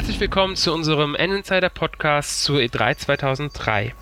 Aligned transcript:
Herzlich 0.00 0.20
willkommen 0.20 0.56
zu 0.56 0.72
unserem 0.72 1.14
N-Insider 1.14 1.68
Podcast 1.68 2.42
zur 2.42 2.58
E3 2.58 2.96
2003. 2.96 3.94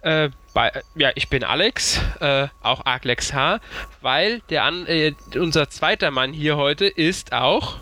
Äh, 0.00 0.30
bei, 0.54 0.72
ja, 0.94 1.10
ich 1.16 1.28
bin 1.28 1.44
Alex, 1.44 2.00
äh, 2.20 2.48
auch 2.62 2.86
Arglex 2.86 3.34
H, 3.34 3.60
weil 4.00 4.40
der 4.48 4.64
an, 4.64 4.86
äh, 4.86 5.12
unser 5.34 5.68
zweiter 5.68 6.10
Mann 6.10 6.32
hier 6.32 6.56
heute 6.56 6.86
ist 6.86 7.34
auch 7.34 7.76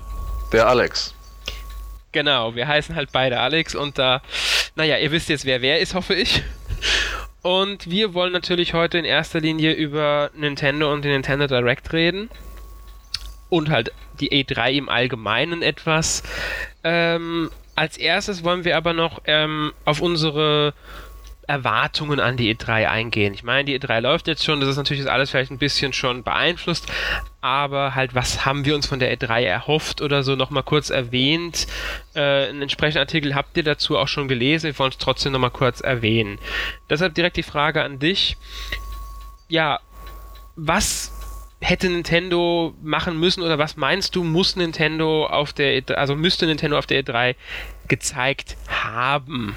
der 0.52 0.66
Alex. 0.66 1.14
Genau, 2.10 2.56
wir 2.56 2.66
heißen 2.66 2.96
halt 2.96 3.12
beide 3.12 3.38
Alex 3.38 3.76
und 3.76 3.96
da, 3.96 4.22
naja, 4.74 4.98
ihr 4.98 5.12
wisst 5.12 5.28
jetzt, 5.28 5.44
wer 5.44 5.62
wer 5.62 5.78
ist, 5.78 5.94
hoffe 5.94 6.14
ich. 6.14 6.42
Und 7.42 7.88
wir 7.88 8.12
wollen 8.12 8.32
natürlich 8.32 8.74
heute 8.74 8.98
in 8.98 9.04
erster 9.04 9.38
Linie 9.38 9.72
über 9.72 10.32
Nintendo 10.34 10.92
und 10.92 11.04
den 11.04 11.12
Nintendo 11.12 11.46
Direct 11.46 11.92
reden. 11.92 12.28
Und 13.50 13.68
halt 13.68 13.92
die 14.18 14.30
E3 14.30 14.72
im 14.72 14.88
Allgemeinen 14.88 15.62
etwas. 15.62 16.22
Ähm, 16.84 17.50
als 17.74 17.96
erstes 17.96 18.44
wollen 18.44 18.64
wir 18.64 18.76
aber 18.76 18.92
noch 18.92 19.22
ähm, 19.26 19.72
auf 19.84 20.00
unsere 20.00 20.74
Erwartungen 21.46 22.20
an 22.20 22.36
die 22.36 22.54
E3 22.54 22.88
eingehen. 22.88 23.34
Ich 23.34 23.42
meine, 23.42 23.64
die 23.64 23.78
E3 23.78 24.00
läuft 24.00 24.28
jetzt 24.28 24.44
schon, 24.44 24.60
das 24.60 24.68
ist 24.68 24.76
natürlich 24.76 25.10
alles 25.10 25.30
vielleicht 25.30 25.50
ein 25.50 25.58
bisschen 25.58 25.92
schon 25.92 26.22
beeinflusst, 26.22 26.86
aber 27.40 27.94
halt, 27.94 28.14
was 28.14 28.46
haben 28.46 28.64
wir 28.64 28.74
uns 28.74 28.86
von 28.86 29.00
der 29.00 29.16
E3 29.16 29.42
erhofft 29.42 30.00
oder 30.00 30.22
so 30.22 30.36
nochmal 30.36 30.62
kurz 30.62 30.90
erwähnt. 30.90 31.66
Äh, 32.14 32.48
einen 32.48 32.62
entsprechenden 32.62 33.00
Artikel 33.00 33.34
habt 33.34 33.56
ihr 33.56 33.64
dazu 33.64 33.98
auch 33.98 34.08
schon 34.08 34.28
gelesen, 34.28 34.66
wir 34.66 34.78
wollen 34.78 34.92
es 34.92 34.98
trotzdem 34.98 35.32
nochmal 35.32 35.50
kurz 35.50 35.80
erwähnen. 35.80 36.38
Deshalb 36.88 37.14
direkt 37.14 37.36
die 37.36 37.42
Frage 37.42 37.82
an 37.82 37.98
dich. 37.98 38.36
Ja, 39.48 39.80
was 40.54 41.12
hätte 41.62 41.88
Nintendo 41.88 42.74
machen 42.82 43.18
müssen 43.18 43.42
oder 43.42 43.58
was 43.58 43.76
meinst 43.76 44.14
du, 44.16 44.24
muss 44.24 44.56
Nintendo 44.56 45.26
auf 45.26 45.52
der 45.52 45.80
E3, 45.80 45.94
also 45.94 46.16
müsste 46.16 46.46
Nintendo 46.46 46.76
auf 46.76 46.86
der 46.86 47.02
E3 47.02 47.34
gezeigt 47.88 48.56
haben? 48.68 49.56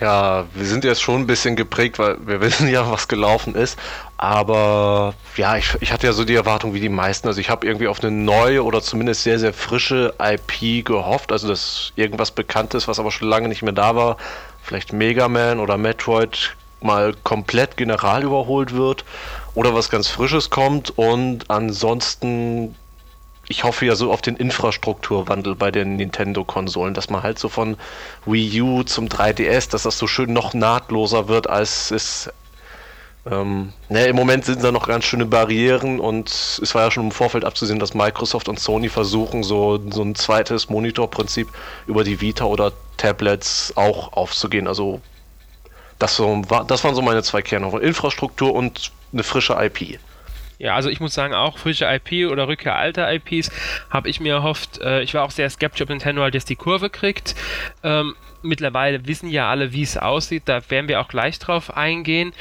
Ja, 0.00 0.46
wir 0.54 0.66
sind 0.66 0.82
jetzt 0.82 1.00
schon 1.00 1.20
ein 1.20 1.26
bisschen 1.28 1.54
geprägt, 1.54 2.00
weil 2.00 2.16
wir 2.26 2.40
wissen 2.40 2.68
ja, 2.68 2.90
was 2.90 3.06
gelaufen 3.06 3.54
ist. 3.54 3.78
Aber 4.16 5.14
ja, 5.36 5.56
ich, 5.56 5.76
ich 5.80 5.92
hatte 5.92 6.06
ja 6.06 6.12
so 6.12 6.24
die 6.24 6.34
Erwartung 6.34 6.74
wie 6.74 6.80
die 6.80 6.88
meisten. 6.88 7.28
Also 7.28 7.40
ich 7.40 7.50
habe 7.50 7.66
irgendwie 7.66 7.86
auf 7.86 8.02
eine 8.02 8.10
neue 8.10 8.64
oder 8.64 8.80
zumindest 8.80 9.22
sehr, 9.22 9.38
sehr 9.38 9.52
frische 9.52 10.14
IP 10.20 10.84
gehofft. 10.84 11.30
Also 11.30 11.46
dass 11.46 11.92
irgendwas 11.94 12.32
Bekanntes, 12.32 12.88
was 12.88 12.98
aber 12.98 13.12
schon 13.12 13.28
lange 13.28 13.48
nicht 13.48 13.62
mehr 13.62 13.72
da 13.72 13.94
war, 13.94 14.16
vielleicht 14.62 14.92
Mega 14.92 15.28
Man 15.28 15.60
oder 15.60 15.76
Metroid 15.76 16.56
mal 16.80 17.14
komplett 17.22 17.76
general 17.76 18.24
überholt 18.24 18.72
wird 18.72 19.04
oder 19.54 19.74
was 19.74 19.90
ganz 19.90 20.08
Frisches 20.08 20.50
kommt 20.50 20.96
und 20.96 21.50
ansonsten 21.50 22.74
ich 23.48 23.64
hoffe 23.64 23.86
ja 23.86 23.94
so 23.94 24.12
auf 24.12 24.22
den 24.22 24.36
Infrastrukturwandel 24.36 25.54
bei 25.54 25.70
den 25.70 25.96
Nintendo-Konsolen, 25.96 26.94
dass 26.94 27.10
man 27.10 27.22
halt 27.22 27.38
so 27.38 27.48
von 27.48 27.76
Wii 28.24 28.62
U 28.62 28.82
zum 28.82 29.08
3DS, 29.08 29.70
dass 29.70 29.82
das 29.82 29.98
so 29.98 30.06
schön 30.06 30.32
noch 30.32 30.54
nahtloser 30.54 31.28
wird, 31.28 31.48
als 31.50 31.90
es. 31.90 32.30
Ähm, 33.30 33.72
ne, 33.88 34.06
Im 34.06 34.16
Moment 34.16 34.44
sind 34.44 34.64
da 34.64 34.72
noch 34.72 34.88
ganz 34.88 35.04
schöne 35.04 35.26
Barrieren 35.26 36.00
und 36.00 36.28
es 36.28 36.74
war 36.74 36.82
ja 36.82 36.90
schon 36.90 37.04
im 37.04 37.10
Vorfeld 37.12 37.44
abzusehen, 37.44 37.78
dass 37.78 37.94
Microsoft 37.94 38.48
und 38.48 38.58
Sony 38.58 38.88
versuchen, 38.88 39.44
so, 39.44 39.78
so 39.90 40.02
ein 40.02 40.16
zweites 40.16 40.70
Monitorprinzip 40.70 41.46
über 41.86 42.02
die 42.02 42.20
Vita 42.20 42.46
oder 42.46 42.72
Tablets 42.96 43.74
auch 43.76 44.14
aufzugehen. 44.14 44.66
Also 44.66 45.00
das, 46.00 46.16
so, 46.16 46.42
das 46.66 46.82
waren 46.82 46.96
so 46.96 47.02
meine 47.02 47.22
zwei 47.22 47.42
Kerne. 47.42 47.78
Infrastruktur 47.78 48.54
und 48.54 48.90
eine 49.12 49.22
frische 49.22 49.54
IP. 49.54 49.98
Ja, 50.62 50.76
also 50.76 50.90
ich 50.90 51.00
muss 51.00 51.12
sagen, 51.12 51.34
auch 51.34 51.58
frische 51.58 51.86
IP 51.86 52.30
oder 52.30 52.46
Rückkehr 52.46 52.76
alter 52.76 53.12
IPs 53.12 53.50
habe 53.90 54.08
ich 54.08 54.20
mir 54.20 54.34
erhofft. 54.34 54.80
Äh, 54.80 55.02
ich 55.02 55.12
war 55.12 55.24
auch 55.24 55.32
sehr 55.32 55.50
skeptisch, 55.50 55.82
ob 55.82 55.88
Nintendo 55.88 56.22
halt 56.22 56.34
jetzt 56.34 56.50
die 56.50 56.56
Kurve 56.56 56.88
kriegt. 56.88 57.34
Ähm, 57.82 58.14
mittlerweile 58.42 59.04
wissen 59.06 59.28
ja 59.28 59.50
alle, 59.50 59.72
wie 59.72 59.82
es 59.82 59.96
aussieht. 59.96 60.44
Da 60.46 60.62
werden 60.70 60.86
wir 60.86 61.00
auch 61.00 61.08
gleich 61.08 61.40
drauf 61.40 61.76
eingehen. 61.76 62.32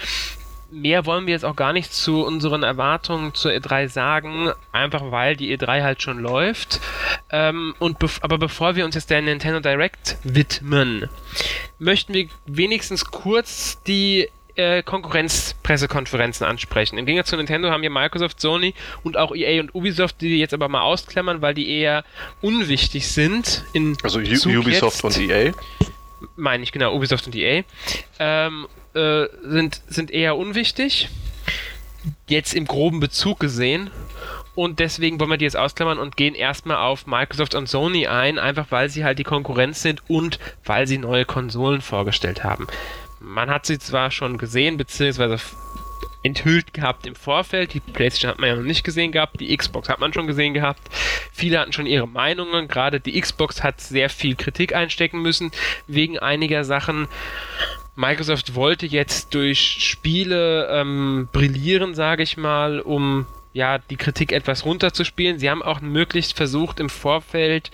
Mehr 0.70 1.08
wollen 1.08 1.26
wir 1.26 1.34
jetzt 1.34 1.44
auch 1.44 1.56
gar 1.56 1.74
nicht 1.74 1.94
zu 1.94 2.24
unseren 2.24 2.62
Erwartungen 2.62 3.34
zur 3.34 3.52
E3 3.52 3.90
sagen, 3.90 4.52
einfach 4.72 5.12
weil 5.12 5.36
die 5.36 5.58
E3 5.58 5.82
halt 5.82 6.04
schon 6.04 6.20
läuft. 6.20 6.80
Ähm, 7.32 7.74
und 7.80 7.98
bef 7.98 8.20
aber 8.22 8.38
bevor 8.38 8.76
wir 8.76 8.86
uns 8.86 8.94
jetzt 8.94 9.10
der 9.10 9.24
Nintendo 9.24 9.62
Direct 9.62 10.18
widmen, 10.24 11.10
möchten 11.80 12.14
wir 12.14 12.30
wenigstens 12.46 13.06
kurz 13.06 13.82
die 13.82 14.30
äh, 14.56 14.84
Konkurrenzpressekonferenzen 14.84 16.46
ansprechen. 16.46 16.98
Im 16.98 17.06
Gegensatz 17.06 17.30
zu 17.30 17.38
Nintendo 17.38 17.70
haben 17.70 17.82
hier 17.82 17.90
Microsoft, 17.90 18.40
Sony 18.40 18.74
und 19.04 19.18
auch 19.18 19.36
EA 19.36 19.62
und 19.62 19.74
Ubisoft, 19.74 20.22
die 20.22 20.40
jetzt 20.40 20.54
aber 20.54 20.68
mal 20.68 20.82
ausklammern, 20.82 21.42
weil 21.42 21.54
die 21.54 21.70
eher 21.70 22.04
unwichtig 22.42 23.08
sind. 23.08 23.64
In 23.74 23.98
also 24.04 24.20
U 24.20 24.60
Ubisoft 24.60 25.04
jetzt, 25.04 25.18
und 25.18 25.18
EA? 25.18 25.52
Meine 26.36 26.64
ich, 26.64 26.72
genau, 26.72 26.96
Ubisoft 26.96 27.26
und 27.28 27.36
EA. 27.36 27.64
Ähm, 28.20 28.68
äh, 28.94 29.26
sind, 29.44 29.82
sind 29.88 30.12
eher 30.12 30.38
unwichtig. 30.38 31.10
Jetzt 32.28 32.54
im 32.54 32.66
groben 32.66 33.00
Bezug 33.00 33.40
gesehen. 33.40 33.90
Und 34.54 34.80
deswegen 34.80 35.20
wollen 35.20 35.30
wir 35.30 35.38
die 35.38 35.46
jetzt 35.46 35.56
ausklammern 35.56 35.98
und 35.98 36.18
gehen 36.18 36.36
erstmal 36.36 36.78
auf 36.78 37.08
Microsoft 37.08 37.56
und 37.56 37.70
Sony 37.70 38.08
ein, 38.08 38.38
einfach 38.38 38.68
weil 38.70 38.90
sie 38.90 39.06
halt 39.06 39.18
die 39.18 39.24
Konkurrenz 39.24 39.82
sind 39.82 40.02
und 40.10 40.40
weil 40.66 40.88
sie 40.88 40.98
neue 40.98 41.24
Konsolen 41.24 41.80
vorgestellt 41.80 42.44
haben 42.44 42.68
man 43.22 43.50
hat 43.50 43.66
sie 43.66 43.80
zwar 43.80 44.12
schon 44.12 44.38
gesehen, 44.38 44.78
beziehungsweise 44.78 45.40
enthüllt 46.24 46.74
gehabt 46.74 47.06
im 47.06 47.16
Vorfeld. 47.16 47.74
Die 47.74 47.80
PlayStation 47.80 48.32
hat 48.32 48.40
man 48.40 48.50
ja 48.50 48.56
noch 48.56 48.64
nicht 48.64 48.84
gesehen 48.84 49.12
gehabt, 49.12 49.40
die 49.40 49.56
Xbox 49.56 49.90
hat 49.90 50.00
man 50.00 50.14
schon 50.14 50.28
gesehen 50.28 50.54
gehabt. 50.54 50.82
Viele 51.32 51.60
hatten 51.60 51.74
schon 51.74 51.86
ihre 51.86 52.08
Meinungen, 52.08 52.68
gerade 52.68 53.00
die 53.00 53.20
Xbox 53.20 53.64
hat 53.64 53.82
sehr 53.82 54.10
viel 54.10 54.36
Kritik 54.36 54.76
einstecken 54.76 55.22
müssen 55.22 55.52
wegen 55.88 56.20
einiger 56.20 56.64
Sachen. 56.64 57.08
Microsoft 57.96 58.56
wollte 58.56 58.86
jetzt 58.86 59.34
durch 59.34 59.60
Spiele 59.60 60.68
ähm, 60.72 61.28
brillieren, 61.32 61.94
sage 61.94 62.24
ich 62.24 62.38
mal, 62.38 62.80
um 62.80 63.26
ja 63.54 63.80
die 63.80 63.98
Kritik 63.98 64.32
etwas 64.32 64.66
runterzuspielen. 64.66 65.40
Sie 65.40 65.50
haben 65.50 65.62
auch 65.62 65.82
möglichst 65.82 66.38
versucht 66.38 66.80
im 66.80 66.90
Vorfeld 66.90 67.70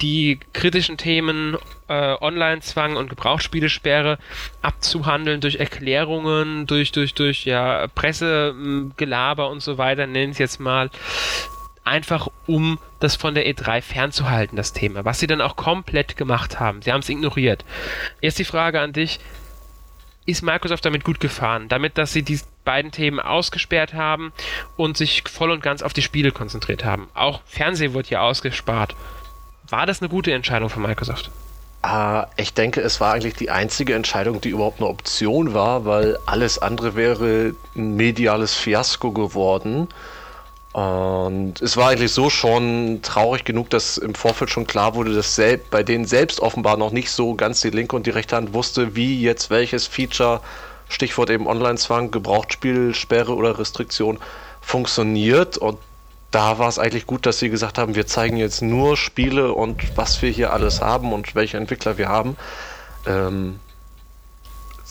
die 0.00 0.38
kritischen 0.52 0.96
Themen 0.96 1.56
äh, 1.92 2.16
Online-Zwang 2.20 2.96
und 2.96 3.10
Gebrauchsspielesperre 3.10 4.18
abzuhandeln 4.62 5.40
durch 5.40 5.56
Erklärungen, 5.56 6.66
durch, 6.66 6.92
durch, 6.92 7.14
durch 7.14 7.44
ja, 7.44 7.86
Pressegelaber 7.88 9.50
und 9.50 9.62
so 9.62 9.76
weiter, 9.78 10.06
nennen 10.06 10.32
es 10.32 10.38
jetzt 10.38 10.58
mal. 10.58 10.90
Einfach 11.84 12.28
um 12.46 12.78
das 13.00 13.16
von 13.16 13.34
der 13.34 13.46
E3 13.46 13.82
fernzuhalten, 13.82 14.56
das 14.56 14.72
Thema. 14.72 15.04
Was 15.04 15.18
sie 15.18 15.26
dann 15.26 15.40
auch 15.40 15.56
komplett 15.56 16.16
gemacht 16.16 16.60
haben. 16.60 16.80
Sie 16.80 16.92
haben 16.92 17.00
es 17.00 17.08
ignoriert. 17.08 17.64
Jetzt 18.20 18.38
die 18.38 18.44
Frage 18.44 18.80
an 18.80 18.92
dich. 18.92 19.18
Ist 20.24 20.42
Microsoft 20.42 20.84
damit 20.84 21.02
gut 21.02 21.18
gefahren? 21.18 21.68
Damit, 21.68 21.98
dass 21.98 22.12
sie 22.12 22.22
die 22.22 22.38
beiden 22.64 22.92
Themen 22.92 23.18
ausgesperrt 23.18 23.92
haben 23.92 24.32
und 24.76 24.96
sich 24.96 25.24
voll 25.28 25.50
und 25.50 25.64
ganz 25.64 25.82
auf 25.82 25.92
die 25.92 26.02
Spiele 26.02 26.30
konzentriert 26.30 26.84
haben. 26.84 27.08
Auch 27.14 27.40
Fernsehen 27.44 27.92
wurde 27.92 28.10
ja 28.10 28.20
ausgespart. 28.22 28.94
War 29.68 29.84
das 29.84 30.00
eine 30.00 30.08
gute 30.08 30.32
Entscheidung 30.32 30.68
von 30.68 30.82
Microsoft? 30.82 31.32
Uh, 31.84 32.26
ich 32.36 32.54
denke, 32.54 32.80
es 32.80 33.00
war 33.00 33.14
eigentlich 33.14 33.34
die 33.34 33.50
einzige 33.50 33.94
Entscheidung, 33.94 34.40
die 34.40 34.50
überhaupt 34.50 34.80
eine 34.80 34.88
Option 34.88 35.52
war, 35.52 35.84
weil 35.84 36.16
alles 36.26 36.60
andere 36.60 36.94
wäre 36.94 37.54
ein 37.74 37.96
mediales 37.96 38.54
Fiasko 38.54 39.10
geworden. 39.10 39.88
Und 40.72 41.60
es 41.60 41.76
war 41.76 41.90
eigentlich 41.90 42.12
so 42.12 42.30
schon 42.30 43.00
traurig 43.02 43.44
genug, 43.44 43.68
dass 43.70 43.98
im 43.98 44.14
Vorfeld 44.14 44.50
schon 44.50 44.66
klar 44.66 44.94
wurde, 44.94 45.12
dass 45.14 45.34
selbst, 45.34 45.70
bei 45.70 45.82
denen 45.82 46.04
selbst 46.06 46.40
offenbar 46.40 46.76
noch 46.76 46.92
nicht 46.92 47.10
so 47.10 47.34
ganz 47.34 47.60
die 47.60 47.70
linke 47.70 47.96
und 47.96 48.06
die 48.06 48.10
rechte 48.10 48.36
Hand 48.36 48.54
wusste, 48.54 48.94
wie 48.96 49.20
jetzt 49.20 49.50
welches 49.50 49.86
Feature, 49.86 50.40
Stichwort 50.88 51.30
eben 51.30 51.46
Online-Zwang, 51.46 52.10
Gebrauchtspielsperre 52.10 53.34
oder 53.34 53.58
Restriktion, 53.58 54.18
funktioniert. 54.60 55.58
Und 55.58 55.78
da 56.32 56.58
war 56.58 56.68
es 56.68 56.78
eigentlich 56.78 57.06
gut, 57.06 57.26
dass 57.26 57.38
sie 57.38 57.50
gesagt 57.50 57.78
haben, 57.78 57.94
wir 57.94 58.06
zeigen 58.06 58.36
jetzt 58.36 58.62
nur 58.62 58.96
Spiele 58.96 59.52
und 59.52 59.96
was 59.96 60.20
wir 60.22 60.30
hier 60.30 60.52
alles 60.52 60.80
haben 60.80 61.12
und 61.12 61.34
welche 61.34 61.58
Entwickler 61.58 61.98
wir 61.98 62.08
haben. 62.08 62.36
Ähm, 63.06 63.60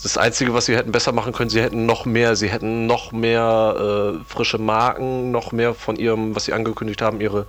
das 0.03 0.17
Einzige, 0.17 0.53
was 0.53 0.65
sie 0.65 0.75
hätten 0.75 0.91
besser 0.91 1.11
machen 1.11 1.33
können, 1.33 1.49
sie 1.49 1.61
hätten 1.61 1.85
noch 1.85 2.05
mehr, 2.05 2.35
sie 2.35 2.49
hätten 2.49 2.85
noch 2.85 3.11
mehr 3.11 4.19
äh, 4.21 4.23
frische 4.25 4.57
Marken, 4.57 5.31
noch 5.31 5.51
mehr 5.51 5.73
von 5.73 5.95
ihrem, 5.95 6.35
was 6.35 6.45
sie 6.45 6.53
angekündigt 6.53 7.01
haben, 7.01 7.21
ihre 7.21 7.45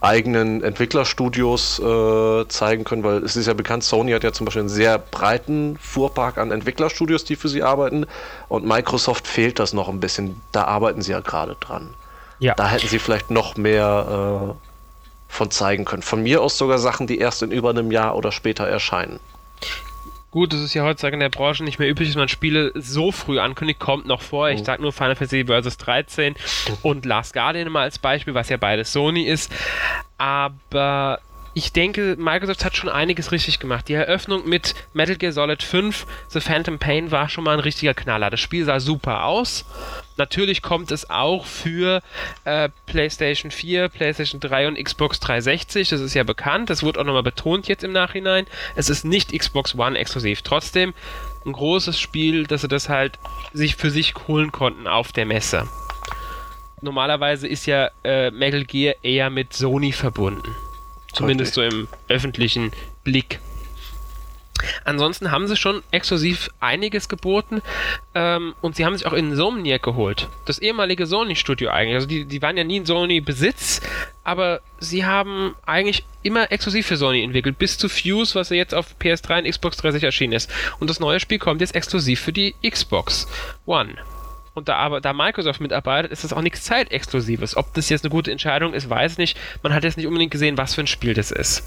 eigenen 0.00 0.62
Entwicklerstudios 0.62 1.78
äh, 1.78 2.48
zeigen 2.48 2.84
können, 2.84 3.02
weil 3.02 3.24
es 3.24 3.36
ist 3.36 3.46
ja 3.46 3.54
bekannt, 3.54 3.82
Sony 3.82 4.12
hat 4.12 4.24
ja 4.24 4.32
zum 4.32 4.44
Beispiel 4.44 4.62
einen 4.62 4.68
sehr 4.68 4.98
breiten 4.98 5.78
Fuhrpark 5.80 6.38
an 6.38 6.50
Entwicklerstudios, 6.50 7.24
die 7.24 7.36
für 7.36 7.48
sie 7.48 7.62
arbeiten 7.62 8.06
und 8.48 8.66
Microsoft 8.66 9.26
fehlt 9.26 9.58
das 9.58 9.72
noch 9.72 9.88
ein 9.88 10.00
bisschen. 10.00 10.40
Da 10.52 10.64
arbeiten 10.64 11.00
sie 11.02 11.12
ja 11.12 11.20
gerade 11.20 11.56
dran. 11.58 11.94
Ja. 12.38 12.54
Da 12.54 12.68
hätten 12.68 12.88
sie 12.88 12.98
vielleicht 12.98 13.30
noch 13.30 13.56
mehr 13.56 14.54
äh, 14.56 15.32
von 15.32 15.50
zeigen 15.50 15.84
können. 15.84 16.02
Von 16.02 16.22
mir 16.22 16.42
aus 16.42 16.58
sogar 16.58 16.78
Sachen, 16.78 17.06
die 17.06 17.18
erst 17.18 17.42
in 17.42 17.50
über 17.50 17.70
einem 17.70 17.90
Jahr 17.90 18.16
oder 18.16 18.32
später 18.32 18.66
erscheinen. 18.66 19.20
Gut, 20.30 20.52
das 20.52 20.60
ist 20.60 20.74
ja 20.74 20.84
heutzutage 20.84 21.14
in 21.14 21.20
der 21.20 21.30
Branche 21.30 21.64
nicht 21.64 21.78
mehr 21.78 21.88
üblich, 21.88 22.08
dass 22.08 22.16
man 22.16 22.28
Spiele 22.28 22.70
so 22.74 23.10
früh 23.10 23.38
ankündigt, 23.38 23.80
kommt 23.80 24.06
noch 24.06 24.20
vor. 24.20 24.50
Ich 24.50 24.60
mhm. 24.60 24.64
sag 24.64 24.80
nur 24.80 24.92
Final 24.92 25.14
Fantasy 25.14 25.46
Vs. 25.46 25.78
13 25.78 26.34
und 26.82 27.06
Last 27.06 27.32
Guardian 27.32 27.70
mal 27.70 27.82
als 27.82 27.98
Beispiel, 27.98 28.34
was 28.34 28.50
ja 28.50 28.58
beides 28.58 28.92
Sony 28.92 29.22
ist. 29.22 29.50
Aber 30.18 31.20
ich 31.56 31.72
denke, 31.72 32.16
Microsoft 32.18 32.66
hat 32.66 32.76
schon 32.76 32.90
einiges 32.90 33.32
richtig 33.32 33.58
gemacht. 33.58 33.88
Die 33.88 33.94
Eröffnung 33.94 34.46
mit 34.46 34.74
Metal 34.92 35.16
Gear 35.16 35.32
Solid 35.32 35.62
5, 35.62 36.06
The 36.28 36.40
Phantom 36.40 36.78
Pain, 36.78 37.10
war 37.10 37.30
schon 37.30 37.44
mal 37.44 37.54
ein 37.54 37.60
richtiger 37.60 37.94
Knaller. 37.94 38.28
Das 38.28 38.40
Spiel 38.40 38.66
sah 38.66 38.78
super 38.78 39.24
aus. 39.24 39.64
Natürlich 40.18 40.60
kommt 40.60 40.90
es 40.90 41.08
auch 41.08 41.46
für 41.46 42.02
äh, 42.44 42.68
PlayStation 42.84 43.50
4, 43.50 43.88
PlayStation 43.88 44.38
3 44.38 44.68
und 44.68 44.84
Xbox 44.84 45.18
360. 45.20 45.88
Das 45.88 46.02
ist 46.02 46.12
ja 46.12 46.24
bekannt. 46.24 46.68
Das 46.68 46.82
wurde 46.82 47.00
auch 47.00 47.04
nochmal 47.04 47.22
betont 47.22 47.68
jetzt 47.68 47.84
im 47.84 47.92
Nachhinein. 47.92 48.46
Es 48.74 48.90
ist 48.90 49.06
nicht 49.06 49.32
Xbox 49.32 49.74
One 49.74 49.96
exklusiv. 49.98 50.42
Trotzdem 50.42 50.92
ein 51.46 51.52
großes 51.52 51.98
Spiel, 51.98 52.46
dass 52.46 52.60
sie 52.60 52.68
das 52.68 52.90
halt 52.90 53.18
sich 53.54 53.76
für 53.76 53.90
sich 53.90 54.14
holen 54.28 54.52
konnten 54.52 54.86
auf 54.86 55.10
der 55.10 55.24
Messe. 55.24 55.66
Normalerweise 56.82 57.48
ist 57.48 57.64
ja 57.64 57.88
äh, 58.04 58.30
Metal 58.30 58.66
Gear 58.66 58.96
eher 59.02 59.30
mit 59.30 59.54
Sony 59.54 59.92
verbunden. 59.92 60.54
Zumindest 61.16 61.54
so 61.54 61.62
im 61.62 61.88
öffentlichen 62.08 62.72
Blick. 63.04 63.40
Ansonsten 64.84 65.30
haben 65.30 65.48
sie 65.48 65.56
schon 65.56 65.82
exklusiv 65.90 66.48
einiges 66.60 67.08
geboten 67.08 67.60
ähm, 68.14 68.54
und 68.62 68.76
sie 68.76 68.84
haben 68.84 68.96
sich 68.96 69.06
auch 69.06 69.12
Insomniac 69.12 69.82
geholt. 69.82 70.28
Das 70.46 70.58
ehemalige 70.58 71.06
Sony-Studio 71.06 71.70
eigentlich. 71.70 71.94
Also 71.94 72.06
die, 72.06 72.24
die 72.24 72.40
waren 72.42 72.56
ja 72.56 72.64
nie 72.64 72.78
in 72.78 72.86
Sony-Besitz, 72.86 73.80
aber 74.24 74.60
sie 74.78 75.04
haben 75.04 75.54
eigentlich 75.66 76.04
immer 76.22 76.50
exklusiv 76.50 76.86
für 76.86 76.96
Sony 76.96 77.22
entwickelt, 77.22 77.58
bis 77.58 77.78
zu 77.78 77.88
Fuse, 77.88 78.34
was 78.34 78.50
ja 78.50 78.56
jetzt 78.56 78.74
auf 78.74 78.96
PS3 79.00 79.38
und 79.40 79.50
Xbox 79.50 79.76
360 79.76 80.04
erschienen 80.04 80.32
ist. 80.32 80.50
Und 80.80 80.88
das 80.88 81.00
neue 81.00 81.20
Spiel 81.20 81.38
kommt 81.38 81.60
jetzt 81.60 81.74
exklusiv 81.74 82.20
für 82.20 82.32
die 82.32 82.54
Xbox 82.68 83.28
One. 83.66 83.96
Und 84.56 84.70
da, 84.70 84.76
aber, 84.76 85.02
da 85.02 85.12
Microsoft 85.12 85.60
mitarbeitet, 85.60 86.10
ist 86.10 86.24
das 86.24 86.32
auch 86.32 86.40
nichts 86.40 86.62
Zeitexklusives. 86.62 87.58
Ob 87.58 87.74
das 87.74 87.90
jetzt 87.90 88.04
eine 88.04 88.10
gute 88.10 88.32
Entscheidung 88.32 88.72
ist, 88.72 88.88
weiß 88.88 89.12
ich 89.12 89.18
nicht. 89.18 89.38
Man 89.62 89.74
hat 89.74 89.84
jetzt 89.84 89.98
nicht 89.98 90.06
unbedingt 90.06 90.30
gesehen, 90.32 90.56
was 90.56 90.74
für 90.74 90.80
ein 90.80 90.86
Spiel 90.86 91.12
das 91.12 91.30
ist. 91.30 91.62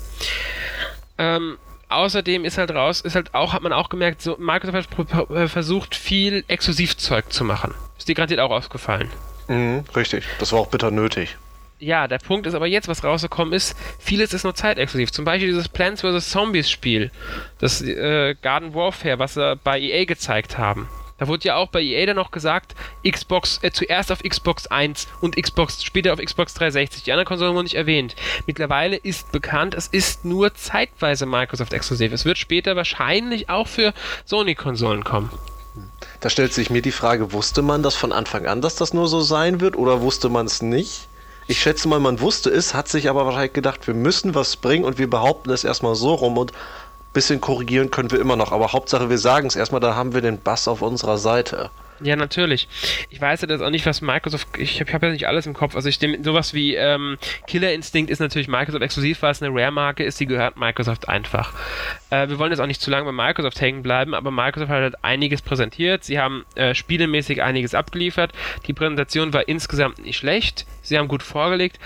Ähm, 1.20 1.60
außerdem 1.90 2.46
ist 2.46 2.58
halt 2.58 2.72
raus, 2.72 3.02
ist 3.02 3.14
halt 3.14 3.36
auch, 3.36 3.54
hat 3.54 3.62
man 3.62 3.74
auch 3.74 3.90
gemerkt, 3.90 4.24
so 4.24 4.38
Microsoft 4.40 4.90
hat 5.14 5.30
äh, 5.30 5.48
versucht, 5.48 5.94
viel 5.94 6.44
Exklusivzeug 6.48 7.32
zu 7.32 7.44
machen. 7.44 7.76
Ist 8.00 8.08
dir 8.08 8.16
gerade 8.16 8.44
auch 8.44 8.50
aufgefallen? 8.50 9.12
Mhm, 9.48 9.84
richtig. 9.96 10.26
Das 10.40 10.52
war 10.52 10.60
auch 10.60 10.68
bitter 10.68 10.90
nötig. 10.90 11.38
Ja, 11.78 12.08
der 12.08 12.18
Punkt 12.18 12.48
ist 12.48 12.56
aber 12.56 12.66
jetzt, 12.66 12.88
was 12.88 13.04
rausgekommen 13.04 13.54
ist, 13.54 13.78
vieles 14.00 14.34
ist 14.34 14.46
nur 14.46 14.56
zeitexklusiv. 14.56 15.12
Zum 15.12 15.26
Beispiel 15.26 15.50
dieses 15.50 15.70
Plants 15.70 16.02
vs. 16.02 16.32
Zombies 16.32 16.72
Spiel, 16.72 17.12
das 17.60 17.84
äh, 17.84 18.34
Garden 18.42 18.74
Warfare, 18.74 19.20
was 19.20 19.36
sie 19.36 19.56
bei 19.64 19.80
EA 19.80 20.06
gezeigt 20.06 20.58
haben. 20.58 20.90
Da 21.20 21.28
wurde 21.28 21.46
ja 21.46 21.56
auch 21.56 21.68
bei 21.68 21.82
EA 21.82 22.06
dann 22.06 22.16
noch 22.16 22.32
gesagt, 22.32 22.76
Xbox 23.08 23.60
äh, 23.62 23.72
zuerst 23.72 24.12
auf 24.12 24.24
Xbox 24.24 24.68
1 24.68 25.08
und 25.22 25.36
Xbox 25.36 25.84
später 25.84 26.14
auf 26.14 26.20
Xbox 26.20 26.54
360. 26.56 27.04
Die 27.04 27.12
anderen 27.12 27.28
Konsolen 27.28 27.54
wurden 27.54 27.66
nicht 27.66 27.76
erwähnt. 27.76 28.16
Mittlerweile 28.48 28.96
ist 28.96 29.32
bekannt, 29.32 29.76
es 29.76 29.88
ist 29.88 30.26
nur 30.26 30.54
zeitweise 30.56 31.26
Microsoft 31.26 31.74
exklusiv. 31.74 32.14
Es 32.14 32.26
wird 32.26 32.38
später 32.38 32.76
wahrscheinlich 32.76 33.50
auch 33.50 33.68
für 33.68 33.94
Sony-Konsolen 34.26 35.04
kommen. 35.04 35.30
Da 36.20 36.30
stellt 36.30 36.54
sich 36.54 36.70
mir 36.70 36.82
die 36.82 36.92
Frage, 36.92 37.32
wusste 37.34 37.62
man 37.62 37.84
das 37.84 37.96
von 37.96 38.12
Anfang 38.12 38.46
an, 38.46 38.62
dass 38.62 38.76
das 38.76 38.94
nur 38.94 39.08
so 39.08 39.22
sein 39.22 39.62
wird 39.62 39.76
oder 39.76 40.02
wusste 40.02 40.30
man 40.30 40.46
es 40.46 40.62
nicht? 40.62 41.08
Ich 41.48 41.60
schätze 41.62 41.88
mal, 41.88 42.00
man 42.00 42.20
wusste 42.20 42.52
es, 42.52 42.76
hat 42.76 42.88
sich 42.88 43.10
aber 43.10 43.26
wahrscheinlich 43.26 43.54
gedacht, 43.54 43.88
wir 43.88 43.96
müssen 43.96 44.36
was 44.36 44.56
bringen 44.56 44.86
und 44.86 45.00
wir 45.00 45.10
behaupten 45.10 45.50
es 45.50 45.64
erstmal 45.64 45.96
so 45.96 46.14
rum 46.14 46.38
und 46.38 46.52
bisschen 47.14 47.42
korrigieren 47.42 47.92
können 47.92 48.12
wir 48.12 48.20
immer 48.20 48.36
noch, 48.36 48.52
aber 48.52 48.74
Hauptsache 48.74 49.10
wir 49.10 49.18
sagen 49.18 49.48
es 49.48 49.56
erstmal, 49.56 49.82
da 49.82 49.96
haben 49.96 50.14
wir 50.14 50.22
den 50.22 50.40
Bass 50.42 50.68
auf 50.68 50.82
unserer 50.82 51.18
Seite. 51.18 51.72
Ja, 52.02 52.16
natürlich. 52.16 52.68
Ich 53.10 53.20
weiß 53.20 53.42
ja 53.42 53.48
das 53.48 53.62
auch 53.62 53.70
nicht, 53.70 53.86
was 53.86 54.02
Microsoft. 54.02 54.48
Ich 54.58 54.80
habe 54.80 54.94
hab 54.94 55.04
ja 55.04 55.10
nicht 55.10 55.28
alles 55.28 55.46
im 55.46 55.54
Kopf. 55.54 55.76
Also 55.76 55.90
ich 55.90 56.00
nehme 56.00 56.24
sowas 56.24 56.54
wie 56.54 56.76
ähm, 56.76 57.18
Killer 57.46 57.74
Instinct 57.74 58.10
ist 58.10 58.20
natürlich 58.20 58.48
Microsoft 58.48 58.84
exklusiv, 58.84 59.22
weil 59.22 59.32
es 59.32 59.42
eine 59.42 59.54
Rare-Marke 59.54 60.04
ist, 60.04 60.20
die 60.20 60.26
gehört 60.26 60.58
Microsoft 60.58 61.10
einfach. 61.10 61.54
Äh, 62.10 62.30
wir 62.30 62.40
wollen 62.40 62.52
jetzt 62.52 62.62
auch 62.62 62.68
nicht 62.68 62.82
zu 62.82 62.90
lange 62.90 63.06
bei 63.06 63.12
Microsoft 63.12 63.60
hängen 63.60 63.84
bleiben, 63.84 64.14
aber 64.14 64.32
Microsoft 64.32 64.72
hat 64.72 64.82
halt 64.82 65.04
einiges 65.04 65.42
präsentiert. 65.42 66.04
Sie 66.04 66.20
haben 66.20 66.46
äh, 66.56 66.74
spielemäßig 66.74 67.42
einiges 67.42 67.74
abgeliefert. 67.74 68.32
Die 68.68 68.74
Präsentation 68.74 69.34
war 69.34 69.48
insgesamt 69.48 70.00
nicht 70.00 70.18
schlecht. 70.18 70.66
Sie 70.82 70.98
haben 70.98 71.10
gut 71.10 71.24
vorgelegt. 71.24 71.80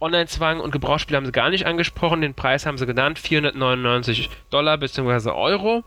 Online-Zwang 0.00 0.60
und 0.60 0.70
Gebrauchsspiele 0.70 1.16
haben 1.16 1.26
sie 1.26 1.32
gar 1.32 1.50
nicht 1.50 1.66
angesprochen. 1.66 2.20
Den 2.20 2.34
Preis 2.34 2.66
haben 2.66 2.78
sie 2.78 2.86
genannt, 2.86 3.18
499 3.18 4.30
Dollar 4.50 4.78
bzw. 4.78 5.30
Euro. 5.30 5.84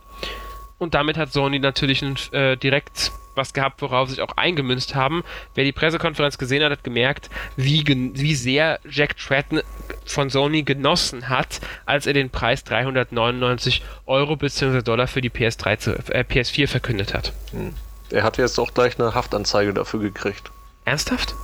Und 0.78 0.94
damit 0.94 1.18
hat 1.18 1.32
Sony 1.32 1.60
natürlich 1.60 2.02
äh, 2.34 2.56
direkt 2.56 3.12
was 3.36 3.54
gehabt, 3.54 3.82
worauf 3.82 4.10
sie 4.10 4.16
sich 4.16 4.24
auch 4.24 4.38
eingemünzt 4.38 4.96
haben. 4.96 5.24
Wer 5.56 5.64
die 5.64 5.72
Pressekonferenz 5.72 6.38
gesehen 6.38 6.64
hat, 6.64 6.72
hat 6.72 6.84
gemerkt, 6.84 7.30
wie, 7.56 7.84
wie 7.88 8.36
sehr 8.36 8.80
Jack 8.90 9.18
Tratton 9.18 9.62
von 10.06 10.30
Sony 10.30 10.64
genossen 10.64 11.30
hat, 11.30 11.62
als 11.86 12.06
er 12.06 12.14
den 12.14 12.30
Preis 12.30 12.64
399 12.64 13.84
Euro 14.06 14.36
bzw. 14.36 14.82
Dollar 14.82 15.08
für 15.08 15.22
die 15.22 15.30
PS3 15.30 15.78
zu, 15.78 15.92
äh, 15.92 16.24
PS4 16.24 16.68
verkündet 16.68 17.14
hat. 17.14 17.34
Hm. 17.52 17.74
Er 18.12 18.24
hat 18.24 18.38
jetzt 18.38 18.60
auch 18.60 18.74
gleich 18.74 19.00
eine 19.00 19.14
Haftanzeige 19.14 19.74
dafür 19.74 20.00
gekriegt. 20.00 20.52
Ernsthaft? 20.86 21.36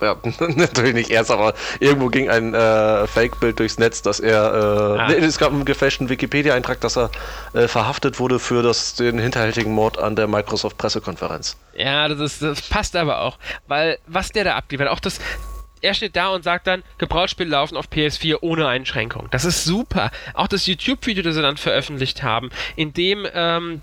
Ja, 0.00 0.16
natürlich 0.38 0.94
nicht 0.94 1.10
erst, 1.10 1.30
aber 1.30 1.54
irgendwo 1.80 2.08
ging 2.08 2.28
ein 2.28 2.54
äh, 2.54 3.06
Fake-Bild 3.06 3.58
durchs 3.58 3.78
Netz, 3.78 4.02
dass 4.02 4.20
er, 4.20 4.96
äh, 4.96 5.00
ah. 5.00 5.08
nee, 5.08 5.14
es 5.16 5.38
gab 5.38 5.52
einen 5.52 5.64
gefälschten 5.64 6.08
Wikipedia-Eintrag, 6.08 6.80
dass 6.80 6.96
er 6.96 7.10
äh, 7.52 7.66
verhaftet 7.68 8.20
wurde 8.20 8.38
für 8.38 8.62
das, 8.62 8.94
den 8.94 9.18
hinterhältigen 9.18 9.72
Mord 9.72 9.98
an 9.98 10.16
der 10.16 10.28
Microsoft-Pressekonferenz. 10.28 11.56
Ja, 11.74 12.08
das, 12.08 12.20
ist, 12.20 12.42
das 12.42 12.62
passt 12.62 12.96
aber 12.96 13.20
auch, 13.22 13.38
weil 13.66 13.98
was 14.06 14.30
der 14.30 14.44
da 14.44 14.56
abliefert, 14.56 14.88
auch 14.88 15.00
das, 15.00 15.20
er 15.80 15.94
steht 15.94 16.16
da 16.16 16.28
und 16.28 16.44
sagt 16.44 16.66
dann, 16.66 16.82
Gebrauchsspiele 16.98 17.50
laufen 17.50 17.76
auf 17.76 17.86
PS4 17.86 18.38
ohne 18.40 18.68
Einschränkung. 18.68 19.28
Das 19.30 19.44
ist 19.44 19.64
super. 19.64 20.10
Auch 20.34 20.48
das 20.48 20.66
YouTube-Video, 20.66 21.22
das 21.22 21.34
sie 21.34 21.42
dann 21.42 21.56
veröffentlicht 21.56 22.22
haben, 22.22 22.50
in 22.76 22.92
dem 22.92 23.26
ähm, 23.32 23.82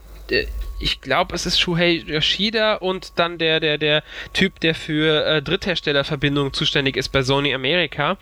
ich 0.80 1.02
glaube, 1.02 1.36
es 1.36 1.46
ist 1.46 1.60
Shuhei 1.60 2.04
Yoshida 2.06 2.76
und 2.76 3.14
dann 3.18 3.38
der, 3.38 3.60
der, 3.60 3.78
der 3.78 4.04
Typ, 4.34 4.60
der 4.60 4.76
für 4.76 5.26
äh, 5.26 5.42
Drittherstellerverbindungen 5.42 6.54
zuständig 6.54 6.98
ist 6.98 7.10
bei 7.10 7.22
Sony 7.22 7.54
America. 7.54 8.18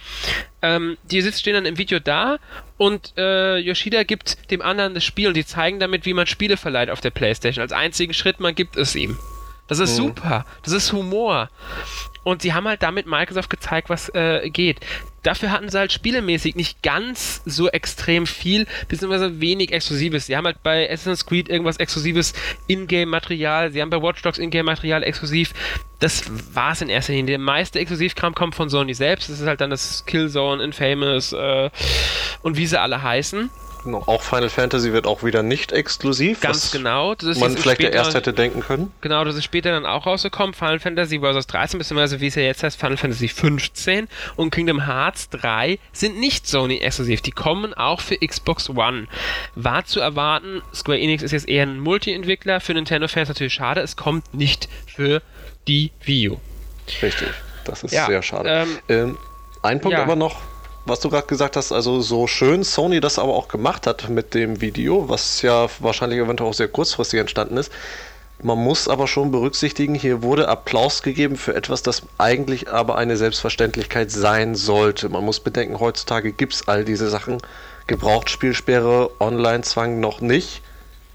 Ähm, 0.62 0.98
die 1.04 1.22
sitzt, 1.22 1.40
stehen 1.40 1.56
dann 1.56 1.66
im 1.66 1.78
Video 1.78 2.00
da 2.00 2.38
und 2.78 3.14
äh, 3.18 3.58
Yoshida 3.58 4.04
gibt 4.04 4.52
dem 4.52 4.62
anderen 4.62 4.94
das 4.94 5.04
Spiel 5.04 5.28
und 5.28 5.36
die 5.36 5.46
zeigen 5.46 5.80
damit, 5.80 6.06
wie 6.06 6.14
man 6.14 6.28
Spiele 6.28 6.58
verleiht 6.58 6.90
auf 6.90 7.02
der 7.02 7.12
Playstation. 7.12 7.62
Als 7.62 7.72
einzigen 7.72 8.14
Schritt, 8.14 8.40
man 8.40 8.56
gibt 8.56 8.76
es 8.78 8.96
ihm. 8.96 9.18
Das 9.68 9.80
ist 9.80 9.94
mhm. 9.94 10.08
super. 10.08 10.46
Das 10.64 10.74
ist 10.74 10.92
Humor. 10.94 11.50
Und 12.24 12.42
sie 12.42 12.54
haben 12.54 12.68
halt 12.68 12.84
damit 12.84 13.06
Microsoft 13.06 13.50
gezeigt, 13.50 13.90
was 13.90 14.10
äh, 14.10 14.50
geht. 14.50 14.80
Dafür 15.24 15.52
hatten 15.52 15.70
sie 15.70 15.78
halt 15.78 15.92
spielemäßig 15.92 16.56
nicht 16.56 16.84
ganz 16.84 17.42
so 17.46 17.70
extrem 17.70 18.28
viel, 18.28 18.68
beziehungsweise 18.90 19.40
wenig 19.40 19.72
Exklusives. 19.72 20.26
Sie 20.26 20.36
haben 20.36 20.46
halt 20.46 20.62
bei 20.64 20.90
Assassin's 20.90 21.26
Creed 21.26 21.50
irgendwas 21.50 21.78
Exklusives 21.78 22.34
Ingame-Material, 22.68 23.72
sie 23.72 23.82
haben 23.82 23.90
bei 23.90 24.02
Watch 24.02 24.22
Dogs 24.22 24.38
Ingame-Material 24.38 25.04
exklusiv. 25.04 25.54
Das 26.00 26.26
war's 26.54 26.82
in 26.82 26.90
erster 26.90 27.14
Linie. 27.14 27.38
Der 27.38 27.40
meiste 27.40 27.80
Exklusivkram 27.80 28.36
kommt 28.36 28.56
von 28.56 28.70
Sony 28.70 28.94
selbst. 28.94 29.30
Das 29.30 29.40
ist 29.40 29.48
halt 29.48 29.62
dann 29.62 29.70
das 29.70 30.06
Killzone, 30.06 30.62
Infamous 30.62 31.32
äh, 31.32 31.70
und 32.42 32.58
wie 32.58 32.68
sie 32.68 32.80
alle 32.80 33.02
heißen. 33.02 33.50
Auch 33.86 34.22
Final 34.22 34.50
Fantasy 34.50 34.94
wird 34.94 35.06
auch 35.06 35.24
wieder 35.24 35.44
nicht 35.44 35.72
exklusiv. 35.72 36.40
Ganz 36.42 36.72
genau. 36.72 37.16
Das 37.16 37.30
ist 37.30 37.40
man 37.40 37.58
vielleicht 37.58 37.82
später, 37.82 37.94
erst 37.94 38.14
hätte 38.14 38.34
denken 38.34 38.62
können. 38.62 38.92
Genau, 39.02 39.24
das 39.24 39.36
ist 39.36 39.44
später 39.44 39.72
dann 39.72 39.86
auch 39.86 40.06
rausgekommen. 40.06 40.54
Final 40.54 40.80
Fantasy 40.80 41.20
Vs. 41.20 41.48
13, 41.48 41.78
beziehungsweise 41.78 42.20
wie 42.20 42.28
es 42.28 42.36
ja 42.36 42.44
jetzt 42.44 42.64
heißt, 42.64 42.80
Final 42.80 42.98
Fantasy 42.98 43.28
15 43.28 44.08
und 44.36 44.52
Kingdom 44.52 44.86
Hearts 44.86 45.30
3 45.30 45.80
sind 45.92 46.20
nicht 46.20 46.48
Sony 46.48 46.78
exklusiv. 46.78 47.22
Die 47.22 47.32
kommen 47.32 47.74
auch 47.74 48.02
für 48.02 48.18
Xbox 48.18 48.70
One. 48.70 49.08
War 49.56 49.86
zu 49.86 50.00
erwarten, 50.00 50.62
Square 50.74 51.00
Enix 51.00 51.24
ist 51.24 51.32
jetzt 51.32 51.48
eher 51.48 51.64
ein 51.64 51.80
Multi-Entwickler. 51.80 52.60
Für 52.60 52.74
Nintendo 52.74 53.08
Fans 53.08 53.30
natürlich 53.30 53.54
schade, 53.54 53.82
es 53.82 53.96
kommt 53.96 54.34
nicht 54.34 54.70
für 54.86 55.22
die 55.68 55.92
Wii 56.04 56.30
U. 56.30 56.38
Richtig, 57.02 57.30
das 57.66 57.84
ist 57.84 57.94
ja, 57.94 58.06
sehr 58.06 58.22
schade. 58.22 58.50
Ähm, 58.50 58.80
ähm, 58.90 59.18
ein 59.62 59.80
Punkt 59.80 59.98
ja. 59.98 60.04
aber 60.04 60.16
noch, 60.16 60.42
was 60.86 61.00
du 61.00 61.10
gerade 61.10 61.28
gesagt 61.28 61.56
hast, 61.56 61.72
also 61.72 62.02
so 62.02 62.28
schön 62.28 62.64
Sony 62.64 63.00
das 63.00 63.18
aber 63.20 63.34
auch 63.34 63.48
gemacht 63.48 63.88
hat 63.88 64.10
mit 64.10 64.34
dem 64.34 64.62
Video, 64.62 65.08
was 65.08 65.42
ja 65.42 65.68
wahrscheinlich 65.80 66.20
eventuell 66.20 66.50
auch 66.50 66.54
sehr 66.54 66.68
kurzfristig 66.68 67.20
entstanden 67.20 67.58
ist. 67.58 67.72
Man 68.42 68.58
muss 68.58 68.90
aber 68.90 69.08
schon 69.08 69.32
berücksichtigen, 69.32 69.96
hier 69.96 70.22
wurde 70.22 70.50
Applaus 70.50 71.02
gegeben 71.02 71.38
für 71.38 71.56
etwas, 71.56 71.82
das 71.82 72.02
eigentlich 72.18 72.70
aber 72.70 72.98
eine 72.98 73.16
Selbstverständlichkeit 73.16 74.12
sein 74.12 74.56
sollte. 74.56 75.08
Man 75.08 75.24
muss 75.24 75.40
bedenken, 75.40 75.80
heutzutage 75.80 76.34
gibt 76.34 76.54
es 76.54 76.68
all 76.68 76.84
diese 76.84 77.10
Sachen. 77.10 77.38
Gebrauchtspielsperre, 77.88 79.12
Online-Zwang 79.22 80.02
noch 80.02 80.20
nicht. 80.20 80.62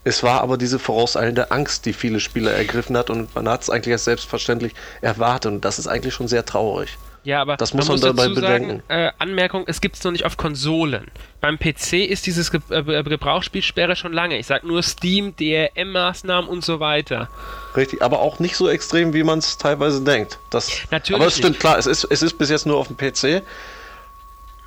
Es 0.04 0.22
war 0.22 0.40
aber 0.40 0.56
diese 0.56 0.78
vorauseilende 0.78 1.50
Angst, 1.50 1.84
die 1.84 1.92
viele 1.92 2.20
Spieler 2.20 2.52
ergriffen 2.52 2.96
hat 2.96 3.10
und 3.10 3.34
man 3.34 3.46
hat 3.48 3.62
es 3.62 3.68
eigentlich 3.68 3.92
als 3.92 4.04
selbstverständlich 4.04 4.72
erwartet 5.02 5.52
und 5.52 5.64
das 5.66 5.78
ist 5.78 5.87
eigentlich 5.87 6.14
schon 6.14 6.28
sehr 6.28 6.46
traurig. 6.46 6.96
Ja, 7.28 7.42
aber 7.42 7.58
das 7.58 7.75
muss 7.75 7.87
man, 7.88 8.00
man 8.00 8.16
dabei 8.16 8.28
bedenken. 8.28 8.82
Sagen, 8.88 9.02
äh, 9.06 9.12
Anmerkung, 9.18 9.64
es 9.66 9.82
gibt 9.82 9.97
es 9.97 10.04
noch 10.04 10.12
nicht 10.12 10.25
auf 10.25 10.38
Konsolen. 10.38 11.08
Beim 11.42 11.58
PC 11.58 12.06
ist 12.08 12.25
dieses 12.25 12.50
Ge 12.50 12.62
äh, 12.70 13.02
Gebrauchsspielsperre 13.02 13.97
schon 13.97 14.14
lange. 14.14 14.38
Ich 14.38 14.47
sag 14.47 14.64
nur 14.64 14.82
Steam, 14.82 15.37
DRM-Maßnahmen 15.37 16.49
und 16.49 16.64
so 16.64 16.80
weiter. 16.80 17.28
Richtig, 17.76 18.00
aber 18.00 18.20
auch 18.20 18.38
nicht 18.38 18.56
so 18.56 18.66
extrem, 18.70 19.12
wie 19.12 19.25
man 19.25 19.40
es 19.40 19.58
teilweise 19.58 20.00
denkt. 20.02 20.38
Das, 20.49 20.70
Natürlich 20.90 21.20
aber 21.20 21.28
es 21.28 21.35
stimmt, 21.37 21.50
nicht. 21.50 21.61
klar, 21.61 21.76
es 21.76 21.85
ist, 21.85 22.04
es 22.04 22.23
ist 22.23 22.38
bis 22.38 22.49
jetzt 22.49 22.64
nur 22.64 22.78
auf 22.78 22.88
dem 22.88 22.97
PC. 22.97 23.42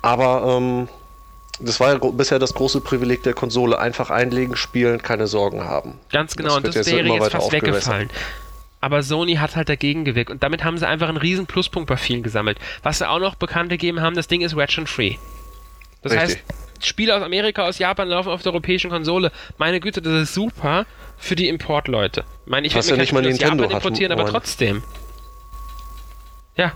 Aber 0.00 0.56
ähm, 0.56 0.88
Das 1.58 1.80
war 1.80 1.92
ja 1.92 1.98
bisher 1.98 2.38
das 2.38 2.54
große 2.54 2.80
Privileg 2.80 3.24
der 3.24 3.34
Konsole. 3.34 3.80
Einfach 3.80 4.10
einlegen, 4.10 4.54
spielen, 4.54 5.02
keine 5.02 5.26
Sorgen 5.26 5.64
haben. 5.64 5.98
Ganz 6.12 6.36
genau, 6.36 6.58
und 6.58 6.66
das 6.68 6.86
wäre 6.86 7.08
jetzt 7.08 7.32
fast 7.32 7.50
weggefallen. 7.50 8.08
Aber 8.82 9.04
Sony 9.04 9.36
hat 9.36 9.54
halt 9.54 9.68
dagegen 9.68 10.04
gewirkt 10.04 10.30
und 10.30 10.42
damit 10.42 10.64
haben 10.64 10.76
sie 10.76 10.86
einfach 10.86 11.08
einen 11.08 11.16
riesen 11.16 11.46
Pluspunkt 11.46 11.88
bei 11.88 11.96
vielen 11.96 12.24
gesammelt. 12.24 12.58
Was 12.82 12.98
sie 12.98 13.08
auch 13.08 13.20
noch 13.20 13.36
bekannt 13.36 13.70
gegeben 13.70 14.00
haben, 14.00 14.16
das 14.16 14.26
Ding 14.26 14.40
ist 14.40 14.56
Ratchet 14.56 14.88
Free. 14.88 15.14
Das 16.02 16.12
Richtig. 16.12 16.38
heißt, 16.38 16.84
Spiele 16.84 17.16
aus 17.16 17.22
Amerika, 17.22 17.62
aus 17.64 17.78
Japan 17.78 18.08
laufen 18.08 18.30
auf 18.30 18.42
der 18.42 18.50
europäischen 18.50 18.90
Konsole. 18.90 19.30
Meine 19.56 19.78
Güte, 19.78 20.02
das 20.02 20.12
ist 20.24 20.34
super 20.34 20.84
für 21.16 21.36
die 21.36 21.46
Importleute. 21.46 22.24
Ich 22.44 22.50
meine, 22.50 22.66
ich 22.66 22.74
mir 22.74 22.82
ja 22.82 22.96
nicht 22.96 23.12
mal 23.12 23.22
Nintendo 23.22 23.62
Japan 23.62 23.76
importieren, 23.76 24.10
aber 24.10 24.26
trotzdem. 24.26 24.82
Ja. 26.56 26.72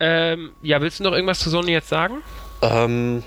Ähm, 0.00 0.52
ja, 0.62 0.80
willst 0.80 1.00
du 1.00 1.04
noch 1.04 1.12
irgendwas 1.12 1.40
zu 1.40 1.50
Sony 1.50 1.72
jetzt 1.72 1.90
sagen? 1.90 2.22
Ähm, 2.62 3.22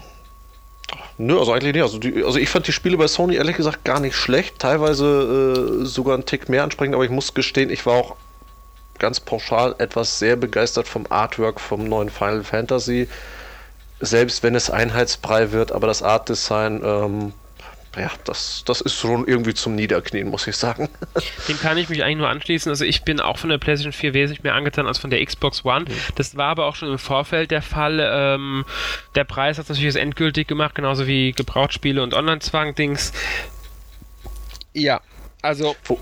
Nö, 1.17 1.37
also 1.37 1.53
eigentlich 1.53 1.73
nicht. 1.73 1.83
Also, 1.83 1.99
die, 1.99 2.23
also 2.23 2.37
ich 2.37 2.49
fand 2.49 2.67
die 2.67 2.71
Spiele 2.71 2.97
bei 2.97 3.07
Sony 3.07 3.35
ehrlich 3.35 3.57
gesagt 3.57 3.83
gar 3.85 3.99
nicht 3.99 4.15
schlecht. 4.15 4.59
Teilweise 4.59 5.81
äh, 5.81 5.85
sogar 5.85 6.15
einen 6.15 6.25
Tick 6.25 6.49
mehr 6.49 6.63
ansprechend, 6.63 6.95
aber 6.95 7.03
ich 7.03 7.11
muss 7.11 7.33
gestehen, 7.33 7.69
ich 7.69 7.85
war 7.85 7.93
auch 7.93 8.15
ganz 8.99 9.19
pauschal 9.19 9.75
etwas 9.79 10.19
sehr 10.19 10.35
begeistert 10.35 10.87
vom 10.87 11.05
Artwork 11.09 11.59
vom 11.59 11.87
neuen 11.87 12.09
Final 12.09 12.43
Fantasy. 12.43 13.07
Selbst 13.99 14.43
wenn 14.43 14.55
es 14.55 14.69
einheitsbrei 14.69 15.51
wird, 15.51 15.71
aber 15.71 15.87
das 15.87 16.01
Artdesign 16.01 16.81
ähm, 16.83 17.33
ja, 17.97 18.09
das, 18.23 18.63
das 18.65 18.79
ist 18.79 18.95
schon 18.95 19.27
irgendwie 19.27 19.53
zum 19.53 19.75
Niederknien, 19.75 20.29
muss 20.29 20.47
ich 20.47 20.55
sagen. 20.55 20.87
Dem 21.47 21.59
kann 21.59 21.77
ich 21.77 21.89
mich 21.89 22.03
eigentlich 22.03 22.17
nur 22.17 22.29
anschließen. 22.29 22.69
Also 22.69 22.85
ich 22.85 23.03
bin 23.03 23.19
auch 23.19 23.37
von 23.37 23.49
der 23.49 23.57
PlayStation 23.57 23.91
4 23.91 24.13
wesentlich 24.13 24.43
mehr 24.43 24.55
angetan 24.55 24.87
als 24.87 24.97
von 24.97 25.09
der 25.09 25.23
Xbox 25.25 25.65
One. 25.65 25.81
Mhm. 25.81 25.93
Das 26.15 26.37
war 26.37 26.47
aber 26.47 26.67
auch 26.67 26.75
schon 26.75 26.89
im 26.89 26.97
Vorfeld 26.97 27.51
der 27.51 27.61
Fall. 27.61 27.99
Ähm, 28.01 28.65
der 29.15 29.25
Preis 29.25 29.57
hat 29.57 29.67
natürlich 29.67 29.93
das 29.93 30.01
endgültig 30.01 30.47
gemacht, 30.47 30.73
genauso 30.73 31.05
wie 31.05 31.33
Gebrauchtspiele 31.33 32.01
und 32.01 32.13
Online-Zwang-Dings. 32.13 33.11
Ja, 34.73 35.01
also... 35.41 35.75
Wo, 35.83 35.99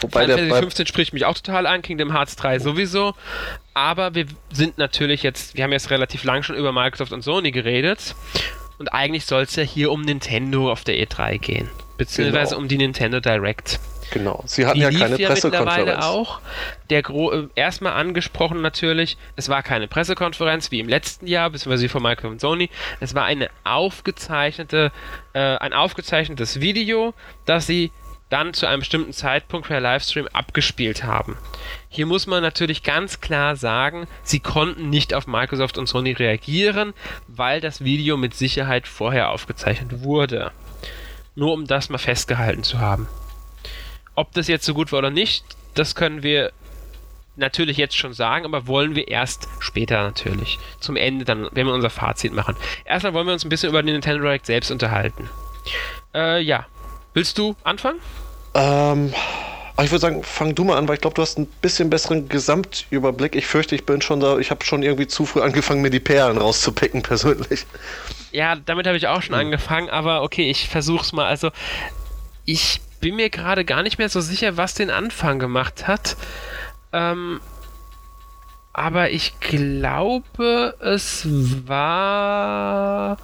wobei 0.00 0.22
Final 0.22 0.38
Fantasy 0.38 0.60
15 0.60 0.86
spricht 0.86 1.12
mich 1.12 1.26
auch 1.26 1.34
total 1.34 1.66
an, 1.66 1.82
Kingdom 1.82 2.12
Hearts 2.12 2.36
3 2.36 2.58
sowieso. 2.58 3.14
Aber 3.74 4.14
wir 4.14 4.26
sind 4.50 4.78
natürlich 4.78 5.22
jetzt, 5.22 5.56
wir 5.56 5.64
haben 5.64 5.72
jetzt 5.72 5.90
relativ 5.90 6.24
lang 6.24 6.42
schon 6.42 6.56
über 6.56 6.72
Microsoft 6.72 7.12
und 7.12 7.22
Sony 7.22 7.50
geredet. 7.50 8.14
Und 8.78 8.92
eigentlich 8.92 9.26
soll 9.26 9.42
es 9.42 9.56
ja 9.56 9.62
hier 9.62 9.90
um 9.90 10.02
Nintendo 10.02 10.70
auf 10.70 10.84
der 10.84 10.94
E3 10.96 11.38
gehen. 11.38 11.68
Beziehungsweise 11.96 12.50
genau. 12.50 12.62
um 12.62 12.68
die 12.68 12.78
Nintendo 12.78 13.20
Direct. 13.20 13.80
Genau. 14.10 14.42
Sie 14.46 14.64
hatten 14.64 14.76
die 14.76 14.84
ja 14.84 14.90
keine 14.90 15.18
ja 15.18 15.28
Pressekonferenz. 15.28 16.04
auch. 16.04 16.40
Der 16.88 17.02
Gro 17.02 17.32
äh, 17.32 17.48
erstmal 17.54 17.92
angesprochen 17.92 18.62
natürlich, 18.62 19.18
es 19.36 19.48
war 19.48 19.62
keine 19.62 19.88
Pressekonferenz 19.88 20.70
wie 20.70 20.80
im 20.80 20.88
letzten 20.88 21.26
Jahr, 21.26 21.50
beziehungsweise 21.50 21.88
von 21.88 22.02
Microsoft 22.02 22.32
und 22.32 22.40
Sony. 22.40 22.70
Es 23.00 23.14
war 23.14 23.24
eine 23.24 23.50
aufgezeichnete, 23.64 24.92
äh, 25.34 25.38
ein 25.38 25.72
aufgezeichnetes 25.72 26.60
Video, 26.60 27.14
das 27.44 27.66
sie 27.66 27.90
dann 28.30 28.54
zu 28.54 28.66
einem 28.66 28.80
bestimmten 28.80 29.12
Zeitpunkt 29.12 29.68
per 29.68 29.80
Livestream 29.80 30.28
abgespielt 30.32 31.04
haben. 31.04 31.36
Hier 31.88 32.06
muss 32.06 32.26
man 32.26 32.42
natürlich 32.42 32.82
ganz 32.82 33.20
klar 33.20 33.56
sagen, 33.56 34.06
sie 34.22 34.40
konnten 34.40 34.90
nicht 34.90 35.14
auf 35.14 35.26
Microsoft 35.26 35.78
und 35.78 35.86
Sony 35.86 36.12
reagieren, 36.12 36.92
weil 37.26 37.60
das 37.60 37.82
Video 37.84 38.16
mit 38.16 38.34
Sicherheit 38.34 38.86
vorher 38.86 39.30
aufgezeichnet 39.30 40.02
wurde. 40.02 40.52
Nur 41.34 41.52
um 41.52 41.66
das 41.66 41.88
mal 41.88 41.98
festgehalten 41.98 42.62
zu 42.62 42.78
haben. 42.78 43.08
Ob 44.14 44.32
das 44.32 44.48
jetzt 44.48 44.64
so 44.66 44.74
gut 44.74 44.92
war 44.92 44.98
oder 44.98 45.10
nicht, 45.10 45.44
das 45.74 45.94
können 45.94 46.22
wir 46.22 46.52
natürlich 47.36 47.76
jetzt 47.76 47.96
schon 47.96 48.12
sagen, 48.12 48.44
aber 48.44 48.66
wollen 48.66 48.94
wir 48.94 49.08
erst 49.08 49.48
später 49.60 50.02
natürlich. 50.02 50.58
Zum 50.80 50.96
Ende 50.96 51.24
dann, 51.24 51.48
wenn 51.52 51.66
wir 51.66 51.72
unser 51.72 51.90
Fazit 51.90 52.32
machen. 52.32 52.56
Erstmal 52.84 53.14
wollen 53.14 53.26
wir 53.26 53.32
uns 53.32 53.44
ein 53.44 53.48
bisschen 53.48 53.70
über 53.70 53.82
den 53.82 53.92
Nintendo 53.92 54.22
Direct 54.22 54.46
selbst 54.46 54.70
unterhalten. 54.70 55.30
Äh, 56.14 56.42
ja. 56.42 56.66
Willst 57.18 57.36
du 57.36 57.56
anfangen? 57.64 57.98
Ähm, 58.54 59.12
ich 59.82 59.90
würde 59.90 59.98
sagen, 59.98 60.22
fang 60.22 60.54
du 60.54 60.62
mal 60.62 60.78
an, 60.78 60.86
weil 60.86 60.94
ich 60.94 61.00
glaube, 61.00 61.14
du 61.14 61.22
hast 61.22 61.36
ein 61.36 61.46
bisschen 61.46 61.90
besseren 61.90 62.28
Gesamtüberblick. 62.28 63.34
Ich 63.34 63.44
fürchte, 63.44 63.74
ich 63.74 63.84
bin 63.84 64.00
schon 64.00 64.20
da, 64.20 64.38
ich 64.38 64.52
habe 64.52 64.64
schon 64.64 64.84
irgendwie 64.84 65.08
zu 65.08 65.26
früh 65.26 65.40
angefangen, 65.40 65.82
mir 65.82 65.90
die 65.90 65.98
Perlen 65.98 66.38
rauszupicken, 66.38 67.02
persönlich. 67.02 67.66
Ja, 68.30 68.54
damit 68.54 68.86
habe 68.86 68.96
ich 68.96 69.08
auch 69.08 69.20
schon 69.20 69.34
hm. 69.34 69.46
angefangen, 69.46 69.90
aber 69.90 70.22
okay, 70.22 70.48
ich 70.48 70.68
versuch's 70.68 71.12
mal. 71.12 71.26
Also, 71.26 71.50
ich 72.44 72.80
bin 73.00 73.16
mir 73.16 73.30
gerade 73.30 73.64
gar 73.64 73.82
nicht 73.82 73.98
mehr 73.98 74.08
so 74.08 74.20
sicher, 74.20 74.56
was 74.56 74.74
den 74.74 74.90
Anfang 74.90 75.40
gemacht 75.40 75.88
hat. 75.88 76.16
Ähm, 76.92 77.40
aber 78.72 79.10
ich 79.10 79.40
glaube, 79.40 80.76
es 80.78 81.26
war 81.66 83.18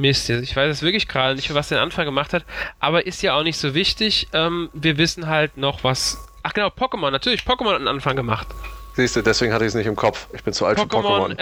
Mist, 0.00 0.30
ich 0.30 0.54
weiß 0.54 0.70
es 0.70 0.82
wirklich 0.82 1.08
gerade 1.08 1.34
nicht, 1.34 1.52
was 1.54 1.68
den 1.68 1.78
Anfang 1.78 2.04
gemacht 2.04 2.32
hat, 2.32 2.44
aber 2.80 3.06
ist 3.06 3.22
ja 3.22 3.34
auch 3.34 3.42
nicht 3.42 3.58
so 3.58 3.74
wichtig. 3.74 4.28
Ähm, 4.32 4.70
wir 4.72 4.98
wissen 4.98 5.26
halt 5.26 5.56
noch 5.56 5.84
was. 5.84 6.26
Ach 6.42 6.52
genau, 6.52 6.68
Pokémon, 6.68 7.10
natürlich, 7.10 7.42
Pokémon 7.42 7.70
hat 7.70 7.76
einen 7.76 7.88
Anfang 7.88 8.16
gemacht. 8.16 8.46
Siehst 8.94 9.16
du, 9.16 9.22
deswegen 9.22 9.52
hatte 9.52 9.64
ich 9.64 9.68
es 9.68 9.74
nicht 9.74 9.86
im 9.86 9.96
Kopf. 9.96 10.28
Ich 10.32 10.42
bin 10.42 10.52
zu 10.52 10.66
alt 10.66 10.78
Pokémon, 10.78 11.28
für 11.34 11.34
Pokémon. 11.34 11.38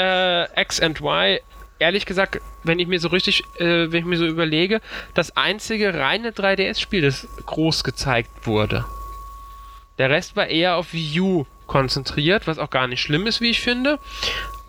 Äh, 0.56 0.62
X 0.62 0.80
and 0.80 1.00
Y, 1.00 1.38
ehrlich 1.78 2.06
gesagt, 2.06 2.40
wenn 2.64 2.78
ich 2.78 2.86
mir 2.86 3.00
so 3.00 3.08
richtig, 3.08 3.42
äh, 3.58 3.90
wenn 3.92 4.00
ich 4.00 4.04
mir 4.04 4.18
so 4.18 4.26
überlege, 4.26 4.80
das 5.14 5.36
einzige 5.36 5.94
reine 5.94 6.30
3DS-Spiel, 6.30 7.02
das 7.02 7.26
groß 7.46 7.84
gezeigt 7.84 8.46
wurde. 8.46 8.84
Der 9.98 10.10
Rest 10.10 10.36
war 10.36 10.46
eher 10.46 10.76
auf 10.76 10.92
Wii 10.92 11.20
U 11.20 11.46
konzentriert, 11.66 12.46
was 12.46 12.58
auch 12.58 12.70
gar 12.70 12.86
nicht 12.86 13.00
schlimm 13.00 13.26
ist, 13.26 13.40
wie 13.40 13.50
ich 13.50 13.60
finde 13.60 13.98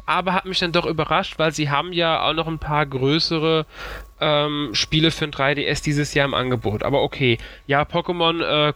aber 0.07 0.33
hat 0.33 0.45
mich 0.45 0.59
dann 0.59 0.71
doch 0.71 0.85
überrascht, 0.85 1.37
weil 1.37 1.51
sie 1.51 1.69
haben 1.69 1.93
ja 1.93 2.23
auch 2.23 2.33
noch 2.33 2.47
ein 2.47 2.59
paar 2.59 2.85
größere 2.85 3.65
ähm, 4.19 4.69
Spiele 4.71 5.11
für 5.11 5.25
ein 5.25 5.31
3DS 5.31 5.83
dieses 5.83 6.13
Jahr 6.13 6.25
im 6.25 6.33
Angebot. 6.33 6.83
Aber 6.83 7.03
okay, 7.03 7.37
ja, 7.67 7.83
Pokémon 7.83 8.41
äh, 8.41 8.73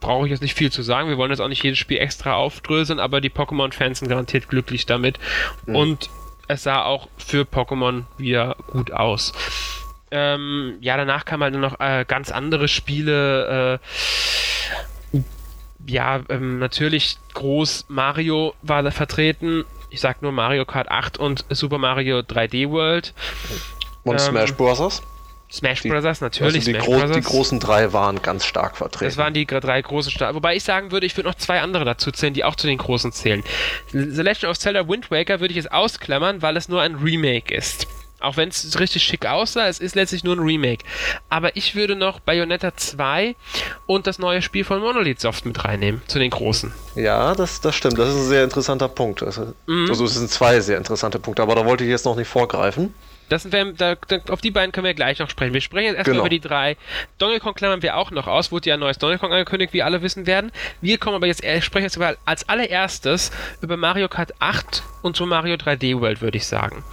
brauche 0.00 0.26
ich 0.26 0.32
jetzt 0.32 0.42
nicht 0.42 0.58
viel 0.58 0.72
zu 0.72 0.82
sagen. 0.82 1.08
Wir 1.08 1.16
wollen 1.16 1.30
jetzt 1.30 1.40
auch 1.40 1.48
nicht 1.48 1.62
jedes 1.62 1.78
Spiel 1.78 1.98
extra 1.98 2.34
aufdröseln, 2.34 2.98
aber 2.98 3.20
die 3.20 3.30
Pokémon-Fans 3.30 4.00
sind 4.00 4.08
garantiert 4.08 4.48
glücklich 4.48 4.84
damit. 4.84 5.18
Mhm. 5.66 5.76
Und 5.76 6.10
es 6.48 6.64
sah 6.64 6.84
auch 6.84 7.08
für 7.16 7.42
Pokémon 7.44 8.02
wieder 8.18 8.56
gut 8.72 8.92
aus. 8.92 9.32
Ähm, 10.10 10.74
ja, 10.80 10.96
danach 10.96 11.24
kamen 11.24 11.44
halt 11.44 11.54
noch 11.54 11.78
äh, 11.78 12.04
ganz 12.06 12.32
andere 12.32 12.66
Spiele. 12.66 13.80
Äh, 15.12 15.20
ja, 15.86 16.20
ähm, 16.28 16.58
natürlich 16.58 17.18
groß 17.34 17.86
Mario 17.88 18.54
war 18.62 18.82
da 18.82 18.90
vertreten 18.90 19.64
ich 19.94 20.00
sag 20.00 20.22
nur 20.22 20.32
Mario 20.32 20.64
Kart 20.64 20.90
8 20.90 21.18
und 21.18 21.44
Super 21.50 21.78
Mario 21.78 22.18
3D 22.18 22.68
World. 22.70 23.14
Und 24.02 24.14
ähm, 24.14 24.18
Smash 24.18 24.52
Bros. 24.54 25.02
Smash 25.50 25.82
die, 25.82 25.88
Bros. 25.88 26.20
natürlich. 26.20 26.66
Also 26.66 26.72
die, 26.72 26.78
Gro 26.78 26.98
Bros. 26.98 27.12
die, 27.12 27.20
großen 27.20 27.60
drei 27.60 27.92
waren 27.92 28.20
ganz 28.20 28.44
stark 28.44 28.76
vertreten. 28.76 29.04
Das 29.04 29.16
waren 29.16 29.32
die 29.32 29.46
drei 29.46 29.80
großen 29.80 30.10
stark. 30.10 30.34
Wobei 30.34 30.56
ich 30.56 30.64
sagen 30.64 30.90
würde, 30.90 31.06
ich 31.06 31.16
würde 31.16 31.28
noch 31.28 31.36
zwei 31.36 31.60
andere 31.60 31.84
dazu 31.84 32.10
zählen, 32.10 32.34
die 32.34 32.42
auch 32.42 32.56
zu 32.56 32.66
den 32.66 32.78
großen 32.78 33.12
zählen. 33.12 33.44
The 33.92 33.98
Legend 33.98 34.46
of 34.46 34.58
Zelda 34.58 34.88
Wind 34.88 35.12
Waker 35.12 35.38
würde 35.38 35.52
ich 35.52 35.56
jetzt 35.56 35.70
ausklammern, 35.70 36.42
weil 36.42 36.56
es 36.56 36.68
nur 36.68 36.82
ein 36.82 36.96
Remake 36.96 37.54
ist. 37.54 37.86
Auch 38.24 38.36
wenn 38.36 38.48
es 38.48 38.78
richtig 38.78 39.02
schick 39.02 39.26
aussah, 39.26 39.68
es 39.68 39.78
ist 39.78 39.94
letztlich 39.94 40.24
nur 40.24 40.36
ein 40.36 40.40
Remake. 40.40 40.84
Aber 41.28 41.56
ich 41.56 41.74
würde 41.74 41.96
noch 41.96 42.20
Bayonetta 42.20 42.76
2 42.76 43.36
und 43.86 44.06
das 44.06 44.18
neue 44.18 44.42
Spiel 44.42 44.64
von 44.64 44.80
Monolith 44.80 45.20
Soft 45.20 45.46
mit 45.46 45.64
reinnehmen, 45.64 46.02
zu 46.06 46.18
den 46.18 46.30
großen. 46.30 46.72
Ja, 46.94 47.34
das, 47.34 47.60
das 47.60 47.74
stimmt. 47.74 47.98
Das 47.98 48.08
ist 48.08 48.16
ein 48.16 48.28
sehr 48.28 48.44
interessanter 48.44 48.88
Punkt. 48.88 49.22
Also, 49.22 49.54
mhm. 49.66 49.86
also 49.88 50.04
es 50.04 50.14
sind 50.14 50.30
zwei 50.30 50.60
sehr 50.60 50.78
interessante 50.78 51.18
Punkte, 51.18 51.42
aber 51.42 51.54
da 51.54 51.64
wollte 51.64 51.84
ich 51.84 51.90
jetzt 51.90 52.04
noch 52.04 52.16
nicht 52.16 52.28
vorgreifen. 52.28 52.94
Das 53.28 53.42
sind 53.42 53.52
wir, 53.52 53.72
da, 53.72 53.96
auf 54.30 54.40
die 54.40 54.50
beiden 54.50 54.72
können 54.72 54.86
wir 54.86 54.94
gleich 54.94 55.18
noch 55.18 55.30
sprechen. 55.30 55.54
Wir 55.54 55.60
sprechen 55.60 55.86
jetzt 55.86 55.96
erstmal 55.96 56.14
genau. 56.14 56.22
über 56.24 56.30
die 56.30 56.40
drei. 56.40 56.76
Donkey 57.18 57.40
Kong 57.40 57.54
klammern 57.54 57.82
wir 57.82 57.96
auch 57.96 58.10
noch 58.10 58.26
aus, 58.26 58.52
wurde 58.52 58.68
ja 58.68 58.74
ein 58.74 58.80
neues 58.80 58.98
Donkey 58.98 59.18
Kong 59.18 59.32
angekündigt, 59.32 59.72
wie 59.72 59.82
alle 59.82 60.02
wissen 60.02 60.26
werden. 60.26 60.52
Wir 60.80 60.98
kommen 60.98 61.16
aber 61.16 61.26
jetzt, 61.26 61.42
äh, 61.42 61.60
sprechen 61.62 61.84
jetzt 61.84 61.96
über, 61.96 62.16
als 62.24 62.48
allererstes 62.48 63.30
über 63.60 63.76
Mario 63.76 64.08
Kart 64.08 64.34
8 64.40 64.82
und 65.02 65.16
so 65.16 65.26
Mario 65.26 65.56
3D 65.56 66.00
World, 66.00 66.20
würde 66.20 66.36
ich 66.36 66.46
sagen. 66.46 66.84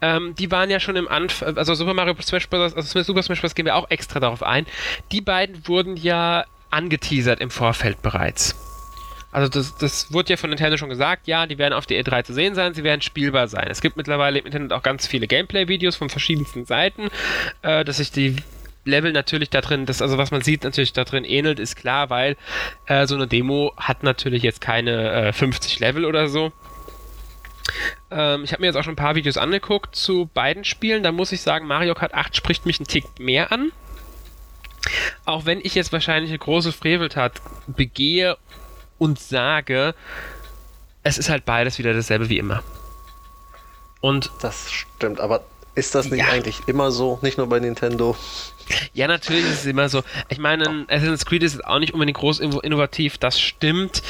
Ähm, 0.00 0.34
die 0.34 0.50
waren 0.50 0.70
ja 0.70 0.80
schon 0.80 0.96
im 0.96 1.08
Anfang, 1.08 1.56
also 1.56 1.74
Super 1.74 1.94
Mario 1.94 2.14
Smash 2.20 2.48
Bros., 2.48 2.74
also 2.74 3.02
Super 3.02 3.22
Smash 3.22 3.40
Bros. 3.40 3.54
gehen 3.54 3.66
wir 3.66 3.76
auch 3.76 3.90
extra 3.90 4.20
darauf 4.20 4.42
ein. 4.42 4.66
Die 5.12 5.20
beiden 5.20 5.66
wurden 5.66 5.96
ja 5.96 6.44
angeteasert 6.70 7.40
im 7.40 7.50
Vorfeld 7.50 8.02
bereits. 8.02 8.54
Also 9.36 9.50
das, 9.50 9.76
das 9.76 10.14
wurde 10.14 10.30
ja 10.30 10.38
von 10.38 10.48
Nintendo 10.48 10.78
schon 10.78 10.88
gesagt, 10.88 11.26
ja, 11.26 11.44
die 11.44 11.58
werden 11.58 11.74
auf 11.74 11.84
der 11.84 12.02
E3 12.02 12.24
zu 12.24 12.32
sehen 12.32 12.54
sein, 12.54 12.72
sie 12.72 12.84
werden 12.84 13.02
spielbar 13.02 13.48
sein. 13.48 13.66
Es 13.68 13.82
gibt 13.82 13.98
mittlerweile 13.98 14.38
im 14.38 14.46
Internet 14.46 14.72
auch 14.72 14.82
ganz 14.82 15.06
viele 15.06 15.26
Gameplay-Videos 15.26 15.94
von 15.94 16.08
verschiedensten 16.08 16.64
Seiten, 16.64 17.10
äh, 17.60 17.84
dass 17.84 17.98
sich 17.98 18.10
die 18.10 18.36
Level 18.86 19.12
natürlich 19.12 19.50
da 19.50 19.60
drin, 19.60 19.84
das, 19.84 20.00
also 20.00 20.16
was 20.16 20.30
man 20.30 20.40
sieht, 20.40 20.64
natürlich 20.64 20.94
da 20.94 21.04
drin 21.04 21.24
ähnelt, 21.24 21.60
ist 21.60 21.76
klar, 21.76 22.08
weil 22.08 22.38
äh, 22.86 23.06
so 23.06 23.14
eine 23.14 23.26
Demo 23.26 23.74
hat 23.76 24.02
natürlich 24.02 24.42
jetzt 24.42 24.62
keine 24.62 25.26
äh, 25.26 25.32
50 25.34 25.80
Level 25.80 26.06
oder 26.06 26.28
so. 26.28 26.50
Ähm, 28.10 28.42
ich 28.42 28.52
habe 28.52 28.62
mir 28.62 28.68
jetzt 28.68 28.76
auch 28.76 28.84
schon 28.84 28.94
ein 28.94 28.96
paar 28.96 29.16
Videos 29.16 29.36
angeguckt 29.36 29.94
zu 29.96 30.30
beiden 30.32 30.64
Spielen. 30.64 31.02
Da 31.02 31.12
muss 31.12 31.30
ich 31.30 31.42
sagen, 31.42 31.66
Mario 31.66 31.94
Kart 31.94 32.14
8 32.14 32.34
spricht 32.34 32.64
mich 32.64 32.80
einen 32.80 32.86
Tick 32.86 33.04
mehr 33.18 33.52
an. 33.52 33.70
Auch 35.26 35.44
wenn 35.44 35.60
ich 35.62 35.74
jetzt 35.74 35.92
wahrscheinlich 35.92 36.30
eine 36.30 36.38
große 36.38 36.72
Freveltat 36.72 37.42
begehe 37.66 38.38
und 38.98 39.18
sage, 39.18 39.94
es 41.02 41.18
ist 41.18 41.28
halt 41.28 41.44
beides 41.44 41.78
wieder 41.78 41.92
dasselbe 41.94 42.28
wie 42.28 42.38
immer. 42.38 42.62
Und 44.00 44.30
das 44.40 44.70
stimmt, 44.70 45.20
aber 45.20 45.42
Ist 45.74 45.94
das 45.94 46.06
nicht 46.10 46.20
ja. 46.20 46.32
eigentlich 46.32 46.60
immer 46.66 46.90
so? 46.90 47.18
Nicht 47.22 47.36
nur 47.38 47.48
bei 47.48 47.60
Nintendo? 47.60 48.16
Ja, 48.94 49.06
natürlich 49.06 49.44
ist 49.44 49.60
es 49.60 49.66
immer 49.66 49.88
so. 49.88 50.02
Ich 50.28 50.38
meine, 50.38 50.86
Assassin's 50.88 51.26
Creed 51.26 51.42
ist 51.42 51.64
auch 51.64 51.78
nicht 51.78 51.94
unbedingt 51.94 52.18
groß 52.18 52.40
innovativ, 52.40 53.18
das 53.18 53.40
stimmt. 53.40 54.02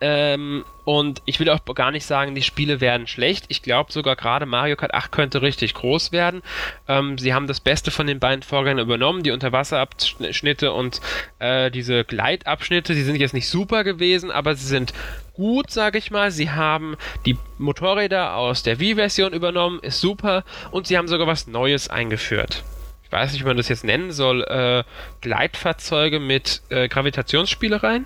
Ähm, 0.00 0.64
und 0.84 1.22
ich 1.24 1.40
will 1.40 1.50
auch 1.50 1.64
gar 1.74 1.90
nicht 1.90 2.06
sagen, 2.06 2.34
die 2.36 2.42
Spiele 2.42 2.80
werden 2.80 3.08
schlecht. 3.08 3.46
Ich 3.48 3.62
glaube 3.62 3.92
sogar 3.92 4.14
gerade 4.14 4.46
Mario 4.46 4.76
Kart 4.76 4.94
8 4.94 5.10
könnte 5.10 5.42
richtig 5.42 5.74
groß 5.74 6.12
werden. 6.12 6.42
Ähm, 6.86 7.18
sie 7.18 7.34
haben 7.34 7.48
das 7.48 7.58
Beste 7.58 7.90
von 7.90 8.06
den 8.06 8.20
beiden 8.20 8.42
Vorgängern 8.42 8.84
übernommen, 8.84 9.24
die 9.24 9.32
Unterwasserabschnitte 9.32 10.72
und 10.72 11.00
äh, 11.40 11.70
diese 11.72 12.04
Gleitabschnitte. 12.04 12.94
Sie 12.94 13.02
sind 13.02 13.16
jetzt 13.16 13.34
nicht 13.34 13.48
super 13.48 13.82
gewesen, 13.82 14.30
aber 14.30 14.54
sie 14.54 14.66
sind 14.66 14.94
gut, 15.34 15.70
sage 15.70 15.98
ich 15.98 16.12
mal. 16.12 16.30
Sie 16.30 16.50
haben 16.50 16.96
die 17.26 17.36
Motorräder 17.58 18.36
aus 18.36 18.62
der 18.62 18.78
Wii-Version 18.78 19.32
übernommen, 19.32 19.80
ist 19.82 20.00
super. 20.00 20.44
Und 20.70 20.86
sie 20.86 20.96
haben 20.96 21.08
sogar 21.08 21.26
was 21.26 21.48
Neues 21.48 21.88
eingeführt 21.88 22.62
ich 23.08 23.12
weiß 23.12 23.32
nicht, 23.32 23.42
wie 23.42 23.46
man 23.46 23.56
das 23.56 23.68
jetzt 23.70 23.84
nennen 23.84 24.12
soll, 24.12 24.42
äh, 24.44 24.84
Gleitfahrzeuge 25.22 26.20
mit 26.20 26.60
äh, 26.68 26.88
Gravitationsspielereien? 26.88 28.04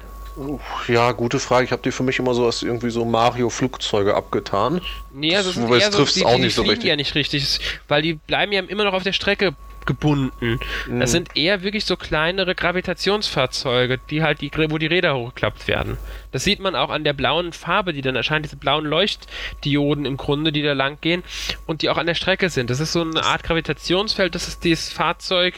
Ja, 0.86 1.10
gute 1.10 1.40
Frage. 1.40 1.64
Ich 1.64 1.72
habe 1.72 1.82
die 1.82 1.90
für 1.90 2.04
mich 2.04 2.20
immer 2.20 2.34
so 2.34 2.46
als 2.46 2.62
irgendwie 2.62 2.90
so 2.90 3.04
Mario-Flugzeuge 3.04 4.14
abgetan. 4.14 4.80
Nee, 5.12 5.36
also 5.36 5.50
das 5.52 5.60
Wobei 5.60 5.78
es 5.78 5.90
trifft 5.90 6.14
so, 6.14 6.24
auch 6.24 6.36
die, 6.36 6.42
nicht 6.42 6.54
so 6.54 6.62
richtig. 6.62 6.84
ja 6.84 6.96
nicht 6.96 7.16
richtig, 7.16 7.58
weil 7.88 8.00
die 8.00 8.14
bleiben 8.14 8.52
ja 8.52 8.62
immer 8.62 8.84
noch 8.84 8.94
auf 8.94 9.02
der 9.02 9.12
Strecke 9.12 9.54
gebunden. 9.86 10.60
Mhm. 10.88 11.00
Das 11.00 11.10
sind 11.10 11.36
eher 11.36 11.62
wirklich 11.62 11.84
so 11.84 11.96
kleinere 11.96 12.54
Gravitationsfahrzeuge, 12.54 13.98
die 14.10 14.22
halt 14.22 14.40
die, 14.40 14.50
wo 14.68 14.78
die 14.78 14.86
Räder 14.86 15.14
hochgeklappt 15.14 15.68
werden. 15.68 15.98
Das 16.30 16.44
sieht 16.44 16.60
man 16.60 16.74
auch 16.74 16.90
an 16.90 17.04
der 17.04 17.12
blauen 17.12 17.52
Farbe, 17.52 17.92
die 17.92 18.00
dann 18.00 18.16
erscheint, 18.16 18.44
diese 18.44 18.56
blauen 18.56 18.84
Leuchtdioden 18.84 20.06
im 20.06 20.16
Grunde, 20.16 20.52
die 20.52 20.62
da 20.62 20.72
lang 20.72 20.98
gehen 21.00 21.22
und 21.66 21.82
die 21.82 21.90
auch 21.90 21.98
an 21.98 22.06
der 22.06 22.14
Strecke 22.14 22.48
sind. 22.48 22.70
Das 22.70 22.80
ist 22.80 22.92
so 22.92 23.02
eine 23.02 23.22
Art 23.22 23.42
Gravitationsfeld, 23.42 24.34
das 24.34 24.48
ist 24.48 24.64
dieses 24.64 24.92
Fahrzeug 24.92 25.54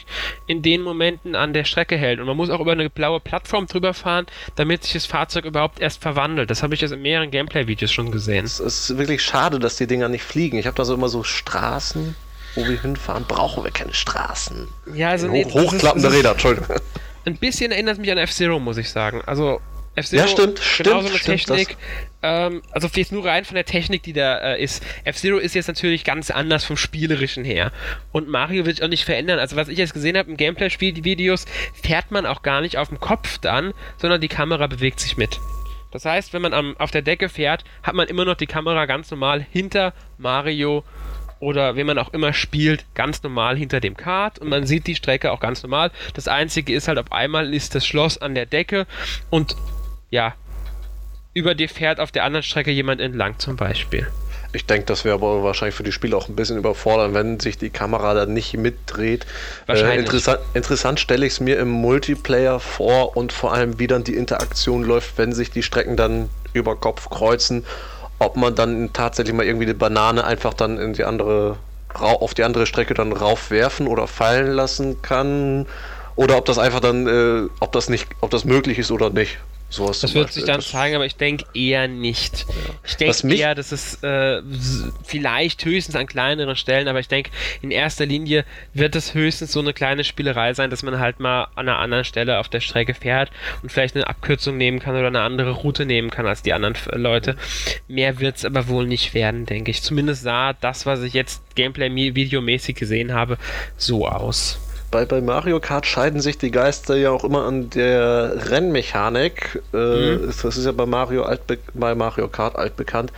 in 0.47 0.61
den 0.61 0.81
Momenten 0.81 1.35
an 1.35 1.53
der 1.53 1.63
Strecke 1.63 1.97
hält. 1.97 2.19
Und 2.19 2.27
man 2.27 2.37
muss 2.37 2.49
auch 2.49 2.59
über 2.59 2.73
eine 2.73 2.89
blaue 2.89 3.19
Plattform 3.19 3.67
drüber 3.67 3.93
fahren, 3.93 4.25
damit 4.55 4.83
sich 4.83 4.93
das 4.93 5.05
Fahrzeug 5.05 5.45
überhaupt 5.45 5.79
erst 5.79 6.01
verwandelt. 6.01 6.49
Das 6.49 6.63
habe 6.63 6.73
ich 6.73 6.81
jetzt 6.81 6.91
in 6.91 7.01
mehreren 7.01 7.31
Gameplay-Videos 7.31 7.91
schon 7.91 8.11
gesehen. 8.11 8.45
Es 8.45 8.59
ist 8.59 8.97
wirklich 8.97 9.21
schade, 9.21 9.59
dass 9.59 9.77
die 9.77 9.87
Dinger 9.87 10.09
nicht 10.09 10.23
fliegen. 10.23 10.57
Ich 10.57 10.67
habe 10.67 10.75
da 10.75 10.83
so 10.83 10.93
immer 10.93 11.09
so 11.09 11.23
Straßen 11.23 12.15
wo 12.55 12.67
wir 12.67 12.81
hinfahren, 12.81 13.25
brauchen 13.27 13.63
wir 13.63 13.71
keine 13.71 13.93
Straßen. 13.93 14.67
Ja, 14.93 15.09
also 15.09 15.27
nee, 15.27 15.45
hochklappende 15.45 16.11
Räder, 16.11 16.31
Entschuldigung. 16.31 16.75
Ein 17.25 17.37
bisschen 17.37 17.71
erinnert 17.71 17.97
mich 17.97 18.11
an 18.11 18.17
F-Zero, 18.17 18.59
muss 18.59 18.77
ich 18.77 18.89
sagen. 18.89 19.21
Also 19.25 19.59
F-Zero, 19.95 20.21
ja, 20.21 20.27
stimmt, 20.27 20.61
genau 20.77 21.01
so 21.01 21.07
eine 21.07 21.17
stimmt, 21.17 21.45
Technik. 21.45 21.77
Ähm, 22.21 22.61
also 22.71 22.89
jetzt 22.93 23.11
nur 23.11 23.25
rein 23.25 23.45
von 23.45 23.55
der 23.55 23.65
Technik, 23.65 24.03
die 24.03 24.13
da 24.13 24.53
äh, 24.53 24.63
ist. 24.63 24.83
F-Zero 25.05 25.37
ist 25.37 25.55
jetzt 25.55 25.67
natürlich 25.67 26.03
ganz 26.03 26.31
anders 26.31 26.65
vom 26.65 26.75
Spielerischen 26.75 27.45
her. 27.45 27.71
Und 28.11 28.27
Mario 28.27 28.65
wird 28.65 28.77
sich 28.77 28.85
auch 28.85 28.89
nicht 28.89 29.05
verändern. 29.05 29.39
Also 29.39 29.55
was 29.55 29.69
ich 29.69 29.77
jetzt 29.77 29.93
gesehen 29.93 30.17
habe 30.17 30.29
im 30.29 30.37
Gameplay-Videos, 30.37 31.45
fährt 31.81 32.11
man 32.11 32.25
auch 32.25 32.41
gar 32.41 32.61
nicht 32.61 32.77
auf 32.77 32.89
dem 32.89 32.99
Kopf 32.99 33.37
dann, 33.37 33.73
sondern 33.97 34.19
die 34.19 34.27
Kamera 34.27 34.67
bewegt 34.67 34.99
sich 34.99 35.17
mit. 35.17 35.39
Das 35.91 36.03
heißt, 36.03 36.33
wenn 36.33 36.41
man 36.41 36.53
am, 36.53 36.75
auf 36.77 36.91
der 36.91 37.01
Decke 37.01 37.29
fährt, 37.29 37.63
hat 37.81 37.95
man 37.95 38.09
immer 38.09 38.25
noch 38.25 38.35
die 38.35 38.47
Kamera 38.47 38.85
ganz 38.85 39.09
normal 39.11 39.45
hinter 39.49 39.93
Mario 40.17 40.83
oder 41.39 41.75
wie 41.75 41.83
man 41.83 41.97
auch 41.97 42.13
immer 42.13 42.33
spielt, 42.33 42.85
ganz 42.93 43.21
normal 43.23 43.57
hinter 43.57 43.79
dem 43.79 43.97
Kart 43.97 44.39
und 44.39 44.49
man 44.49 44.65
sieht 44.65 44.87
die 44.87 44.95
Strecke 44.95 45.31
auch 45.31 45.39
ganz 45.39 45.63
normal. 45.63 45.91
Das 46.13 46.27
einzige 46.27 46.73
ist 46.73 46.87
halt 46.87 46.97
auf 46.97 47.11
einmal 47.11 47.53
ist 47.53 47.75
das 47.75 47.85
Schloss 47.85 48.17
an 48.17 48.35
der 48.35 48.45
Decke 48.45 48.87
und 49.29 49.55
ja, 50.09 50.33
über 51.33 51.53
dir 51.53 51.69
fährt 51.69 51.99
auf 51.99 52.11
der 52.11 52.23
anderen 52.23 52.43
Strecke 52.43 52.71
jemand 52.71 53.01
entlang 53.01 53.37
zum 53.39 53.57
Beispiel. 53.57 54.07
Ich 54.55 54.65
denke, 54.65 54.85
das 54.85 55.03
wäre 55.03 55.15
aber 55.15 55.43
wahrscheinlich 55.43 55.75
für 55.75 55.83
die 55.83 55.91
Spieler 55.91 56.15
auch 56.15 56.29
ein 56.29 56.35
bisschen 56.35 56.57
überfordern, 56.57 57.13
wenn 57.13 57.41
sich 57.41 57.57
die 57.57 57.69
Kamera 57.69 58.13
dann 58.13 58.33
nicht 58.33 58.55
mitdreht. 58.55 59.25
Wahrscheinlich. 59.65 59.97
Äh, 59.97 60.01
interessant, 60.01 60.39
interessant 60.53 60.99
stelle 61.01 61.25
ich 61.25 61.33
es 61.33 61.39
mir 61.41 61.59
im 61.59 61.69
Multiplayer 61.69 62.61
vor 62.61 63.17
und 63.17 63.33
vor 63.33 63.53
allem, 63.53 63.79
wie 63.79 63.87
dann 63.87 64.05
die 64.05 64.15
Interaktion 64.15 64.83
läuft, 64.83 65.17
wenn 65.17 65.33
sich 65.33 65.51
die 65.51 65.61
Strecken 65.61 65.97
dann 65.97 66.29
über 66.53 66.77
Kopf 66.77 67.09
kreuzen 67.09 67.65
ob 68.19 68.35
man 68.37 68.55
dann 68.55 68.91
tatsächlich 68.93 69.35
mal 69.35 69.45
irgendwie 69.45 69.65
eine 69.65 69.73
Banane 69.73 70.23
einfach 70.23 70.53
dann 70.53 70.77
in 70.77 70.93
die 70.93 71.03
andere 71.03 71.57
auf 71.93 72.33
die 72.33 72.43
andere 72.43 72.65
Strecke 72.65 72.93
dann 72.93 73.13
raufwerfen 73.13 73.87
oder 73.87 74.07
fallen 74.07 74.51
lassen 74.51 75.01
kann. 75.01 75.65
Oder 76.17 76.37
ob 76.37 76.45
das 76.45 76.57
einfach 76.57 76.81
dann 76.81 77.07
äh, 77.07 77.49
ob 77.59 77.71
das 77.71 77.89
nicht 77.89 78.07
ob 78.21 78.31
das 78.31 78.45
möglich 78.45 78.79
ist 78.79 78.91
oder 78.91 79.09
nicht 79.09 79.37
Sowas 79.69 79.99
das 79.99 80.13
wird 80.13 80.31
sich 80.31 80.45
dann 80.45 80.61
zeigen, 80.61 80.95
aber 80.95 81.05
ich 81.05 81.15
denke 81.15 81.45
eher 81.53 81.87
nicht. 81.87 82.45
Ja. 82.47 82.55
Ich 82.85 82.95
denke 82.95 83.35
eher, 83.35 83.55
dass 83.55 83.71
es 83.71 84.01
äh, 84.03 84.41
vielleicht 85.03 85.65
höchstens 85.65 85.95
an 85.95 86.05
kleineren 86.05 86.55
Stellen, 86.55 86.87
aber 86.87 86.99
ich 86.99 87.07
denke, 87.07 87.31
in 87.61 87.71
erster 87.71 88.05
Linie 88.05 88.45
wird 88.73 88.95
es 88.95 89.13
höchstens 89.13 89.51
so 89.51 89.59
eine 89.59 89.73
kleine 89.73 90.03
Spielerei 90.03 90.53
sein, 90.53 90.69
dass 90.69 90.83
man 90.83 90.99
halt 90.99 91.19
mal 91.19 91.47
an 91.55 91.67
einer 91.67 91.79
anderen 91.79 92.05
Stelle 92.05 92.39
auf 92.39 92.47
der 92.47 92.59
Strecke 92.59 92.93
fährt 92.93 93.31
und 93.63 93.71
vielleicht 93.71 93.95
eine 93.95 94.07
Abkürzung 94.07 94.55
nehmen 94.57 94.79
kann 94.79 94.95
oder 94.95 95.07
eine 95.07 95.21
andere 95.21 95.51
Route 95.51 95.85
nehmen 95.85 96.11
kann 96.11 96.27
als 96.27 96.43
die 96.43 96.53
anderen 96.53 96.75
Leute. 96.93 97.35
Mehr 97.87 98.19
wird 98.19 98.37
es 98.37 98.45
aber 98.45 98.67
wohl 98.67 98.85
nicht 98.85 99.13
werden, 99.13 99.45
denke 99.45 99.71
ich. 99.71 99.81
Zumindest 99.81 100.21
sah 100.21 100.53
das, 100.53 100.85
was 100.85 101.01
ich 101.01 101.13
jetzt 101.13 101.41
Gameplay-Videomäßig 101.55 102.75
gesehen 102.75 103.13
habe, 103.13 103.37
so 103.77 104.07
aus 104.07 104.59
bei, 104.95 105.03
bei 105.03 105.19
Mario 105.19 105.59
Kart 105.59 105.85
scheiden 105.85 106.21
sich 106.21 106.37
die 106.37 106.51
Geister 106.51 106.95
ja 106.95 107.11
auch 107.11 107.25
immer 107.25 107.43
an 107.43 107.69
der 107.69 108.49
Rennmechanik. 108.49 109.61
Äh, 109.73 109.77
mhm. 109.77 110.27
Das 110.41 110.57
ist 110.57 110.65
ja 110.65 110.71
bei 110.71 110.85
Mario, 110.85 111.23
altbe 111.23 111.57
bei 111.73 111.93
Mario 111.95 112.29
Kart 112.29 112.55
altbekannt. 112.55 113.11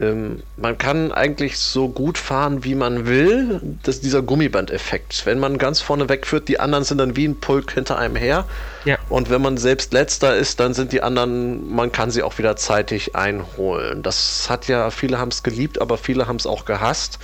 Ähm, 0.00 0.42
man 0.58 0.76
kann 0.76 1.12
eigentlich 1.12 1.56
so 1.56 1.88
gut 1.88 2.18
fahren, 2.18 2.62
wie 2.62 2.74
man 2.74 3.06
will. 3.06 3.58
Das 3.84 3.94
ist 3.94 4.04
dieser 4.04 4.20
Gummiband-Effekt. 4.20 5.24
Wenn 5.24 5.38
man 5.38 5.56
ganz 5.56 5.80
vorne 5.80 6.10
wegführt, 6.10 6.46
die 6.48 6.60
anderen 6.60 6.84
sind 6.84 6.98
dann 6.98 7.16
wie 7.16 7.26
ein 7.26 7.40
Pulk 7.40 7.72
hinter 7.72 7.96
einem 7.96 8.16
her. 8.16 8.44
Ja. 8.84 8.98
Und 9.08 9.30
wenn 9.30 9.40
man 9.40 9.56
selbst 9.56 9.94
letzter 9.94 10.36
ist, 10.36 10.60
dann 10.60 10.74
sind 10.74 10.92
die 10.92 11.02
anderen, 11.02 11.74
man 11.74 11.90
kann 11.90 12.10
sie 12.10 12.22
auch 12.22 12.36
wieder 12.36 12.56
zeitig 12.56 13.16
einholen. 13.16 14.02
Das 14.02 14.50
hat 14.50 14.68
ja, 14.68 14.90
viele 14.90 15.18
haben 15.18 15.30
es 15.30 15.42
geliebt, 15.42 15.80
aber 15.80 15.96
viele 15.96 16.26
haben 16.26 16.36
es 16.36 16.46
auch 16.46 16.66
gehasst. 16.66 17.18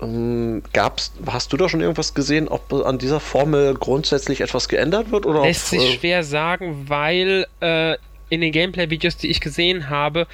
Ähm, 0.00 0.62
gab's, 0.72 1.12
hast 1.26 1.52
du 1.52 1.56
da 1.56 1.68
schon 1.68 1.80
irgendwas 1.80 2.14
gesehen, 2.14 2.48
ob 2.48 2.72
an 2.72 2.98
dieser 2.98 3.20
Formel 3.20 3.74
grundsätzlich 3.74 4.40
etwas 4.40 4.68
geändert 4.68 5.10
wird? 5.10 5.26
Oder 5.26 5.42
Lässt 5.42 5.70
sich 5.70 5.82
äh, 5.82 5.98
schwer 5.98 6.22
sagen, 6.22 6.88
weil 6.88 7.46
äh, 7.60 7.96
in 8.28 8.40
den 8.40 8.52
Gameplay-Videos, 8.52 9.16
die 9.16 9.28
ich 9.28 9.40
gesehen 9.40 9.90
habe, 9.90 10.26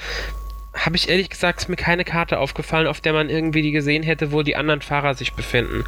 habe 0.75 0.97
ich 0.97 1.09
ehrlich 1.09 1.31
gesagt 1.31 1.61
ist 1.61 1.69
mir 1.69 1.77
keine 1.77 2.05
Karte 2.05 2.39
aufgefallen, 2.39 2.89
auf 2.89 3.01
der 3.01 3.13
man 3.13 3.31
irgendwie 3.31 3.63
die 3.63 3.71
gesehen 3.71 4.03
hätte, 4.03 4.33
wo 4.33 4.43
die 4.43 4.57
anderen 4.57 4.83
Fahrer 4.83 5.15
sich 5.15 5.33
befinden. 5.33 5.85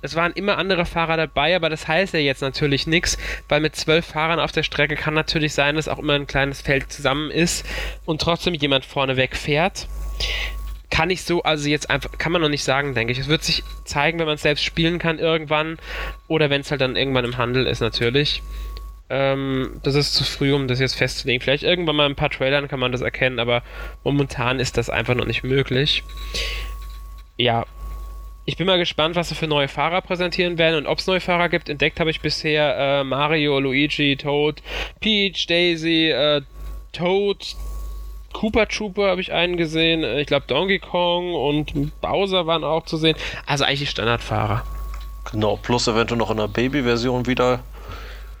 Es 0.00 0.14
waren 0.14 0.32
immer 0.32 0.58
andere 0.58 0.86
Fahrer 0.86 1.16
dabei, 1.16 1.56
aber 1.56 1.68
das 1.68 1.88
heißt 1.88 2.14
ja 2.14 2.20
jetzt 2.20 2.40
natürlich 2.40 2.86
nichts, 2.86 3.18
weil 3.48 3.60
mit 3.60 3.74
zwölf 3.74 4.06
Fahrern 4.06 4.38
auf 4.38 4.52
der 4.52 4.62
Strecke 4.62 4.94
kann 4.94 5.14
natürlich 5.14 5.54
sein, 5.54 5.74
dass 5.74 5.88
auch 5.88 5.98
immer 5.98 6.14
ein 6.14 6.28
kleines 6.28 6.62
Feld 6.62 6.92
zusammen 6.92 7.30
ist 7.30 7.66
und 8.04 8.20
trotzdem 8.20 8.54
jemand 8.54 8.84
vorne 8.84 9.16
wegfährt 9.16 9.88
kann 10.90 11.10
ich 11.10 11.22
so, 11.22 11.42
also 11.42 11.68
jetzt 11.68 11.90
einfach, 11.90 12.10
kann 12.18 12.32
man 12.32 12.40
noch 12.42 12.48
nicht 12.48 12.64
sagen, 12.64 12.94
denke 12.94 13.12
ich. 13.12 13.18
Es 13.18 13.28
wird 13.28 13.42
sich 13.42 13.62
zeigen, 13.84 14.18
wenn 14.18 14.26
man 14.26 14.36
es 14.36 14.42
selbst 14.42 14.64
spielen 14.64 14.98
kann 14.98 15.18
irgendwann 15.18 15.78
oder 16.28 16.50
wenn 16.50 16.62
es 16.62 16.70
halt 16.70 16.80
dann 16.80 16.96
irgendwann 16.96 17.24
im 17.24 17.36
Handel 17.36 17.66
ist 17.66 17.80
natürlich. 17.80 18.42
Ähm, 19.10 19.80
das 19.82 19.94
ist 19.94 20.14
zu 20.14 20.24
früh, 20.24 20.52
um 20.52 20.68
das 20.68 20.80
jetzt 20.80 20.96
festzulegen. 20.96 21.40
Vielleicht 21.42 21.62
irgendwann 21.62 21.96
mal 21.96 22.06
ein 22.06 22.16
paar 22.16 22.30
Trailern 22.30 22.68
kann 22.68 22.80
man 22.80 22.92
das 22.92 23.00
erkennen, 23.00 23.38
aber 23.38 23.62
momentan 24.04 24.60
ist 24.60 24.76
das 24.76 24.90
einfach 24.90 25.14
noch 25.14 25.26
nicht 25.26 25.44
möglich. 25.44 26.04
Ja, 27.36 27.64
ich 28.44 28.56
bin 28.56 28.66
mal 28.66 28.78
gespannt, 28.78 29.14
was 29.14 29.28
sie 29.28 29.34
für 29.34 29.46
neue 29.46 29.68
Fahrer 29.68 30.00
präsentieren 30.00 30.56
werden 30.56 30.76
und 30.76 30.86
ob 30.86 30.98
es 30.98 31.06
neue 31.06 31.20
Fahrer 31.20 31.50
gibt. 31.50 31.68
Entdeckt 31.68 32.00
habe 32.00 32.10
ich 32.10 32.22
bisher 32.22 32.76
äh, 32.78 33.04
Mario, 33.04 33.60
Luigi, 33.60 34.16
Toad, 34.16 34.62
Peach, 35.00 35.46
Daisy, 35.46 36.10
äh, 36.10 36.40
Toad, 36.92 37.56
Cooper 38.32 38.68
Trooper 38.68 39.08
habe 39.08 39.20
ich 39.20 39.32
einen 39.32 39.56
gesehen. 39.56 40.04
Äh, 40.04 40.20
ich 40.20 40.26
glaube 40.26 40.46
Donkey 40.46 40.78
Kong 40.78 41.34
und 41.34 42.00
Bowser 42.00 42.46
waren 42.46 42.64
auch 42.64 42.84
zu 42.84 42.96
sehen. 42.96 43.16
Also 43.46 43.64
eigentlich 43.64 43.80
die 43.80 43.86
Standardfahrer. 43.86 44.64
Genau, 45.32 45.56
plus 45.56 45.88
eventuell 45.88 46.18
noch 46.18 46.30
in 46.30 46.38
der 46.38 46.48
Baby-Version 46.48 47.26
wieder. 47.26 47.60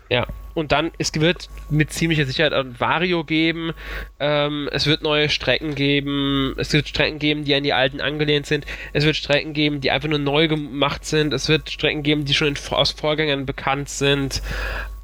Ja, 0.08 0.26
und 0.58 0.72
dann, 0.72 0.90
es 0.98 1.12
wird 1.14 1.48
mit 1.70 1.92
ziemlicher 1.92 2.26
Sicherheit 2.26 2.52
ein 2.52 2.78
Vario 2.78 3.24
geben. 3.24 3.72
Ähm, 4.18 4.68
es 4.72 4.86
wird 4.86 5.02
neue 5.02 5.28
Strecken 5.28 5.74
geben. 5.74 6.54
Es 6.58 6.72
wird 6.72 6.88
Strecken 6.88 7.18
geben, 7.18 7.44
die 7.44 7.54
an 7.54 7.62
die 7.62 7.72
alten 7.72 8.00
angelehnt 8.00 8.46
sind. 8.46 8.66
Es 8.92 9.04
wird 9.04 9.16
Strecken 9.16 9.52
geben, 9.52 9.80
die 9.80 9.90
einfach 9.90 10.08
nur 10.08 10.18
neu 10.18 10.48
gemacht 10.48 11.04
sind. 11.04 11.32
Es 11.32 11.48
wird 11.48 11.70
Strecken 11.70 12.02
geben, 12.02 12.24
die 12.24 12.34
schon 12.34 12.48
in, 12.48 12.56
aus 12.70 12.92
Vorgängern 12.92 13.46
bekannt 13.46 13.88
sind 13.88 14.42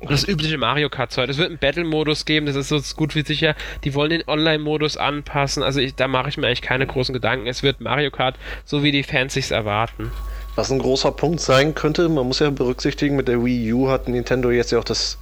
das 0.09 0.29
übliche 0.29 0.59
Mario 0.59 0.91
Kart 0.91 1.13
Zeug. 1.13 1.31
Es 1.31 1.39
wird 1.39 1.49
einen 1.49 1.59
Battle-Modus 1.59 2.25
geben, 2.25 2.45
das 2.45 2.57
ist 2.57 2.69
so 2.69 2.81
gut 2.95 3.15
wie 3.15 3.23
sicher. 3.23 3.55
Die 3.85 3.95
wollen 3.95 4.11
den 4.11 4.29
Online-Modus 4.29 4.99
anpassen. 4.99 5.63
Also 5.63 5.81
ich, 5.81 5.95
da 5.95 6.09
mache 6.09 6.29
ich 6.29 6.37
mir 6.37 6.47
eigentlich 6.47 6.63
keine 6.63 6.87
großen 6.87 7.13
Gedanken. 7.13 7.47
Es 7.47 7.63
wird 7.63 7.81
Mario 7.81 8.11
Kart, 8.11 8.37
so 8.67 8.83
wie 8.83 8.93
die 8.93 9.03
Fans 9.03 9.35
sich 9.35 9.51
erwarten. 9.51 10.11
Was 10.57 10.71
ein 10.71 10.79
großer 10.79 11.11
Punkt 11.11 11.41
sein 11.41 11.75
könnte, 11.75 12.09
man 12.09 12.27
muss 12.27 12.39
ja 12.39 12.51
berücksichtigen, 12.51 13.17
mit 13.17 13.27
der 13.27 13.45
Wii 13.45 13.73
U 13.73 13.89
hat 13.89 14.09
Nintendo 14.09 14.51
jetzt 14.51 14.71
ja 14.71 14.79
auch 14.79 14.85
das 14.85 15.19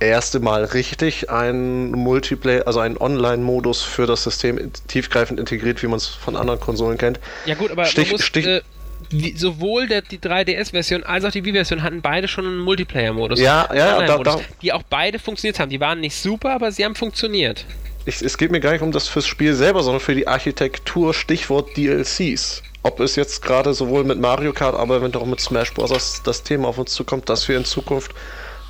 erste 0.00 0.40
Mal 0.40 0.64
richtig 0.64 1.30
einen 1.30 1.90
Multiplayer, 1.92 2.66
also 2.66 2.80
einen 2.80 2.96
Online-Modus 2.96 3.82
für 3.82 4.06
das 4.06 4.24
System 4.24 4.70
tiefgreifend 4.86 5.40
integriert, 5.40 5.82
wie 5.82 5.86
man 5.86 5.96
es 5.96 6.06
von 6.06 6.36
anderen 6.36 6.60
Konsolen 6.60 6.98
kennt. 6.98 7.18
Ja 7.46 7.54
gut, 7.54 7.70
aber 7.70 7.84
Stich, 7.84 8.12
muss, 8.12 8.24
Stich, 8.24 8.46
äh, 8.46 8.62
wie, 9.10 9.36
sowohl 9.36 9.88
der, 9.88 10.02
die 10.02 10.18
3DS-Version 10.18 11.02
als 11.02 11.24
auch 11.24 11.30
die 11.30 11.44
Wii-Version 11.44 11.82
hatten 11.82 12.02
beide 12.02 12.28
schon 12.28 12.46
einen 12.46 12.58
Multiplayer-Modus. 12.58 13.40
Ja, 13.40 13.68
ja, 13.74 14.02
da, 14.04 14.18
da, 14.18 14.40
die 14.62 14.72
auch 14.72 14.82
beide 14.88 15.18
funktioniert 15.18 15.58
haben. 15.58 15.70
Die 15.70 15.80
waren 15.80 16.00
nicht 16.00 16.16
super, 16.16 16.52
aber 16.52 16.70
sie 16.72 16.84
haben 16.84 16.94
funktioniert. 16.94 17.64
Ich, 18.04 18.22
es 18.22 18.38
geht 18.38 18.50
mir 18.50 18.60
gar 18.60 18.72
nicht 18.72 18.82
um 18.82 18.92
das 18.92 19.08
fürs 19.08 19.26
Spiel 19.26 19.54
selber, 19.54 19.82
sondern 19.82 20.00
für 20.00 20.14
die 20.14 20.28
Architektur, 20.28 21.12
Stichwort 21.14 21.76
DLCs. 21.76 22.62
Ob 22.82 23.00
es 23.00 23.16
jetzt 23.16 23.42
gerade 23.42 23.74
sowohl 23.74 24.04
mit 24.04 24.20
Mario 24.20 24.52
Kart, 24.52 24.74
aber 24.76 25.02
wenn 25.02 25.14
auch 25.14 25.26
mit 25.26 25.40
Smash 25.40 25.74
Bros. 25.74 26.22
das 26.22 26.42
Thema 26.42 26.68
auf 26.68 26.78
uns 26.78 26.92
zukommt, 26.92 27.28
dass 27.28 27.48
wir 27.48 27.56
in 27.56 27.64
Zukunft 27.64 28.12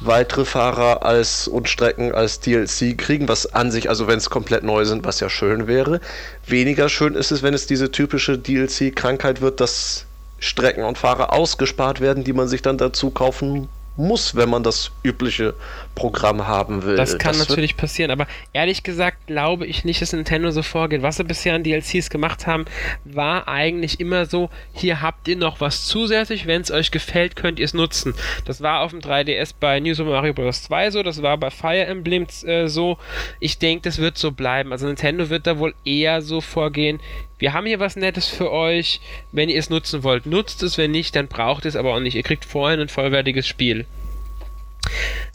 weitere 0.01 0.45
Fahrer 0.45 1.05
als 1.05 1.49
und 1.49 1.69
Strecken 1.69 2.15
als 2.15 2.41
DLC 2.41 2.97
kriegen, 2.97 3.29
was 3.29 3.47
an 3.47 3.71
sich, 3.71 3.89
also 3.89 4.07
wenn 4.07 4.19
es 4.19 4.31
komplett 4.31 4.63
neu 4.63 4.85
sind, 4.85 5.05
was 5.05 5.21
ja 5.21 5.29
schön 5.29 5.67
wäre. 5.67 6.01
Weniger 6.47 6.89
schön 6.89 7.15
ist 7.15 7.33
es, 7.33 7.43
wenn 7.43 7.55
es 7.55 7.67
diese 7.67 7.91
typische 7.91 8.39
DLC-Krankheit 8.39 9.41
wird, 9.41 9.61
dass 9.61 10.05
Strecken 10.39 10.85
und 10.85 10.99
Fahrer 10.99 11.33
ausgespart 11.33 12.01
werden, 12.01 12.25
die 12.25 12.33
man 12.33 12.49
sich 12.49 12.63
dann 12.63 12.79
dazu 12.79 13.11
kaufen 13.11 13.69
muss, 13.97 14.37
wenn 14.37 14.49
man 14.49 14.63
das 14.63 14.93
übliche 15.03 15.55
Programm 15.99 16.47
haben 16.47 16.85
will. 16.85 16.97
Das 16.97 17.19
kann 17.19 17.37
das 17.37 17.49
natürlich 17.49 17.77
passieren, 17.77 18.13
aber 18.13 18.27
ehrlich 18.53 18.85
gesagt 18.85 19.27
glaube 19.27 19.67
ich 19.67 19.85
nicht, 19.85 20.01
dass 20.01 20.13
Nintendo 20.13 20.51
so 20.53 20.63
vorgeht. 20.63 21.03
Was 21.03 21.17
sie 21.17 21.25
bisher 21.25 21.55
an 21.55 21.65
DLCs 21.65 22.09
gemacht 22.09 22.47
haben, 22.47 22.67
war 23.05 23.49
eigentlich 23.49 23.99
immer 23.99 24.27
so, 24.27 24.49
hier 24.73 25.03
habt 25.03 25.27
ihr 25.27 25.37
noch 25.37 25.61
was 25.61 25.87
zusätzlich, 25.87 26.47
wenn 26.47 26.63
es 26.63 26.71
euch 26.71 26.91
gefällt, 26.93 27.35
könnt 27.35 27.59
ihr 27.59 27.65
es 27.65 27.75
nutzen. 27.75 28.15
Das 28.45 28.61
war 28.61 28.81
auf 28.81 28.93
dem 28.93 29.01
3DS 29.01 29.55
bei 29.59 29.81
New 29.81 29.95
Super 29.95 30.11
Mario 30.11 30.35
Bros. 30.35 30.63
2 30.63 30.93
so, 30.93 31.03
das 31.03 31.21
war 31.23 31.37
bei 31.37 31.51
Fire 31.51 31.85
Emblem 31.85 32.27
äh, 32.45 32.69
so. 32.69 32.99
Ich 33.41 33.59
denke, 33.59 33.83
das 33.83 33.99
wird 33.99 34.19
so 34.19 34.31
bleiben. 34.31 34.71
Also 34.71 34.87
Nintendo 34.87 35.31
wird 35.31 35.47
da 35.49 35.59
wohl 35.59 35.75
eher 35.85 36.23
so 36.23 36.41
vorgehen, 36.41 37.01
wir 37.39 37.53
haben 37.53 37.67
hier 37.67 37.79
was 37.79 37.97
Nettes 37.97 38.29
für 38.29 38.51
euch. 38.51 39.01
Wenn 39.33 39.49
ihr 39.49 39.59
es 39.59 39.71
nutzen 39.71 40.03
wollt, 40.03 40.27
nutzt 40.27 40.63
es. 40.63 40.77
Wenn 40.77 40.91
nicht, 40.91 41.15
dann 41.15 41.29
braucht 41.29 41.65
es 41.67 41.77
aber 41.77 41.95
auch 41.95 42.01
nicht. 42.01 42.17
Ihr 42.17 42.23
kriegt 42.23 42.45
vorher 42.45 42.79
ein 42.79 42.89
vollwertiges 42.89 43.47
Spiel. 43.47 43.87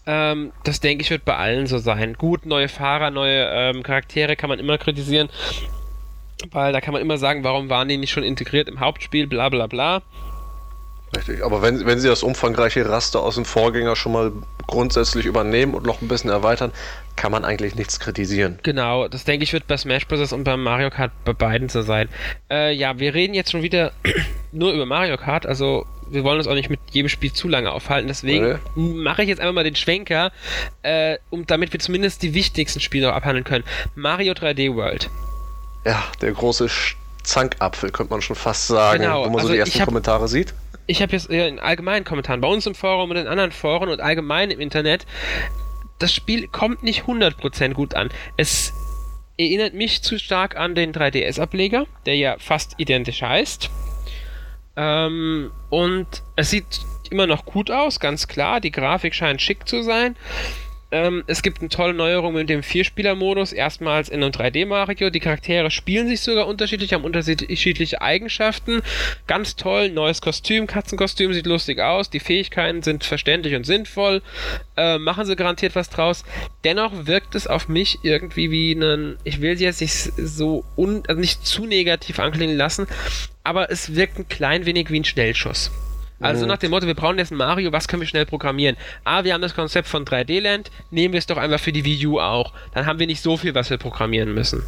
Ähm, 0.06 0.52
das 0.64 0.80
denke 0.80 1.02
ich 1.02 1.10
wird 1.10 1.26
bei 1.26 1.38
allen 1.38 1.68
so 1.68 1.78
sein. 1.78 2.16
Gut, 2.16 2.46
neue 2.46 2.68
Fahrer, 2.68 3.10
neue 3.10 3.48
ähm, 3.52 3.84
Charaktere 3.84 4.36
kann 4.36 4.50
man 4.50 4.60
immer 4.60 4.78
kritisieren, 4.78 5.30
weil 6.52 6.74
da 6.74 6.82
kann 6.82 6.94
man 6.94 7.02
immer 7.02 7.18
sagen, 7.18 7.44
warum 7.44 7.70
waren 7.70 7.88
die 7.88 7.98
nicht 7.98 8.12
schon 8.12 8.24
integriert 8.24 8.68
im 8.68 8.80
Hauptspiel, 8.80 9.28
bla 9.28 9.50
bla 9.50 9.68
bla. 9.68 10.02
Richtig, 11.16 11.46
aber 11.46 11.62
wenn, 11.62 11.86
wenn 11.86 12.00
sie 12.00 12.08
das 12.08 12.24
umfangreiche 12.24 12.90
Raster 12.90 13.22
aus 13.22 13.36
dem 13.36 13.46
Vorgänger 13.46 13.96
schon 13.96 14.14
mal 14.14 14.32
grundsätzlich 14.66 15.26
übernehmen 15.26 15.76
und 15.76 15.86
noch 15.86 16.02
ein 16.02 16.08
bisschen 16.08 16.32
erweitern, 16.32 16.72
kann 17.16 17.32
man 17.32 17.46
eigentlich 17.46 17.76
nichts 17.76 18.00
kritisieren. 18.00 18.60
Genau, 18.64 19.08
das 19.08 19.24
denke 19.24 19.44
ich 19.44 19.54
wird 19.54 19.68
bei 19.68 19.78
Smash 19.78 20.08
Bros. 20.08 20.34
und 20.34 20.44
bei 20.44 20.58
Mario 20.58 20.90
Kart 20.90 21.12
bei 21.26 21.34
beiden 21.34 21.70
so 21.70 21.82
sein. 21.82 22.10
Äh, 22.50 22.74
ja, 22.74 23.00
wir 23.00 23.14
reden 23.14 23.34
jetzt 23.34 23.52
schon 23.52 23.62
wieder 23.62 23.92
nur 24.52 24.74
über 24.74 24.86
Mario 24.86 25.18
Kart, 25.18 25.46
also 25.46 25.86
wir 26.10 26.24
wollen 26.24 26.38
uns 26.38 26.48
auch 26.48 26.54
nicht 26.54 26.70
mit 26.70 26.80
jedem 26.92 27.10
Spiel 27.10 27.32
zu 27.34 27.48
lange 27.48 27.72
aufhalten, 27.72 28.08
deswegen 28.08 28.60
nee. 28.76 28.94
mache 28.94 29.24
ich 29.24 29.30
jetzt 29.30 29.40
einfach 29.40 29.54
mal 29.54 29.64
den 29.64 29.76
Schwenker, 29.76 30.32
äh, 30.82 31.18
um, 31.30 31.46
damit 31.46 31.74
wir 31.74 31.80
zumindest 31.80 32.22
die 32.24 32.34
wichtigsten 32.34 32.80
Spiele 32.80 33.08
noch 33.08 33.16
abhandeln 33.16 33.44
können. 33.44 33.64
Mario 33.96 34.34
3D 34.34 34.76
World. 34.76 35.10
Ja, 35.86 36.04
der 36.22 36.32
große 36.32 36.68
Zankapfel, 37.24 37.92
könnte 37.92 38.12
man 38.12 38.22
schon 38.22 38.36
fast 38.36 38.68
sagen, 38.68 39.02
genau, 39.02 39.22
wo 39.22 39.30
man 39.30 39.36
also 39.36 39.48
so 39.48 39.54
die 39.54 39.60
ersten 39.60 39.80
hab, 39.80 39.88
Kommentare 39.88 40.28
sieht 40.28 40.54
ich 40.86 41.02
habe 41.02 41.14
jetzt 41.14 41.30
in 41.30 41.60
allgemeinen 41.60 42.04
Kommentaren, 42.04 42.42
bei 42.42 42.48
uns 42.48 42.66
im 42.66 42.76
Forum 42.76 43.12
und 43.12 43.18
in 43.18 43.28
anderen 43.28 43.52
Foren 43.52 43.90
und 43.90 44.02
allgemein 44.02 44.52
im 44.52 44.60
Internet, 44.60 45.06
das 46.04 46.14
Spiel 46.14 46.50
kommt 46.50 46.84
nicht 46.84 47.04
100% 47.04 47.74
gut 47.74 47.96
an. 47.96 48.10
Es 48.36 48.74
erinnert 49.38 49.74
mich 49.74 50.02
zu 50.02 50.20
stark 50.20 50.58
an 50.58 50.76
den 50.76 50.92
3DS-Ableger, 50.92 51.88
der 52.06 52.18
ja 52.18 52.36
fast 52.40 52.74
identisch 52.78 53.22
heißt. 53.22 53.70
Ähm, 54.76 55.52
und 55.70 56.08
es 56.36 56.50
sieht 56.50 56.82
immer 57.10 57.26
noch 57.26 57.46
gut 57.46 57.72
aus, 57.72 58.02
ganz 58.02 58.28
klar. 58.28 58.60
Die 58.60 58.72
Grafik 58.72 59.16
scheint 59.16 59.42
schick 59.42 59.66
zu 59.66 59.82
sein. 59.82 60.18
Ähm, 60.94 61.24
es 61.26 61.42
gibt 61.42 61.60
eine 61.60 61.70
tolle 61.70 61.96
Neuerung 61.96 62.36
mit 62.36 62.50
dem 62.50 62.62
Vierspieler-Modus, 62.62 63.52
erstmals 63.52 64.10
in 64.10 64.24
einem 64.24 64.32
3D-Mario. 64.32 65.10
Die 65.10 65.20
Charaktere 65.20 65.72
spielen 65.72 66.08
sich 66.08 66.22
sogar 66.22 66.46
unterschiedlich, 66.46 66.94
haben 66.94 67.04
unterschiedliche 67.04 68.00
Eigenschaften. 68.00 68.84
Ganz 69.26 69.56
toll, 69.56 69.90
neues 69.90 70.22
Kostüm, 70.22 70.68
Katzenkostüm 70.68 71.34
sieht 71.34 71.48
lustig 71.48 71.80
aus, 71.80 72.12
die 72.12 72.20
Fähigkeiten 72.20 72.84
sind 72.84 73.04
verständlich 73.04 73.56
und 73.56 73.66
sinnvoll, 73.66 74.22
äh, 74.78 75.00
machen 75.00 75.26
sie 75.26 75.36
garantiert 75.36 75.74
was 75.76 75.90
draus. 75.90 76.24
Dennoch 76.64 77.08
wirkt 77.08 77.34
es 77.34 77.48
auf 77.48 77.68
mich 77.68 77.98
irgendwie 78.04 78.52
wie 78.52 78.74
ein, 78.74 79.18
ich 79.24 79.42
will 79.42 79.58
sie 79.58 79.64
jetzt 79.64 79.82
nicht 79.82 79.96
so 79.96 80.64
un, 80.78 81.02
also 81.08 81.20
nicht 81.20 81.44
zu 81.44 81.66
negativ 81.66 82.20
anklingen 82.20 82.56
lassen, 82.56 82.86
aber 83.44 83.72
es 83.72 83.96
wirkt 83.96 84.20
ein 84.20 84.30
klein 84.30 84.68
wenig 84.68 84.92
wie 84.92 85.00
ein 85.00 85.06
Schnellschuss. 85.06 85.72
Also 86.24 86.46
nach 86.46 86.58
dem 86.58 86.72
Motto, 86.72 86.88
wir 86.88 86.96
brauchen 86.96 87.18
jetzt 87.18 87.32
ein 87.32 87.38
Mario, 87.38 87.72
was 87.72 87.88
können 87.88 88.02
wir 88.02 88.08
schnell 88.08 88.26
programmieren? 88.26 88.78
Ah, 89.04 89.24
wir 89.24 89.34
haben 89.34 89.42
das 89.42 89.56
Konzept 89.56 89.88
von 89.88 90.06
3D-Land, 90.06 90.72
nehmen 90.92 91.14
wir 91.14 91.20
es 91.20 91.26
doch 91.26 91.38
einfach 91.38 91.60
für 91.60 91.72
die 91.72 91.84
Wii 91.84 92.08
U 92.08 92.20
auch. 92.20 92.54
Dann 92.74 92.86
haben 92.86 93.00
wir 93.00 93.08
nicht 93.08 93.22
so 93.22 93.38
viel, 93.38 93.54
was 93.56 93.70
wir 93.70 93.78
programmieren 93.78 94.34
müssen. 94.34 94.64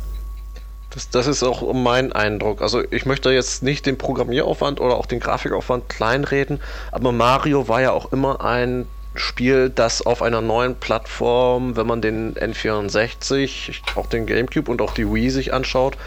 Das, 0.92 1.10
das 1.10 1.28
ist 1.28 1.44
auch 1.44 1.74
mein 1.74 2.14
Eindruck. 2.14 2.62
Also 2.62 2.84
ich 2.90 3.06
möchte 3.06 3.30
jetzt 3.32 3.64
nicht 3.64 3.86
den 3.86 3.98
Programmieraufwand 3.98 4.80
oder 4.80 4.96
auch 4.96 5.06
den 5.06 5.20
Grafikaufwand 5.20 5.90
kleinreden, 5.90 6.62
aber 6.92 7.12
Mario 7.12 7.68
war 7.68 7.82
ja 7.82 7.92
auch 7.92 8.12
immer 8.14 8.44
ein 8.44 8.88
Spiel, 9.16 9.70
das 9.70 10.06
auf 10.06 10.22
einer 10.22 10.42
neuen 10.42 10.76
Plattform, 10.76 11.76
wenn 11.76 11.88
man 11.88 12.02
den 12.02 12.36
N64, 12.36 13.74
auch 13.96 14.08
den 14.08 14.26
GameCube 14.26 14.70
und 14.70 14.82
auch 14.82 14.94
die 14.94 15.12
Wii 15.12 15.30
sich 15.30 15.54
anschaut, 15.54 15.98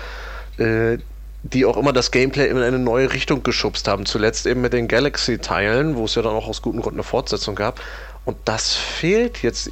äh, 0.58 0.98
die 1.42 1.64
auch 1.64 1.76
immer 1.76 1.92
das 1.92 2.10
Gameplay 2.10 2.48
in 2.48 2.58
eine 2.58 2.78
neue 2.78 3.12
Richtung 3.12 3.42
geschubst 3.42 3.88
haben. 3.88 4.06
Zuletzt 4.06 4.46
eben 4.46 4.60
mit 4.60 4.72
den 4.72 4.88
Galaxy-Teilen, 4.88 5.96
wo 5.96 6.04
es 6.04 6.14
ja 6.14 6.22
dann 6.22 6.34
auch 6.34 6.48
aus 6.48 6.62
gutem 6.62 6.80
Grund 6.80 6.94
eine 6.94 7.04
Fortsetzung 7.04 7.54
gab. 7.54 7.80
Und 8.24 8.36
das 8.44 8.74
fehlt 8.74 9.42
jetzt, 9.42 9.70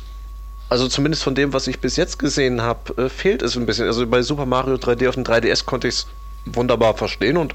also 0.69 0.89
zumindest 0.89 1.25
von 1.25 1.35
dem, 1.35 1.53
was 1.53 1.67
ich 1.67 1.81
bis 1.81 1.97
jetzt 1.97 2.19
gesehen 2.19 2.63
habe, 2.63 3.05
äh, 3.05 3.09
fehlt 3.09 3.43
es 3.43 3.57
ein 3.57 3.67
bisschen. 3.67 3.87
Also 3.87 4.07
bei 4.07 4.23
Super 4.23 4.47
Mario 4.47 4.77
3D 4.77 5.09
auf 5.09 5.17
dem 5.17 5.25
3DS 5.25 5.67
konnte 5.67 5.89
ich 5.89 5.95
es 5.95 6.07
wunderbar 6.47 6.95
verstehen 6.95 7.37
und 7.37 7.55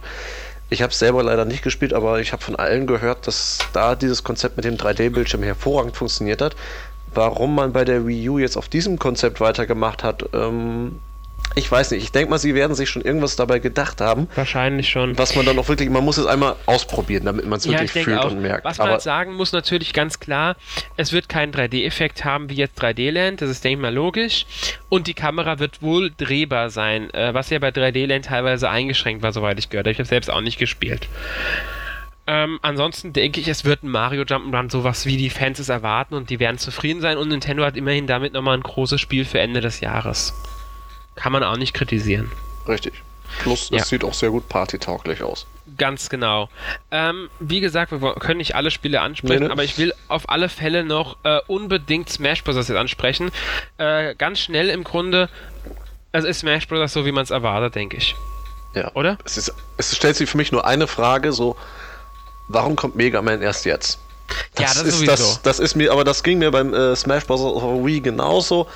ich 0.69 0.81
habe 0.81 0.91
es 0.91 0.99
selber 0.99 1.23
leider 1.23 1.45
nicht 1.45 1.63
gespielt, 1.63 1.93
aber 1.93 2.19
ich 2.19 2.31
habe 2.31 2.41
von 2.41 2.55
allen 2.55 2.87
gehört, 2.87 3.27
dass 3.27 3.59
da 3.73 3.95
dieses 3.95 4.23
Konzept 4.23 4.55
mit 4.57 4.65
dem 4.65 4.77
3D-Bildschirm 4.77 5.43
hervorragend 5.43 5.97
funktioniert 5.97 6.41
hat. 6.41 6.55
Warum 7.13 7.55
man 7.55 7.73
bei 7.73 7.83
der 7.83 8.07
Wii 8.07 8.29
U 8.29 8.39
jetzt 8.39 8.55
auf 8.55 8.69
diesem 8.69 8.97
Konzept 8.97 9.41
weitergemacht 9.41 10.03
hat, 10.03 10.29
ähm, 10.33 10.99
ich 11.55 11.69
weiß 11.69 11.91
nicht, 11.91 12.03
ich 12.03 12.11
denke 12.11 12.29
mal, 12.29 12.37
sie 12.37 12.55
werden 12.55 12.75
sich 12.75 12.89
schon 12.89 13.01
irgendwas 13.01 13.35
dabei 13.35 13.59
gedacht 13.59 13.99
haben. 13.99 14.27
Wahrscheinlich 14.35 14.89
schon. 14.89 15.17
Was 15.17 15.35
man 15.35 15.45
dann 15.45 15.59
auch 15.59 15.67
wirklich, 15.67 15.89
man 15.89 16.03
muss 16.03 16.17
es 16.17 16.25
einmal 16.25 16.55
ausprobieren, 16.65 17.25
damit 17.25 17.45
man 17.45 17.57
es 17.57 17.65
ja, 17.65 17.73
wirklich 17.73 18.03
fühlt 18.03 18.19
auch. 18.19 18.31
und 18.31 18.41
merkt. 18.41 18.63
Was 18.63 18.77
man 18.77 18.89
Aber 18.89 18.99
sagen 18.99 19.33
muss, 19.35 19.51
natürlich 19.51 19.93
ganz 19.93 20.19
klar, 20.19 20.55
es 20.97 21.11
wird 21.11 21.27
keinen 21.27 21.51
3D-Effekt 21.53 22.23
haben 22.23 22.49
wie 22.49 22.55
jetzt 22.55 22.81
3D-Land, 22.81 23.41
das 23.41 23.49
ist, 23.49 23.63
denke 23.63 23.77
ich 23.77 23.81
mal, 23.81 23.93
logisch. 23.93 24.45
Und 24.89 25.07
die 25.07 25.13
Kamera 25.13 25.59
wird 25.59 25.81
wohl 25.81 26.11
drehbar 26.15 26.69
sein, 26.69 27.13
äh, 27.13 27.33
was 27.33 27.49
ja 27.49 27.59
bei 27.59 27.69
3D-Land 27.69 28.25
teilweise 28.25 28.69
eingeschränkt 28.69 29.21
war, 29.21 29.33
soweit 29.33 29.59
ich 29.59 29.69
gehört 29.69 29.87
habe. 29.87 29.91
Ich 29.91 29.99
habe 29.99 30.07
selbst 30.07 30.29
auch 30.29 30.41
nicht 30.41 30.57
gespielt. 30.57 31.09
Ähm, 32.27 32.59
ansonsten 32.61 33.11
denke 33.13 33.41
ich, 33.41 33.47
es 33.47 33.65
wird 33.65 33.83
ein 33.83 33.89
Mario 33.89 34.23
Jump'n'Run 34.23 34.71
sowas 34.71 35.05
wie 35.05 35.17
die 35.17 35.29
Fans 35.29 35.59
es 35.59 35.69
erwarten 35.69 36.13
und 36.13 36.29
die 36.29 36.39
werden 36.39 36.57
zufrieden 36.57 37.01
sein 37.01 37.17
und 37.17 37.29
Nintendo 37.29 37.65
hat 37.65 37.75
immerhin 37.75 38.07
damit 38.07 38.33
nochmal 38.33 38.55
ein 38.55 38.63
großes 38.63 39.01
Spiel 39.01 39.25
für 39.25 39.39
Ende 39.39 39.59
des 39.59 39.81
Jahres. 39.81 40.33
Kann 41.21 41.31
man 41.31 41.43
auch 41.43 41.57
nicht 41.57 41.75
kritisieren. 41.75 42.31
Richtig. 42.67 42.93
Plus, 43.39 43.65
es 43.65 43.69
ja. 43.69 43.83
sieht 43.85 44.03
auch 44.03 44.13
sehr 44.15 44.31
gut 44.31 44.49
partytauglich 44.49 45.21
aus. 45.21 45.45
Ganz 45.77 46.09
genau. 46.09 46.49
Ähm, 46.89 47.29
wie 47.39 47.61
gesagt, 47.61 47.91
wir 47.91 48.15
können 48.15 48.39
nicht 48.39 48.55
alle 48.55 48.71
Spiele 48.71 49.01
ansprechen, 49.01 49.41
nee, 49.41 49.45
ne? 49.45 49.51
aber 49.51 49.63
ich 49.63 49.77
will 49.77 49.93
auf 50.07 50.29
alle 50.29 50.49
Fälle 50.49 50.83
noch 50.83 51.17
äh, 51.23 51.39
unbedingt 51.45 52.09
Smash 52.09 52.43
Bros. 52.43 52.55
jetzt 52.55 52.71
ansprechen. 52.71 53.31
Äh, 53.77 54.15
ganz 54.15 54.39
schnell 54.39 54.69
im 54.69 54.83
Grunde, 54.83 55.29
also 56.11 56.27
ist 56.27 56.39
Smash 56.39 56.67
Bros. 56.67 56.91
so, 56.91 57.05
wie 57.05 57.11
man 57.11 57.23
es 57.23 57.29
erwartet, 57.29 57.75
denke 57.75 57.97
ich. 57.97 58.15
Ja. 58.73 58.91
Oder? 58.95 59.19
Es, 59.23 59.37
ist, 59.37 59.53
es 59.77 59.95
stellt 59.95 60.15
sich 60.15 60.27
für 60.27 60.37
mich 60.37 60.51
nur 60.51 60.65
eine 60.65 60.87
Frage: 60.87 61.33
so, 61.33 61.55
warum 62.47 62.75
kommt 62.75 62.95
Mega 62.95 63.21
Man 63.21 63.43
erst 63.43 63.65
jetzt? 63.65 63.99
Das 64.55 64.75
ja, 64.75 64.81
das 64.81 64.87
ist, 64.87 64.95
sowieso. 64.95 65.11
Das, 65.11 65.41
das 65.43 65.59
ist 65.59 65.75
mir, 65.75 65.91
aber 65.91 66.03
das 66.03 66.23
ging 66.23 66.39
mir 66.39 66.49
beim 66.49 66.73
äh, 66.73 66.95
Smash 66.95 67.25
Bros. 67.25 67.41
Wii 67.41 68.01
genauso 68.01 68.67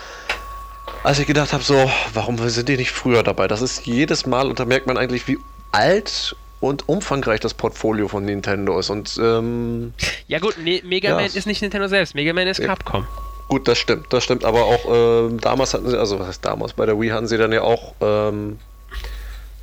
als 1.06 1.20
ich 1.20 1.28
gedacht 1.28 1.54
habe, 1.54 1.64
so, 1.64 1.90
warum 2.14 2.38
sind 2.50 2.68
die 2.68 2.78
nicht 2.78 2.92
früher 2.92 3.22
dabei? 3.22 3.48
Das 3.48 3.62
ist 3.62 3.86
jedes 3.86 4.26
Mal, 4.26 4.48
und 4.48 4.60
da 4.60 4.66
merkt 4.66 4.88
man 4.88 4.98
eigentlich, 4.98 5.28
wie 5.28 5.38
alt 5.72 6.36
und 6.60 6.90
umfangreich 6.90 7.40
das 7.40 7.54
Portfolio 7.54 8.08
von 8.08 8.26
Nintendo 8.26 8.80
ist. 8.80 8.90
Und, 8.90 9.20
ähm, 9.22 9.94
ja 10.28 10.40
gut, 10.40 10.58
ne 10.58 10.82
Mega 10.84 11.10
ja, 11.10 11.16
Man 11.16 11.26
ist 11.26 11.46
nicht 11.46 11.62
Nintendo 11.62 11.88
selbst, 11.88 12.16
Mega 12.16 12.34
Man 12.34 12.48
ist 12.48 12.62
Capcom. 12.62 13.06
Gut, 13.48 13.68
das 13.68 13.78
stimmt, 13.78 14.12
das 14.12 14.24
stimmt, 14.24 14.44
aber 14.44 14.64
auch 14.66 15.28
ähm, 15.30 15.40
damals 15.40 15.76
hatten 15.76 15.88
sie, 15.88 16.00
also 16.00 16.20
was 16.20 16.28
heißt 16.28 16.46
damals, 16.46 16.74
bei 16.74 16.88
der 16.88 17.00
Wii 17.00 17.10
hatten 17.10 17.28
sie 17.28 17.38
dann 17.38 17.52
ja 17.52 17.62
auch 17.62 17.94
ähm, 18.02 18.58
äh, 18.58 18.75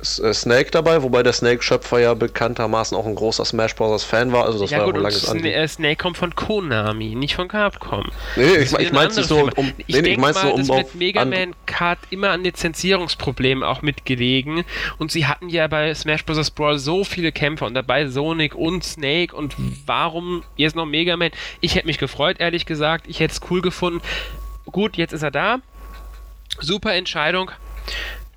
Snake 0.03 0.71
dabei, 0.71 1.01
wobei 1.03 1.23
der 1.23 1.33
Snake-Schöpfer 1.33 1.99
ja 1.99 2.13
bekanntermaßen 2.13 2.95
auch 2.97 3.05
ein 3.05 3.15
großer 3.15 3.45
Smash 3.45 3.75
Bros. 3.75 4.03
Fan 4.03 4.31
war. 4.31 4.45
Also 4.45 4.59
das 4.59 4.71
ja 4.71 4.79
war 4.79 4.85
gut, 4.85 4.95
und 4.95 5.01
langes 5.03 5.21
Sna 5.23 5.31
Anliegen. 5.31 5.55
äh, 5.55 5.67
Snake 5.67 5.95
kommt 5.97 6.17
von 6.17 6.35
Konami, 6.35 7.15
nicht 7.15 7.35
von 7.35 7.47
Capcom. 7.47 8.09
Nee, 8.35 8.57
Das 8.57 8.73
ich, 8.73 8.79
ich 8.79 8.87
ein 8.87 8.93
meinte 8.93 9.21
anderes 9.21 9.27
so 9.27 9.49
um. 9.55 9.71
Ich 9.87 10.01
nee, 10.01 10.17
mein's 10.17 10.35
mal, 10.35 10.49
so 10.49 10.53
um 10.53 10.59
dass 10.59 10.69
auf 10.69 10.77
mit 10.77 10.95
Mega 10.95 11.25
Man 11.25 11.53
Kart 11.65 11.99
immer 12.09 12.31
an 12.31 12.43
Lizenzierungsproblemen 12.43 13.63
auch 13.63 13.81
mitgelegen 13.81 14.63
und 14.97 15.11
sie 15.11 15.25
hatten 15.27 15.49
ja 15.49 15.67
bei 15.67 15.93
Smash 15.93 16.25
Bros. 16.25 16.51
Brawl 16.51 16.77
so 16.77 17.03
viele 17.03 17.31
Kämpfer 17.31 17.65
und 17.65 17.73
dabei 17.73 18.07
Sonic 18.07 18.55
und 18.55 18.83
Snake 18.83 19.35
und 19.35 19.55
warum 19.85 20.43
jetzt 20.55 20.75
noch 20.75 20.85
Mega 20.85 21.17
Man? 21.17 21.31
Ich 21.61 21.75
hätte 21.75 21.87
mich 21.87 21.97
gefreut, 21.97 22.37
ehrlich 22.39 22.65
gesagt. 22.65 23.05
Ich 23.07 23.19
hätte 23.19 23.33
es 23.33 23.41
cool 23.49 23.61
gefunden. 23.61 24.01
Gut, 24.65 24.97
jetzt 24.97 25.13
ist 25.13 25.23
er 25.23 25.31
da. 25.31 25.57
Super 26.59 26.93
Entscheidung. 26.93 27.51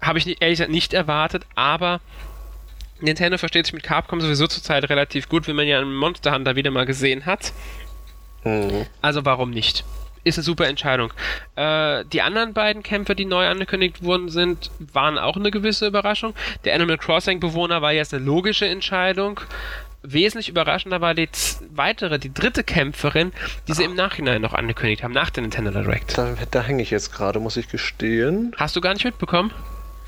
Habe 0.00 0.18
ich 0.18 0.26
nicht, 0.26 0.42
ehrlich 0.42 0.58
gesagt 0.58 0.70
nicht 0.70 0.94
erwartet, 0.94 1.44
aber 1.54 2.00
Nintendo 3.00 3.38
versteht 3.38 3.66
sich 3.66 3.74
mit 3.74 3.82
Capcom 3.82 4.20
sowieso 4.20 4.46
zurzeit 4.46 4.88
relativ 4.88 5.28
gut, 5.28 5.46
wie 5.46 5.52
man 5.52 5.66
ja 5.66 5.78
einen 5.78 5.94
Monster 5.94 6.32
Hunter 6.32 6.56
wieder 6.56 6.70
mal 6.70 6.86
gesehen 6.86 7.26
hat. 7.26 7.52
Mhm. 8.44 8.86
Also 9.02 9.24
warum 9.24 9.50
nicht? 9.50 9.84
Ist 10.24 10.38
eine 10.38 10.44
super 10.44 10.66
Entscheidung. 10.66 11.12
Äh, 11.54 12.04
die 12.06 12.22
anderen 12.22 12.52
beiden 12.52 12.82
Kämpfe, 12.82 13.14
die 13.14 13.26
neu 13.26 13.46
angekündigt 13.46 14.02
worden 14.02 14.28
sind, 14.28 14.70
waren 14.92 15.18
auch 15.18 15.36
eine 15.36 15.50
gewisse 15.50 15.86
Überraschung. 15.86 16.34
Der 16.64 16.74
Animal 16.74 16.98
Crossing-Bewohner 16.98 17.80
war 17.80 17.92
jetzt 17.92 18.12
eine 18.12 18.24
logische 18.24 18.66
Entscheidung. 18.66 19.40
Wesentlich 20.02 20.48
überraschender 20.48 21.00
war 21.00 21.14
die 21.14 21.28
weitere, 21.74 22.18
die 22.18 22.32
dritte 22.32 22.64
Kämpferin, 22.64 23.32
die 23.68 23.72
sie 23.72 23.84
im 23.84 23.94
Nachhinein 23.94 24.40
noch 24.40 24.54
angekündigt 24.54 25.02
haben, 25.02 25.12
nach 25.12 25.30
der 25.30 25.42
Nintendo 25.42 25.70
Direct. 25.70 26.16
Da, 26.16 26.34
da 26.50 26.62
hänge 26.62 26.82
ich 26.82 26.90
jetzt 26.90 27.12
gerade, 27.12 27.40
muss 27.40 27.56
ich 27.56 27.68
gestehen. 27.68 28.54
Hast 28.56 28.74
du 28.76 28.80
gar 28.80 28.94
nicht 28.94 29.04
mitbekommen? 29.04 29.52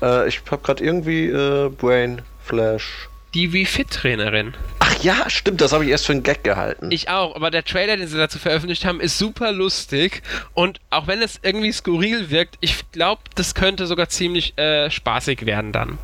Äh, 0.01 0.27
ich 0.27 0.41
habe 0.49 0.61
gerade 0.61 0.83
irgendwie 0.83 1.27
äh, 1.27 1.69
Brain 1.69 2.21
Flash. 2.43 3.09
Die 3.33 3.53
Wii 3.53 3.65
Fit 3.65 3.91
Trainerin. 3.91 4.55
Ach 4.79 5.03
ja, 5.03 5.29
stimmt, 5.29 5.61
das 5.61 5.71
habe 5.71 5.85
ich 5.85 5.91
erst 5.91 6.07
für 6.07 6.13
einen 6.13 6.23
Gag 6.23 6.43
gehalten. 6.43 6.91
Ich 6.91 7.09
auch, 7.09 7.35
aber 7.35 7.51
der 7.51 7.63
Trailer, 7.63 7.95
den 7.95 8.07
sie 8.07 8.17
dazu 8.17 8.39
veröffentlicht 8.39 8.85
haben, 8.85 8.99
ist 8.99 9.19
super 9.19 9.51
lustig 9.51 10.23
und 10.55 10.79
auch 10.89 11.05
wenn 11.05 11.21
es 11.21 11.39
irgendwie 11.43 11.71
skurril 11.71 12.31
wirkt, 12.31 12.57
ich 12.59 12.89
glaube, 12.91 13.21
das 13.35 13.53
könnte 13.53 13.85
sogar 13.85 14.09
ziemlich 14.09 14.57
äh, 14.57 14.89
spaßig 14.89 15.45
werden 15.45 15.71
dann. 15.71 15.99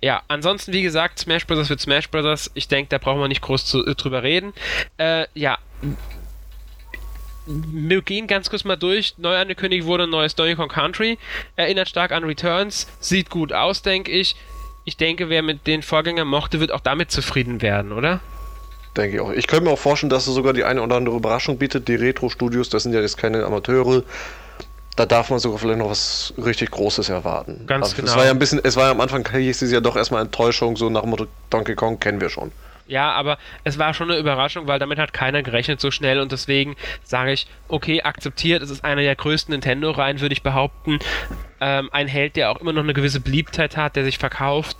Ja, 0.00 0.22
ansonsten, 0.26 0.72
wie 0.72 0.82
gesagt, 0.82 1.20
Smash 1.20 1.46
Bros. 1.46 1.70
wird 1.70 1.80
Smash 1.80 2.10
Bros. 2.10 2.50
Ich 2.54 2.66
denke, 2.66 2.88
da 2.88 2.98
brauchen 2.98 3.20
wir 3.20 3.28
nicht 3.28 3.42
groß 3.42 3.64
zu, 3.64 3.86
äh, 3.86 3.94
drüber 3.94 4.22
reden. 4.22 4.52
Äh, 4.98 5.26
ja. 5.34 5.58
Wir 7.46 8.02
gehen 8.02 8.26
ganz 8.26 8.50
kurz 8.50 8.64
mal 8.64 8.76
durch. 8.76 9.14
Neu 9.18 9.36
angekündigt 9.36 9.84
wurde 9.86 10.04
ein 10.04 10.10
neues 10.10 10.34
Donkey 10.34 10.54
Kong 10.54 10.68
Country. 10.68 11.18
Erinnert 11.56 11.88
stark 11.88 12.12
an 12.12 12.24
Returns. 12.24 12.86
Sieht 13.00 13.30
gut 13.30 13.52
aus, 13.52 13.82
denke 13.82 14.12
ich. 14.12 14.36
Ich 14.84 14.96
denke, 14.96 15.28
wer 15.28 15.42
mit 15.42 15.66
den 15.66 15.82
Vorgängern 15.82 16.28
mochte, 16.28 16.60
wird 16.60 16.72
auch 16.72 16.80
damit 16.80 17.10
zufrieden 17.10 17.62
werden, 17.62 17.92
oder? 17.92 18.20
Denke 18.96 19.16
ich 19.16 19.20
auch. 19.22 19.32
Ich 19.32 19.46
könnte 19.46 19.64
mir 19.64 19.70
auch 19.70 19.78
vorstellen, 19.78 20.10
dass 20.10 20.26
es 20.26 20.34
sogar 20.34 20.52
die 20.52 20.64
eine 20.64 20.82
oder 20.82 20.96
andere 20.96 21.16
Überraschung 21.16 21.58
bietet. 21.58 21.88
Die 21.88 21.94
Retro-Studios, 21.94 22.68
das 22.68 22.82
sind 22.82 22.92
ja 22.92 23.00
jetzt 23.00 23.16
keine 23.16 23.44
Amateure. 23.44 24.02
Da 24.96 25.06
darf 25.06 25.30
man 25.30 25.38
sogar 25.38 25.58
vielleicht 25.58 25.78
noch 25.78 25.88
was 25.88 26.34
richtig 26.36 26.70
Großes 26.70 27.08
erwarten. 27.08 27.64
Ganz 27.66 27.84
Also, 27.84 27.96
genau. 27.96 28.10
Es 28.10 28.16
war 28.16 28.24
ja 28.26 28.30
ein 28.30 28.38
bisschen, 28.38 28.60
es 28.62 28.76
war 28.76 28.86
ja 28.86 28.90
am 28.90 29.00
Anfang 29.00 29.26
hieß 29.26 29.62
es 29.62 29.72
ja 29.72 29.80
doch 29.80 29.96
erstmal 29.96 30.20
Enttäuschung, 30.22 30.76
so 30.76 30.90
nach 30.90 31.00
dem 31.00 31.10
Motto 31.10 31.26
Donkey 31.48 31.74
Kong 31.74 31.98
kennen 31.98 32.20
wir 32.20 32.28
schon. 32.28 32.52
Ja, 32.86 33.12
aber 33.12 33.38
es 33.64 33.78
war 33.78 33.94
schon 33.94 34.10
eine 34.10 34.18
Überraschung, 34.18 34.66
weil 34.66 34.78
damit 34.78 34.98
hat 34.98 35.12
keiner 35.12 35.42
gerechnet 35.42 35.80
so 35.80 35.90
schnell 35.90 36.20
und 36.20 36.32
deswegen 36.32 36.76
sage 37.02 37.32
ich, 37.32 37.46
okay, 37.68 38.02
akzeptiert, 38.02 38.62
es 38.62 38.70
ist 38.70 38.84
einer 38.84 39.02
der 39.02 39.16
größten 39.16 39.52
Nintendo-Reihen, 39.52 40.20
würde 40.20 40.32
ich 40.32 40.42
behaupten. 40.42 40.98
Ähm, 41.60 41.88
ein 41.92 42.08
Held, 42.08 42.36
der 42.36 42.50
auch 42.50 42.60
immer 42.60 42.72
noch 42.72 42.82
eine 42.82 42.94
gewisse 42.94 43.20
Beliebtheit 43.20 43.76
hat, 43.76 43.96
der 43.96 44.04
sich 44.04 44.18
verkauft. 44.18 44.78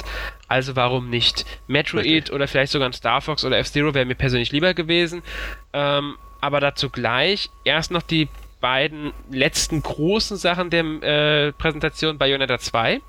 Also 0.48 0.76
warum 0.76 1.10
nicht? 1.10 1.46
Metroid 1.68 2.04
Richtig. 2.04 2.32
oder 2.32 2.48
vielleicht 2.48 2.72
sogar 2.72 2.88
ein 2.88 2.92
Star 2.92 3.20
Fox 3.20 3.44
oder 3.44 3.58
F-Zero 3.58 3.94
wäre 3.94 4.04
mir 4.04 4.16
persönlich 4.16 4.52
lieber 4.52 4.74
gewesen. 4.74 5.22
Ähm, 5.72 6.16
aber 6.40 6.60
dazu 6.60 6.90
gleich 6.90 7.50
erst 7.64 7.92
noch 7.92 8.02
die 8.02 8.28
beiden 8.60 9.12
letzten 9.30 9.82
großen 9.82 10.36
Sachen 10.36 10.70
der 10.70 10.84
äh, 10.84 11.52
Präsentation 11.52 12.18
Bayonetta 12.18 12.58
2 12.58 13.00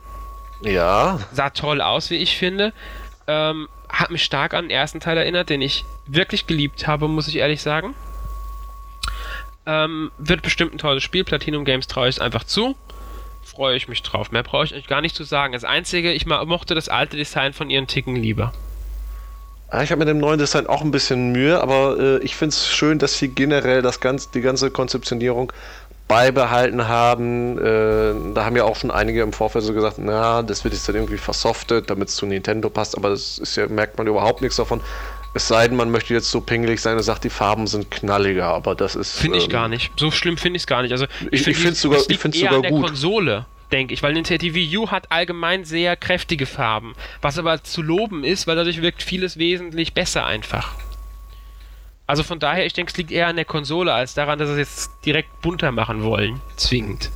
Ja, 0.62 1.19
sah 1.32 1.49
toll 1.49 1.82
aus, 1.82 2.10
wie 2.10 2.17
ich 2.17 2.38
finde. 2.38 2.73
Ähm, 3.27 3.67
hat 3.93 4.10
mich 4.12 4.23
stark 4.23 4.53
an 4.53 4.65
den 4.65 4.71
ersten 4.71 4.99
Teil 4.99 5.17
erinnert, 5.17 5.49
den 5.49 5.62
ich 5.62 5.86
wirklich 6.08 6.47
geliebt 6.47 6.88
habe, 6.88 7.08
muss 7.08 7.27
ich 7.27 7.38
ehrlich 7.38 7.62
sagen. 7.62 7.93
Ähm, 9.65 10.12
wird 10.17 10.41
bestimmt 10.41 10.73
ein 10.73 10.77
tolles 10.79 11.03
Spiel. 11.03 11.23
Platinum 11.23 11.63
Games 11.63 11.88
traue 11.88 12.10
ich 12.10 12.15
es 12.15 12.21
einfach 12.21 12.43
zu. 12.43 12.75
Freue 13.43 13.75
ich 13.77 13.88
mich 13.88 14.01
drauf. 14.01 14.32
Mehr 14.32 14.43
brauche 14.43 14.65
ich 14.65 14.73
euch 14.73 14.88
gar 14.88 14.99
nicht 15.01 15.15
zu 15.15 15.23
sagen. 15.23 15.53
Das 15.53 15.63
Einzige, 15.63 16.12
ich 16.12 16.25
mochte 16.25 16.75
das 16.75 16.89
alte 16.89 17.15
Design 17.17 17.53
von 17.53 17.69
ihren 17.69 17.88
Ticken 17.88 18.15
lieber. 18.15 18.51
Ah, 19.69 19.84
Ich 19.84 19.91
habe 19.91 19.99
mit 19.99 20.08
dem 20.08 20.17
neuen 20.19 20.39
Design 20.39 20.67
auch 20.67 20.82
ein 20.82 20.91
bisschen 20.91 21.32
Mühe, 21.32 21.62
aber 21.62 21.97
äh, 21.99 22.17
ich 22.19 22.36
finde 22.36 22.53
es 22.53 22.67
schön, 22.67 22.99
dass 22.99 23.17
sie 23.17 23.29
generell 23.29 23.82
das 23.82 23.99
ganze, 23.99 24.29
die 24.34 24.41
ganze 24.41 24.69
Konzeptionierung 24.71 25.53
beibehalten 26.07 26.87
haben. 26.87 27.57
Äh, 27.57 28.33
da 28.33 28.45
haben 28.45 28.55
ja 28.55 28.63
auch 28.65 28.75
schon 28.75 28.91
einige 28.91 29.21
im 29.21 29.33
Vorfeld 29.33 29.63
so 29.63 29.73
gesagt, 29.73 29.97
na, 29.99 30.41
das 30.41 30.63
wird 30.63 30.73
jetzt 30.73 30.87
dann 30.87 30.95
irgendwie 30.95 31.17
versoftet, 31.17 31.89
damit 31.89 32.09
es 32.09 32.15
zu 32.15 32.25
Nintendo 32.25 32.69
passt, 32.69 32.97
aber 32.97 33.09
das 33.09 33.37
ist 33.39 33.55
ja, 33.55 33.67
merkt 33.67 33.97
man 33.97 34.07
überhaupt 34.07 34.41
nichts 34.41 34.57
davon. 34.57 34.81
Es 35.35 35.47
sei 35.47 35.67
denn, 35.67 35.75
man 35.77 35.89
möchte 35.89 36.13
jetzt 36.13 36.29
so 36.29 36.41
pingelig 36.41 36.79
sein 36.79 36.95
und 36.95 37.01
sagt, 37.01 37.23
die 37.23 37.31
Farben 37.31 37.65
sind 37.65 37.89
knalliger, 37.89 38.45
aber 38.45 38.75
das 38.75 38.95
ist. 38.95 39.17
Finde 39.17 39.39
ich 39.39 39.45
ähm, 39.45 39.49
gar 39.49 39.67
nicht. 39.67 39.91
So 39.99 40.11
schlimm 40.11 40.37
finde 40.37 40.57
ich 40.57 40.63
es 40.63 40.67
gar 40.67 40.83
nicht. 40.83 40.91
Also 40.91 41.05
Ich- 41.31 41.47
ich 41.47 41.57
find's 41.57 41.79
die- 41.79 41.83
sogar- 41.83 41.99
es 41.99 42.09
ich 42.09 42.19
find's 42.19 42.37
eher 42.37 42.43
sogar 42.51 42.55
an 42.57 42.61
der 42.61 42.71
gut. 42.71 42.85
Konsole, 42.85 43.45
denke 43.71 43.95
ich, 43.95 44.03
weil 44.03 44.13
Nintendo 44.13 44.45
Wii 44.53 44.77
U 44.77 44.91
hat 44.91 45.11
allgemein 45.11 45.65
sehr 45.65 45.95
kräftige 45.95 46.45
Farben, 46.45 46.93
was 47.23 47.39
aber 47.39 47.63
zu 47.63 47.81
loben 47.81 48.23
ist, 48.23 48.45
weil 48.45 48.55
dadurch 48.55 48.83
wirkt 48.83 49.01
vieles 49.01 49.37
wesentlich 49.39 49.95
besser 49.95 50.23
einfach. 50.27 50.75
Also 52.05 52.23
von 52.23 52.39
daher, 52.39 52.65
ich 52.65 52.73
denke, 52.73 52.91
es 52.91 52.97
liegt 52.97 53.11
eher 53.11 53.27
an 53.27 53.35
der 53.37 53.45
Konsole 53.45 53.93
als 53.93 54.13
daran, 54.13 54.37
dass 54.39 54.49
sie 54.49 54.53
es 54.55 54.59
jetzt 54.59 54.91
direkt 55.05 55.41
bunter 55.41 55.71
machen 55.71 56.03
wollen, 56.03 56.41
zwingend. 56.57 57.09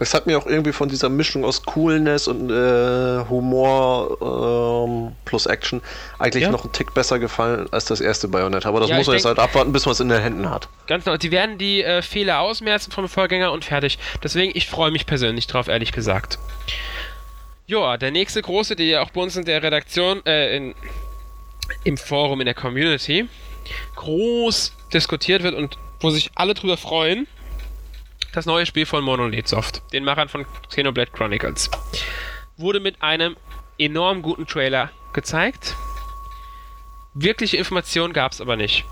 Es 0.00 0.14
hat 0.14 0.26
mir 0.28 0.38
auch 0.38 0.46
irgendwie 0.46 0.70
von 0.72 0.88
dieser 0.88 1.08
Mischung 1.08 1.44
aus 1.44 1.64
Coolness 1.64 2.28
und 2.28 2.50
äh, 2.50 3.24
Humor 3.28 4.86
ähm, 4.86 5.16
plus 5.24 5.46
Action 5.46 5.82
eigentlich 6.20 6.44
Ja. 6.44 6.52
noch 6.52 6.64
ein 6.64 6.70
Tick 6.72 6.94
besser 6.94 7.18
gefallen 7.18 7.66
als 7.72 7.86
das 7.86 8.00
erste 8.00 8.28
Bayonetta. 8.28 8.68
Aber 8.68 8.78
das 8.78 8.90
Ja, 8.90 8.96
muss 8.96 9.08
man 9.08 9.16
jetzt 9.16 9.24
halt 9.24 9.40
abwarten, 9.40 9.72
bis 9.72 9.86
man 9.86 9.92
es 9.94 10.00
in 10.00 10.08
den 10.08 10.22
Händen 10.22 10.48
hat. 10.48 10.68
Ganz 10.86 11.04
genau, 11.04 11.16
sie 11.20 11.32
werden 11.32 11.58
die 11.58 11.82
äh, 11.82 12.00
Fehler 12.00 12.38
ausmerzen 12.40 12.92
vom 12.92 13.08
Vorgänger 13.08 13.50
und 13.50 13.64
fertig. 13.64 13.98
Deswegen, 14.22 14.52
ich 14.54 14.68
freue 14.68 14.92
mich 14.92 15.04
persönlich 15.04 15.48
drauf, 15.48 15.66
ehrlich 15.66 15.90
gesagt. 15.90 16.38
Joa, 17.66 17.96
der 17.96 18.12
nächste 18.12 18.40
große, 18.40 18.76
der 18.76 18.86
ja 18.86 19.02
auch 19.02 19.10
bei 19.10 19.20
uns 19.20 19.36
in 19.36 19.46
der 19.46 19.64
Redaktion, 19.64 20.24
äh, 20.26 20.56
in, 20.56 20.74
im 21.82 21.96
Forum, 21.96 22.40
in 22.40 22.46
der 22.46 22.54
Community, 22.54 23.28
groß 23.96 24.72
diskutiert 24.92 25.42
wird 25.42 25.54
und 25.54 25.78
wo 26.00 26.10
sich 26.10 26.30
alle 26.34 26.54
drüber 26.54 26.76
freuen, 26.76 27.26
das 28.32 28.46
neue 28.46 28.66
Spiel 28.66 28.86
von 28.86 29.02
Monolith 29.02 29.48
Soft, 29.48 29.82
den 29.92 30.04
Machern 30.04 30.28
von 30.28 30.46
Xenoblade 30.68 31.10
Chronicles. 31.10 31.70
Wurde 32.56 32.80
mit 32.80 33.02
einem 33.02 33.36
enorm 33.78 34.22
guten 34.22 34.46
Trailer 34.46 34.90
gezeigt. 35.12 35.74
Wirkliche 37.14 37.56
Informationen 37.56 38.12
gab 38.12 38.32
es 38.32 38.40
aber 38.40 38.56
nicht. 38.56 38.84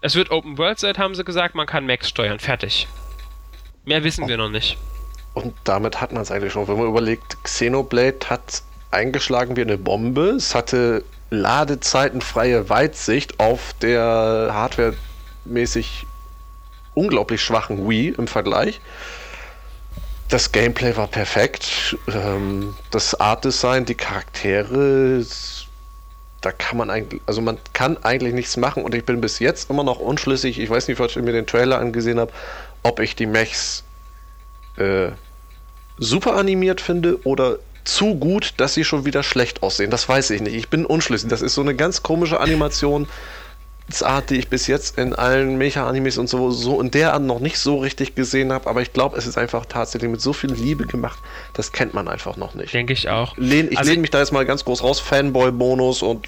Es 0.00 0.14
wird 0.14 0.30
Open 0.30 0.56
World 0.58 0.78
sein, 0.78 0.96
haben 0.98 1.14
sie 1.14 1.24
gesagt, 1.24 1.54
man 1.54 1.66
kann 1.66 1.86
Max 1.86 2.08
steuern. 2.08 2.38
Fertig. 2.38 2.86
Mehr 3.84 4.04
wissen 4.04 4.28
wir 4.28 4.36
noch 4.36 4.50
nicht. 4.50 4.76
Und 5.34 5.54
damit 5.64 6.00
hat 6.00 6.12
man 6.12 6.22
es 6.22 6.30
eigentlich 6.30 6.52
schon. 6.52 6.68
Wenn 6.68 6.78
man 6.78 6.86
überlegt, 6.86 7.42
Xenoblade 7.44 8.30
hat 8.30 8.62
eingeschlagen 8.90 9.56
wie 9.56 9.62
eine 9.62 9.78
Bombe. 9.78 10.30
Es 10.30 10.54
hatte 10.54 11.04
ladezeitenfreie 11.30 12.68
Weitsicht 12.68 13.40
auf 13.40 13.74
der 13.80 14.50
hardwaremäßig 14.52 16.06
unglaublich 16.94 17.42
schwachen 17.42 17.88
Wii 17.88 18.14
im 18.16 18.26
Vergleich. 18.26 18.80
Das 20.28 20.50
Gameplay 20.50 20.96
war 20.96 21.06
perfekt. 21.06 21.96
Ähm, 22.12 22.74
das 22.90 23.18
Art-Design, 23.20 23.84
die 23.84 23.94
Charaktere, 23.94 25.24
da 26.40 26.52
kann 26.52 26.78
man 26.78 26.90
eigentlich, 26.90 27.20
also 27.26 27.40
man 27.40 27.58
kann 27.72 27.96
eigentlich 28.02 28.34
nichts 28.34 28.56
machen 28.56 28.82
und 28.82 28.94
ich 28.94 29.04
bin 29.04 29.20
bis 29.20 29.38
jetzt 29.38 29.70
immer 29.70 29.84
noch 29.84 30.00
unschlüssig. 30.00 30.58
Ich 30.58 30.70
weiß 30.70 30.88
nicht, 30.88 30.98
was 30.98 31.12
ich 31.16 31.22
mir 31.22 31.32
den 31.32 31.46
Trailer 31.46 31.78
angesehen 31.78 32.18
habe, 32.18 32.32
ob 32.82 33.00
ich 33.00 33.14
die 33.14 33.26
Mechs 33.26 33.84
äh, 34.76 35.10
super 35.98 36.36
animiert 36.36 36.80
finde 36.80 37.24
oder 37.24 37.58
zu 37.86 38.14
gut, 38.16 38.54
dass 38.58 38.74
sie 38.74 38.84
schon 38.84 39.04
wieder 39.04 39.22
schlecht 39.22 39.62
aussehen. 39.62 39.90
Das 39.90 40.08
weiß 40.08 40.30
ich 40.30 40.40
nicht. 40.42 40.54
Ich 40.54 40.68
bin 40.68 40.84
unschlüssig. 40.84 41.28
Das 41.30 41.42
ist 41.42 41.54
so 41.54 41.60
eine 41.62 41.74
ganz 41.74 42.02
komische 42.02 42.40
Animation. 42.40 43.08
Art, 44.02 44.30
die 44.30 44.36
ich 44.38 44.48
bis 44.48 44.66
jetzt 44.66 44.98
in 44.98 45.14
allen 45.14 45.58
Mecha-Animes 45.58 46.18
und 46.18 46.28
so, 46.28 46.50
so 46.50 46.80
in 46.80 46.90
der 46.90 47.12
Art 47.14 47.22
noch 47.22 47.38
nicht 47.38 47.56
so 47.60 47.78
richtig 47.78 48.16
gesehen 48.16 48.52
habe, 48.52 48.68
aber 48.68 48.82
ich 48.82 48.92
glaube, 48.92 49.16
es 49.16 49.28
ist 49.28 49.38
einfach 49.38 49.64
tatsächlich 49.64 50.10
mit 50.10 50.20
so 50.20 50.32
viel 50.32 50.50
Liebe 50.52 50.86
gemacht, 50.86 51.20
das 51.52 51.70
kennt 51.70 51.94
man 51.94 52.08
einfach 52.08 52.36
noch 52.36 52.54
nicht. 52.54 52.74
Denke 52.74 52.92
ich 52.92 53.08
auch. 53.10 53.36
Lehn, 53.36 53.70
ich 53.70 53.78
Also- 53.78 53.90
lehne 53.92 54.00
mich 54.00 54.10
da 54.10 54.18
jetzt 54.18 54.32
mal 54.32 54.44
ganz 54.44 54.64
groß 54.64 54.82
raus, 54.82 54.98
Fanboy-Bonus 54.98 56.02
und 56.02 56.26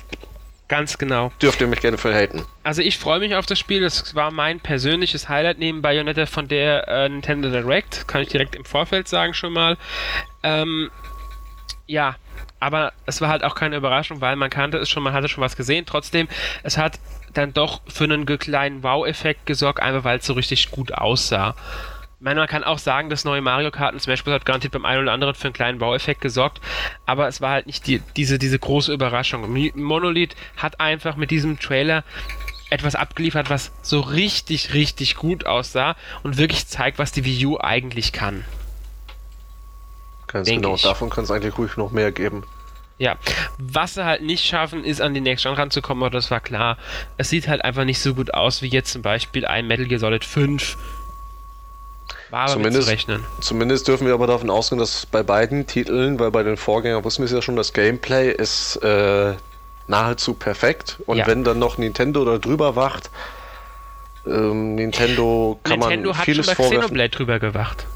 Ganz 0.68 0.99
genau. 0.99 1.33
dürft 1.42 1.61
ihr 1.61 1.66
mich 1.66 1.81
gerne 1.81 1.99
für 1.99 2.14
haten. 2.14 2.44
Also 2.62 2.81
ich 2.83 2.97
freue 2.97 3.18
mich 3.18 3.35
auf 3.35 3.47
das 3.47 3.59
Spiel. 3.59 3.81
Das 3.81 4.14
war 4.14 4.31
mein 4.31 4.61
persönliches 4.61 5.29
Highlight 5.29 5.59
neben 5.59 5.83
Bayonetta 5.83 6.27
von 6.27 6.47
der 6.47 6.87
äh, 6.87 7.09
Nintendo 7.09 7.51
Direct. 7.51 8.07
Kann 8.07 8.23
ich 8.23 8.29
direkt 8.29 8.55
im 8.55 8.64
Vorfeld 8.66 9.09
sagen 9.09 9.35
schon 9.35 9.53
mal. 9.53 9.77
Ähm, 10.44 10.90
ja, 11.88 12.16
aber 12.61 12.92
es 13.07 13.20
war 13.20 13.29
halt 13.29 13.42
auch 13.42 13.55
keine 13.55 13.77
Überraschung, 13.77 14.20
weil 14.20 14.37
man 14.37 14.51
kannte 14.51 14.79
es 14.79 14.90
schon, 14.90 15.03
man 15.03 15.14
hatte 15.14 15.29
schon 15.29 15.42
was 15.42 15.57
gesehen. 15.57 15.87
Trotzdem, 15.87 16.29
es 16.62 16.77
hat 16.77 17.01
dann 17.33 17.53
doch 17.53 17.81
für 17.88 18.05
einen 18.05 18.27
kleinen 18.27 18.83
Wow-Effekt 18.83 19.46
gesorgt, 19.46 19.81
einfach 19.81 20.05
weil 20.05 20.18
es 20.18 20.27
so 20.27 20.35
richtig 20.35 20.70
gut 20.70 20.92
aussah. 20.92 21.57
Ich 22.18 22.24
meine, 22.24 22.40
man 22.40 22.48
kann 22.48 22.64
auch 22.64 22.79
sagen, 22.79 23.11
das 23.11 23.24
neue 23.24 23.40
Mario 23.40 23.70
Kart 23.70 23.94
und 23.94 24.01
Smash 24.01 24.22
Bros. 24.22 24.35
hat 24.35 24.44
garantiert 24.44 24.72
beim 24.72 24.85
einen 24.85 25.03
oder 25.03 25.12
anderen 25.12 25.35
für 25.35 25.46
einen 25.46 25.55
kleinen 25.55 25.79
Baueffekt 25.79 26.20
gesorgt, 26.20 26.61
aber 27.07 27.27
es 27.29 27.40
war 27.40 27.53
halt 27.53 27.66
nicht 27.66 27.87
die, 27.87 28.03
diese, 28.16 28.38
diese 28.38 28.59
große 28.59 28.92
Überraschung. 28.92 29.48
Monolith 29.74 30.35
hat 30.57 30.81
einfach 30.81 31.16
mit 31.16 31.31
diesem 31.31 31.59
Trailer 31.59 32.05
etwas 32.70 32.96
abgeliefert, 32.96 33.51
was 33.51 33.72
so 33.83 34.01
richtig, 34.01 34.74
richtig 34.74 35.14
gut 35.14 35.46
aussah 35.46 35.96
und 36.22 36.37
wirklich 36.37 36.66
zeigt, 36.66 36.98
was 36.98 37.12
die 37.12 37.24
Wii 37.24 37.46
U 37.46 37.59
eigentlich 37.59 38.12
kann. 38.12 38.44
Ganz 40.29 40.49
genau, 40.49 40.77
ich. 40.77 40.83
davon 40.83 41.11
kann 41.11 41.25
es 41.25 41.31
eigentlich 41.31 41.59
ruhig 41.59 41.77
noch 41.77 41.91
mehr 41.91 42.12
geben. 42.12 42.45
Ja, 42.99 43.17
was 43.59 43.95
sie 43.95 44.05
halt 44.05 44.23
nicht 44.23 44.45
schaffen, 44.45 44.85
ist 44.85 45.01
an 45.01 45.14
die 45.14 45.21
Next 45.21 45.45
Gen 45.45 45.55
ranzukommen, 45.55 46.03
aber 46.03 46.11
das 46.11 46.31
war 46.31 46.41
klar. 46.41 46.77
Es 47.17 47.31
sieht 47.31 47.47
halt 47.47 47.64
einfach 47.64 47.85
nicht 47.85 48.01
so 48.01 48.14
gut 48.14 48.35
aus 48.35 48.61
wie 48.61 48.67
jetzt 48.67 48.93
zum 48.93 49.03
Beispiel 49.03 49.47
ein 49.47 49.67
Metal 49.67 49.87
Gear 49.87 50.01
Solid 50.01 50.25
5 50.25 50.77
war 52.31 52.41
aber 52.41 52.53
zumindest, 52.53 52.85
zu 52.85 52.91
rechnen. 52.91 53.25
Zumindest 53.41 53.88
dürfen 53.88 54.07
wir 54.07 54.14
aber 54.14 54.27
davon 54.27 54.51
ausgehen, 54.51 54.79
dass 54.79 55.07
bei 55.07 55.23
beiden 55.23 55.67
Titeln, 55.67 56.19
weil 56.19 56.31
bei 56.31 56.43
den 56.43 56.57
Vorgängern 56.57 57.05
wussten 57.05 57.23
wir 57.23 57.27
es 57.27 57.33
ja 57.33 57.41
schon, 57.41 57.57
das 57.57 57.73
Gameplay 57.73 58.31
ist 58.31 58.77
äh, 58.77 59.35
nahezu 59.87 60.35
perfekt. 60.35 60.99
Und 61.07 61.19
ja. 61.19 61.27
wenn 61.27 61.45
dann 61.45 61.59
noch 61.59 61.79
Nintendo 61.79 62.25
da 62.25 62.38
drüber 62.38 62.77
wacht, 62.77 63.11
ähm, 64.27 64.75
Nintendo 64.75 65.59
kann 65.62 65.79
Nintendo 65.79 66.12
man 66.12 66.23
vieles 66.23 66.49
hat 66.49 66.57
schon 66.57 66.71
bei 66.71 66.77
Xenoblade 66.77 67.11
drüber 67.11 67.38
gewacht. 67.38 67.87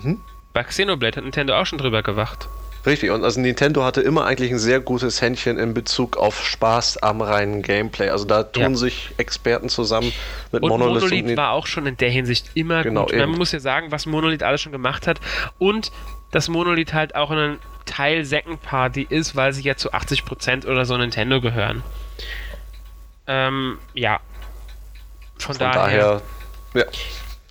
Hm? 0.00 0.20
Bei 0.54 0.62
Xenoblade 0.62 1.16
hat 1.16 1.24
Nintendo 1.24 1.60
auch 1.60 1.66
schon 1.66 1.78
drüber 1.78 2.02
gewacht. 2.02 2.48
Richtig, 2.86 3.10
und 3.10 3.24
also 3.24 3.40
Nintendo 3.40 3.82
hatte 3.82 4.02
immer 4.02 4.24
eigentlich 4.24 4.52
ein 4.52 4.58
sehr 4.58 4.78
gutes 4.78 5.20
Händchen 5.20 5.58
in 5.58 5.74
Bezug 5.74 6.16
auf 6.16 6.44
Spaß 6.44 6.98
am 6.98 7.22
reinen 7.22 7.62
Gameplay. 7.62 8.10
Also 8.10 8.24
da 8.24 8.44
tun 8.44 8.62
ja. 8.62 8.74
sich 8.74 9.10
Experten 9.16 9.68
zusammen 9.68 10.12
mit 10.52 10.62
und 10.62 10.68
Monolith. 10.68 11.02
Monolith 11.02 11.24
und 11.30 11.36
war 11.36 11.52
auch 11.52 11.66
schon 11.66 11.86
in 11.86 11.96
der 11.96 12.10
Hinsicht 12.10 12.50
immer 12.54 12.82
genau, 12.82 13.06
gut. 13.06 13.16
Man 13.16 13.30
muss 13.30 13.52
ja 13.52 13.58
sagen, 13.58 13.90
was 13.90 14.06
Monolith 14.06 14.42
alles 14.42 14.60
schon 14.60 14.72
gemacht 14.72 15.06
hat 15.06 15.20
und 15.58 15.90
dass 16.30 16.48
Monolith 16.48 16.92
halt 16.92 17.16
auch 17.16 17.30
ein 17.30 17.58
Teil 17.86 18.24
Second 18.24 18.62
Party 18.62 19.06
ist, 19.08 19.34
weil 19.34 19.52
sie 19.52 19.62
ja 19.62 19.76
zu 19.76 19.92
80% 19.92 20.66
oder 20.66 20.84
so 20.84 20.96
Nintendo 20.96 21.40
gehören. 21.40 21.82
Ähm, 23.26 23.78
ja. 23.94 24.20
Von, 25.38 25.56
Von 25.56 25.58
daher, 25.58 26.20
daher 26.74 26.84
ja. 26.84 26.84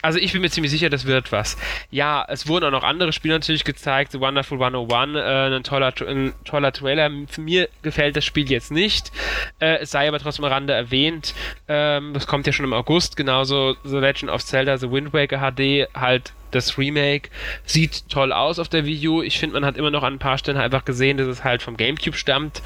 Also 0.04 0.20
ich 0.20 0.34
bin 0.34 0.42
mir 0.42 0.50
ziemlich 0.50 0.70
sicher, 0.70 0.90
das 0.90 1.06
wird 1.06 1.32
was. 1.32 1.58
Ja, 1.90 2.26
es 2.28 2.50
wurden 2.50 2.66
auch 2.66 2.72
noch 2.72 2.84
andere 2.84 3.14
Spiele 3.14 3.36
natürlich 3.36 3.64
gezeigt. 3.64 4.12
The 4.12 4.20
Wonderful 4.20 4.62
101, 4.62 5.16
äh, 5.16 5.56
ein, 5.56 5.64
toller, 5.64 5.94
ein 6.06 6.34
toller 6.44 6.74
Trailer. 6.74 7.10
Für 7.30 7.40
mir 7.40 7.70
gefällt 7.84 8.18
das 8.18 8.26
Spiel 8.26 8.52
jetzt 8.52 8.70
nicht. 8.70 9.14
Äh, 9.60 9.78
es 9.78 9.92
sei 9.92 10.10
aber 10.10 10.20
trotzdem 10.20 10.44
Rande 10.44 10.74
erwähnt. 10.74 11.34
Ähm, 11.70 12.14
das 12.14 12.28
kommt 12.28 12.46
ja 12.46 12.52
schon 12.52 12.66
im 12.66 12.74
August. 12.74 13.16
Genauso 13.16 13.78
The 13.86 13.96
Legend 13.96 14.30
of 14.30 14.44
Zelda, 14.44 14.78
The 14.78 14.92
Wind 14.92 15.14
Waker 15.14 15.40
HD, 15.40 15.88
halt 15.96 16.34
das 16.54 16.78
Remake 16.78 17.30
sieht 17.66 18.10
toll 18.10 18.32
aus 18.32 18.60
auf 18.60 18.70
der 18.70 18.86
Wii 18.86 19.08
U. 19.08 19.22
Ich 19.22 19.40
finde, 19.40 19.54
man 19.54 19.66
hat 19.66 19.78
immer 19.78 19.90
noch 19.90 20.04
an 20.04 20.14
ein 20.14 20.20
paar 20.20 20.38
Stellen 20.38 20.58
einfach 20.58 20.86
gesehen, 20.86 21.18
dass 21.18 21.28
es 21.28 21.44
halt 21.44 21.62
vom 21.62 21.78
GameCube 21.78 22.16
stammt. 22.16 22.62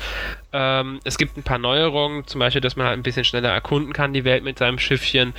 Ähm, 0.60 1.00
es 1.04 1.20
gibt 1.20 1.38
ein 1.38 1.44
paar 1.44 1.60
Neuerungen, 1.60 2.26
zum 2.26 2.40
Beispiel, 2.40 2.62
dass 2.62 2.76
man 2.76 2.88
halt 2.88 2.98
ein 2.98 3.04
bisschen 3.04 3.24
schneller 3.24 3.50
erkunden 3.50 3.94
kann, 3.94 4.12
die 4.12 4.24
Welt 4.24 4.44
mit 4.44 4.58
seinem 4.58 4.80
Schiffchen. 4.80 5.36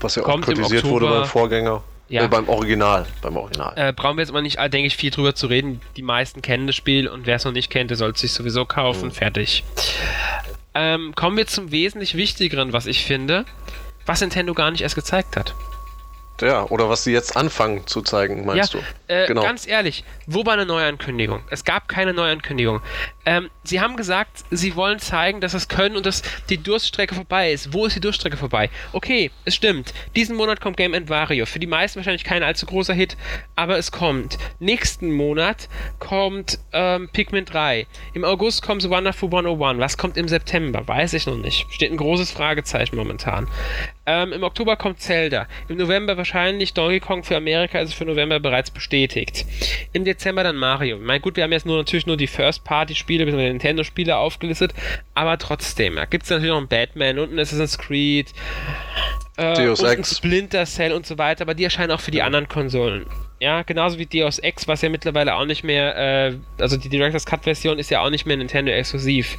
Was 0.00 0.14
ja 0.14 0.22
auch 0.22 0.26
Kommt 0.26 0.46
kritisiert 0.46 0.84
wurde 0.84 1.08
beim 1.08 1.26
Vorgänger. 1.26 1.82
Ja. 2.08 2.24
Äh, 2.24 2.28
beim 2.28 2.48
Original. 2.48 3.04
Beim 3.20 3.36
Original. 3.36 3.74
Äh, 3.76 3.92
brauchen 3.92 4.16
wir 4.16 4.22
jetzt 4.22 4.32
mal 4.32 4.40
nicht, 4.40 4.58
denke 4.58 4.86
ich, 4.86 4.96
viel 4.96 5.10
drüber 5.10 5.34
zu 5.34 5.46
reden. 5.46 5.82
Die 5.96 6.02
meisten 6.02 6.40
kennen 6.40 6.66
das 6.66 6.74
Spiel 6.74 7.06
und 7.06 7.26
wer 7.26 7.36
es 7.36 7.44
noch 7.44 7.52
nicht 7.52 7.68
kennt, 7.68 7.90
der 7.90 7.98
sollte 7.98 8.14
es 8.14 8.20
sich 8.22 8.32
sowieso 8.32 8.64
kaufen. 8.64 9.08
Mhm. 9.08 9.12
Fertig. 9.12 9.62
Ähm, 10.74 11.14
kommen 11.14 11.36
wir 11.36 11.46
zum 11.46 11.70
wesentlich 11.70 12.16
Wichtigeren, 12.16 12.72
was 12.72 12.86
ich 12.86 13.04
finde, 13.04 13.44
was 14.06 14.22
Nintendo 14.22 14.54
gar 14.54 14.70
nicht 14.70 14.80
erst 14.80 14.94
gezeigt 14.94 15.36
hat. 15.36 15.54
Ja, 16.42 16.64
oder 16.64 16.88
was 16.88 17.04
sie 17.04 17.12
jetzt 17.12 17.36
anfangen 17.36 17.86
zu 17.86 18.02
zeigen, 18.02 18.44
meinst 18.44 18.74
ja, 18.74 18.80
du? 18.80 19.14
Äh, 19.14 19.26
genau. 19.26 19.42
Ganz 19.42 19.66
ehrlich, 19.66 20.04
wo 20.26 20.44
war 20.44 20.54
eine 20.54 20.66
Neuankündigung? 20.66 21.44
Es 21.50 21.64
gab 21.64 21.88
keine 21.88 22.12
Neuankündigung. 22.12 22.80
Ähm, 23.24 23.50
sie 23.62 23.80
haben 23.80 23.96
gesagt, 23.96 24.44
sie 24.50 24.74
wollen 24.74 24.98
zeigen, 24.98 25.40
dass 25.40 25.54
es 25.54 25.68
können 25.68 25.96
und 25.96 26.06
dass 26.06 26.22
die 26.48 26.58
Durststrecke 26.58 27.14
vorbei 27.14 27.52
ist. 27.52 27.72
Wo 27.72 27.86
ist 27.86 27.96
die 27.96 28.00
Durststrecke 28.00 28.36
vorbei? 28.36 28.70
Okay, 28.92 29.30
es 29.44 29.54
stimmt. 29.54 29.94
Diesen 30.16 30.36
Monat 30.36 30.60
kommt 30.60 30.76
Game 30.76 30.92
Vario. 31.08 31.46
Für 31.46 31.58
die 31.58 31.66
meisten 31.66 31.96
wahrscheinlich 31.96 32.24
kein 32.24 32.42
allzu 32.42 32.66
großer 32.66 32.94
Hit, 32.94 33.16
aber 33.56 33.78
es 33.78 33.92
kommt. 33.92 34.38
Nächsten 34.58 35.12
Monat 35.12 35.68
kommt 35.98 36.58
ähm, 36.72 37.08
Pikmin 37.12 37.44
3. 37.44 37.86
Im 38.14 38.24
August 38.24 38.62
kommt 38.62 38.82
The 38.82 38.90
Wonderful 38.90 39.28
101. 39.28 39.80
Was 39.80 39.96
kommt 39.96 40.16
im 40.16 40.28
September? 40.28 40.86
Weiß 40.86 41.12
ich 41.14 41.26
noch 41.26 41.36
nicht. 41.36 41.66
Steht 41.70 41.90
ein 41.90 41.96
großes 41.96 42.30
Fragezeichen 42.32 42.96
momentan. 42.96 43.48
Ähm, 44.04 44.32
Im 44.32 44.42
Oktober 44.42 44.76
kommt 44.76 45.00
Zelda. 45.00 45.46
Im 45.68 45.76
November 45.76 46.16
wahrscheinlich 46.16 46.74
Donkey 46.74 46.98
Kong 46.98 47.22
für 47.22 47.36
Amerika 47.36 47.78
ist 47.78 47.94
für 47.94 48.04
November 48.04 48.40
bereits 48.40 48.72
bestätigt. 48.72 49.46
Im 49.92 50.04
Dezember 50.04 50.42
dann 50.42 50.56
Mario. 50.56 50.96
Ich 50.96 51.02
meine, 51.02 51.20
gut, 51.20 51.36
wir 51.36 51.44
haben 51.44 51.52
jetzt 51.52 51.66
nur 51.66 51.76
natürlich 51.76 52.06
nur 52.06 52.16
die 52.16 52.26
First-Party-Spiele, 52.26 53.11
bzw. 53.18 53.48
Nintendo-Spiele 53.48 54.16
aufgelistet, 54.16 54.74
aber 55.14 55.38
trotzdem, 55.38 55.96
da 55.96 56.04
gibt 56.04 56.24
es 56.24 56.30
natürlich 56.30 56.50
noch 56.50 56.60
ein 56.60 56.68
Batman 56.68 57.18
und 57.18 57.32
ein 57.32 57.38
Assassin's 57.38 57.78
Creed. 57.78 58.32
Äh, 59.42 59.54
Deus 59.54 59.80
und 59.80 59.88
Ex. 59.88 60.16
Splinter 60.16 60.64
Cell 60.66 60.92
und 60.92 61.06
so 61.06 61.18
weiter, 61.18 61.42
aber 61.42 61.54
die 61.54 61.64
erscheinen 61.64 61.90
auch 61.92 62.00
für 62.00 62.10
die 62.10 62.22
anderen 62.22 62.48
Konsolen. 62.48 63.06
Ja, 63.42 63.62
genauso 63.62 63.98
wie 63.98 64.06
Deus 64.06 64.38
Ex, 64.38 64.68
was 64.68 64.82
ja 64.82 64.88
mittlerweile 64.88 65.34
auch 65.34 65.44
nicht 65.44 65.64
mehr, 65.64 65.96
äh, 65.96 66.36
also 66.60 66.76
die 66.76 66.88
Director's 66.88 67.26
Cut 67.26 67.42
Version 67.42 67.76
ist 67.80 67.90
ja 67.90 68.00
auch 68.00 68.10
nicht 68.10 68.24
mehr 68.24 68.36
Nintendo 68.36 68.70
exklusiv. 68.70 69.36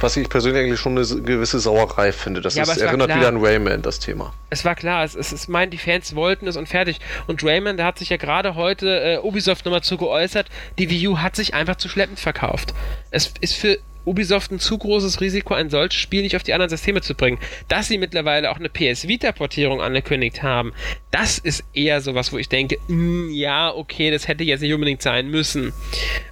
Was 0.00 0.16
ich 0.16 0.28
persönlich 0.28 0.62
eigentlich 0.62 0.78
schon 0.78 0.96
eine 0.96 1.04
gewisse 1.22 1.58
Sauerei 1.58 2.12
finde. 2.12 2.40
Das 2.40 2.54
ja, 2.54 2.62
ist, 2.62 2.78
erinnert 2.78 3.08
klar. 3.08 3.18
wieder 3.18 3.28
an 3.28 3.38
Rayman, 3.44 3.82
das 3.82 3.98
Thema. 3.98 4.32
Es 4.50 4.64
war 4.64 4.76
klar, 4.76 5.02
es, 5.02 5.16
es, 5.16 5.32
es 5.32 5.48
meint, 5.48 5.72
die 5.72 5.78
Fans 5.78 6.14
wollten 6.14 6.46
es 6.46 6.56
und 6.56 6.68
fertig. 6.68 7.00
Und 7.26 7.42
Rayman, 7.42 7.76
der 7.76 7.86
hat 7.86 7.98
sich 7.98 8.10
ja 8.10 8.18
gerade 8.18 8.54
heute 8.54 9.00
äh, 9.00 9.18
Ubisoft 9.18 9.64
nochmal 9.64 9.82
zu 9.82 9.96
geäußert, 9.96 10.46
die 10.78 10.88
Wii 10.88 11.08
U 11.08 11.18
hat 11.18 11.34
sich 11.34 11.52
einfach 11.52 11.74
zu 11.74 11.88
schleppend 11.88 12.20
verkauft. 12.20 12.72
Es 13.10 13.34
ist 13.40 13.56
für 13.56 13.80
Ubisoft 14.04 14.50
ein 14.50 14.58
zu 14.58 14.78
großes 14.78 15.20
Risiko, 15.20 15.54
ein 15.54 15.70
solches 15.70 15.98
Spiel 15.98 16.22
nicht 16.22 16.36
auf 16.36 16.42
die 16.42 16.52
anderen 16.52 16.70
Systeme 16.70 17.00
zu 17.00 17.14
bringen. 17.14 17.38
Dass 17.68 17.88
sie 17.88 17.98
mittlerweile 17.98 18.50
auch 18.50 18.58
eine 18.58 18.68
PS 18.68 19.08
Vita-Portierung 19.08 19.80
angekündigt 19.80 20.42
haben, 20.42 20.72
das 21.10 21.38
ist 21.38 21.64
eher 21.74 22.00
sowas, 22.00 22.32
wo 22.32 22.38
ich 22.38 22.48
denke, 22.48 22.78
mh, 22.88 22.94
hm, 22.94 23.30
ja, 23.30 23.74
okay, 23.74 24.10
das 24.10 24.28
hätte 24.28 24.44
jetzt 24.44 24.60
nicht 24.60 24.74
unbedingt 24.74 25.02
sein 25.02 25.28
müssen. 25.28 25.72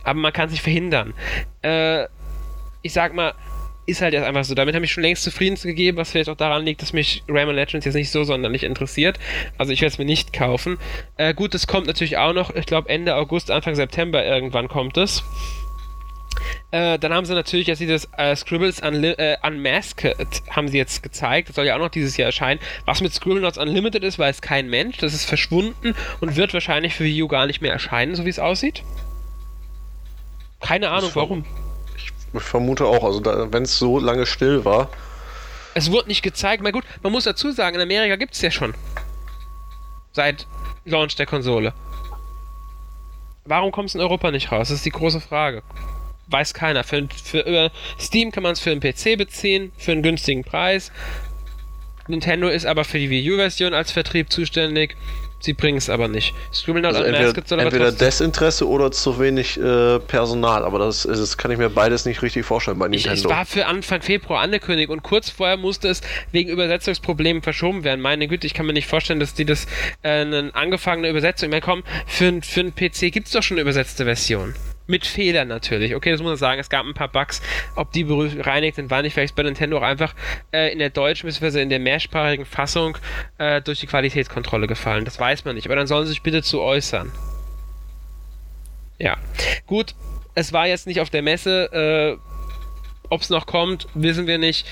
Aber 0.05 0.19
man 0.19 0.33
kann 0.33 0.47
es 0.47 0.53
nicht 0.53 0.63
verhindern. 0.63 1.15
Äh, 1.63 2.05
ich 2.83 2.93
sag 2.93 3.15
mal, 3.15 3.35
ist 3.89 4.03
halt 4.03 4.13
jetzt 4.13 4.25
einfach 4.25 4.45
so. 4.45 4.55
Damit 4.55 4.75
habe 4.75 4.85
ich 4.85 4.93
schon 4.93 5.03
längst 5.03 5.23
zufrieden 5.23 5.57
gegeben, 5.61 5.97
was 5.97 6.11
vielleicht 6.11 6.29
auch 6.29 6.37
daran 6.37 6.65
liegt, 6.65 6.83
dass 6.83 6.93
mich 6.93 7.23
Rayman 7.27 7.55
Legends 7.55 7.87
jetzt 7.87 7.95
nicht 7.95 8.11
so 8.11 8.23
sonderlich 8.23 8.63
interessiert. 8.63 9.19
Also 9.57 9.73
ich 9.73 9.81
werde 9.81 9.93
es 9.93 9.99
mir 9.99 10.05
nicht 10.05 10.33
kaufen. 10.35 10.79
Äh, 11.17 11.33
gut, 11.33 11.55
das 11.55 11.67
kommt 11.67 11.87
natürlich 11.87 12.19
auch 12.19 12.35
noch, 12.35 12.55
ich 12.55 12.67
glaube 12.67 12.91
Ende 12.91 13.17
August, 13.17 13.51
Anfang 13.51 13.75
September 13.75 14.25
irgendwann 14.25 14.69
kommt 14.69 14.99
es. 14.99 15.25
Äh, 16.71 16.99
dann 16.99 17.15
haben 17.15 17.25
sie 17.25 17.35
natürlich 17.35 17.67
jetzt 17.67 17.79
dieses 17.79 18.09
äh, 18.17 18.37
Scribbles 18.37 18.81
Unli 18.81 19.13
äh, 19.13 19.37
Unmasked 19.43 20.05
haben 20.51 20.69
sie 20.69 20.77
jetzt 20.77 21.03
gezeigt. 21.03 21.49
Das 21.49 21.57
soll 21.57 21.67
ja 21.67 21.75
auch 21.77 21.81
noch 21.81 21.89
dieses 21.89 22.17
Jahr 22.17 22.27
erscheinen. 22.27 22.61
Was 22.85 23.01
mit 23.01 23.15
Scribblenauts 23.15 23.57
Unlimited 23.57 24.05
ist, 24.05 24.19
weiß 24.19 24.43
kein 24.43 24.69
Mensch. 24.69 24.99
Das 24.99 25.15
ist 25.15 25.25
verschwunden 25.25 25.95
und 26.21 26.37
wird 26.37 26.53
wahrscheinlich 26.53 26.95
für 26.95 27.05
Wii 27.05 27.23
U 27.23 27.29
gar 27.29 27.47
nicht 27.47 27.63
mehr 27.63 27.73
erscheinen, 27.73 28.15
so 28.15 28.25
wie 28.27 28.31
es 28.31 28.39
aussieht. 28.39 28.83
Keine 30.61 30.91
Ahnung, 30.91 31.11
warum. 31.15 31.45
Ich 31.97 32.43
vermute 32.43 32.85
auch, 32.85 33.05
also 33.05 33.25
wenn 33.25 33.63
es 33.63 33.79
so 33.79 33.99
lange 33.99 34.27
still 34.27 34.65
war. 34.65 34.91
Es 35.75 35.91
wurde 35.91 36.09
nicht 36.09 36.23
gezeigt. 36.23 36.63
Na 36.63 36.71
gut, 36.71 36.85
man 37.03 37.13
muss 37.13 37.25
dazu 37.25 37.51
sagen, 37.53 37.77
in 37.77 37.83
Amerika 37.83 38.17
gibt 38.17 38.35
es 38.35 38.43
ja 38.43 38.51
schon. 38.51 38.75
Seit 40.13 40.47
Launch 40.85 41.17
der 41.17 41.27
Konsole. 41.27 41.73
Warum 43.47 43.73
kommt 43.73 43.89
es 43.89 43.95
in 43.95 44.03
Europa 44.03 44.31
nicht 44.31 44.53
raus? 44.53 44.69
Das 44.69 44.77
ist 44.77 44.85
die 44.85 44.91
große 44.91 45.21
Frage 45.21 45.63
weiß 46.29 46.55
keiner. 46.55 46.85
Für, 46.85 47.07
für 47.23 47.41
über 47.41 47.71
Steam 47.99 48.31
kann 48.31 48.43
man 48.43 48.53
es 48.53 48.61
für 48.61 48.71
einen 48.71 48.81
PC 48.81 49.17
beziehen, 49.17 49.73
für 49.77 49.93
einen 49.93 50.03
günstigen 50.03 50.45
Preis. 50.45 50.93
Nintendo 52.09 52.49
ist 52.49 52.65
aber 52.65 52.85
für 52.85 52.99
die 52.99 53.11
Wii 53.11 53.33
U-Version 53.33 53.75
als 53.75 53.93
Vertrieb 53.93 54.33
zuständig. 54.33 54.97
Sie 55.41 55.53
bringen 55.53 55.79
es 55.79 55.89
aber 55.89 56.09
nicht. 56.09 56.35
Scribblenauts 56.53 56.97
also 56.97 57.07
entweder, 57.07 57.63
entweder 57.63 57.93
Desinteresse 57.93 58.67
oder 58.67 58.91
zu 58.91 59.21
wenig 59.21 59.57
äh, 59.57 60.01
Personal, 60.01 60.65
aber 60.65 60.81
das, 60.81 61.05
das 61.05 61.39
kann 61.39 61.53
ich 61.53 61.59
mir 61.59 61.71
beides 61.71 62.07
nicht 62.07 62.23
richtig 62.23 62.45
vorstellen 62.45 62.79
bei 62.79 62.89
Nintendo. 62.89 63.15
Ich, 63.15 63.21
ich 63.21 63.29
war 63.29 63.47
für 63.47 63.67
Anfang 63.67 64.03
Februar 64.03 64.41
angekündigt 64.41 64.91
und 64.91 65.05
kurz 65.05 65.31
vorher 65.31 65.57
musste 65.57 65.89
es 65.89 66.01
wegen 66.33 66.51
Übersetzungsproblemen 66.51 67.43
verschoben 67.43 67.85
werden. 67.85 68.01
Meine 68.01 68.27
Güte, 68.27 68.49
ich 68.49 68.55
kann 68.55 68.67
mir 68.67 68.73
nicht 68.73 68.89
vorstellen, 68.89 69.21
dass 69.21 69.35
die 69.35 69.45
das 69.45 69.67
äh, 70.03 70.23
eine 70.23 70.51
angefangene 70.55 71.09
Übersetzung. 71.09 71.49
Ich 71.49 71.51
meine, 71.53 71.63
komm, 71.63 71.85
für, 72.07 72.41
für 72.43 72.61
einen 72.61 72.75
PC 72.75 73.13
gibt 73.13 73.29
es 73.29 73.33
doch 73.33 73.43
schon 73.43 73.57
eine 73.57 73.63
übersetzte 73.63 74.07
Version. 74.07 74.55
Mit 74.89 75.07
Fehlern 75.07 75.49
natürlich. 75.49 75.95
Okay, 75.95 76.11
das 76.11 76.21
muss 76.23 76.31
man 76.31 76.37
sagen. 76.39 76.59
Es 76.59 76.71
gab 76.71 76.87
ein 76.87 76.95
paar 76.95 77.09
Bugs. 77.09 77.43
Ob 77.77 77.93
die 77.93 78.05
bereinigt 78.05 78.77
sind, 78.77 78.91
war 78.91 79.03
nicht 79.03 79.13
vielleicht 79.13 79.37
bei 79.37 79.43
Nintendo 79.43 79.77
auch 79.79 79.83
einfach 79.83 80.15
äh, 80.51 80.73
in 80.73 80.79
der 80.79 80.89
deutschen 80.89 81.29
bzw. 81.29 81.61
in 81.61 81.69
der 81.69 81.79
mehrsprachigen 81.79 82.47
Fassung 82.47 82.97
äh, 83.37 83.61
durch 83.61 83.81
die 83.81 83.87
Qualitätskontrolle 83.87 84.67
gefallen. 84.67 85.05
Das 85.05 85.21
weiß 85.21 85.45
man 85.45 85.57
nicht. 85.57 85.67
Aber 85.67 85.77
dann 85.77 85.87
sollen 85.87 86.07
sie 86.07 86.13
sich 86.13 86.23
bitte 86.23 86.43
zu 86.43 86.63
äußern. 86.63 87.13
Ja. 88.99 89.19
Gut, 89.67 89.95
es 90.35 90.55
war 90.55 90.67
jetzt 90.67 90.87
nicht 90.87 91.01
auf 91.01 91.11
der 91.11 91.21
Messe, 91.21 92.19
äh, 92.19 92.29
ob 93.11 93.21
es 93.21 93.29
noch 93.29 93.45
kommt, 93.47 93.89
wissen 93.95 94.27
wir 94.27 94.39
nicht. 94.39 94.67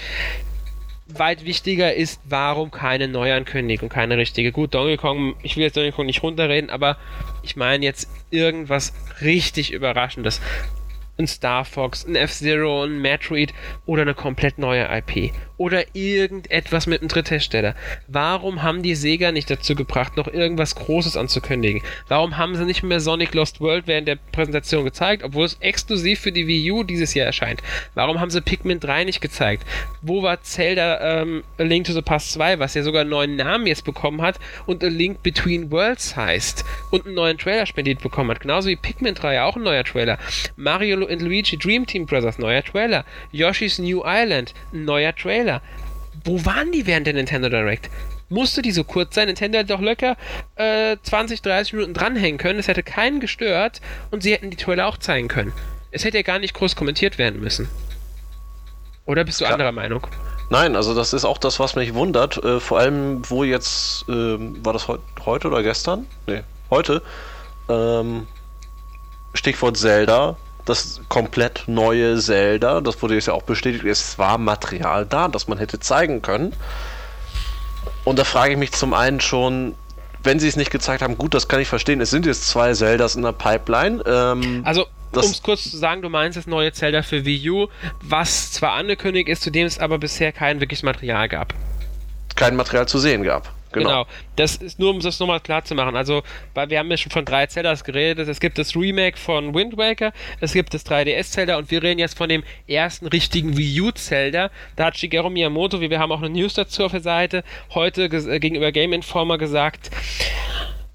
Weit 1.08 1.44
wichtiger 1.44 1.94
ist, 1.94 2.20
warum 2.24 2.70
keine 2.70 3.06
Neuankündigung, 3.08 3.88
keine 3.88 4.16
richtige. 4.16 4.50
Gut, 4.50 4.74
Donkey 4.74 4.96
Kong, 4.96 5.36
ich 5.42 5.56
will 5.56 5.62
jetzt 5.64 5.76
Donkey 5.76 5.92
Kong 5.92 6.06
nicht 6.06 6.22
runterreden, 6.22 6.68
aber 6.68 6.96
ich 7.42 7.56
meine 7.56 7.84
jetzt 7.84 8.08
irgendwas 8.30 8.92
richtig 9.20 9.72
Überraschendes 9.72 10.40
ein 11.18 11.26
Star 11.26 11.64
Fox, 11.64 12.04
ein 12.04 12.14
F-Zero, 12.14 12.84
ein 12.84 13.00
Metroid 13.00 13.54
oder 13.86 14.02
eine 14.02 14.14
komplett 14.14 14.58
neue 14.58 14.86
IP. 14.90 15.32
Oder 15.58 15.84
irgendetwas 15.94 16.86
mit 16.86 17.00
einem 17.00 17.08
Dritthersteller. 17.08 17.74
Warum 18.08 18.62
haben 18.62 18.82
die 18.82 18.94
Sega 18.94 19.32
nicht 19.32 19.50
dazu 19.50 19.74
gebracht, 19.74 20.16
noch 20.16 20.28
irgendwas 20.28 20.74
Großes 20.74 21.16
anzukündigen? 21.16 21.82
Warum 22.08 22.36
haben 22.36 22.56
sie 22.56 22.64
nicht 22.64 22.82
mehr 22.82 23.00
Sonic 23.00 23.34
Lost 23.34 23.60
World 23.60 23.86
während 23.86 24.06
der 24.06 24.18
Präsentation 24.32 24.84
gezeigt, 24.84 25.22
obwohl 25.22 25.46
es 25.46 25.56
exklusiv 25.60 26.20
für 26.20 26.32
die 26.32 26.46
Wii 26.46 26.72
U 26.72 26.82
dieses 26.82 27.14
Jahr 27.14 27.26
erscheint? 27.26 27.62
Warum 27.94 28.20
haben 28.20 28.30
sie 28.30 28.42
Pikmin 28.42 28.80
3 28.80 29.04
nicht 29.04 29.20
gezeigt? 29.20 29.64
Wo 30.02 30.22
war 30.22 30.42
Zelda 30.42 31.22
ähm, 31.22 31.42
A 31.58 31.62
Link 31.62 31.86
to 31.86 31.92
the 31.92 32.02
Past 32.02 32.32
2, 32.32 32.58
was 32.58 32.74
ja 32.74 32.82
sogar 32.82 33.00
einen 33.00 33.10
neuen 33.10 33.36
Namen 33.36 33.66
jetzt 33.66 33.84
bekommen 33.84 34.20
hat 34.20 34.38
und 34.66 34.84
A 34.84 34.88
Link 34.88 35.22
Between 35.22 35.70
Worlds 35.70 36.16
heißt 36.16 36.64
und 36.90 37.06
einen 37.06 37.14
neuen 37.14 37.38
Trailer 37.38 37.64
spendiert 37.64 38.02
bekommen 38.02 38.30
hat? 38.30 38.40
Genauso 38.40 38.68
wie 38.68 38.76
Pikmin 38.76 39.14
3 39.14 39.42
auch 39.42 39.56
ein 39.56 39.62
neuer 39.62 39.84
Trailer. 39.84 40.18
Mario 40.56 41.06
and 41.06 41.22
Luigi 41.22 41.56
Dream 41.56 41.86
Team 41.86 42.04
Brothers, 42.04 42.38
neuer 42.38 42.62
Trailer. 42.62 43.04
Yoshi's 43.32 43.78
New 43.78 44.02
Island, 44.04 44.52
neuer 44.72 45.14
Trailer. 45.14 45.45
Wo 46.24 46.44
waren 46.44 46.72
die 46.72 46.86
während 46.86 47.06
der 47.06 47.14
Nintendo 47.14 47.48
Direct? 47.48 47.90
Musste 48.28 48.62
die 48.62 48.72
so 48.72 48.84
kurz 48.84 49.14
sein? 49.14 49.26
Nintendo 49.26 49.58
hätte 49.58 49.74
doch 49.74 49.80
locker 49.80 50.16
äh, 50.56 50.96
20, 51.02 51.42
30 51.42 51.74
Minuten 51.74 51.94
dranhängen 51.94 52.38
können. 52.38 52.58
Es 52.58 52.68
hätte 52.68 52.82
keinen 52.82 53.20
gestört 53.20 53.80
und 54.10 54.22
sie 54.22 54.32
hätten 54.32 54.50
die 54.50 54.56
Trailer 54.56 54.86
auch 54.86 54.96
zeigen 54.96 55.28
können. 55.28 55.52
Es 55.92 56.04
hätte 56.04 56.16
ja 56.16 56.22
gar 56.22 56.38
nicht 56.38 56.54
groß 56.54 56.74
kommentiert 56.74 57.18
werden 57.18 57.40
müssen. 57.40 57.68
Oder 59.04 59.24
bist 59.24 59.40
du 59.40 59.44
ja. 59.44 59.50
anderer 59.52 59.72
Meinung? 59.72 60.06
Nein, 60.50 60.76
also 60.76 60.94
das 60.94 61.12
ist 61.12 61.24
auch 61.24 61.38
das, 61.38 61.60
was 61.60 61.76
mich 61.76 61.94
wundert. 61.94 62.42
Äh, 62.42 62.60
vor 62.60 62.80
allem, 62.80 63.22
wo 63.28 63.44
jetzt, 63.44 64.08
äh, 64.08 64.36
war 64.64 64.72
das 64.72 64.86
he 64.86 64.94
heute 65.24 65.48
oder 65.48 65.62
gestern? 65.62 66.06
Nee, 66.26 66.42
heute. 66.70 67.02
Ähm, 67.68 68.26
Stichwort 69.34 69.76
Zelda 69.76 70.36
das 70.66 71.00
komplett 71.08 71.64
neue 71.66 72.18
Zelda, 72.18 72.80
das 72.80 73.00
wurde 73.00 73.14
jetzt 73.14 73.26
ja 73.26 73.32
auch 73.32 73.42
bestätigt, 73.42 73.84
es 73.84 74.18
war 74.18 74.36
Material 74.36 75.06
da, 75.06 75.28
das 75.28 75.48
man 75.48 75.58
hätte 75.58 75.80
zeigen 75.80 76.20
können. 76.20 76.52
Und 78.04 78.18
da 78.18 78.24
frage 78.24 78.52
ich 78.52 78.58
mich 78.58 78.72
zum 78.72 78.92
einen 78.92 79.20
schon, 79.20 79.74
wenn 80.22 80.38
sie 80.38 80.48
es 80.48 80.56
nicht 80.56 80.70
gezeigt 80.70 81.02
haben, 81.02 81.16
gut, 81.16 81.34
das 81.34 81.48
kann 81.48 81.60
ich 81.60 81.68
verstehen. 81.68 82.00
Es 82.00 82.10
sind 82.10 82.26
jetzt 82.26 82.48
zwei 82.48 82.72
Zeldas 82.74 83.16
in 83.16 83.22
der 83.22 83.32
Pipeline. 83.32 84.02
Ähm, 84.06 84.62
also, 84.64 84.86
um 85.12 85.20
es 85.20 85.42
kurz 85.42 85.70
zu 85.70 85.76
sagen, 85.76 86.02
du 86.02 86.08
meinst 86.08 86.36
das 86.36 86.46
neue 86.46 86.72
Zelda 86.72 87.02
für 87.02 87.24
Wii 87.24 87.50
U, 87.50 87.66
was 88.02 88.52
zwar 88.52 88.72
angekündigt 88.72 89.28
ist, 89.28 89.42
zu 89.42 89.50
dem 89.50 89.66
es 89.66 89.78
aber 89.78 89.98
bisher 89.98 90.32
kein 90.32 90.60
wirkliches 90.60 90.82
Material 90.82 91.28
gab. 91.28 91.54
Kein 92.34 92.56
Material 92.56 92.86
zu 92.86 92.98
sehen 92.98 93.22
gab. 93.22 93.55
Genau. 93.76 94.04
genau. 94.04 94.06
Das 94.36 94.56
ist 94.56 94.78
nur, 94.78 94.90
um 94.90 95.00
das 95.00 95.20
nochmal 95.20 95.40
klar 95.40 95.64
zu 95.64 95.74
machen. 95.74 95.96
Also, 95.96 96.22
weil 96.54 96.70
wir 96.70 96.78
haben 96.78 96.90
ja 96.90 96.96
schon 96.96 97.12
von 97.12 97.24
drei 97.24 97.46
Zeldas 97.46 97.84
geredet. 97.84 98.28
Es 98.28 98.40
gibt 98.40 98.58
das 98.58 98.74
Remake 98.74 99.18
von 99.18 99.54
Wind 99.54 99.76
Waker, 99.76 100.12
es 100.40 100.52
gibt 100.52 100.72
das 100.74 100.86
3DS-Zelda 100.86 101.56
und 101.56 101.70
wir 101.70 101.82
reden 101.82 101.98
jetzt 101.98 102.16
von 102.16 102.28
dem 102.28 102.42
ersten 102.66 103.06
richtigen 103.06 103.56
Wii 103.56 103.82
U-Zelda. 103.82 104.50
Da 104.76 104.84
hat 104.86 104.96
Shigeru 104.96 105.30
Miyamoto, 105.30 105.80
wie 105.80 105.90
wir 105.90 105.98
haben 105.98 106.12
auch 106.12 106.22
eine 106.22 106.30
News 106.30 106.54
dazu 106.54 106.84
auf 106.84 106.92
der 106.92 107.00
Seite, 107.00 107.44
heute 107.74 108.04
äh, 108.04 108.40
gegenüber 108.40 108.72
Game 108.72 108.92
Informer 108.92 109.38
gesagt, 109.38 109.90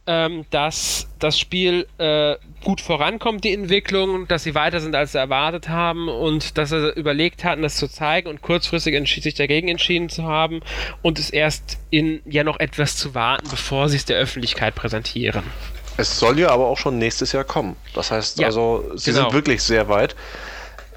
ähm, 0.07 0.45
dass 0.49 1.07
das 1.19 1.39
Spiel 1.39 1.87
äh, 1.97 2.35
gut 2.63 2.81
vorankommt, 2.81 3.43
die 3.43 3.53
Entwicklung, 3.53 4.27
dass 4.27 4.43
sie 4.43 4.55
weiter 4.55 4.79
sind, 4.79 4.95
als 4.95 5.11
sie 5.11 5.19
erwartet 5.19 5.69
haben 5.69 6.09
und 6.09 6.57
dass 6.57 6.69
sie 6.69 6.89
überlegt 6.91 7.43
hatten, 7.43 7.61
das 7.61 7.75
zu 7.75 7.87
zeigen 7.87 8.27
und 8.27 8.41
kurzfristig 8.41 8.95
sich 9.23 9.35
dagegen 9.35 9.67
entschieden 9.67 10.09
zu 10.09 10.23
haben 10.23 10.61
und 11.01 11.19
es 11.19 11.29
erst 11.29 11.77
in 11.91 12.21
ja 12.25 12.43
noch 12.43 12.59
etwas 12.59 12.97
zu 12.97 13.13
warten, 13.13 13.47
bevor 13.49 13.89
sie 13.89 13.97
es 13.97 14.05
der 14.05 14.17
Öffentlichkeit 14.17 14.75
präsentieren. 14.75 15.43
Es 15.97 16.17
soll 16.17 16.39
ja 16.39 16.49
aber 16.49 16.67
auch 16.67 16.77
schon 16.77 16.97
nächstes 16.97 17.31
Jahr 17.31 17.43
kommen. 17.43 17.75
Das 17.93 18.11
heißt 18.11 18.39
ja, 18.39 18.47
also, 18.47 18.91
sie 18.95 19.11
genau. 19.11 19.25
sind 19.25 19.33
wirklich 19.33 19.61
sehr 19.61 19.87
weit. 19.87 20.15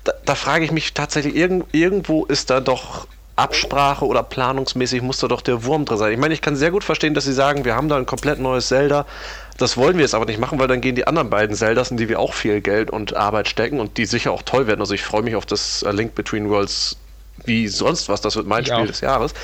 Da, 0.05 0.13
da 0.25 0.35
frage 0.35 0.65
ich 0.65 0.71
mich 0.71 0.95
tatsächlich, 0.95 1.35
irgend, 1.35 1.67
irgendwo 1.73 2.25
ist 2.25 2.51
da 2.51 2.61
doch 2.61 3.07
Absprache 3.37 4.07
oder 4.07 4.22
planungsmäßig 4.22 5.03
muss 5.03 5.18
da 5.18 5.28
doch 5.28 5.41
der 5.41 5.64
Wurm 5.64 5.85
drin 5.85 5.99
sein. 5.99 6.12
Ich 6.12 6.18
meine, 6.18 6.35
ich 6.35 6.41
kann 6.41 6.55
sehr 6.55 6.70
gut 6.70 6.85
verstehen, 6.85 7.14
dass 7.14 7.24
sie 7.24 7.32
sagen, 7.32 7.64
wir 7.64 7.74
haben 7.74 7.89
da 7.89 7.97
ein 7.97 8.07
komplett 8.07 8.39
neues 8.39 8.68
Zelda. 8.68 9.07
Das 9.59 9.76
wollen 9.76 9.97
wir 9.97 10.03
jetzt 10.03 10.14
aber 10.14 10.24
nicht 10.24 10.39
machen, 10.39 10.59
weil 10.59 10.68
dann 10.68 10.80
gehen 10.80 10.95
die 10.95 11.07
anderen 11.07 11.30
beiden 11.30 11.57
Zeldas, 11.57 11.91
in 11.91 11.97
die 11.97 12.09
wir 12.09 12.20
auch 12.20 12.32
viel 12.32 12.61
Geld 12.61 12.91
und 12.91 13.16
Arbeit 13.16 13.49
stecken 13.49 13.80
und 13.80 13.97
die 13.99 14.07
sicher 14.07 14.32
auch 14.32 14.43
toll 14.43 14.66
werden. 14.66 14.80
Also 14.80 14.95
ich 14.95 15.03
freue 15.03 15.22
mich 15.22 15.37
auf 15.37 15.47
das 15.47 15.85
Link 15.91 16.14
Between 16.14 16.49
Worlds 16.49 16.97
wie 17.45 17.66
sonst 17.66 18.09
was. 18.09 18.20
Das 18.20 18.37
wird 18.37 18.47
mein 18.47 18.62
ich 18.62 18.68
Spiel 18.68 18.82
auch. 18.82 18.87
des 18.87 19.01
Jahres 19.01 19.35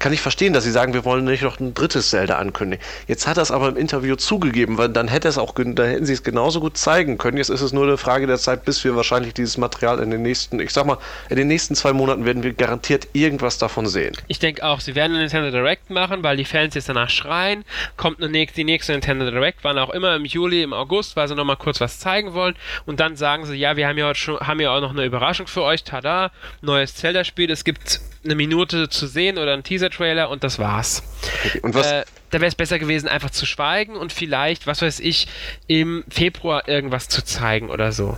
kann 0.00 0.14
ich 0.14 0.22
verstehen, 0.22 0.54
dass 0.54 0.64
sie 0.64 0.70
sagen, 0.72 0.94
wir 0.94 1.04
wollen 1.04 1.24
nicht 1.24 1.42
noch 1.42 1.60
ein 1.60 1.74
drittes 1.74 2.10
Zelda 2.10 2.38
ankündigen. 2.38 2.84
Jetzt 3.06 3.26
hat 3.26 3.36
er 3.36 3.42
es 3.42 3.50
aber 3.50 3.68
im 3.68 3.76
Interview 3.76 4.16
zugegeben, 4.16 4.78
weil 4.78 4.88
dann 4.88 5.08
hätte 5.08 5.28
es 5.28 5.36
auch, 5.36 5.54
da 5.54 5.84
hätten 5.84 6.06
sie 6.06 6.14
es 6.14 6.22
genauso 6.22 6.60
gut 6.60 6.78
zeigen 6.78 7.18
können. 7.18 7.36
Jetzt 7.36 7.50
ist 7.50 7.60
es 7.60 7.72
nur 7.72 7.84
eine 7.84 7.98
Frage 7.98 8.26
der 8.26 8.38
Zeit, 8.38 8.64
bis 8.64 8.82
wir 8.82 8.96
wahrscheinlich 8.96 9.34
dieses 9.34 9.58
Material 9.58 10.00
in 10.00 10.10
den 10.10 10.22
nächsten, 10.22 10.58
ich 10.58 10.70
sag 10.70 10.86
mal, 10.86 10.96
in 11.28 11.36
den 11.36 11.48
nächsten 11.48 11.74
zwei 11.74 11.92
Monaten 11.92 12.24
werden 12.24 12.42
wir 12.42 12.54
garantiert 12.54 13.08
irgendwas 13.12 13.58
davon 13.58 13.86
sehen. 13.86 14.16
Ich 14.26 14.38
denke 14.38 14.64
auch, 14.64 14.80
sie 14.80 14.94
werden 14.94 15.12
eine 15.12 15.20
Nintendo 15.20 15.50
Direct 15.50 15.90
machen, 15.90 16.22
weil 16.22 16.38
die 16.38 16.46
Fans 16.46 16.74
jetzt 16.74 16.88
danach 16.88 17.10
schreien. 17.10 17.64
Kommt 17.98 18.22
eine, 18.22 18.46
die 18.46 18.64
nächste 18.64 18.92
Nintendo 18.92 19.30
Direct, 19.30 19.58
wann 19.62 19.78
auch 19.78 19.90
immer, 19.90 20.16
im 20.16 20.24
Juli, 20.24 20.62
im 20.62 20.72
August, 20.72 21.14
weil 21.16 21.28
sie 21.28 21.34
nochmal 21.34 21.56
kurz 21.56 21.78
was 21.78 21.98
zeigen 21.98 22.32
wollen. 22.32 22.54
Und 22.86 23.00
dann 23.00 23.16
sagen 23.16 23.44
sie, 23.44 23.54
ja, 23.54 23.76
wir 23.76 23.86
haben 23.86 23.98
ja, 23.98 24.06
heute 24.06 24.18
schon, 24.18 24.40
haben 24.40 24.60
ja 24.60 24.74
auch 24.74 24.80
noch 24.80 24.92
eine 24.92 25.04
Überraschung 25.04 25.46
für 25.46 25.62
euch. 25.62 25.84
Tada, 25.84 26.30
neues 26.62 26.94
Zelda-Spiel. 26.94 27.50
Es 27.50 27.64
gibt 27.64 28.00
eine 28.24 28.34
Minute 28.34 28.88
zu 28.88 29.06
sehen 29.06 29.38
oder 29.38 29.52
einen 29.52 29.62
Teaser-Trailer 29.62 30.28
und 30.28 30.44
das 30.44 30.58
war's. 30.58 31.02
Okay. 31.44 31.60
Und 31.62 31.74
was? 31.74 31.86
Äh, 31.86 32.04
da 32.30 32.40
wäre 32.40 32.48
es 32.48 32.54
besser 32.54 32.78
gewesen, 32.78 33.08
einfach 33.08 33.30
zu 33.30 33.44
schweigen 33.44 33.96
und 33.96 34.12
vielleicht, 34.12 34.66
was 34.66 34.82
weiß 34.82 35.00
ich, 35.00 35.26
im 35.66 36.04
Februar 36.08 36.68
irgendwas 36.68 37.08
zu 37.08 37.24
zeigen 37.24 37.70
oder 37.70 37.92
so. 37.92 38.16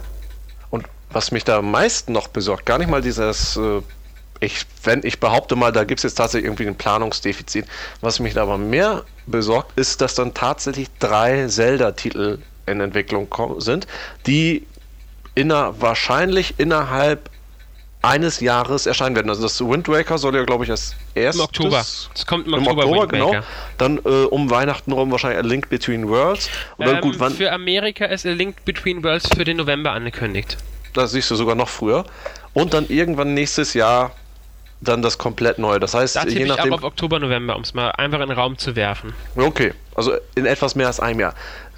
Und 0.70 0.86
was 1.10 1.30
mich 1.30 1.44
da 1.44 1.58
am 1.58 1.70
meisten 1.70 2.12
noch 2.12 2.28
besorgt, 2.28 2.66
gar 2.66 2.78
nicht 2.78 2.90
mal 2.90 3.00
dieses, 3.00 3.56
äh, 3.56 3.80
ich, 4.40 4.66
wenn 4.82 5.00
ich 5.04 5.20
behaupte 5.20 5.56
mal, 5.56 5.72
da 5.72 5.84
gibt 5.84 6.00
es 6.00 6.02
jetzt 6.02 6.16
tatsächlich 6.16 6.46
irgendwie 6.46 6.66
ein 6.66 6.76
Planungsdefizit. 6.76 7.66
Was 8.00 8.18
mich 8.20 8.34
da 8.34 8.42
aber 8.42 8.58
mehr 8.58 9.04
besorgt, 9.26 9.78
ist, 9.78 10.00
dass 10.00 10.14
dann 10.14 10.34
tatsächlich 10.34 10.88
drei 10.98 11.46
Zelda-Titel 11.46 12.38
in 12.66 12.80
Entwicklung 12.80 13.28
sind, 13.60 13.86
die 14.26 14.66
inner, 15.34 15.80
wahrscheinlich 15.80 16.54
innerhalb 16.58 17.30
eines 18.02 18.40
Jahres 18.40 18.86
erscheinen 18.86 19.14
werden. 19.14 19.30
Also 19.30 19.42
das 19.42 19.60
Wind 19.60 19.88
Waker 19.88 20.18
soll 20.18 20.34
ja, 20.34 20.44
glaube 20.44 20.64
ich, 20.64 20.70
als 20.70 20.94
erstes... 21.14 21.40
Im 21.40 21.44
Oktober. 21.44 21.78
Es 21.80 22.26
kommt 22.26 22.48
im 22.48 22.54
Oktober, 22.54 22.82
Im 22.82 22.90
Oktober 22.90 23.06
genau. 23.06 23.34
Dann 23.78 23.98
äh, 23.98 24.24
um 24.26 24.50
Weihnachten 24.50 24.92
rum 24.92 25.10
wahrscheinlich 25.12 25.38
A 25.38 25.46
Link 25.46 25.68
Between 25.68 26.08
Worlds. 26.08 26.50
Und 26.76 26.86
dann, 26.86 26.96
ähm, 26.96 27.00
gut, 27.00 27.20
wann, 27.20 27.32
für 27.32 27.52
Amerika 27.52 28.04
ist 28.06 28.26
A 28.26 28.30
Link 28.30 28.64
Between 28.64 29.02
Worlds 29.04 29.28
für 29.34 29.44
den 29.44 29.56
November 29.56 29.92
angekündigt. 29.92 30.58
Da 30.94 31.06
siehst 31.06 31.30
du 31.30 31.36
sogar 31.36 31.54
noch 31.54 31.68
früher. 31.68 32.04
Und 32.52 32.74
dann 32.74 32.86
irgendwann 32.88 33.34
nächstes 33.34 33.72
Jahr 33.72 34.10
dann 34.80 35.00
das 35.00 35.16
komplett 35.16 35.58
neu. 35.58 35.78
Das 35.78 35.94
heißt, 35.94 36.16
da 36.16 36.24
je 36.24 36.44
nachdem. 36.44 36.66
Ich 36.66 36.72
auf 36.72 36.82
Oktober, 36.82 37.18
November, 37.20 37.56
um 37.56 37.62
es 37.62 37.72
mal 37.72 37.90
einfach 37.92 38.20
in 38.20 38.28
den 38.28 38.36
Raum 38.36 38.58
zu 38.58 38.74
werfen. 38.74 39.14
Okay, 39.36 39.72
also 39.94 40.12
in 40.34 40.44
etwas 40.44 40.74
mehr 40.74 40.88
als 40.88 41.00
einem 41.00 41.20
Jahr. 41.20 41.34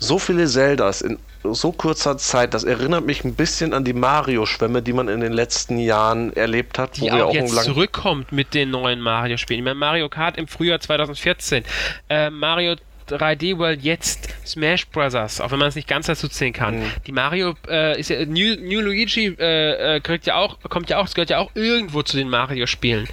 So 0.07 0.19
viele 0.19 0.47
Zeldas 0.47 1.01
in 1.01 1.19
so 1.43 1.73
kurzer 1.73 2.19
Zeit, 2.19 2.53
das 2.53 2.65
erinnert 2.65 3.07
mich 3.07 3.25
ein 3.25 3.35
bisschen 3.35 3.73
an 3.73 3.85
die 3.85 3.93
Mario-Schwämme, 3.95 4.83
die 4.83 4.93
man 4.93 5.09
in 5.09 5.21
den 5.21 5.33
letzten 5.33 5.79
Jahren 5.79 6.33
erlebt 6.35 6.79
hat. 6.79 6.97
Die 6.99 7.03
wo 7.03 7.09
auch, 7.09 7.29
auch 7.29 7.35
jetzt 7.35 7.65
zurückkommt 7.65 8.33
mit 8.33 8.53
den 8.55 8.71
neuen 8.71 9.01
Mario-Spielen. 9.01 9.61
Ich 9.61 9.65
meine, 9.65 9.77
Mario 9.77 10.09
Kart 10.09 10.37
im 10.37 10.47
Frühjahr 10.47 10.81
2014, 10.81 11.65
äh, 12.11 12.29
Mario 12.29 12.77
3D 13.09 13.59
World 13.59 13.83
jetzt 13.83 14.29
Smash 14.47 14.87
Brothers, 14.89 15.41
auch 15.41 15.51
wenn 15.51 15.59
man 15.59 15.69
es 15.69 15.75
nicht 15.75 15.89
ganz 15.89 16.07
dazu 16.07 16.29
zählen 16.29 16.53
kann. 16.53 16.81
Mhm. 16.81 16.93
Die 17.07 17.13
Mario 17.13 17.55
äh, 17.69 17.99
ist 17.99 18.11
ja 18.11 18.25
New, 18.27 18.57
New 18.57 18.81
Luigi 18.81 19.35
äh, 19.39 19.97
äh, 19.97 20.01
kriegt 20.01 20.27
ja 20.27 20.37
auch, 20.37 20.59
kommt 20.69 20.91
ja 20.91 20.99
auch, 20.99 21.07
es 21.07 21.15
gehört 21.15 21.31
ja 21.31 21.39
auch 21.39 21.51
irgendwo 21.55 22.03
zu 22.03 22.17
den 22.17 22.29
Mario-Spielen. 22.29 23.09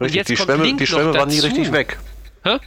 Richtig, 0.00 0.26
die 0.26 0.36
Schwämme, 0.36 0.72
die 0.74 0.86
Schwämme 0.86 1.14
war 1.14 1.26
nie 1.26 1.40
richtig 1.40 1.72
weg. 1.72 1.98
Hä? 2.44 2.58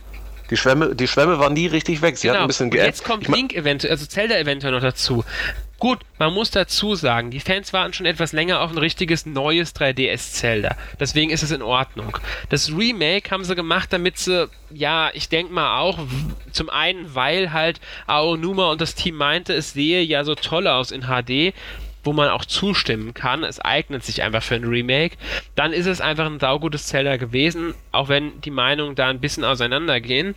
Die 0.52 0.58
Schwämme, 0.58 0.96
die 0.96 1.08
Schwämme 1.08 1.40
war 1.40 1.50
nie 1.50 1.68
richtig 1.68 2.02
weg. 2.02 2.18
Sie 2.18 2.28
genau. 2.28 2.40
hat 2.40 2.42
ein 2.44 2.48
bisschen 2.48 2.70
geändert. 2.70 2.96
Jetzt 2.96 3.06
kommt 3.06 3.28
Link 3.30 3.54
eventuell, 3.54 3.92
also 3.92 4.06
Zelda 4.06 4.38
eventuell 4.38 4.74
noch 4.74 4.82
dazu. 4.82 5.24
Gut, 5.80 6.00
man 6.20 6.32
muss 6.32 6.52
dazu 6.52 6.94
sagen, 6.94 7.32
die 7.32 7.40
Fans 7.40 7.74
warten 7.74 7.94
schon 7.94 8.06
etwas 8.06 8.34
länger 8.34 8.60
auf 8.60 8.70
ein 8.70 8.78
richtiges 8.78 9.26
neues 9.26 9.74
3DS 9.74 10.34
Zelda. 10.34 10.76
Deswegen 11.00 11.32
ist 11.32 11.42
es 11.42 11.50
in 11.50 11.64
Ordnung. 11.64 12.20
Das 12.50 12.70
Remake 12.70 13.32
haben 13.32 13.44
sie 13.44 13.56
gemacht, 13.56 13.92
damit 13.92 14.20
sie, 14.20 14.48
ja, 14.70 15.10
ich 15.16 15.30
denke 15.30 15.52
mal 15.52 15.80
auch, 15.80 15.98
zum 16.52 16.70
einen, 16.70 17.16
weil 17.16 17.52
halt 17.52 17.80
Aonuma 18.06 18.70
und 18.72 18.80
das 18.80 18.94
Team 18.94 19.16
meinte, 19.16 19.54
es 19.54 19.74
sehe 19.74 20.04
ja 20.04 20.24
so 20.24 20.36
toll 20.36 20.68
aus 20.68 20.92
in 20.92 21.08
HD 21.08 21.56
wo 22.04 22.14
man 22.14 22.30
auch 22.30 22.46
zustimmen 22.46 23.14
kann. 23.14 23.44
Es 23.44 23.60
eignet 23.60 24.04
sich 24.04 24.24
einfach 24.24 24.44
für 24.44 24.56
ein 24.56 24.64
Remake. 24.64 25.18
Dann 25.56 25.74
ist 25.74 25.86
es 25.86 26.02
einfach 26.02 26.26
ein 26.26 26.40
saugutes 26.40 26.88
Zelda 26.88 27.18
gewesen, 27.18 27.74
auch 27.92 28.10
wenn 28.10 28.42
die 28.42 28.52
Meinungen 28.52 28.96
da 28.96 29.08
ein 29.08 29.20
bisschen 29.20 29.44
auseinandergehen. 29.44 30.36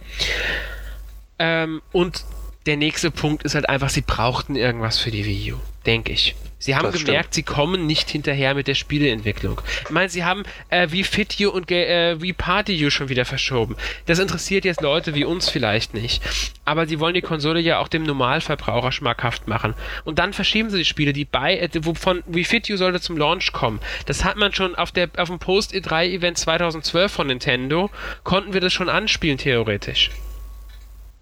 Ähm, 1.38 1.82
und 1.92 2.24
der 2.66 2.76
nächste 2.76 3.10
Punkt 3.10 3.42
ist 3.42 3.54
halt 3.54 3.68
einfach, 3.68 3.90
sie 3.90 4.00
brauchten 4.00 4.56
irgendwas 4.56 4.98
für 4.98 5.10
die 5.10 5.24
Wii 5.24 5.52
U, 5.52 5.56
denke 5.86 6.12
ich. 6.12 6.34
Sie 6.64 6.74
haben 6.74 6.90
Das 6.90 7.04
gemerkt, 7.04 7.34
sie 7.34 7.42
kommen 7.42 7.86
nicht 7.86 8.08
hinterher 8.08 8.54
mit 8.54 8.68
der 8.68 8.74
Spieleentwicklung. 8.74 9.60
Ich 9.82 9.90
meine, 9.90 10.08
sie 10.08 10.24
haben 10.24 10.44
äh, 10.70 10.88
wie 10.90 11.04
Fit 11.04 11.34
You 11.34 11.50
und 11.50 11.70
äh, 11.70 12.22
wie 12.22 12.32
Party 12.32 12.72
You 12.72 12.88
schon 12.88 13.10
wieder 13.10 13.26
verschoben. 13.26 13.76
Das 14.06 14.18
interessiert 14.18 14.64
jetzt 14.64 14.80
Leute 14.80 15.14
wie 15.14 15.24
uns 15.24 15.50
vielleicht 15.50 15.92
nicht. 15.92 16.22
Aber 16.64 16.86
sie 16.86 17.00
wollen 17.00 17.12
die 17.12 17.20
Konsole 17.20 17.60
ja 17.60 17.80
auch 17.80 17.88
dem 17.88 18.04
Normalverbraucher 18.04 18.92
schmackhaft 18.92 19.46
machen. 19.46 19.74
Und 20.04 20.18
dann 20.18 20.32
verschieben 20.32 20.70
sie 20.70 20.78
die 20.78 20.86
Spiele, 20.86 21.12
die 21.12 21.26
bei, 21.26 21.58
äh, 21.58 21.68
wovon 21.82 22.22
wie 22.26 22.44
Fit 22.44 22.66
You 22.66 22.78
sollte 22.78 22.98
zum 22.98 23.18
Launch 23.18 23.52
kommen. 23.52 23.78
Das 24.06 24.24
hat 24.24 24.38
man 24.38 24.54
schon 24.54 24.74
auf, 24.74 24.90
der, 24.90 25.10
auf 25.18 25.28
dem 25.28 25.38
Post-E3-Event 25.38 26.38
2012 26.38 27.12
von 27.12 27.26
Nintendo, 27.26 27.90
konnten 28.22 28.54
wir 28.54 28.62
das 28.62 28.72
schon 28.72 28.88
anspielen, 28.88 29.36
theoretisch. 29.36 30.10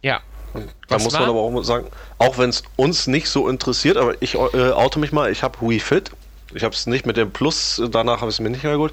Ja. 0.03 0.21
Da 0.55 0.97
Was 0.97 1.05
muss 1.05 1.13
war? 1.15 1.21
man 1.21 1.31
aber 1.31 1.41
auch 1.41 1.63
sagen, 1.63 1.87
auch 2.19 2.39
wenn 2.39 2.51
es 2.51 2.63
uns 2.77 3.07
nicht 3.07 3.29
so 3.29 3.49
interessiert, 3.49 3.97
aber 3.97 4.15
ich 4.21 4.35
äh, 4.35 4.39
oute 4.39 4.99
mich 4.99 5.13
mal, 5.13 5.31
ich 5.31 5.43
habe 5.43 5.59
Wii 5.61 5.81
Fit. 5.81 6.11
Ich 6.55 6.65
habe 6.65 6.75
es 6.75 6.87
nicht 6.87 7.07
mit 7.07 7.17
dem 7.17 7.31
Plus, 7.31 7.83
danach 7.91 8.21
habe 8.21 8.29
ich 8.31 8.37
es 8.37 8.41
mir 8.41 8.51
nicht 8.51 8.63
mehr 8.63 8.73
geholt. 8.75 8.93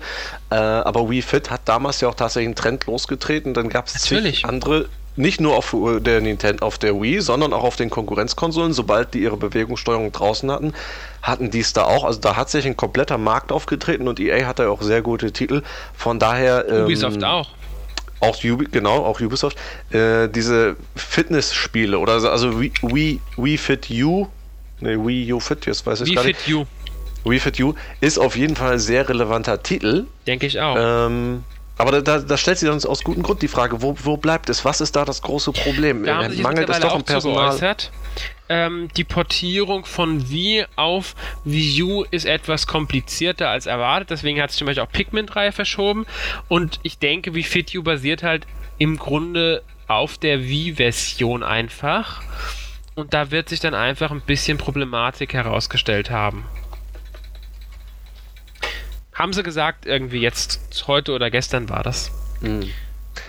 Äh, 0.50 0.56
aber 0.56 1.10
Wii 1.10 1.22
Fit 1.22 1.52
hat 1.52 1.62
damals 1.66 2.00
ja 2.00 2.08
auch 2.08 2.16
tatsächlich 2.16 2.48
einen 2.48 2.56
Trend 2.56 2.86
losgetreten. 2.86 3.54
Dann 3.54 3.68
gab 3.68 3.88
es 3.88 3.96
Natürlich. 3.96 4.46
andere, 4.46 4.86
nicht 5.18 5.42
nur 5.42 5.58
auf 5.58 5.74
äh, 5.74 6.00
der 6.00 6.22
Nintendo, 6.22 6.66
auf 6.66 6.78
der 6.78 7.02
Wii, 7.02 7.20
sondern 7.20 7.52
auch 7.52 7.66
auf 7.66 7.76
den 7.76 7.90
Konkurrenzkonsolen. 7.90 8.72
Sobald 8.72 9.14
die 9.14 9.20
ihre 9.20 9.36
Bewegungssteuerung 9.36 10.14
draußen 10.14 10.50
hatten, 10.50 10.74
hatten 11.22 11.52
die 11.52 11.60
es 11.60 11.74
da 11.74 11.84
auch. 11.84 12.06
Also 12.06 12.22
da 12.22 12.38
hat 12.38 12.50
sich 12.50 12.66
ein 12.66 12.78
kompletter 12.78 13.18
Markt 13.18 13.52
aufgetreten 13.52 14.08
und 14.08 14.22
EA 14.22 14.48
hat 14.48 14.60
da 14.60 14.70
auch 14.70 14.82
sehr 14.82 15.02
gute 15.02 15.34
Titel. 15.34 15.62
Von 15.98 16.18
daher. 16.18 16.66
ähm, 16.70 16.86
Ubisoft 16.86 17.22
auch. 17.26 17.50
Auch 18.20 18.44
Ubi, 18.44 18.66
genau, 18.72 19.06
auch 19.06 19.22
Ubisoft, 19.22 19.58
äh, 19.92 20.28
diese 20.28 20.76
Fitnessspiele 20.96 21.98
oder 21.98 22.20
so, 22.20 22.30
also 22.30 22.60
Wii, 22.60 22.72
Wii, 22.82 23.20
Wii 23.38 23.58
Fit 23.58 23.90
U, 23.90 24.28
ne, 24.80 24.98
Wii 25.06 25.34
U 25.34 25.40
Fit, 25.40 25.66
jetzt 25.66 25.86
weiß 25.86 26.02
ich 26.02 26.10
Wie 26.10 26.16
gar 26.16 26.24
Fit 26.24 26.38
nicht. 26.38 26.48
You, 26.48 26.66
Wii 27.26 27.40
Fit 27.40 27.60
U 27.60 27.74
ist 28.02 28.18
auf 28.18 28.36
jeden 28.36 28.56
Fall 28.56 28.74
ein 28.74 28.80
sehr 28.80 29.08
relevanter 29.08 29.62
Titel. 29.62 30.06
denke 30.28 30.46
ich 30.48 30.60
auch. 30.60 30.76
Ähm, 30.78 31.44
aber 31.78 31.92
da, 31.94 32.02
da, 32.02 32.20
da 32.20 32.38
stellt 32.38 32.58
sich 32.58 32.70
uns 32.70 32.86
aus 32.86 33.04
gutem 33.06 33.24
Grund 33.24 33.42
die 33.42 33.48
Frage, 33.48 33.82
wo, 33.82 33.96
wo 34.04 34.18
bleibt 34.18 34.50
es? 34.50 34.66
Was 34.66 34.82
ist 34.82 34.98
da 34.98 35.06
das 35.06 35.22
große 35.22 35.54
Problem? 35.54 36.04
Da 36.04 36.18
haben 36.18 36.32
jetzt 36.34 36.42
Mangelt 36.42 36.70
es 36.70 36.80
doch 36.80 36.94
am 36.94 37.04
Personal? 37.04 37.52
geäußert. 37.52 37.92
Ähm, 38.50 38.88
die 38.98 39.04
Portierung 39.04 39.86
von 39.86 40.30
Wii 40.30 40.66
auf 40.76 41.16
Wii 41.46 41.84
U 41.84 42.04
ist 42.10 42.26
etwas 42.26 42.66
komplizierter 42.66 43.50
als 43.50 43.68
erwartet, 43.68 44.10
deswegen 44.10 44.42
hat 44.42 44.50
sich 44.50 44.58
zum 44.58 44.66
Beispiel 44.66 44.84
auch 44.84 44.92
Pikmin 44.92 45.28
3 45.28 45.52
verschoben 45.52 46.08
und 46.48 46.80
ich 46.82 46.98
denke, 46.98 47.36
Wii 47.36 47.44
Fit 47.44 47.76
U 47.76 47.84
basiert 47.84 48.24
halt 48.24 48.48
im 48.80 48.98
Grunde 48.98 49.62
auf 49.88 50.18
der 50.18 50.44
Wii-Version 50.44 51.44
einfach 51.44 52.24
und 52.96 53.14
da 53.14 53.30
wird 53.32 53.50
sich 53.50 53.60
dann 53.60 53.76
einfach 53.76 54.10
ein 54.12 54.22
bisschen 54.22 54.58
Problematik 54.58 55.34
herausgestellt 55.34 56.10
haben. 56.10 56.46
Haben 59.14 59.34
sie 59.34 59.44
gesagt, 59.44 59.86
irgendwie 59.86 60.22
jetzt, 60.22 60.86
heute 60.88 61.12
oder 61.14 61.30
gestern 61.30 61.70
war 61.70 61.84
das. 61.84 62.12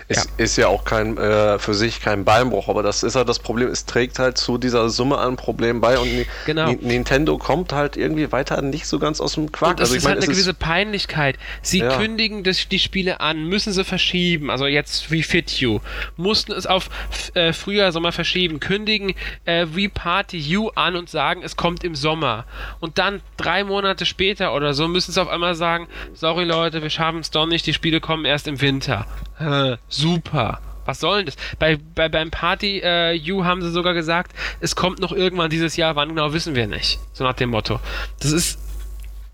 ist 0.37 0.57
ja 0.57 0.67
auch 0.67 0.83
kein 0.83 1.17
äh, 1.17 1.59
für 1.59 1.73
sich 1.73 2.01
kein 2.01 2.25
Beinbruch, 2.25 2.67
aber 2.69 2.83
das 2.83 3.03
ist 3.03 3.15
halt 3.15 3.29
das 3.29 3.39
Problem, 3.39 3.69
es 3.69 3.85
trägt 3.85 4.19
halt 4.19 4.37
zu 4.37 4.57
dieser 4.57 4.89
Summe 4.89 5.17
an 5.17 5.35
Problemen 5.35 5.81
bei 5.81 5.97
und 5.97 6.09
Genau. 6.45 6.69
Ni- 6.69 6.79
Nintendo 6.81 7.37
kommt 7.37 7.73
halt 7.73 7.97
irgendwie 7.97 8.31
weiter 8.31 8.61
nicht 8.61 8.85
so 8.87 8.99
ganz 8.99 9.19
aus 9.21 9.33
dem 9.33 9.51
Quark. 9.51 9.71
Und 9.71 9.79
das 9.79 9.89
also 9.89 9.97
ist 9.97 10.03
meine, 10.03 10.13
halt 10.15 10.23
es 10.23 10.29
eine 10.29 10.31
ist 10.33 10.37
gewisse 10.45 10.53
Peinlichkeit. 10.53 11.37
Sie 11.61 11.79
Ja. 11.79 11.97
kündigen 11.97 12.43
das, 12.43 12.67
die 12.67 12.79
Spiele 12.79 13.19
an, 13.21 13.45
müssen 13.45 13.73
sie 13.73 13.83
verschieben. 13.83 14.49
Also 14.49 14.65
jetzt 14.67 15.11
wie 15.11 15.23
Fit 15.23 15.49
You. 15.59 15.79
Mussten 16.17 16.51
es 16.51 16.65
auf 16.65 16.89
äh, 17.33 17.53
Frühjahr, 17.53 17.91
Sommer 17.91 18.11
verschieben. 18.11 18.59
Kündigen 18.59 19.13
äh, 19.45 19.67
wie 19.73 19.87
Party 19.87 20.37
You 20.37 20.69
an 20.75 20.95
und 20.95 21.09
sagen, 21.09 21.41
es 21.43 21.55
kommt 21.55 21.83
im 21.83 21.95
Sommer. 21.95 22.45
Und 22.79 22.97
dann 22.97 23.21
drei 23.37 23.63
Monate 23.63 24.05
später 24.05 24.53
oder 24.53 24.73
so 24.73 24.87
müssen 24.87 25.11
sie 25.11 25.21
auf 25.21 25.27
einmal 25.29 25.55
sagen, 25.55 25.87
sorry 26.13 26.43
Leute, 26.43 26.81
wir 26.81 26.89
schaffen 26.89 27.19
es 27.19 27.31
doch 27.31 27.45
nicht, 27.45 27.65
die 27.65 27.73
Spiele 27.73 27.99
kommen 28.01 28.25
erst 28.25 28.47
im 28.47 28.61
Winter. 28.61 29.05
Hä, 29.37 29.77
super. 30.01 30.59
Was 30.85 30.99
soll 30.99 31.17
denn 31.17 31.25
das? 31.27 31.35
Bei, 31.59 31.77
bei, 31.95 32.09
beim 32.09 32.31
Party 32.31 32.81
äh, 32.83 33.13
You 33.13 33.45
haben 33.45 33.61
sie 33.61 33.71
sogar 33.71 33.93
gesagt, 33.93 34.33
es 34.59 34.75
kommt 34.75 34.99
noch 34.99 35.11
irgendwann 35.11 35.49
dieses 35.49 35.75
Jahr, 35.77 35.95
wann 35.95 36.09
genau 36.09 36.33
wissen 36.33 36.55
wir 36.55 36.67
nicht. 36.67 36.99
So 37.13 37.23
nach 37.23 37.33
dem 37.33 37.51
Motto. 37.51 37.79
Das 38.19 38.31
ist 38.31 38.59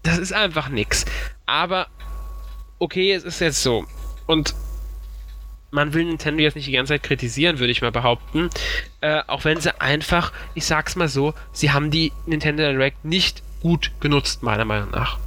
das 0.03 0.17
ist 0.17 0.33
einfach 0.33 0.69
nix. 0.69 1.05
Aber 1.45 1.87
okay, 2.79 3.13
es 3.13 3.23
ist 3.23 3.39
jetzt 3.39 3.61
so. 3.61 3.85
Und 4.25 4.55
man 5.69 5.93
will 5.93 6.05
Nintendo 6.05 6.41
jetzt 6.41 6.55
nicht 6.55 6.67
die 6.67 6.71
ganze 6.71 6.93
Zeit 6.93 7.03
kritisieren, 7.03 7.59
würde 7.59 7.71
ich 7.71 7.81
mal 7.81 7.91
behaupten. 7.91 8.49
Äh, 9.01 9.21
auch 9.27 9.43
wenn 9.43 9.59
sie 9.59 9.79
einfach, 9.81 10.31
ich 10.53 10.65
sag's 10.65 10.95
mal 10.95 11.09
so, 11.09 11.33
sie 11.51 11.71
haben 11.71 11.91
die 11.91 12.13
Nintendo 12.25 12.63
Direct 12.63 13.03
nicht 13.03 13.43
gut 13.61 13.91
genutzt, 13.99 14.43
meiner 14.43 14.65
Meinung 14.65 14.91
nach. 14.91 15.19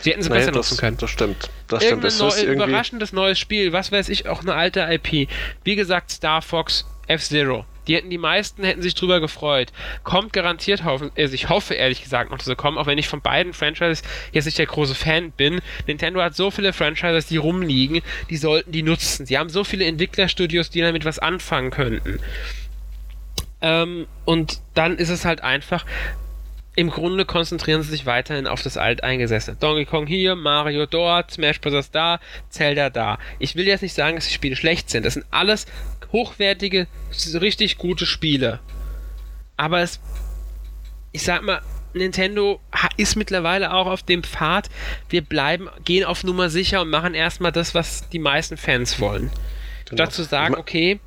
Sie 0.00 0.10
hätten 0.10 0.22
sie 0.22 0.30
Nee, 0.30 0.36
besser 0.36 0.52
das, 0.52 0.70
nutzen 0.70 0.76
können. 0.80 0.96
Das 0.98 1.10
stimmt. 1.10 1.50
Das 1.68 1.82
stimmt. 1.82 2.04
Irgendein 2.04 2.08
Es 2.08 2.18
neu, 2.18 2.28
ist 2.28 2.38
irgendwie, 2.42 2.64
überraschendes 2.64 3.12
neues 3.12 3.38
Spiel, 3.38 3.72
was 3.72 3.92
weiß 3.92 4.08
ich, 4.08 4.28
auch 4.28 4.42
eine 4.42 4.54
alte 4.54 4.80
IP. 4.80 5.28
Wie 5.64 5.76
gesagt, 5.76 6.10
Star 6.10 6.42
Fox 6.42 6.84
F-Zero. 7.06 7.64
Die 7.86 7.94
hätten 7.94 8.10
die 8.10 8.18
meisten 8.18 8.64
hätten 8.64 8.82
sich 8.82 8.94
drüber 8.94 9.20
gefreut. 9.20 9.72
Kommt 10.02 10.32
garantiert 10.32 10.82
hoffen, 10.84 11.12
also 11.16 11.34
ich 11.34 11.48
hoffe 11.48 11.74
ehrlich 11.74 12.02
gesagt 12.02 12.30
noch, 12.30 12.38
dass 12.38 12.46
sie 12.46 12.56
kommen, 12.56 12.78
auch 12.78 12.86
wenn 12.86 12.98
ich 12.98 13.06
von 13.06 13.20
beiden 13.20 13.52
Franchises 13.52 14.02
jetzt 14.32 14.44
nicht 14.46 14.58
der 14.58 14.66
große 14.66 14.94
Fan 14.94 15.30
bin. 15.30 15.60
Nintendo 15.86 16.20
hat 16.20 16.34
so 16.34 16.50
viele 16.50 16.72
Franchises, 16.72 17.26
die 17.26 17.36
rumliegen, 17.36 18.02
die 18.28 18.36
sollten 18.36 18.72
die 18.72 18.82
nutzen. 18.82 19.24
Sie 19.26 19.38
haben 19.38 19.48
so 19.50 19.62
viele 19.62 19.84
Entwicklerstudios, 19.84 20.70
die 20.70 20.80
damit 20.80 21.04
was 21.04 21.20
anfangen 21.20 21.70
könnten. 21.70 22.18
Ähm, 23.62 24.06
und 24.24 24.60
dann 24.74 24.96
ist 24.98 25.08
es 25.08 25.24
halt 25.24 25.42
einfach, 25.42 25.86
im 26.76 26.90
Grunde 26.90 27.24
konzentrieren 27.24 27.82
sie 27.82 27.90
sich 27.90 28.04
weiterhin 28.04 28.46
auf 28.46 28.62
das 28.62 28.76
Alteingesessene. 28.76 29.56
Donkey 29.58 29.86
Kong 29.86 30.06
hier, 30.06 30.36
Mario 30.36 30.84
dort, 30.84 31.30
Smash 31.30 31.60
Bros. 31.60 31.90
da, 31.90 32.20
Zelda 32.50 32.90
da. 32.90 33.18
Ich 33.38 33.56
will 33.56 33.66
jetzt 33.66 33.80
nicht 33.80 33.94
sagen, 33.94 34.16
dass 34.16 34.26
die 34.26 34.34
Spiele 34.34 34.56
schlecht 34.56 34.90
sind. 34.90 35.06
Das 35.06 35.14
sind 35.14 35.24
alles 35.30 35.66
hochwertige, 36.12 36.86
richtig 37.34 37.78
gute 37.78 38.04
Spiele. 38.04 38.60
Aber 39.56 39.80
es, 39.80 40.00
ich 41.12 41.22
sag 41.22 41.42
mal, 41.42 41.62
Nintendo 41.94 42.60
ist 42.98 43.16
mittlerweile 43.16 43.72
auch 43.72 43.86
auf 43.86 44.02
dem 44.02 44.22
Pfad. 44.22 44.68
Wir 45.08 45.22
bleiben, 45.22 45.70
gehen 45.86 46.04
auf 46.04 46.24
Nummer 46.24 46.50
sicher 46.50 46.82
und 46.82 46.90
machen 46.90 47.14
erstmal 47.14 47.52
das, 47.52 47.74
was 47.74 48.06
die 48.10 48.18
meisten 48.18 48.58
Fans 48.58 49.00
wollen. 49.00 49.30
Statt 49.90 50.12
zu 50.12 50.24
sagen, 50.24 50.54
okay, 50.56 51.00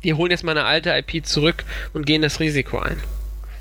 wir 0.00 0.16
holen 0.16 0.30
jetzt 0.30 0.42
mal 0.42 0.52
eine 0.52 0.64
alte 0.64 0.90
IP 0.90 1.26
zurück 1.26 1.64
und 1.92 2.06
gehen 2.06 2.22
das 2.22 2.40
Risiko 2.40 2.78
ein. 2.78 2.98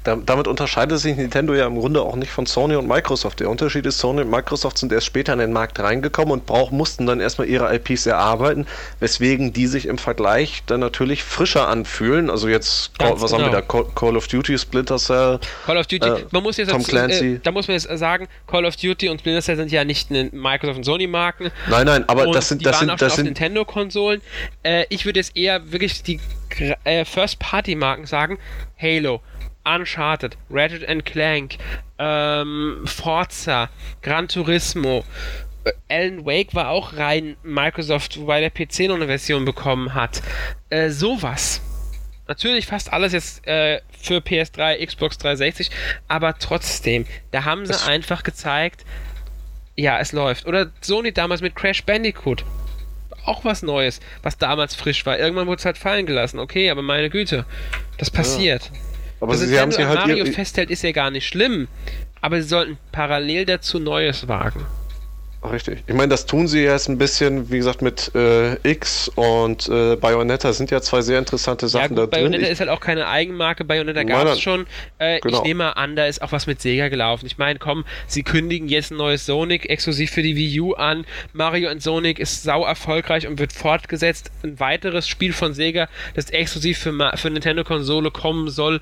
Da, 0.03 0.17
damit 0.17 0.47
unterscheidet 0.47 0.99
sich 0.99 1.15
Nintendo 1.15 1.53
ja 1.53 1.65
im 1.65 1.79
Grunde 1.79 2.01
auch 2.01 2.15
nicht 2.15 2.31
von 2.31 2.45
Sony 2.45 2.75
und 2.75 2.87
Microsoft. 2.87 3.39
Der 3.39 3.49
Unterschied 3.49 3.85
ist, 3.85 3.99
Sony 3.99 4.21
und 4.21 4.29
Microsoft 4.29 4.77
sind 4.77 4.91
erst 4.91 5.07
später 5.07 5.31
in 5.33 5.39
den 5.39 5.53
Markt 5.53 5.79
reingekommen 5.79 6.31
und 6.33 6.45
brauch, 6.45 6.71
mussten 6.71 7.05
dann 7.05 7.21
erstmal 7.21 7.47
ihre 7.47 7.73
IPs 7.73 8.05
erarbeiten, 8.05 8.67
weswegen 8.99 9.53
die 9.53 9.67
sich 9.67 9.85
im 9.85 9.97
Vergleich 9.97 10.63
dann 10.65 10.81
natürlich 10.81 11.23
frischer 11.23 11.69
anfühlen. 11.69 12.29
Also 12.29 12.49
jetzt, 12.49 12.97
Ganz 12.99 13.21
was 13.21 13.31
haben 13.31 13.41
wir 13.41 13.61
genau. 13.61 13.83
da? 13.83 13.91
Call, 13.95 14.17
of 14.17 14.27
Duty, 14.27 14.57
Splinter 14.57 14.97
Cell. 14.97 15.39
Call 15.65 15.77
of 15.77 15.87
Duty, 15.87 16.05
Äh, 16.07 16.25
man 16.31 16.43
muss 16.43 16.57
jetzt 16.57 16.69
Tom 16.71 16.79
dazu- 16.79 16.91
Clancy. 16.91 17.35
Äh, 17.35 17.39
da 17.41 17.51
muss 17.51 17.67
man 17.67 17.77
jetzt 17.77 17.87
sagen, 17.97 18.27
Call 18.47 18.65
of 18.65 18.75
Duty 18.75 19.07
und 19.09 19.19
Splinter 19.21 19.41
Cell 19.41 19.55
sind 19.55 19.71
ja 19.71 19.85
nicht 19.85 20.11
Microsoft 20.11 20.77
und 20.77 20.83
Sony 20.83 21.07
Marken. 21.07 21.49
Nein, 21.69 21.85
nein, 21.85 22.03
aber 22.09 22.27
und 22.27 22.35
das 22.35 22.49
sind, 22.49 22.65
das 22.65 22.79
sind, 22.79 22.89
das 22.89 22.99
schon 22.99 23.07
auf 23.07 23.15
sind, 23.15 23.25
Nintendo-Konsolen. 23.25 24.21
Äh, 24.63 24.85
ich 24.89 25.05
würde 25.05 25.19
jetzt 25.19 25.37
eher 25.37 25.71
wirklich 25.71 26.03
die 26.03 26.19
äh, 26.83 27.05
First-Party-Marken 27.05 28.05
sagen. 28.05 28.37
Halo, 28.81 29.21
Uncharted, 29.65 30.37
Ratchet 30.49 30.87
and 30.87 31.05
Clank, 31.05 31.57
ähm, 31.99 32.81
Forza, 32.85 33.69
Gran 34.01 34.27
Turismo. 34.27 35.03
äh, 35.65 35.71
Alan 35.89 36.25
Wake 36.25 36.53
war 36.53 36.69
auch 36.69 36.97
rein 36.97 37.37
Microsoft, 37.43 38.19
wobei 38.19 38.41
der 38.41 38.49
PC 38.49 38.87
noch 38.87 38.95
eine 38.95 39.07
Version 39.07 39.45
bekommen 39.45 39.93
hat. 39.93 40.21
Äh, 40.69 40.89
sowas. 40.89 41.61
Natürlich 42.27 42.65
fast 42.67 42.91
alles 42.93 43.11
jetzt 43.13 43.45
äh, 43.47 43.81
für 44.01 44.19
PS3, 44.19 44.85
Xbox 44.85 45.17
360, 45.17 45.69
aber 46.07 46.37
trotzdem, 46.39 47.05
da 47.31 47.43
haben 47.45 47.65
sie 47.65 47.73
Es- 47.73 47.87
einfach 47.87 48.23
gezeigt, 48.23 48.85
ja, 49.75 49.99
es 49.99 50.11
läuft. 50.11 50.45
Oder 50.45 50.71
Sony 50.81 51.11
damals 51.11 51.41
mit 51.41 51.55
Crash 51.55 51.83
Bandicoot. 51.83 52.45
Auch 53.25 53.43
was 53.45 53.61
Neues, 53.63 54.01
was 54.21 54.37
damals 54.37 54.75
frisch 54.75 55.05
war. 55.05 55.17
Irgendwann 55.17 55.47
wurde 55.47 55.59
es 55.59 55.65
halt 55.65 55.77
fallen 55.77 56.05
gelassen. 56.05 56.39
Okay, 56.39 56.69
aber 56.69 56.81
meine 56.81 57.09
Güte, 57.09 57.45
das 57.97 58.11
passiert. 58.11 58.69
Aber 59.23 59.33
Dass 59.33 59.41
sie 59.41 59.59
haben 59.59 59.71
sie 59.71 59.85
halt 59.85 59.99
Mario 59.99 60.25
festhält, 60.25 60.69
ist 60.69 60.83
ja 60.83 60.91
gar 60.91 61.11
nicht 61.11 61.27
schlimm. 61.27 61.67
Aber 62.21 62.41
sie 62.41 62.47
sollten 62.47 62.77
parallel 62.91 63.45
dazu 63.45 63.79
Neues 63.79 64.27
wagen. 64.27 64.65
Richtig. 65.51 65.83
Ich 65.87 65.93
meine, 65.93 66.07
das 66.09 66.25
tun 66.25 66.47
sie 66.47 66.61
jetzt 66.61 66.87
ein 66.87 66.97
bisschen, 66.97 67.51
wie 67.51 67.57
gesagt, 67.57 67.81
mit 67.81 68.11
äh, 68.15 68.55
X 68.67 69.09
und 69.09 69.67
äh, 69.67 69.95
Bayonetta 69.97 70.53
sind 70.53 70.71
ja 70.71 70.81
zwei 70.81 71.01
sehr 71.01 71.19
interessante 71.19 71.67
Sachen 71.67 71.81
ja, 71.81 71.87
gut, 71.87 71.97
da 72.13 72.17
drin. 72.17 72.31
Bayonetta 72.31 72.51
ist 72.51 72.59
halt 72.59 72.69
auch 72.69 72.79
keine 72.79 73.07
Eigenmarke. 73.07 73.65
Bayonetta 73.65 74.03
gab 74.03 74.27
es 74.27 74.39
schon. 74.39 74.65
Äh, 74.99 75.19
genau. 75.19 75.37
Ich 75.37 75.43
nehme 75.43 75.65
mal 75.65 75.71
an, 75.71 75.95
da 75.95 76.05
ist 76.05 76.21
auch 76.21 76.31
was 76.31 76.47
mit 76.47 76.61
Sega 76.61 76.87
gelaufen. 76.87 77.25
Ich 77.25 77.37
meine, 77.37 77.59
komm, 77.59 77.83
sie 78.07 78.23
kündigen 78.23 78.69
jetzt 78.69 78.91
ein 78.91 78.97
neues 78.97 79.25
Sonic 79.25 79.69
exklusiv 79.69 80.11
für 80.11 80.21
die 80.21 80.35
Wii 80.35 80.59
U 80.61 80.73
an. 80.73 81.05
Mario 81.33 81.71
und 81.71 81.81
Sonic 81.81 82.19
ist 82.19 82.43
sau 82.43 82.65
erfolgreich 82.65 83.27
und 83.27 83.39
wird 83.39 83.51
fortgesetzt. 83.51 84.31
Ein 84.43 84.59
weiteres 84.59 85.07
Spiel 85.07 85.33
von 85.33 85.53
Sega, 85.53 85.89
das 86.15 86.29
exklusiv 86.29 86.77
für, 86.77 87.11
für 87.15 87.29
Nintendo-Konsole 87.29 88.11
kommen 88.11 88.49
soll, 88.49 88.79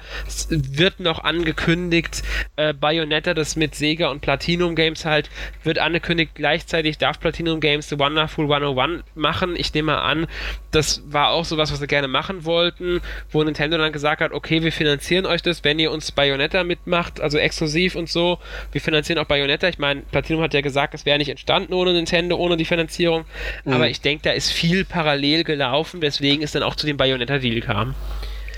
wird 0.50 1.00
noch 1.00 1.24
angekündigt. 1.24 2.22
Äh, 2.56 2.74
Bayonetta, 2.74 3.34
das 3.34 3.56
mit 3.56 3.74
Sega 3.74 4.10
und 4.10 4.22
Platinum 4.22 4.76
Games 4.76 5.06
halt, 5.06 5.30
wird 5.64 5.80
angekündigt 5.80 6.36
Gleichzeitig 6.52 6.98
darf 6.98 7.18
Platinum 7.18 7.62
Games 7.62 7.88
The 7.88 7.98
Wonderful 7.98 8.44
101 8.44 9.06
machen. 9.16 9.56
Ich 9.56 9.74
nehme 9.74 9.94
mal 9.94 10.02
an, 10.02 10.28
das 10.72 11.02
war 11.06 11.30
auch 11.30 11.46
sowas, 11.46 11.72
was 11.72 11.80
sie 11.80 11.88
gerne 11.88 12.10
machen 12.10 12.44
wollten, 12.44 13.00
wo 13.32 13.42
Nintendo 13.42 13.78
dann 13.78 13.94
gesagt 13.94 14.20
hat, 14.20 14.34
okay, 14.34 14.62
wir 14.62 14.74
finanzieren 14.74 15.26
euch 15.26 15.42
das, 15.42 15.64
wenn 15.64 15.80
ihr 15.80 15.94
uns 15.94 16.12
Bayonetta 16.12 16.66
mitmacht, 16.66 17.22
also 17.22 17.38
exklusiv 17.38 17.96
und 17.96 18.10
so. 18.10 18.38
Wir 18.74 18.82
finanzieren 18.82 19.18
auch 19.20 19.28
Bayonetta. 19.28 19.70
Ich 19.70 19.80
meine, 19.80 20.02
Platinum 20.02 20.44
hat 20.44 20.54
ja 20.54 20.60
gesagt, 20.60 20.94
es 20.94 21.06
wäre 21.06 21.18
nicht 21.18 21.30
entstanden 21.30 21.74
ohne 21.74 21.94
Nintendo, 21.94 22.36
ohne 22.36 22.58
die 22.58 22.66
Finanzierung. 22.66 23.24
Mhm. 23.64 23.72
Aber 23.72 23.88
ich 23.88 24.02
denke, 24.02 24.24
da 24.24 24.32
ist 24.32 24.52
viel 24.52 24.84
parallel 24.84 25.46
gelaufen, 25.46 26.02
weswegen 26.02 26.44
es 26.44 26.52
dann 26.52 26.64
auch 26.64 26.76
zu 26.76 26.86
dem 26.86 26.98
Bayonetta-Deal 26.98 27.62
kam. 27.62 27.96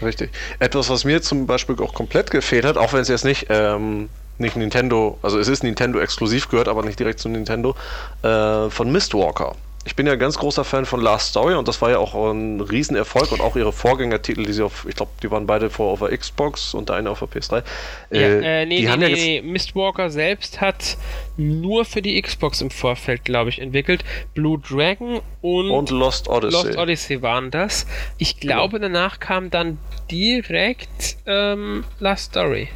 Richtig. 0.01 0.31
Etwas, 0.57 0.89
was 0.89 1.05
mir 1.05 1.21
zum 1.21 1.45
Beispiel 1.45 1.75
auch 1.79 1.93
komplett 1.93 2.31
gefehlt 2.31 2.65
hat, 2.65 2.75
auch 2.75 2.91
wenn 2.93 3.01
es 3.01 3.07
jetzt 3.07 3.23
nicht 3.23 3.45
ähm, 3.49 4.09
nicht 4.43 4.55
Nintendo, 4.55 5.17
also 5.23 5.39
es 5.39 5.47
ist 5.47 5.63
Nintendo 5.63 5.99
exklusiv, 5.99 6.49
gehört 6.49 6.67
aber 6.67 6.83
nicht 6.83 6.99
direkt 6.99 7.19
zu 7.19 7.29
Nintendo, 7.29 7.75
äh, 8.21 8.69
von 8.69 8.91
Mistwalker. 8.91 9.55
Ich 9.85 9.97
bin 9.97 10.07
ja 10.07 10.13
ein 10.13 10.19
ganz 10.19 10.37
großer 10.37 10.63
Fan 10.63 10.85
von 10.85 11.01
Last 11.01 11.29
Story 11.29 11.55
und 11.55 11.67
das 11.67 11.81
war 11.81 11.89
ja 11.89 11.97
auch 11.97 12.13
ein 12.13 12.61
Riesenerfolg 12.61 13.33
und 13.33 13.41
auch 13.41 13.57
ihre 13.57 13.73
Vorgängertitel, 13.73 14.45
die 14.45 14.53
sie 14.53 14.63
auf, 14.63 14.85
ich 14.87 14.95
glaube, 14.95 15.11
die 15.21 15.29
waren 15.29 15.45
beide 15.45 15.69
vor 15.69 15.91
auf 15.91 15.99
der 15.99 16.17
Xbox 16.17 16.73
und 16.73 16.87
der 16.87 16.95
eine 16.95 17.09
auf 17.09 17.19
der 17.19 17.27
PS3. 17.27 17.63
Äh, 18.09 18.21
ja, 18.21 18.27
äh, 18.61 18.65
nee, 18.65 18.77
die 18.77 18.83
nee, 18.83 18.89
haben 18.89 18.99
nee, 19.01 19.09
ja 19.09 19.15
nee. 19.15 19.41
Mistwalker 19.41 20.09
selbst 20.09 20.61
hat 20.61 20.97
nur 21.35 21.83
für 21.83 22.01
die 22.01 22.21
Xbox 22.21 22.61
im 22.61 22.69
Vorfeld, 22.69 23.25
glaube 23.25 23.49
ich, 23.49 23.59
entwickelt. 23.59 24.05
Blue 24.33 24.57
Dragon 24.57 25.19
und, 25.41 25.69
und 25.69 25.89
Lost 25.89 26.29
Odyssey. 26.29 26.67
Lost 26.67 26.77
Odyssey 26.77 27.21
waren 27.21 27.51
das. 27.51 27.85
Ich 28.17 28.39
glaube, 28.39 28.79
genau. 28.79 28.93
danach 28.93 29.19
kam 29.19 29.49
dann 29.49 29.79
direkt 30.09 31.17
ähm, 31.25 31.83
Last 31.99 32.31
Story. 32.31 32.69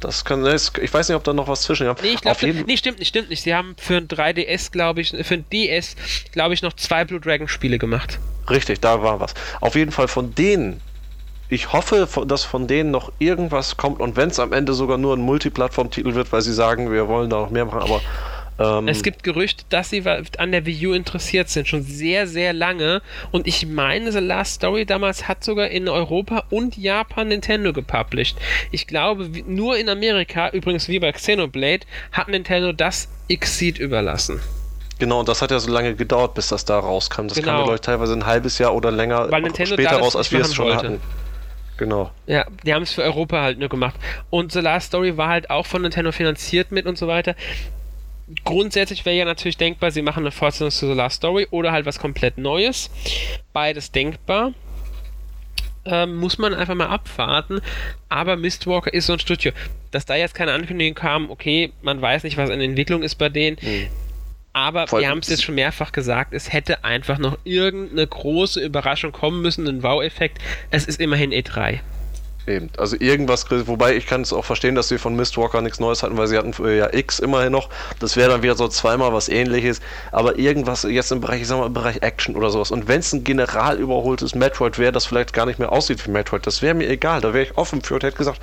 Das 0.00 0.24
kann, 0.24 0.46
ich 0.46 0.94
weiß 0.94 1.08
nicht, 1.08 1.16
ob 1.16 1.24
da 1.24 1.32
noch 1.32 1.46
was 1.46 1.62
zwischen. 1.62 1.86
Nee, 2.02 2.14
ich 2.14 2.20
glaube, 2.22 2.38
nee, 2.66 2.76
stimmt 2.76 2.98
nicht, 2.98 3.08
stimmt 3.08 3.28
nicht. 3.28 3.42
Sie 3.42 3.54
haben 3.54 3.76
für 3.78 3.98
ein 3.98 4.08
3DS, 4.08 4.72
glaube 4.72 5.02
ich, 5.02 5.10
für 5.10 5.34
ein 5.34 5.44
DS, 5.52 5.94
glaube 6.32 6.54
ich, 6.54 6.62
noch 6.62 6.72
zwei 6.72 7.04
Blue 7.04 7.20
Dragon 7.20 7.48
Spiele 7.48 7.78
gemacht. 7.78 8.18
Richtig, 8.48 8.80
da 8.80 9.02
war 9.02 9.20
was. 9.20 9.34
Auf 9.60 9.74
jeden 9.74 9.92
Fall 9.92 10.08
von 10.08 10.34
denen. 10.34 10.80
Ich 11.50 11.72
hoffe, 11.72 12.08
dass 12.26 12.44
von 12.44 12.66
denen 12.66 12.92
noch 12.92 13.12
irgendwas 13.18 13.76
kommt 13.76 14.00
und 14.00 14.16
wenn 14.16 14.30
es 14.30 14.38
am 14.38 14.52
Ende 14.52 14.72
sogar 14.72 14.98
nur 14.98 15.16
ein 15.16 15.20
Multiplattform-Titel 15.20 16.14
wird, 16.14 16.32
weil 16.32 16.42
sie 16.42 16.54
sagen, 16.54 16.92
wir 16.92 17.08
wollen 17.08 17.28
da 17.28 17.40
noch 17.40 17.50
mehr 17.50 17.64
machen, 17.64 17.80
aber 17.80 18.00
ähm, 18.60 18.88
es 18.88 19.02
gibt 19.02 19.22
Gerüchte, 19.22 19.64
dass 19.70 19.88
sie 19.88 20.04
an 20.06 20.52
der 20.52 20.66
Wii 20.66 20.88
U 20.88 20.92
interessiert 20.92 21.48
sind, 21.48 21.66
schon 21.66 21.82
sehr, 21.82 22.26
sehr 22.26 22.52
lange. 22.52 23.00
Und 23.30 23.46
ich 23.46 23.66
meine, 23.66 24.12
The 24.12 24.18
Last 24.18 24.56
Story 24.56 24.84
damals 24.84 25.28
hat 25.28 25.42
sogar 25.42 25.68
in 25.68 25.88
Europa 25.88 26.44
und 26.50 26.76
Japan 26.76 27.28
Nintendo 27.28 27.72
gepublished. 27.72 28.36
Ich 28.70 28.86
glaube, 28.86 29.30
nur 29.46 29.78
in 29.78 29.88
Amerika, 29.88 30.50
übrigens 30.50 30.88
wie 30.88 30.98
bei 30.98 31.10
Xenoblade, 31.10 31.86
hat 32.12 32.28
Nintendo 32.28 32.72
das 32.72 33.08
X-Seed 33.28 33.78
überlassen. 33.78 34.40
Genau, 34.98 35.20
und 35.20 35.28
das 35.30 35.40
hat 35.40 35.50
ja 35.50 35.58
so 35.58 35.72
lange 35.72 35.94
gedauert, 35.94 36.34
bis 36.34 36.48
das 36.48 36.66
da 36.66 36.78
rauskam. 36.78 37.28
Das 37.28 37.38
genau. 37.38 37.46
kam 37.46 37.56
ja, 37.56 37.64
glaube 37.64 37.74
ich, 37.76 37.80
teilweise 37.80 38.12
ein 38.12 38.26
halbes 38.26 38.58
Jahr 38.58 38.74
oder 38.74 38.90
länger 38.90 39.30
später 39.64 39.96
raus, 39.96 40.14
als 40.14 40.30
wir 40.30 40.40
es 40.40 40.54
schon 40.54 40.66
wollte. 40.66 40.76
hatten. 40.76 41.00
Genau. 41.78 42.10
Ja, 42.26 42.44
die 42.62 42.74
haben 42.74 42.82
es 42.82 42.92
für 42.92 43.02
Europa 43.02 43.40
halt 43.40 43.58
nur 43.58 43.70
gemacht. 43.70 43.94
Und 44.28 44.52
The 44.52 44.60
Last 44.60 44.88
Story 44.88 45.16
war 45.16 45.28
halt 45.28 45.48
auch 45.48 45.64
von 45.64 45.80
Nintendo 45.80 46.12
finanziert 46.12 46.72
mit 46.72 46.84
und 46.84 46.98
so 46.98 47.08
weiter 47.08 47.34
grundsätzlich 48.44 49.04
wäre 49.04 49.16
ja 49.16 49.24
natürlich 49.24 49.56
denkbar, 49.56 49.90
sie 49.90 50.02
machen 50.02 50.22
eine 50.22 50.30
Fortsetzung 50.30 50.70
zu 50.70 50.86
The 50.88 50.94
Last 50.94 51.16
Story 51.16 51.46
oder 51.50 51.72
halt 51.72 51.86
was 51.86 51.98
komplett 51.98 52.38
Neues. 52.38 52.90
Beides 53.52 53.92
denkbar. 53.92 54.52
Ähm, 55.84 56.16
muss 56.16 56.38
man 56.38 56.54
einfach 56.54 56.74
mal 56.74 56.88
abwarten. 56.88 57.60
Aber 58.08 58.36
Mistwalker 58.36 58.92
ist 58.92 59.06
so 59.06 59.14
ein 59.14 59.18
Studio. 59.18 59.52
Dass 59.90 60.04
da 60.04 60.14
jetzt 60.14 60.34
keine 60.34 60.52
Ankündigung 60.52 60.94
kam, 60.94 61.30
okay, 61.30 61.72
man 61.82 62.00
weiß 62.00 62.22
nicht, 62.22 62.36
was 62.36 62.50
in 62.50 62.60
Entwicklung 62.60 63.02
ist 63.02 63.16
bei 63.16 63.28
denen. 63.28 63.56
Mhm. 63.60 63.88
Aber 64.52 64.88
Voll 64.88 65.02
wir 65.02 65.08
haben 65.08 65.18
es 65.18 65.28
jetzt 65.28 65.44
schon 65.44 65.54
mehrfach 65.54 65.92
gesagt, 65.92 66.32
es 66.32 66.52
hätte 66.52 66.84
einfach 66.84 67.18
noch 67.18 67.38
irgendeine 67.44 68.06
große 68.06 68.60
Überraschung 68.60 69.12
kommen 69.12 69.42
müssen, 69.42 69.66
ein 69.66 69.82
Wow-Effekt. 69.82 70.38
Es 70.70 70.86
ist 70.86 71.00
immerhin 71.00 71.30
E3. 71.30 71.80
Eben. 72.46 72.70
Also 72.78 72.96
irgendwas, 72.98 73.46
wobei 73.50 73.94
ich 73.96 74.06
kann 74.06 74.22
es 74.22 74.32
auch 74.32 74.44
verstehen, 74.44 74.74
dass 74.74 74.88
sie 74.88 74.98
von 74.98 75.14
Mistwalker 75.14 75.60
nichts 75.60 75.78
Neues 75.78 76.02
hatten, 76.02 76.16
weil 76.16 76.26
sie 76.26 76.38
hatten 76.38 76.52
ja 76.76 76.92
X 76.92 77.18
immerhin 77.18 77.52
noch. 77.52 77.68
Das 77.98 78.16
wäre 78.16 78.30
dann 78.30 78.42
wieder 78.42 78.56
so 78.56 78.66
zweimal 78.68 79.12
was 79.12 79.28
ähnliches. 79.28 79.80
Aber 80.10 80.38
irgendwas 80.38 80.84
jetzt 80.84 81.12
im 81.12 81.20
Bereich, 81.20 81.42
ich 81.42 81.48
sag 81.48 81.58
mal, 81.58 81.66
im 81.66 81.74
Bereich 81.74 82.02
Action 82.02 82.36
oder 82.36 82.50
sowas. 82.50 82.70
Und 82.70 82.88
wenn 82.88 83.00
es 83.00 83.12
ein 83.12 83.24
general 83.24 83.78
überholtes 83.78 84.34
Metroid 84.34 84.78
wäre, 84.78 84.92
das 84.92 85.06
vielleicht 85.06 85.32
gar 85.32 85.46
nicht 85.46 85.58
mehr 85.58 85.70
aussieht 85.70 86.06
wie 86.06 86.10
Metroid, 86.10 86.46
das 86.46 86.62
wäre 86.62 86.74
mir 86.74 86.88
egal. 86.88 87.20
Da 87.20 87.34
wäre 87.34 87.44
ich 87.44 87.58
offen 87.58 87.82
für 87.82 87.94
und 87.94 88.04
hätte 88.04 88.16
gesagt, 88.16 88.40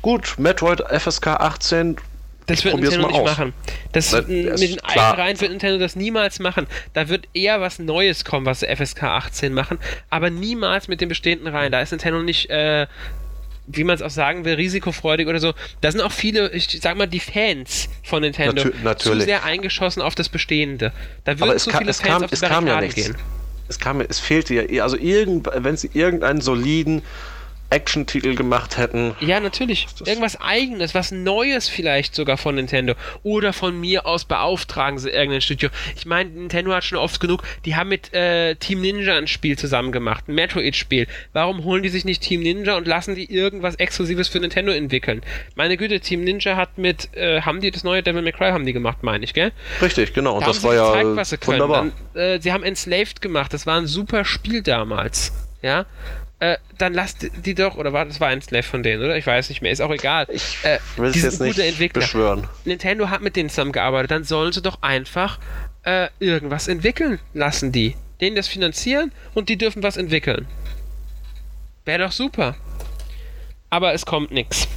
gut, 0.00 0.36
Metroid 0.38 0.82
FSK 0.90 1.26
18, 1.26 1.96
das 2.48 2.64
wird 2.64 2.80
Nintendo 2.80 3.06
nicht 3.06 3.16
aus. 3.16 3.24
machen. 3.24 3.52
Das, 3.92 4.10
das 4.10 4.26
mit 4.26 4.70
den 4.70 4.80
alten 4.80 5.20
Reihen 5.20 5.40
wird 5.40 5.50
Nintendo 5.50 5.78
das 5.78 5.96
niemals 5.96 6.40
machen. 6.40 6.66
Da 6.94 7.08
wird 7.08 7.28
eher 7.34 7.60
was 7.60 7.78
Neues 7.78 8.24
kommen, 8.24 8.46
was 8.46 8.64
FSK 8.64 9.04
18 9.04 9.52
machen, 9.52 9.78
aber 10.10 10.30
niemals 10.30 10.88
mit 10.88 11.00
den 11.00 11.08
bestehenden 11.08 11.48
Reihen. 11.48 11.72
Da 11.72 11.80
ist 11.80 11.90
Nintendo 11.90 12.22
nicht, 12.22 12.50
äh, 12.50 12.86
wie 13.66 13.84
man 13.84 13.94
es 13.94 14.02
auch 14.02 14.10
sagen 14.10 14.44
will, 14.44 14.54
risikofreudig 14.54 15.28
oder 15.28 15.40
so. 15.40 15.52
Da 15.82 15.92
sind 15.92 16.00
auch 16.00 16.12
viele, 16.12 16.50
ich 16.52 16.80
sag 16.80 16.96
mal, 16.96 17.06
die 17.06 17.20
Fans 17.20 17.88
von 18.02 18.22
Nintendo 18.22 18.64
Natu 18.82 19.10
zu 19.10 19.20
sehr 19.20 19.44
eingeschossen 19.44 20.00
auf 20.00 20.14
das 20.14 20.28
Bestehende. 20.28 20.92
Da 21.24 21.38
würden 21.38 21.58
zu 21.58 21.70
kam, 21.70 21.80
viele 21.80 21.92
Fans 21.92 22.02
kam, 22.02 22.24
auf 22.24 22.30
die 22.30 22.36
Barrikaden 22.36 22.68
ja 22.68 22.88
gehen. 22.88 23.16
Es 23.68 23.78
kam, 23.78 24.00
es 24.00 24.18
fehlte 24.18 24.54
ja, 24.54 24.82
also 24.82 24.96
irgend, 24.96 25.48
wenn 25.54 25.76
sie 25.76 25.90
irgendeinen 25.92 26.40
soliden 26.40 27.02
Action-Titel 27.70 28.34
gemacht 28.34 28.78
hätten. 28.78 29.14
Ja, 29.20 29.40
natürlich. 29.40 29.86
Irgendwas 30.04 30.40
eigenes, 30.40 30.94
was 30.94 31.10
Neues 31.10 31.68
vielleicht 31.68 32.14
sogar 32.14 32.38
von 32.38 32.54
Nintendo. 32.54 32.94
Oder 33.22 33.52
von 33.52 33.78
mir 33.78 34.06
aus 34.06 34.24
beauftragen 34.24 34.98
sie 34.98 35.10
irgendein 35.10 35.40
Studio. 35.40 35.68
Ich 35.96 36.06
meine, 36.06 36.30
Nintendo 36.30 36.72
hat 36.72 36.84
schon 36.84 36.98
oft 36.98 37.20
genug, 37.20 37.42
die 37.64 37.76
haben 37.76 37.88
mit 37.88 38.12
äh, 38.14 38.54
Team 38.54 38.80
Ninja 38.80 39.16
ein 39.16 39.26
Spiel 39.26 39.58
zusammen 39.58 39.92
gemacht, 39.92 40.28
ein 40.28 40.34
Metroid-Spiel. 40.34 41.06
Warum 41.32 41.64
holen 41.64 41.82
die 41.82 41.90
sich 41.90 42.04
nicht 42.04 42.22
Team 42.22 42.40
Ninja 42.40 42.76
und 42.76 42.86
lassen 42.86 43.14
die 43.14 43.30
irgendwas 43.32 43.74
Exklusives 43.74 44.28
für 44.28 44.40
Nintendo 44.40 44.72
entwickeln? 44.72 45.22
Meine 45.54 45.76
Güte, 45.76 46.00
Team 46.00 46.24
Ninja 46.24 46.56
hat 46.56 46.78
mit, 46.78 47.14
äh, 47.14 47.42
haben 47.42 47.60
die 47.60 47.70
das 47.70 47.84
neue 47.84 48.02
Devil 48.02 48.22
May 48.22 48.32
Cry 48.32 48.50
haben 48.50 48.64
die 48.64 48.72
gemacht, 48.72 48.98
meine 49.02 49.24
ich, 49.24 49.34
gell? 49.34 49.52
Richtig, 49.82 50.14
genau. 50.14 50.38
Und 50.38 50.46
das 50.46 50.62
war 50.62 50.72
gezeigt, 50.72 51.04
ja 51.04 51.16
was 51.16 51.30
sie 51.30 51.36
können. 51.36 51.60
wunderbar. 51.60 51.92
Dann, 52.14 52.20
äh, 52.20 52.40
sie 52.40 52.52
haben 52.52 52.64
Enslaved 52.64 53.20
gemacht, 53.20 53.52
das 53.52 53.66
war 53.66 53.76
ein 53.76 53.86
super 53.86 54.24
Spiel 54.24 54.62
damals. 54.62 55.32
Ja, 55.60 55.86
äh, 56.40 56.56
dann 56.76 56.94
lasst 56.94 57.26
die 57.44 57.54
doch, 57.54 57.76
oder 57.76 57.92
war 57.92 58.04
das 58.04 58.20
war 58.20 58.28
ein 58.28 58.40
Slave 58.40 58.62
von 58.62 58.82
denen, 58.82 59.02
oder? 59.02 59.16
Ich 59.16 59.26
weiß 59.26 59.48
nicht 59.48 59.60
mehr, 59.60 59.72
ist 59.72 59.80
auch 59.80 59.90
egal. 59.90 60.26
Ich 60.30 60.58
äh, 60.62 60.78
will 60.96 61.10
es 61.10 61.22
jetzt 61.22 61.40
nicht 61.40 61.58
Entwickler. 61.58 62.02
beschwören. 62.02 62.46
Nintendo 62.64 63.10
hat 63.10 63.22
mit 63.22 63.34
denen 63.36 63.48
zusammengearbeitet, 63.48 64.10
dann 64.10 64.24
sollen 64.24 64.52
sie 64.52 64.62
doch 64.62 64.82
einfach 64.82 65.38
äh, 65.82 66.08
irgendwas 66.20 66.68
entwickeln 66.68 67.18
lassen, 67.34 67.72
die. 67.72 67.96
Denen 68.20 68.36
das 68.36 68.48
finanzieren 68.48 69.12
und 69.34 69.48
die 69.48 69.56
dürfen 69.56 69.82
was 69.82 69.96
entwickeln. 69.96 70.46
Wäre 71.84 72.04
doch 72.04 72.12
super. 72.12 72.56
Aber 73.70 73.94
es 73.94 74.06
kommt 74.06 74.30
nichts. 74.30 74.68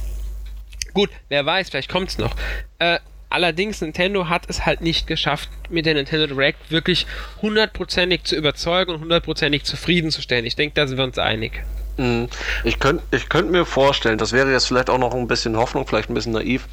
Gut, 0.94 1.10
wer 1.28 1.46
weiß, 1.46 1.70
vielleicht 1.70 1.88
kommt 1.88 2.10
es 2.10 2.18
noch. 2.18 2.34
Äh, 2.78 2.98
Allerdings, 3.32 3.80
Nintendo 3.80 4.28
hat 4.28 4.42
es 4.48 4.66
halt 4.66 4.82
nicht 4.82 5.06
geschafft, 5.06 5.48
mit 5.70 5.86
der 5.86 5.94
Nintendo 5.94 6.26
Direct 6.26 6.70
wirklich 6.70 7.06
hundertprozentig 7.40 8.24
zu 8.24 8.36
überzeugen 8.36 8.92
und 8.92 9.00
hundertprozentig 9.00 9.64
zufriedenzustellen. 9.64 10.44
Ich 10.44 10.54
denke, 10.54 10.74
da 10.74 10.86
sind 10.86 10.98
wir 10.98 11.04
uns 11.04 11.18
einig. 11.18 11.64
Mhm. 11.96 12.28
Ich 12.64 12.78
könnte 12.78 13.02
ich 13.10 13.30
könnt 13.30 13.50
mir 13.50 13.64
vorstellen, 13.64 14.18
das 14.18 14.32
wäre 14.32 14.52
jetzt 14.52 14.66
vielleicht 14.66 14.90
auch 14.90 14.98
noch 14.98 15.14
ein 15.14 15.28
bisschen 15.28 15.56
Hoffnung, 15.56 15.86
vielleicht 15.86 16.10
ein 16.10 16.14
bisschen 16.14 16.32
naiv. 16.32 16.66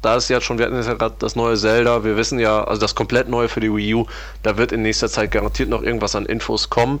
Da 0.00 0.14
ist 0.14 0.28
jetzt 0.28 0.44
schon, 0.44 0.58
wir 0.58 0.66
hatten 0.66 0.76
jetzt 0.76 0.86
ja 0.86 0.94
gerade 0.94 1.16
das 1.18 1.34
neue 1.34 1.56
Zelda, 1.56 2.04
wir 2.04 2.16
wissen 2.16 2.38
ja, 2.38 2.62
also 2.62 2.80
das 2.80 2.94
komplett 2.94 3.28
neue 3.28 3.48
für 3.48 3.60
die 3.60 3.74
Wii 3.74 3.94
U, 3.94 4.06
da 4.44 4.56
wird 4.56 4.70
in 4.70 4.82
nächster 4.82 5.08
Zeit 5.08 5.32
garantiert 5.32 5.68
noch 5.68 5.82
irgendwas 5.82 6.14
an 6.14 6.26
Infos 6.26 6.70
kommen 6.70 7.00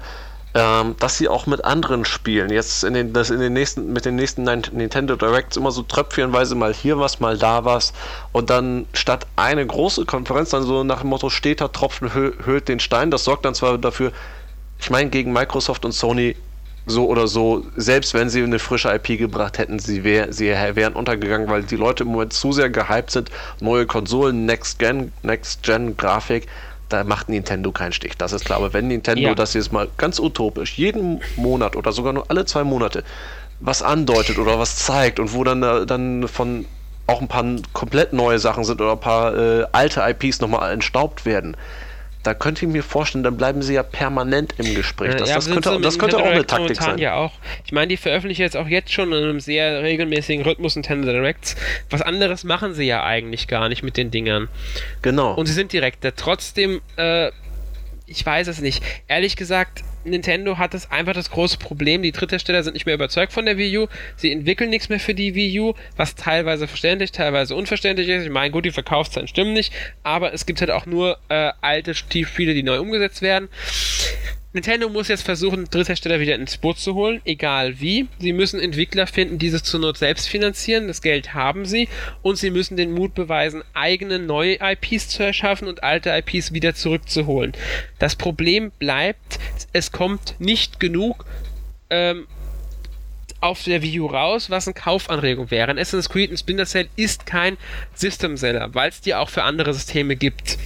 ähm, 0.56 0.96
dass 0.98 1.18
sie 1.18 1.28
auch 1.28 1.46
mit 1.46 1.66
anderen 1.66 2.06
spielen. 2.06 2.48
Jetzt 2.50 2.82
in 2.82 2.94
den, 2.94 3.12
das 3.12 3.28
in 3.28 3.40
den 3.40 3.52
nächsten, 3.52 3.92
mit 3.92 4.06
den 4.06 4.16
nächsten 4.16 4.42
Nintendo 4.44 5.14
Directs 5.14 5.58
immer 5.58 5.70
so 5.70 5.82
tröpfchenweise 5.82 6.54
mal 6.54 6.72
hier 6.72 6.98
was, 6.98 7.20
mal 7.20 7.36
da 7.36 7.66
was. 7.66 7.92
Und 8.32 8.48
dann 8.48 8.86
statt 8.94 9.26
eine 9.36 9.66
große 9.66 10.06
Konferenz, 10.06 10.50
dann 10.50 10.62
so 10.62 10.82
nach 10.82 11.02
dem 11.02 11.10
Motto, 11.10 11.28
steter 11.28 11.72
Tropfen 11.72 12.14
hö 12.14 12.32
höhlt 12.42 12.68
den 12.68 12.80
Stein. 12.80 13.10
Das 13.10 13.24
sorgt 13.24 13.44
dann 13.44 13.54
zwar 13.54 13.76
dafür, 13.76 14.12
ich 14.80 14.88
meine, 14.88 15.10
gegen 15.10 15.30
Microsoft 15.30 15.84
und 15.84 15.92
Sony 15.92 16.36
so 16.86 17.06
oder 17.06 17.26
so, 17.26 17.66
selbst 17.76 18.14
wenn 18.14 18.30
sie 18.30 18.42
eine 18.42 18.58
frische 18.58 18.88
IP 18.88 19.18
gebracht 19.18 19.58
hätten, 19.58 19.78
sie, 19.78 20.04
wär, 20.04 20.32
sie 20.32 20.46
wären 20.46 20.94
untergegangen, 20.94 21.50
weil 21.50 21.64
die 21.64 21.76
Leute 21.76 22.04
im 22.04 22.10
Moment 22.10 22.32
zu 22.32 22.52
sehr 22.52 22.70
gehypt 22.70 23.10
sind. 23.10 23.30
Neue 23.60 23.84
Konsolen, 23.84 24.46
Next-Gen, 24.46 25.12
Next-Gen-Grafik, 25.22 26.46
da 26.88 27.04
macht 27.04 27.28
Nintendo 27.28 27.72
keinen 27.72 27.92
Stich. 27.92 28.16
Das 28.16 28.32
ist 28.32 28.44
klar. 28.44 28.58
Aber 28.58 28.72
wenn 28.72 28.88
Nintendo 28.88 29.22
ja. 29.22 29.34
das 29.34 29.54
jetzt 29.54 29.72
mal 29.72 29.88
ganz 29.96 30.18
utopisch 30.18 30.78
jeden 30.78 31.20
Monat 31.36 31.76
oder 31.76 31.92
sogar 31.92 32.12
nur 32.12 32.30
alle 32.30 32.44
zwei 32.44 32.64
Monate 32.64 33.04
was 33.60 33.82
andeutet 33.82 34.38
oder 34.38 34.58
was 34.58 34.76
zeigt 34.76 35.18
und 35.18 35.32
wo 35.32 35.42
dann, 35.44 35.62
äh, 35.62 35.86
dann 35.86 36.28
von 36.28 36.66
auch 37.06 37.20
ein 37.20 37.28
paar 37.28 37.44
komplett 37.72 38.12
neue 38.12 38.38
Sachen 38.38 38.64
sind 38.64 38.80
oder 38.80 38.92
ein 38.92 39.00
paar 39.00 39.36
äh, 39.36 39.66
alte 39.72 40.02
IPs 40.06 40.40
nochmal 40.40 40.72
entstaubt 40.72 41.24
werden, 41.24 41.56
da 42.26 42.34
könnte 42.34 42.66
ich 42.66 42.72
mir 42.72 42.82
vorstellen, 42.82 43.22
dann 43.22 43.36
bleiben 43.36 43.62
sie 43.62 43.74
ja 43.74 43.84
permanent 43.84 44.54
im 44.58 44.74
Gespräch. 44.74 45.14
Das, 45.14 45.28
ja, 45.28 45.36
das 45.36 45.48
könnte, 45.48 45.80
das 45.80 45.98
könnte 45.98 46.18
auch 46.18 46.24
eine 46.24 46.44
Taktik 46.44 46.76
sein. 46.76 46.98
Ja 46.98 47.14
auch. 47.14 47.32
Ich 47.64 47.72
meine, 47.72 47.86
die 47.88 47.96
veröffentlichen 47.96 48.42
jetzt 48.42 48.56
auch 48.56 48.66
jetzt 48.66 48.92
schon 48.92 49.12
in 49.12 49.22
einem 49.22 49.38
sehr 49.40 49.82
regelmäßigen 49.82 50.44
Rhythmus 50.44 50.74
Nintendo 50.74 51.12
Directs. 51.12 51.54
Was 51.88 52.02
anderes 52.02 52.42
machen 52.42 52.74
sie 52.74 52.84
ja 52.84 53.04
eigentlich 53.04 53.46
gar 53.46 53.68
nicht 53.68 53.84
mit 53.84 53.96
den 53.96 54.10
Dingern. 54.10 54.48
Genau. 55.02 55.34
Und 55.34 55.46
sie 55.46 55.52
sind 55.52 55.72
direkter. 55.72 56.16
Trotzdem, 56.16 56.80
äh, 56.96 57.30
ich 58.06 58.26
weiß 58.26 58.48
es 58.48 58.60
nicht. 58.60 58.82
Ehrlich 59.06 59.36
gesagt, 59.36 59.84
Nintendo 60.06 60.58
hat 60.58 60.74
es 60.74 60.90
einfach 60.90 61.12
das 61.12 61.30
große 61.30 61.58
Problem, 61.58 62.02
die 62.02 62.12
Dritthersteller 62.12 62.62
sind 62.62 62.74
nicht 62.74 62.86
mehr 62.86 62.94
überzeugt 62.94 63.32
von 63.32 63.44
der 63.44 63.58
Wii 63.58 63.78
U, 63.78 63.86
sie 64.16 64.32
entwickeln 64.32 64.70
nichts 64.70 64.88
mehr 64.88 65.00
für 65.00 65.14
die 65.14 65.34
Wii 65.34 65.60
U, 65.60 65.74
was 65.96 66.14
teilweise 66.14 66.66
verständlich, 66.66 67.12
teilweise 67.12 67.54
unverständlich 67.54 68.08
ist. 68.08 68.24
Ich 68.24 68.30
meine, 68.30 68.50
gut, 68.50 68.64
die 68.64 68.70
Verkaufszahlen 68.70 69.28
stimmen 69.28 69.52
nicht, 69.52 69.72
aber 70.02 70.32
es 70.32 70.46
gibt 70.46 70.60
halt 70.60 70.70
auch 70.70 70.86
nur 70.86 71.18
äh, 71.28 71.52
alte 71.60 71.94
Spiele, 71.94 72.54
die 72.54 72.62
neu 72.62 72.80
umgesetzt 72.80 73.22
werden. 73.22 73.48
Nintendo 74.56 74.88
muss 74.88 75.08
jetzt 75.08 75.22
versuchen, 75.22 75.66
Dritthersteller 75.70 76.18
wieder 76.18 76.34
ins 76.34 76.56
Boot 76.56 76.78
zu 76.78 76.94
holen, 76.94 77.20
egal 77.26 77.78
wie. 77.78 78.08
Sie 78.18 78.32
müssen 78.32 78.58
Entwickler 78.58 79.06
finden, 79.06 79.38
die 79.38 79.48
es 79.48 79.62
zur 79.62 79.80
Not 79.80 79.98
selbst 79.98 80.28
finanzieren. 80.28 80.88
Das 80.88 81.02
Geld 81.02 81.34
haben 81.34 81.66
sie. 81.66 81.90
Und 82.22 82.36
sie 82.36 82.50
müssen 82.50 82.78
den 82.78 82.92
Mut 82.92 83.14
beweisen, 83.14 83.62
eigene 83.74 84.18
neue 84.18 84.56
IPs 84.62 85.10
zu 85.10 85.22
erschaffen 85.22 85.68
und 85.68 85.84
alte 85.84 86.08
IPs 86.08 86.54
wieder 86.54 86.74
zurückzuholen. 86.74 87.52
Das 87.98 88.16
Problem 88.16 88.72
bleibt, 88.78 89.38
es 89.74 89.92
kommt 89.92 90.36
nicht 90.38 90.80
genug 90.80 91.26
ähm, 91.90 92.26
auf 93.42 93.62
der 93.62 93.82
Wii 93.82 94.00
U 94.00 94.06
raus, 94.06 94.48
was 94.48 94.66
eine 94.66 94.72
Kaufanregung 94.72 95.50
wäre. 95.50 95.70
Ein 95.70 95.78
Assassin's 95.78 96.08
Creed 96.08 96.30
und 96.30 96.38
Splinter 96.38 96.64
Cell 96.64 96.88
ist 96.96 97.26
kein 97.26 97.58
System-Seller, 97.94 98.74
weil 98.74 98.88
es 98.88 99.02
die 99.02 99.14
auch 99.14 99.28
für 99.28 99.42
andere 99.42 99.74
Systeme 99.74 100.16
gibt. 100.16 100.56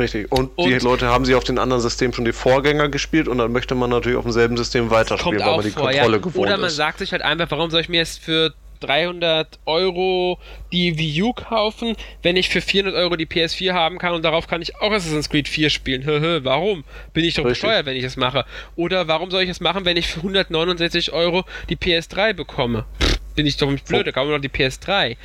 Richtig. 0.00 0.32
Und, 0.32 0.50
und, 0.56 0.68
die 0.68 0.78
Leute 0.78 1.08
haben 1.08 1.26
sie 1.26 1.34
auf 1.34 1.44
den 1.44 1.58
anderen 1.58 1.82
Systemen 1.82 2.14
schon 2.14 2.24
die 2.24 2.32
Vorgänger 2.32 2.88
gespielt 2.88 3.28
und 3.28 3.38
dann 3.38 3.52
möchte 3.52 3.74
man 3.74 3.90
natürlich 3.90 4.16
auf 4.16 4.24
demselben 4.24 4.56
System 4.56 4.90
weiterspielen, 4.90 5.40
weil 5.40 5.56
man 5.56 5.64
die 5.64 5.70
vor, 5.70 5.82
Kontrolle 5.84 6.16
ja. 6.16 6.18
gewohnt 6.18 6.36
Oder 6.46 6.56
man 6.56 6.68
ist. 6.68 6.76
sagt 6.76 6.98
sich 6.98 7.12
halt 7.12 7.22
einfach, 7.22 7.50
warum 7.50 7.70
soll 7.70 7.82
ich 7.82 7.90
mir 7.90 7.98
jetzt 7.98 8.18
für 8.18 8.54
300 8.80 9.58
Euro 9.66 10.38
die 10.72 10.96
Wii 10.96 11.22
U 11.22 11.32
kaufen, 11.34 11.96
wenn 12.22 12.36
ich 12.36 12.48
für 12.48 12.62
400 12.62 12.94
Euro 12.94 13.16
die 13.16 13.26
PS4 13.26 13.74
haben 13.74 13.98
kann 13.98 14.14
und 14.14 14.24
darauf 14.24 14.46
kann 14.46 14.62
ich 14.62 14.76
auch 14.76 14.90
Assassin's 14.90 15.28
Creed 15.28 15.48
4 15.48 15.68
spielen. 15.68 16.06
warum? 16.44 16.84
Bin 17.12 17.26
ich 17.26 17.34
doch 17.34 17.44
Richtig. 17.44 17.60
besteuert, 17.60 17.84
wenn 17.84 17.96
ich 17.96 18.02
das 18.02 18.16
mache? 18.16 18.46
Oder 18.76 19.06
warum 19.06 19.30
soll 19.30 19.42
ich 19.42 19.48
das 19.48 19.60
machen, 19.60 19.84
wenn 19.84 19.98
ich 19.98 20.08
für 20.08 20.20
169 20.20 21.12
Euro 21.12 21.44
die 21.68 21.76
PS3 21.76 22.32
bekomme? 22.32 22.86
bin 23.34 23.46
ich 23.46 23.56
doch 23.56 23.70
nicht 23.70 23.86
blöd, 23.86 24.06
da 24.06 24.12
kaufen 24.12 24.28
wir 24.28 24.36
noch 24.36 24.42
die 24.42 24.50
PS3. 24.50 25.16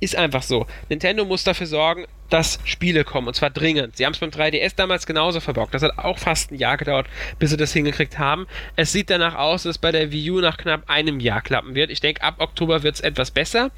Ist 0.00 0.16
einfach 0.16 0.42
so. 0.42 0.66
Nintendo 0.88 1.24
muss 1.24 1.44
dafür 1.44 1.66
sorgen, 1.66 2.06
dass 2.30 2.60
Spiele 2.64 3.04
kommen 3.04 3.28
und 3.28 3.34
zwar 3.34 3.50
dringend. 3.50 3.96
Sie 3.96 4.06
haben 4.06 4.12
es 4.12 4.18
beim 4.18 4.30
3DS 4.30 4.74
damals 4.76 5.06
genauso 5.06 5.40
verbockt. 5.40 5.74
Das 5.74 5.82
hat 5.82 5.98
auch 5.98 6.18
fast 6.18 6.50
ein 6.50 6.56
Jahr 6.56 6.76
gedauert, 6.76 7.06
bis 7.38 7.50
sie 7.50 7.56
das 7.56 7.72
hingekriegt 7.72 8.18
haben. 8.18 8.46
Es 8.76 8.92
sieht 8.92 9.10
danach 9.10 9.34
aus, 9.34 9.64
dass 9.64 9.70
es 9.70 9.78
bei 9.78 9.92
der 9.92 10.12
Wii 10.12 10.30
U 10.30 10.40
nach 10.40 10.56
knapp 10.56 10.88
einem 10.88 11.20
Jahr 11.20 11.42
klappen 11.42 11.74
wird. 11.74 11.90
Ich 11.90 12.00
denke, 12.00 12.22
ab 12.22 12.36
Oktober 12.38 12.82
wird 12.82 12.94
es 12.94 13.00
etwas 13.00 13.30
besser. 13.30 13.70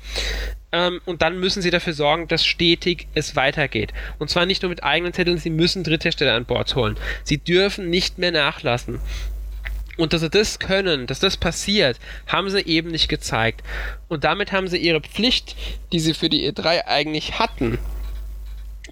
Ähm, 0.71 1.01
und 1.05 1.23
dann 1.23 1.39
müssen 1.39 1.63
sie 1.63 1.71
dafür 1.71 1.93
sorgen, 1.93 2.29
dass 2.29 2.45
stetig 2.45 3.07
es 3.15 3.37
weitergeht. 3.37 3.93
Und 4.19 4.31
zwar 4.31 4.47
nicht 4.47 4.63
nur 4.63 4.71
mit 4.71 4.83
eigenen 4.83 5.13
Titeln, 5.13 5.39
sie 5.39 5.51
müssen 5.51 5.85
Dritthersteller 5.85 6.35
an 6.35 6.45
Bord 6.45 6.75
holen. 6.75 6.97
Sie 7.25 7.39
dürfen 7.39 7.91
nicht 7.91 8.19
mehr 8.19 8.33
nachlassen. 8.33 9.01
Und 9.99 10.15
dass 10.15 10.23
sie 10.23 10.31
das 10.31 10.59
können, 10.59 11.07
dass 11.07 11.21
das 11.21 11.37
passiert, 11.37 11.99
haben 12.27 12.49
sie 12.49 12.63
eben 12.63 12.91
nicht 12.91 13.09
gezeigt. 13.09 13.63
Und 14.09 14.25
damit 14.25 14.51
haben 14.51 14.69
sie 14.69 14.79
ihre 14.79 15.03
Pflicht, 15.03 15.55
die 15.93 16.01
sie 16.01 16.15
für 16.15 16.31
die 16.31 16.51
E3 16.51 16.87
eigentlich 16.87 17.39
hatten, 17.39 17.79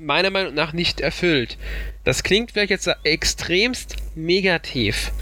meiner 0.01 0.31
Meinung 0.31 0.55
nach 0.55 0.73
nicht 0.73 1.01
erfüllt. 1.01 1.59
Das 2.05 2.23
klingt 2.23 2.53
vielleicht 2.53 2.71
jetzt 2.71 2.91
extremst 3.05 3.97
negativ. 4.15 5.13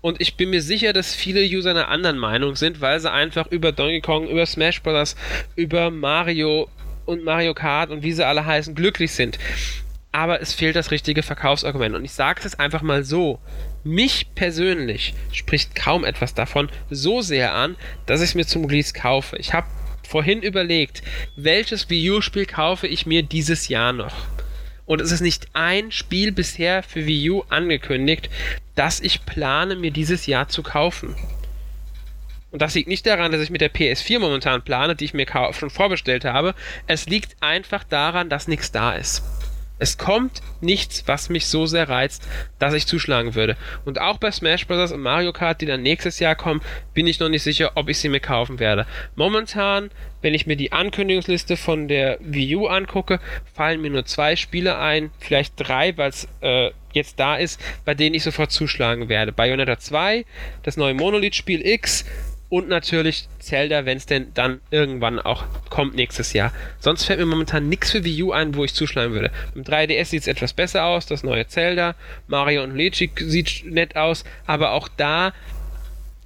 Und 0.00 0.20
ich 0.20 0.36
bin 0.36 0.50
mir 0.50 0.62
sicher, 0.62 0.92
dass 0.92 1.14
viele 1.14 1.40
User 1.42 1.70
einer 1.70 1.88
anderen 1.88 2.18
Meinung 2.18 2.54
sind, 2.54 2.80
weil 2.80 3.00
sie 3.00 3.10
einfach 3.10 3.46
über 3.48 3.72
Donkey 3.72 4.00
Kong, 4.00 4.28
über 4.28 4.46
Smash 4.46 4.82
Bros., 4.82 5.16
über 5.56 5.90
Mario 5.90 6.68
und 7.06 7.24
Mario 7.24 7.54
Kart 7.54 7.90
und 7.90 8.02
wie 8.02 8.12
sie 8.12 8.26
alle 8.26 8.44
heißen, 8.44 8.74
glücklich 8.74 9.12
sind. 9.12 9.38
Aber 10.12 10.40
es 10.40 10.54
fehlt 10.54 10.76
das 10.76 10.90
richtige 10.90 11.22
Verkaufsargument. 11.22 11.94
Und 11.94 12.04
ich 12.04 12.12
sage 12.12 12.40
es 12.44 12.58
einfach 12.58 12.82
mal 12.82 13.04
so. 13.04 13.38
Mich 13.84 14.28
persönlich 14.34 15.14
spricht 15.32 15.74
kaum 15.74 16.04
etwas 16.04 16.34
davon 16.34 16.68
so 16.90 17.20
sehr 17.20 17.54
an, 17.54 17.76
dass 18.06 18.20
ich 18.20 18.30
es 18.30 18.34
mir 18.34 18.46
zum 18.46 18.64
Release 18.64 18.92
kaufe. 18.92 19.36
Ich 19.36 19.52
habe 19.52 19.66
vorhin 20.06 20.42
überlegt, 20.42 21.02
welches 21.36 21.90
Wii 21.90 22.12
U-Spiel 22.12 22.46
kaufe 22.46 22.86
ich 22.86 23.06
mir 23.06 23.22
dieses 23.22 23.68
Jahr 23.68 23.92
noch? 23.92 24.14
Und 24.86 25.00
es 25.00 25.10
ist 25.10 25.20
nicht 25.20 25.48
ein 25.52 25.90
Spiel 25.90 26.32
bisher 26.32 26.82
für 26.82 27.06
Wii 27.06 27.30
U 27.30 27.42
angekündigt, 27.48 28.30
das 28.76 29.00
ich 29.00 29.26
plane, 29.26 29.74
mir 29.76 29.90
dieses 29.90 30.26
Jahr 30.26 30.48
zu 30.48 30.62
kaufen. 30.62 31.16
Und 32.52 32.62
das 32.62 32.74
liegt 32.74 32.88
nicht 32.88 33.04
daran, 33.04 33.32
dass 33.32 33.40
ich 33.40 33.50
mit 33.50 33.60
der 33.60 33.72
PS4 33.72 34.18
momentan 34.18 34.62
plane, 34.62 34.94
die 34.94 35.04
ich 35.04 35.14
mir 35.14 35.26
schon 35.52 35.70
vorbestellt 35.70 36.24
habe. 36.24 36.54
Es 36.86 37.06
liegt 37.06 37.36
einfach 37.40 37.84
daran, 37.84 38.30
dass 38.30 38.48
nichts 38.48 38.72
da 38.72 38.92
ist. 38.92 39.22
Es 39.78 39.98
kommt 39.98 40.40
nichts, 40.60 41.04
was 41.06 41.28
mich 41.28 41.46
so 41.46 41.66
sehr 41.66 41.88
reizt, 41.88 42.26
dass 42.58 42.74
ich 42.74 42.86
zuschlagen 42.86 43.34
würde. 43.34 43.56
Und 43.84 44.00
auch 44.00 44.18
bei 44.18 44.30
Smash 44.30 44.66
Bros. 44.66 44.92
und 44.92 45.02
Mario 45.02 45.32
Kart, 45.32 45.60
die 45.60 45.66
dann 45.66 45.82
nächstes 45.82 46.18
Jahr 46.18 46.34
kommen, 46.34 46.62
bin 46.94 47.06
ich 47.06 47.20
noch 47.20 47.28
nicht 47.28 47.42
sicher, 47.42 47.72
ob 47.74 47.88
ich 47.88 47.98
sie 47.98 48.08
mir 48.08 48.20
kaufen 48.20 48.58
werde. 48.58 48.86
Momentan, 49.16 49.90
wenn 50.22 50.34
ich 50.34 50.46
mir 50.46 50.56
die 50.56 50.72
Ankündigungsliste 50.72 51.56
von 51.56 51.88
der 51.88 52.18
Wii 52.20 52.56
U 52.56 52.66
angucke, 52.68 53.20
fallen 53.54 53.82
mir 53.82 53.90
nur 53.90 54.06
zwei 54.06 54.36
Spiele 54.36 54.78
ein, 54.78 55.10
vielleicht 55.18 55.54
drei, 55.56 55.96
weil 55.96 56.08
es 56.08 56.26
äh, 56.40 56.70
jetzt 56.92 57.20
da 57.20 57.36
ist, 57.36 57.60
bei 57.84 57.94
denen 57.94 58.14
ich 58.14 58.22
sofort 58.22 58.50
zuschlagen 58.50 59.08
werde. 59.08 59.32
Bayonetta 59.32 59.78
2, 59.78 60.24
das 60.62 60.76
neue 60.76 60.94
Monolith-Spiel 60.94 61.64
X 61.66 62.06
und 62.48 62.68
natürlich 62.68 63.28
Zelda, 63.38 63.84
wenn 63.84 63.96
es 63.96 64.06
denn 64.06 64.32
dann 64.34 64.60
irgendwann 64.70 65.18
auch 65.18 65.44
kommt 65.68 65.94
nächstes 65.94 66.32
Jahr. 66.32 66.52
Sonst 66.78 67.04
fällt 67.04 67.18
mir 67.18 67.26
momentan 67.26 67.68
nichts 67.68 67.90
für 67.90 68.04
Wii 68.04 68.22
U 68.24 68.32
ein, 68.32 68.54
wo 68.54 68.64
ich 68.64 68.74
zuschlagen 68.74 69.12
würde. 69.12 69.30
Beim 69.54 69.64
3DS 69.64 70.06
sieht 70.06 70.22
es 70.22 70.28
etwas 70.28 70.52
besser 70.52 70.84
aus, 70.84 71.06
das 71.06 71.22
neue 71.22 71.46
Zelda, 71.46 71.94
Mario 72.28 72.62
und 72.62 72.74
Luigi 72.74 73.10
sieht 73.16 73.64
nett 73.64 73.96
aus, 73.96 74.24
aber 74.46 74.72
auch 74.72 74.88
da 74.96 75.32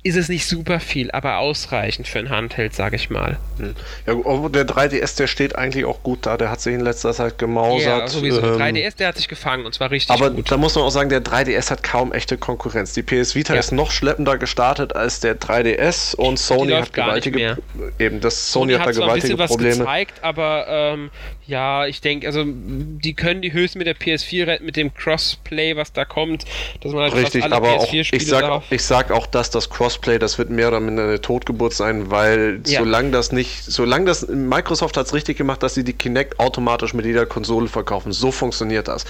ist 0.03 0.17
es 0.17 0.31
nicht 0.31 0.47
super 0.47 0.81
viel, 0.81 1.11
aber 1.11 1.39
ausreichend 1.39 2.09
für 2.09 2.21
ein 2.21 2.31
Handheld, 2.31 2.75
sage 2.75 2.97
ich 2.97 3.11
mal. 3.11 3.39
Hm. 3.59 3.75
Ja, 4.07 4.49
der 4.49 4.67
3DS, 4.67 5.17
der 5.19 5.27
steht 5.27 5.57
eigentlich 5.57 5.85
auch 5.85 6.03
gut 6.03 6.25
da. 6.25 6.39
Der 6.39 6.51
hat 6.51 6.63
sich 6.63 6.73
in 6.73 6.81
letzter 6.81 7.13
Zeit 7.13 7.37
gemausert. 7.37 7.87
Ja, 7.87 8.09
sowieso. 8.09 8.41
Ähm, 8.41 8.59
3DS, 8.59 8.97
der 8.97 9.09
hat 9.09 9.19
sich 9.19 9.29
gefangen 9.29 9.67
und 9.67 9.75
zwar 9.75 9.91
richtig 9.91 10.11
aber 10.11 10.31
gut. 10.31 10.39
Aber 10.39 10.49
da 10.49 10.57
muss 10.57 10.75
man 10.75 10.85
auch 10.85 10.91
sagen, 10.91 11.11
der 11.11 11.23
3DS 11.23 11.71
hat 11.71 11.83
kaum 11.83 12.13
echte 12.13 12.39
Konkurrenz. 12.39 12.95
Die 12.95 13.03
PS 13.03 13.35
Vita 13.35 13.53
ja. 13.53 13.61
ist 13.61 13.73
noch 13.73 13.91
schleppender 13.91 14.39
gestartet 14.39 14.97
als 14.97 15.21
der 15.21 15.39
3DS 15.39 16.15
und 16.17 16.39
Sony 16.39 16.73
hat 16.73 16.95
gewaltige 16.95 17.59
eben 17.99 18.21
das 18.21 18.53
Sony, 18.53 18.73
Sony 18.73 18.79
hat, 18.79 18.81
hat 18.81 18.97
da 18.97 19.01
gewaltige 19.01 19.35
ein 19.35 19.37
bisschen 19.37 19.49
Probleme. 19.49 19.71
Was 19.73 19.79
gezeigt, 19.81 20.25
aber 20.25 20.67
ähm, 20.69 21.11
ja, 21.47 21.87
ich 21.87 22.01
denke, 22.01 22.27
also 22.27 22.45
die 22.47 23.15
können 23.15 23.43
die 23.43 23.53
höchst 23.53 23.77
mit 23.77 23.87
der 23.87 23.97
PS4 23.97 24.47
retten, 24.47 24.65
mit 24.65 24.77
dem 24.77 24.95
Crossplay, 24.95 25.77
was 25.77 25.93
da 25.93 26.05
kommt, 26.05 26.45
dass 26.81 26.93
man 26.93 27.03
halt 27.03 27.15
Richtig, 27.15 27.43
alle 27.43 27.57
aber 27.57 27.69
PS4 27.77 28.09
auch, 28.09 28.13
ich 28.13 28.27
sag, 28.27 28.63
ich 28.71 28.85
sag 28.85 29.11
auch, 29.11 29.27
dass 29.27 29.51
das 29.51 29.69
Crossplay, 29.91 30.19
das 30.19 30.39
wird 30.39 30.51
mehr 30.51 30.69
oder 30.69 30.79
minder 30.79 31.05
eine 31.05 31.21
Totgeburt 31.21 31.75
sein, 31.75 32.11
weil 32.11 32.61
ja. 32.67 32.79
solange 32.81 33.11
das 33.11 33.33
nicht, 33.33 33.65
solange 33.65 34.07
das, 34.07 34.29
Microsoft 34.29 34.97
hat 34.97 35.07
es 35.07 35.15
richtig 35.15 35.37
gemacht, 35.37 35.63
dass 35.63 35.75
sie 35.75 35.83
die 35.83 35.93
Kinect 35.93 36.39
automatisch 36.39 36.95
mit 36.95 37.07
jeder 37.07 37.27
Konsole 37.27 37.69
verkaufen. 37.69 38.13
So 38.13 38.31
funktioniert 38.31 38.87
das. 38.87 39.05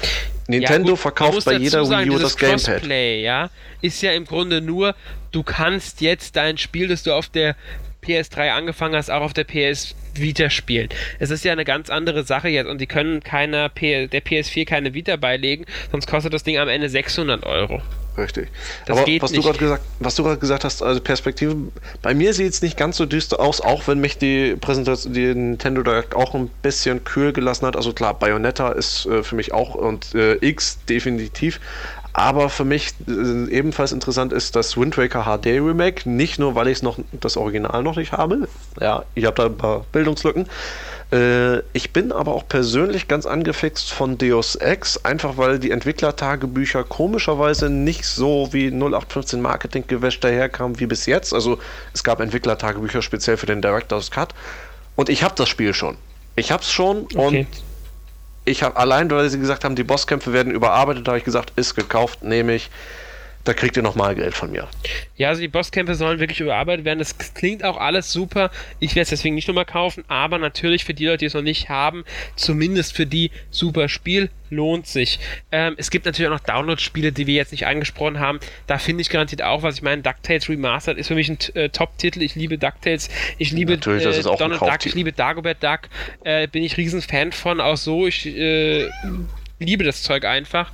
Nintendo 0.49 0.91
ja, 0.91 0.97
verkauft 0.97 1.45
bei 1.45 1.55
jeder 1.55 1.85
sagen, 1.85 2.11
Wii 2.11 2.17
U 2.17 2.19
das 2.19 2.37
Gamepad. 2.37 2.65
Crossplay, 2.65 3.23
ja, 3.23 3.51
ist 3.83 4.01
ja 4.03 4.13
im 4.13 4.25
Grunde 4.25 4.63
nur, 4.63 4.95
du 5.33 5.43
kannst 5.43 6.01
jetzt 6.01 6.37
dein 6.37 6.57
Spiel, 6.57 6.89
das 6.89 7.03
du 7.03 7.13
auf 7.13 7.29
der 7.29 7.57
PS3 8.05 8.53
angefangen 8.53 8.97
hast, 8.97 9.11
auch 9.11 9.21
auf 9.21 9.35
der 9.35 9.45
PS 9.45 9.95
Vita 10.15 10.49
spielen. 10.49 10.89
Es 11.19 11.31
ist 11.31 11.45
ja 11.45 11.53
eine 11.53 11.65
ganz 11.65 11.91
andere 11.91 12.25
Sache 12.25 12.49
jetzt 12.49 12.69
und 12.69 12.81
die 12.81 12.87
können 12.87 13.23
keiner 13.23 13.69
P 13.69 14.07
der 14.07 14.23
PS4 14.25 14.67
keine 14.67 14.95
Vita 14.95 15.17
beilegen, 15.17 15.67
sonst 15.93 16.07
kostet 16.07 16.33
das 16.33 16.43
Ding 16.43 16.59
am 16.59 16.69
Ende 16.69 16.89
600 16.89 17.45
Euro. 17.45 17.83
Richtig. 18.17 18.49
Das 18.87 18.99
Aber 18.99 19.07
was, 19.21 19.33
Du 19.33 19.43
gesagt, 19.43 19.85
was 19.99 20.15
du 20.15 20.25
gerade 20.25 20.39
gesagt 20.39 20.65
hast, 20.65 20.83
also 20.83 21.01
Perspektive, 21.01 21.57
bei 22.03 22.15
mir 22.15 22.35
sieht 22.35 22.53
es 22.53 22.63
nicht 22.63 22.77
ganz 22.77 22.97
so 22.97 23.07
düster 23.07 23.41
aus, 23.41 23.61
auch 23.61 23.87
wenn 23.87 24.01
mich 24.01 24.19
die 24.19 24.57
Präsentation, 24.57 25.13
die 25.13 25.35
Nintendo 25.35 25.83
Direct 25.83 26.15
auch 26.15 26.35
ein 26.35 26.51
bisschen 26.63 27.05
kühl 27.05 27.33
gelassen 27.33 27.67
hat. 27.67 27.77
Also 27.77 27.93
klar, 27.93 28.15
Bayonetta 28.15 28.73
ist 28.73 29.07
äh, 29.07 29.23
für 29.23 29.37
mich 29.37 29.53
auch 29.53 29.75
und 29.75 30.15
äh, 30.15 30.35
X 30.45 30.79
definitiv. 30.89 31.61
Aber 32.13 32.51
für 32.51 32.65
mich 32.65 32.95
äh, 33.09 33.51
ebenfalls 33.51 33.93
interessant 33.93 34.33
ist 34.33 34.57
das 34.57 34.77
Wind 34.77 34.99
Waker 34.99 35.25
HD 35.25 35.47
Remake. 35.47 36.09
Nicht 36.11 36.39
nur, 36.39 36.55
weil 36.55 36.69
ich 36.69 36.83
noch 36.83 36.99
das 37.13 37.37
Original 37.37 37.83
noch 37.83 37.97
nicht 37.97 38.13
habe. 38.13 38.49
Ja, 38.81 39.05
ich 39.15 39.25
habe 39.25 39.37
da 39.37 39.47
ein 39.47 39.57
paar 39.57 39.85
Bildungslücken. 39.93 40.47
Äh, 41.13 41.59
ich 41.73 41.93
bin 41.93 42.13
aber 42.13 42.35
auch 42.35 42.47
persönlich 42.47 43.09
ganz 43.09 43.27
angefixt 43.27 43.91
von 43.93 44.17
Deus 44.17 44.55
Ex, 44.55 45.05
einfach 45.05 45.37
weil 45.37 45.59
die 45.59 45.71
Entwicklertagebücher 45.73 46.85
komischerweise 46.85 47.69
nicht 47.69 48.05
so 48.05 48.49
wie 48.53 48.69
0815 48.69 49.41
Marketing 49.41 49.85
gewäscht 49.87 50.23
daherkamen 50.23 50.79
wie 50.79 50.87
bis 50.87 51.07
jetzt. 51.07 51.35
Also 51.35 51.59
es 51.93 52.05
gab 52.05 52.21
Entwicklertagebücher 52.21 53.03
speziell 53.03 53.37
für 53.37 53.47
den 53.47 53.61
Director's 53.61 54.11
Cut. 54.11 54.35
Und 54.95 55.09
ich 55.09 55.23
habe 55.23 55.35
das 55.37 55.49
Spiel 55.49 55.75
schon. 55.75 55.97
Ich 56.37 56.53
habe 56.53 56.63
es 56.63 56.71
schon 56.71 57.05
okay. 57.05 57.17
und 57.17 57.47
ich 58.45 58.63
habe 58.63 58.77
allein, 58.77 59.11
weil 59.11 59.29
sie 59.29 59.39
gesagt 59.39 59.65
haben, 59.65 59.75
die 59.75 59.85
Bosskämpfe 59.85 60.33
werden 60.33 60.53
überarbeitet, 60.53 61.07
habe 61.09 61.19
ich 61.19 61.25
gesagt, 61.25 61.53
ist 61.57 61.75
gekauft, 61.75 62.23
nehme 62.23 62.55
ich 62.55 62.71
da 63.45 63.55
kriegt 63.55 63.77
ihr 63.77 63.83
nochmal 63.83 64.15
Geld 64.15 64.35
von 64.35 64.51
mir. 64.51 64.69
Ja, 65.17 65.29
also 65.29 65.41
die 65.41 65.49
Bosskämpfe 65.49 65.95
sollen 65.95 66.21
wirklich 66.21 66.41
überarbeitet 66.41 66.85
werden. 66.85 66.99
Das 66.99 67.17
klingt 67.35 67.65
auch 67.65 67.79
alles 67.79 68.13
super. 68.13 68.51
Ich 68.81 68.91
werde 68.91 69.03
es 69.03 69.09
deswegen 69.11 69.35
nicht 69.35 69.49
nochmal 69.49 69.65
kaufen, 69.65 70.05
aber 70.09 70.39
natürlich 70.39 70.85
für 70.85 70.95
die 70.95 71.07
Leute, 71.07 71.19
die 71.19 71.27
es 71.27 71.35
noch 71.35 71.43
nicht 71.43 71.69
haben, 71.69 72.05
zumindest 72.37 72.95
für 72.95 73.07
die 73.07 73.31
super 73.51 73.89
Spiel, 73.89 74.31
lohnt 74.51 74.87
sich. 74.87 75.21
Ähm, 75.53 75.75
es 75.79 75.91
gibt 75.91 76.05
natürlich 76.07 76.29
auch 76.29 76.35
noch 76.35 76.45
Download-Spiele, 76.45 77.13
die 77.13 77.27
wir 77.27 77.35
jetzt 77.35 77.53
nicht 77.53 77.67
angesprochen 77.67 78.19
haben. 78.19 78.41
Da 78.67 78.79
finde 78.79 79.03
ich 79.03 79.09
garantiert 79.09 79.43
auch, 79.43 79.63
was 79.63 79.77
ich 79.77 79.83
meine. 79.83 80.03
DuckTales 80.03 80.49
Remastered 80.49 80.99
ist 80.99 81.09
für 81.09 81.15
mich 81.15 81.29
ein 81.29 81.39
äh, 81.55 81.71
Top-Titel. 81.71 82.21
Ich 82.21 82.35
liebe 82.35 82.59
DuckTales. 82.59 83.09
Ich 83.39 83.53
liebe 83.53 83.73
natürlich, 83.73 84.05
äh, 84.05 84.23
Donald 84.23 84.61
Duck. 84.61 84.85
Ich 84.85 84.95
liebe 84.95 85.13
Dagobert 85.13 85.63
Duck. 85.63 85.81
Äh, 86.25 86.47
bin 86.49 86.63
ich 86.63 86.77
riesen 86.77 87.01
Fan 87.01 87.33
von. 87.33 87.61
Auch 87.61 87.77
so. 87.77 88.07
Ich 88.07 88.27
äh, 88.27 88.89
liebe 89.59 89.85
das 89.85 90.03
Zeug 90.03 90.25
einfach 90.25 90.73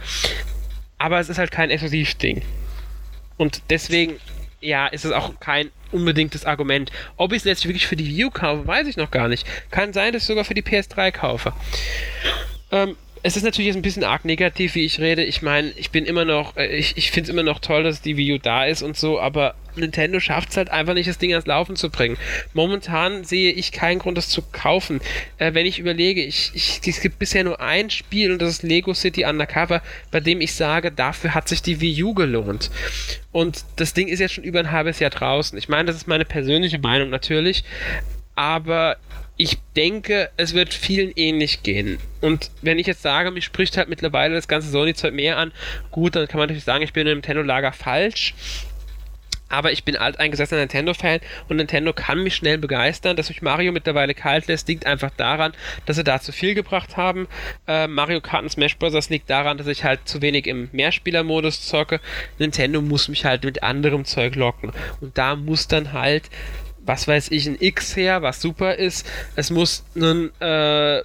aber 0.98 1.20
es 1.20 1.28
ist 1.28 1.38
halt 1.38 1.50
kein 1.50 1.70
Exklusivding. 1.70 2.42
Und 3.36 3.62
deswegen, 3.70 4.18
ja, 4.60 4.86
ist 4.86 5.04
es 5.04 5.12
auch 5.12 5.38
kein 5.40 5.70
unbedingtes 5.92 6.44
Argument. 6.44 6.90
Ob 7.16 7.32
ich 7.32 7.38
es 7.38 7.44
letztlich 7.44 7.68
wirklich 7.68 7.86
für 7.86 7.96
die 7.96 8.08
View 8.08 8.30
kaufe, 8.30 8.66
weiß 8.66 8.86
ich 8.86 8.96
noch 8.96 9.10
gar 9.10 9.28
nicht. 9.28 9.46
Kann 9.70 9.92
sein, 9.92 10.12
dass 10.12 10.22
ich 10.22 10.28
sogar 10.28 10.44
für 10.44 10.54
die 10.54 10.62
PS3 10.62 11.12
kaufe. 11.12 11.52
Ähm, 12.70 12.96
es 13.26 13.36
ist 13.36 13.42
natürlich 13.42 13.66
jetzt 13.66 13.76
ein 13.76 13.82
bisschen 13.82 14.04
arg 14.04 14.24
negativ, 14.24 14.76
wie 14.76 14.84
ich 14.84 15.00
rede. 15.00 15.24
Ich 15.24 15.42
meine, 15.42 15.72
ich 15.76 15.90
bin 15.90 16.04
immer 16.04 16.24
noch, 16.24 16.56
äh, 16.56 16.76
ich, 16.76 16.96
ich 16.96 17.10
finde 17.10 17.28
es 17.28 17.32
immer 17.32 17.42
noch 17.42 17.58
toll, 17.58 17.82
dass 17.82 18.00
die 18.00 18.16
Wii 18.16 18.34
U 18.34 18.38
da 18.38 18.64
ist 18.64 18.82
und 18.82 18.96
so, 18.96 19.18
aber 19.18 19.56
Nintendo 19.74 20.20
schafft 20.20 20.50
es 20.50 20.56
halt 20.56 20.70
einfach 20.70 20.94
nicht, 20.94 21.08
das 21.08 21.18
Ding 21.18 21.32
ans 21.32 21.44
Laufen 21.44 21.74
zu 21.74 21.90
bringen. 21.90 22.16
Momentan 22.54 23.24
sehe 23.24 23.50
ich 23.50 23.72
keinen 23.72 23.98
Grund, 23.98 24.16
das 24.16 24.28
zu 24.28 24.42
kaufen. 24.42 25.00
Äh, 25.38 25.54
wenn 25.54 25.66
ich 25.66 25.80
überlege, 25.80 26.22
ich, 26.22 26.52
ich, 26.54 26.80
es 26.86 27.00
gibt 27.00 27.18
bisher 27.18 27.42
nur 27.42 27.60
ein 27.60 27.90
Spiel 27.90 28.30
und 28.30 28.40
das 28.40 28.50
ist 28.50 28.62
Lego 28.62 28.94
City 28.94 29.24
Undercover, 29.24 29.82
bei 30.12 30.20
dem 30.20 30.40
ich 30.40 30.54
sage, 30.54 30.92
dafür 30.92 31.34
hat 31.34 31.48
sich 31.48 31.62
die 31.62 31.80
Wii 31.80 32.04
U 32.04 32.14
gelohnt. 32.14 32.70
Und 33.32 33.64
das 33.74 33.92
Ding 33.92 34.06
ist 34.06 34.20
jetzt 34.20 34.34
schon 34.34 34.44
über 34.44 34.60
ein 34.60 34.70
halbes 34.70 35.00
Jahr 35.00 35.10
draußen. 35.10 35.58
Ich 35.58 35.68
meine, 35.68 35.86
das 35.86 35.96
ist 35.96 36.06
meine 36.06 36.24
persönliche 36.24 36.78
Meinung 36.78 37.10
natürlich, 37.10 37.64
aber 38.36 38.98
ich 39.36 39.58
denke, 39.76 40.30
es 40.36 40.54
wird 40.54 40.72
vielen 40.72 41.12
ähnlich 41.14 41.62
gehen. 41.62 41.98
Und 42.20 42.50
wenn 42.62 42.78
ich 42.78 42.86
jetzt 42.86 43.02
sage, 43.02 43.30
mich 43.30 43.44
spricht 43.44 43.76
halt 43.76 43.88
mittlerweile 43.88 44.34
das 44.34 44.48
ganze 44.48 44.70
Sony-Zeug 44.70 45.12
mehr 45.12 45.36
an, 45.36 45.52
gut, 45.90 46.16
dann 46.16 46.26
kann 46.26 46.38
man 46.38 46.48
natürlich 46.48 46.64
sagen, 46.64 46.82
ich 46.82 46.92
bin 46.92 47.06
im 47.06 47.18
Nintendo-Lager 47.18 47.72
falsch. 47.72 48.34
Aber 49.48 49.70
ich 49.70 49.84
bin 49.84 49.96
alteingesessener 49.96 50.62
Nintendo-Fan 50.62 51.20
und 51.48 51.58
Nintendo 51.58 51.92
kann 51.92 52.20
mich 52.20 52.34
schnell 52.34 52.58
begeistern. 52.58 53.14
Dass 53.14 53.28
mich 53.28 53.42
Mario 53.42 53.70
mittlerweile 53.70 54.12
kalt 54.12 54.48
lässt, 54.48 54.66
liegt 54.66 54.86
einfach 54.86 55.10
daran, 55.16 55.52
dass 55.84 55.96
sie 55.96 56.02
da 56.02 56.20
zu 56.20 56.32
viel 56.32 56.54
gebracht 56.54 56.96
haben. 56.96 57.28
Äh, 57.68 57.86
Mario 57.86 58.20
Kart 58.20 58.42
und 58.42 58.50
Smash 58.50 58.76
Bros. 58.76 59.08
liegt 59.08 59.30
daran, 59.30 59.56
dass 59.56 59.68
ich 59.68 59.84
halt 59.84 60.08
zu 60.08 60.20
wenig 60.20 60.48
im 60.48 60.68
Mehrspieler-Modus 60.72 61.64
zocke. 61.64 62.00
Nintendo 62.38 62.82
muss 62.82 63.06
mich 63.06 63.24
halt 63.24 63.44
mit 63.44 63.62
anderem 63.62 64.04
Zeug 64.04 64.34
locken. 64.34 64.72
Und 65.00 65.16
da 65.16 65.36
muss 65.36 65.68
dann 65.68 65.92
halt 65.92 66.24
was 66.86 67.06
weiß 67.08 67.30
ich, 67.30 67.46
ein 67.46 67.56
X 67.58 67.96
her, 67.96 68.22
was 68.22 68.40
super 68.40 68.76
ist. 68.76 69.06
Es 69.34 69.50
muss 69.50 69.84
ein, 69.96 70.30
äh, 70.40 71.02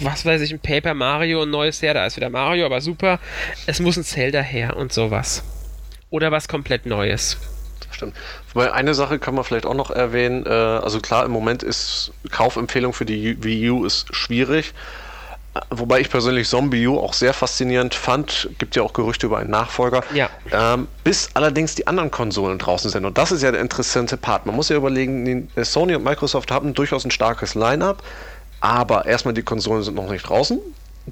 was 0.00 0.26
weiß 0.26 0.40
ich, 0.42 0.52
ein 0.52 0.60
Paper 0.60 0.94
Mario, 0.94 1.42
ein 1.42 1.50
neues 1.50 1.80
her, 1.82 1.94
da 1.94 2.06
ist 2.06 2.16
wieder 2.16 2.30
Mario, 2.30 2.66
aber 2.66 2.80
super. 2.80 3.18
Es 3.66 3.80
muss 3.80 3.96
ein 3.96 4.04
Zelda 4.04 4.40
her 4.40 4.76
und 4.76 4.92
sowas. 4.92 5.42
Oder 6.10 6.30
was 6.30 6.48
komplett 6.48 6.84
Neues. 6.86 7.38
Stimmt. 7.90 8.16
Wobei 8.52 8.72
eine 8.72 8.94
Sache 8.94 9.18
kann 9.18 9.34
man 9.34 9.44
vielleicht 9.44 9.66
auch 9.66 9.74
noch 9.74 9.90
erwähnen. 9.90 10.44
Äh, 10.46 10.50
also 10.50 11.00
klar, 11.00 11.24
im 11.24 11.30
Moment 11.30 11.62
ist 11.62 12.12
Kaufempfehlung 12.30 12.92
für 12.92 13.04
die 13.04 13.42
Wii 13.42 13.70
U 13.70 13.84
ist 13.84 14.14
schwierig. 14.14 14.74
Wobei 15.68 16.00
ich 16.00 16.08
persönlich 16.08 16.48
Zombie 16.48 16.86
U 16.86 16.98
auch 16.98 17.12
sehr 17.12 17.34
faszinierend 17.34 17.94
fand. 17.94 18.48
Gibt 18.58 18.74
ja 18.74 18.82
auch 18.82 18.94
Gerüchte 18.94 19.26
über 19.26 19.38
einen 19.38 19.50
Nachfolger. 19.50 20.02
Ja. 20.14 20.30
Ähm, 20.50 20.88
bis 21.04 21.28
allerdings 21.34 21.74
die 21.74 21.86
anderen 21.86 22.10
Konsolen 22.10 22.58
draußen 22.58 22.90
sind. 22.90 23.04
Und 23.04 23.18
das 23.18 23.32
ist 23.32 23.42
ja 23.42 23.52
der 23.52 23.60
interessante 23.60 24.16
Part. 24.16 24.46
Man 24.46 24.56
muss 24.56 24.70
ja 24.70 24.76
überlegen, 24.76 25.50
äh, 25.54 25.64
Sony 25.64 25.94
und 25.94 26.04
Microsoft 26.04 26.50
haben 26.50 26.72
durchaus 26.72 27.04
ein 27.04 27.10
starkes 27.10 27.54
Line-up. 27.54 28.02
Aber 28.60 29.04
erstmal 29.04 29.34
die 29.34 29.42
Konsolen 29.42 29.82
sind 29.82 29.94
noch 29.94 30.08
nicht 30.08 30.22
draußen. 30.22 30.58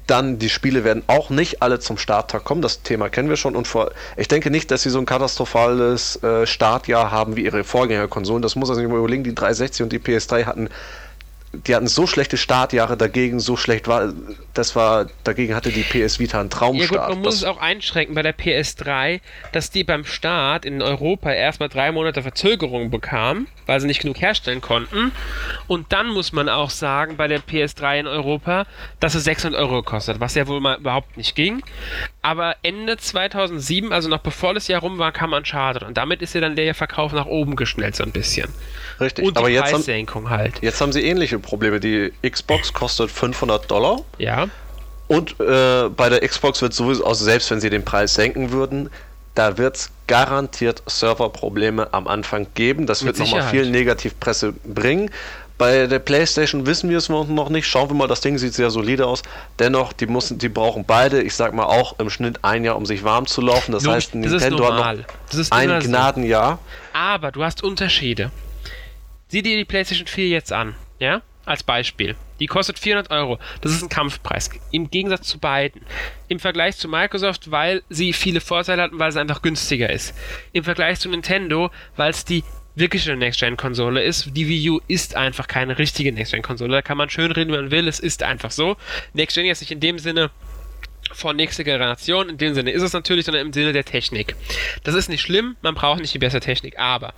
Dann 0.07 0.39
die 0.39 0.49
Spiele 0.49 0.83
werden 0.83 1.03
auch 1.05 1.29
nicht 1.29 1.61
alle 1.61 1.79
zum 1.79 1.97
Starttag 1.97 2.43
kommen. 2.43 2.63
Das 2.63 2.81
Thema 2.81 3.09
kennen 3.09 3.29
wir 3.29 3.37
schon. 3.37 3.55
Und 3.55 3.67
vor, 3.67 3.91
ich 4.17 4.27
denke 4.27 4.49
nicht, 4.49 4.71
dass 4.71 4.81
sie 4.81 4.89
so 4.89 4.97
ein 4.97 5.05
katastrophales 5.05 6.15
äh, 6.23 6.47
Startjahr 6.47 7.11
haben 7.11 7.35
wie 7.35 7.43
ihre 7.43 7.63
Vorgängerkonsolen. 7.63 8.41
Das 8.41 8.55
muss 8.55 8.69
man 8.69 8.77
sich 8.77 8.87
mal 8.87 8.97
überlegen. 8.97 9.23
Die 9.23 9.35
360 9.35 9.83
und 9.83 9.91
die 9.91 9.99
PS3 9.99 10.45
hatten 10.45 10.69
die 11.53 11.75
hatten 11.75 11.87
so 11.87 12.07
schlechte 12.07 12.37
Startjahre 12.37 12.95
dagegen, 12.95 13.39
so 13.39 13.57
schlecht 13.57 13.87
war, 13.87 14.13
das 14.53 14.75
war, 14.75 15.07
dagegen 15.23 15.53
hatte 15.53 15.69
die 15.69 15.83
PS 15.83 16.19
Vita 16.19 16.39
einen 16.39 16.49
Traumstart. 16.49 16.91
Ja 16.91 17.07
gut, 17.07 17.15
man 17.15 17.21
muss 17.23 17.35
es 17.35 17.43
auch 17.43 17.57
einschränken 17.57 18.15
bei 18.15 18.21
der 18.21 18.37
PS3, 18.37 19.19
dass 19.51 19.69
die 19.69 19.83
beim 19.83 20.05
Start 20.05 20.63
in 20.63 20.81
Europa 20.81 21.31
erstmal 21.31 21.67
drei 21.67 21.91
Monate 21.91 22.21
Verzögerung 22.21 22.89
bekam, 22.89 23.47
weil 23.65 23.81
sie 23.81 23.87
nicht 23.87 24.01
genug 24.01 24.21
herstellen 24.21 24.61
konnten. 24.61 25.11
Und 25.67 25.91
dann 25.91 26.07
muss 26.07 26.31
man 26.31 26.47
auch 26.47 26.69
sagen, 26.69 27.17
bei 27.17 27.27
der 27.27 27.41
PS3 27.41 27.99
in 27.99 28.07
Europa, 28.07 28.65
dass 29.01 29.15
es 29.15 29.25
600 29.25 29.59
Euro 29.59 29.83
kostet, 29.83 30.21
was 30.21 30.35
ja 30.35 30.47
wohl 30.47 30.61
mal 30.61 30.77
überhaupt 30.77 31.17
nicht 31.17 31.35
ging. 31.35 31.63
Aber 32.23 32.55
Ende 32.61 32.97
2007, 32.97 33.91
also 33.91 34.07
noch 34.07 34.19
bevor 34.19 34.53
das 34.53 34.67
Jahr 34.67 34.81
rum 34.81 34.99
war, 34.99 35.11
kam 35.11 35.33
Uncharted. 35.33 35.83
Und 35.83 35.97
damit 35.97 36.21
ist 36.21 36.35
ja 36.35 36.41
dann 36.41 36.55
der 36.55 36.75
Verkauf 36.75 37.13
nach 37.13 37.25
oben 37.25 37.55
geschnellt 37.55 37.95
so 37.95 38.03
ein 38.03 38.11
bisschen. 38.11 38.47
Richtig, 38.99 39.25
und 39.25 39.37
die 39.37 39.39
aber 39.39 39.49
jetzt 39.49 39.73
haben, 39.73 40.29
halt. 40.29 40.61
Jetzt 40.61 40.79
haben 40.81 40.91
sie 40.91 41.01
ähnliche 41.01 41.39
Probleme. 41.39 41.79
Die 41.79 42.13
Xbox 42.27 42.73
kostet 42.73 43.09
500 43.09 43.69
Dollar. 43.69 44.01
Ja. 44.19 44.47
Und 45.07 45.39
äh, 45.39 45.89
bei 45.89 46.09
der 46.09 46.25
Xbox 46.25 46.61
wird 46.61 46.73
sowieso, 46.73 47.05
also 47.05 47.25
selbst 47.25 47.49
wenn 47.49 47.59
sie 47.59 47.71
den 47.71 47.83
Preis 47.83 48.13
senken 48.13 48.51
würden, 48.51 48.91
da 49.33 49.57
wird 49.57 49.77
es 49.77 49.89
garantiert 50.07 50.83
Serverprobleme 50.85 51.93
am 51.93 52.07
Anfang 52.07 52.47
geben. 52.53 52.85
Das 52.85 53.03
wird 53.05 53.17
nochmal 53.17 53.49
viel 53.49 53.69
Negativpresse 53.69 54.53
bringen. 54.65 55.09
Bei 55.61 55.85
der 55.85 55.99
PlayStation 55.99 56.65
wissen 56.65 56.89
wir 56.89 56.97
es 56.97 57.07
noch 57.07 57.49
nicht. 57.49 57.67
Schauen 57.67 57.87
wir 57.87 57.93
mal, 57.93 58.07
das 58.07 58.19
Ding 58.19 58.35
sieht 58.39 58.55
sehr 58.55 58.71
solide 58.71 59.05
aus. 59.05 59.21
Dennoch, 59.59 59.93
die, 59.93 60.07
müssen, 60.07 60.39
die 60.39 60.49
brauchen 60.49 60.85
beide, 60.85 61.21
ich 61.21 61.35
sag 61.35 61.53
mal 61.53 61.65
auch 61.65 61.99
im 61.99 62.09
Schnitt 62.09 62.43
ein 62.43 62.63
Jahr, 62.63 62.77
um 62.77 62.87
sich 62.87 63.03
warm 63.03 63.27
zu 63.27 63.41
laufen. 63.41 63.71
Das 63.71 63.83
Logisch, 63.83 64.05
heißt, 64.05 64.15
Nintendo 64.15 64.73
hat 64.73 64.97
noch 64.97 65.51
ein 65.51 65.79
Gnadenjahr. 65.79 66.57
So. 66.57 66.97
Aber 66.97 67.31
du 67.31 67.43
hast 67.43 67.61
Unterschiede. 67.63 68.31
Sieh 69.27 69.43
dir 69.43 69.55
die 69.55 69.65
PlayStation 69.65 70.07
4 70.07 70.29
jetzt 70.29 70.51
an, 70.51 70.73
ja? 70.97 71.21
Als 71.45 71.61
Beispiel. 71.61 72.15
Die 72.39 72.47
kostet 72.47 72.79
400 72.79 73.11
Euro. 73.11 73.37
Das 73.61 73.71
ist 73.71 73.83
ein 73.83 73.89
Kampfpreis. 73.89 74.49
Im 74.71 74.89
Gegensatz 74.89 75.27
zu 75.27 75.37
beiden. 75.37 75.81
Im 76.27 76.39
Vergleich 76.39 76.77
zu 76.77 76.87
Microsoft, 76.87 77.51
weil 77.51 77.83
sie 77.87 78.13
viele 78.13 78.41
Vorteile 78.41 78.81
hat 78.81 78.93
und 78.93 78.99
weil 78.99 79.11
sie 79.11 79.19
einfach 79.19 79.43
günstiger 79.43 79.91
ist. 79.91 80.15
Im 80.53 80.63
Vergleich 80.63 80.99
zu 80.99 81.09
Nintendo, 81.09 81.69
weil 81.97 82.09
es 82.09 82.25
die 82.25 82.43
wirkliche 82.75 83.15
Next-Gen-Konsole 83.15 84.03
ist. 84.03 84.29
Die 84.35 84.47
Wii 84.47 84.69
U 84.69 84.79
ist 84.87 85.15
einfach 85.15 85.47
keine 85.47 85.77
richtige 85.77 86.11
Next-Gen-Konsole. 86.11 86.71
Da 86.71 86.81
kann 86.81 86.97
man 86.97 87.09
schön 87.09 87.31
reden, 87.31 87.51
wie 87.51 87.57
man 87.57 87.71
will. 87.71 87.87
Es 87.87 87.99
ist 87.99 88.23
einfach 88.23 88.51
so. 88.51 88.77
Next-Gen 89.13 89.45
ist 89.45 89.61
nicht 89.61 89.71
in 89.71 89.79
dem 89.79 89.99
Sinne 89.99 90.31
von 91.13 91.35
nächster 91.35 91.63
Generation. 91.63 92.29
In 92.29 92.37
dem 92.37 92.53
Sinne 92.53 92.71
ist 92.71 92.81
es 92.81 92.93
natürlich, 92.93 93.25
sondern 93.25 93.45
im 93.45 93.53
Sinne 93.53 93.73
der 93.73 93.85
Technik. 93.85 94.35
Das 94.83 94.95
ist 94.95 95.09
nicht 95.09 95.21
schlimm. 95.21 95.55
Man 95.61 95.75
braucht 95.75 95.99
nicht 95.99 96.13
die 96.13 96.19
bessere 96.19 96.41
Technik. 96.41 96.79
Aber 96.79 97.13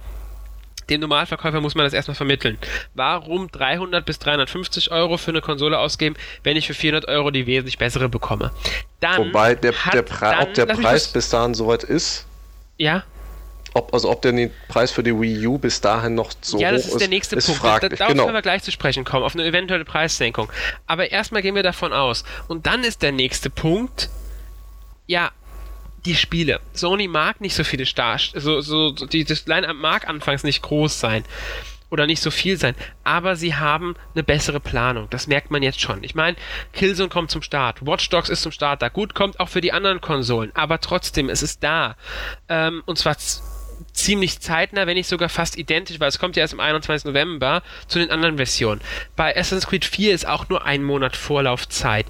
dem 0.89 1.01
Normalverkäufer 1.01 1.61
muss 1.61 1.75
man 1.75 1.85
das 1.85 1.93
erstmal 1.93 2.15
vermitteln. 2.15 2.57
Warum 2.93 3.49
300 3.51 4.05
bis 4.05 4.19
350 4.19 4.91
Euro 4.91 5.17
für 5.17 5.31
eine 5.31 5.41
Konsole 5.41 5.79
ausgeben, 5.79 6.15
wenn 6.43 6.57
ich 6.57 6.67
für 6.67 6.73
400 6.73 7.07
Euro 7.07 7.31
die 7.31 7.45
wesentlich 7.45 7.77
bessere 7.77 8.09
bekomme? 8.09 8.51
Dann 8.99 9.27
Wobei 9.27 9.55
der, 9.55 9.73
der, 9.93 10.01
Pre 10.01 10.25
dann, 10.25 10.39
ob 10.39 10.53
der 10.53 10.65
Preis 10.65 11.07
bis 11.07 11.29
dahin 11.29 11.53
soweit 11.53 11.83
ist. 11.83 12.25
Ja. 12.77 13.03
Ob, 13.73 13.93
also 13.93 14.11
ob 14.11 14.21
der 14.21 14.49
Preis 14.67 14.91
für 14.91 15.01
die 15.01 15.19
Wii 15.19 15.47
U 15.47 15.57
bis 15.57 15.81
dahin 15.81 16.15
noch 16.15 16.31
so 16.41 16.59
ja, 16.59 16.69
hoch 16.69 16.75
ist. 16.75 16.83
Ja, 16.83 16.85
das 16.85 16.93
ist 16.93 17.01
der 17.01 17.07
nächste 17.07 17.35
ist 17.35 17.47
Punkt. 17.47 17.61
Fraglich. 17.61 17.99
Darauf 17.99 18.11
genau. 18.11 18.25
können 18.25 18.35
wir 18.35 18.41
gleich 18.41 18.63
zu 18.63 18.71
sprechen 18.71 19.03
kommen, 19.03 19.23
auf 19.23 19.33
eine 19.33 19.45
eventuelle 19.45 19.85
Preissenkung. 19.85 20.51
Aber 20.85 21.11
erstmal 21.11 21.41
gehen 21.41 21.55
wir 21.55 21.63
davon 21.63 21.91
aus. 21.91 22.23
Und 22.47 22.67
dann 22.67 22.83
ist 22.83 23.01
der 23.01 23.11
nächste 23.11 23.49
Punkt, 23.49 24.09
ja, 25.07 25.31
die 26.05 26.15
Spiele. 26.15 26.59
Sony 26.73 27.07
mag 27.07 27.41
nicht 27.41 27.55
so 27.55 27.63
viele 27.63 27.85
Stars, 27.85 28.31
so, 28.35 28.61
so, 28.61 28.91
die, 28.91 29.23
das 29.23 29.47
Line-Up 29.47 29.75
mag 29.75 30.07
anfangs 30.07 30.43
nicht 30.43 30.61
groß 30.61 30.99
sein. 30.99 31.23
oder 31.93 32.07
nicht 32.07 32.23
so 32.23 32.31
viel 32.31 32.57
sein, 32.57 32.73
aber 33.03 33.35
sie 33.35 33.53
haben 33.53 33.95
eine 34.15 34.23
bessere 34.23 34.59
Planung. 34.59 35.07
Das 35.11 35.27
merkt 35.27 35.51
man 35.51 35.61
jetzt 35.61 35.79
schon. 35.79 36.03
Ich 36.03 36.15
meine, 36.15 36.35
Killzone 36.73 37.07
kommt 37.07 37.29
zum 37.29 37.43
Start, 37.43 37.85
Watch 37.85 38.09
Dogs 38.09 38.29
ist 38.29 38.41
zum 38.41 38.51
Start 38.51 38.81
da. 38.81 38.89
Gut, 38.89 39.13
kommt 39.13 39.39
auch 39.39 39.47
für 39.47 39.61
die 39.61 39.71
anderen 39.71 40.01
Konsolen, 40.01 40.51
aber 40.55 40.81
trotzdem, 40.81 41.29
es 41.29 41.43
ist 41.43 41.63
da. 41.63 41.95
Ähm, 42.49 42.81
und 42.87 42.97
zwar 42.97 43.15
ziemlich 43.93 44.39
zeitnah, 44.39 44.87
wenn 44.87 44.95
nicht 44.95 45.07
sogar 45.07 45.29
fast 45.29 45.57
identisch, 45.57 45.99
weil 45.99 46.09
es 46.09 46.19
kommt 46.19 46.35
ja 46.35 46.41
erst 46.41 46.53
am 46.53 46.59
21. 46.59 47.05
November 47.05 47.63
zu 47.87 47.99
den 47.99 48.11
anderen 48.11 48.37
Versionen. 48.37 48.81
Bei 49.15 49.35
Assassin's 49.35 49.67
Creed 49.67 49.85
4 49.85 50.13
ist 50.13 50.27
auch 50.27 50.49
nur 50.49 50.65
ein 50.65 50.83
Monat 50.83 51.15
Vorlaufzeit. 51.15 52.05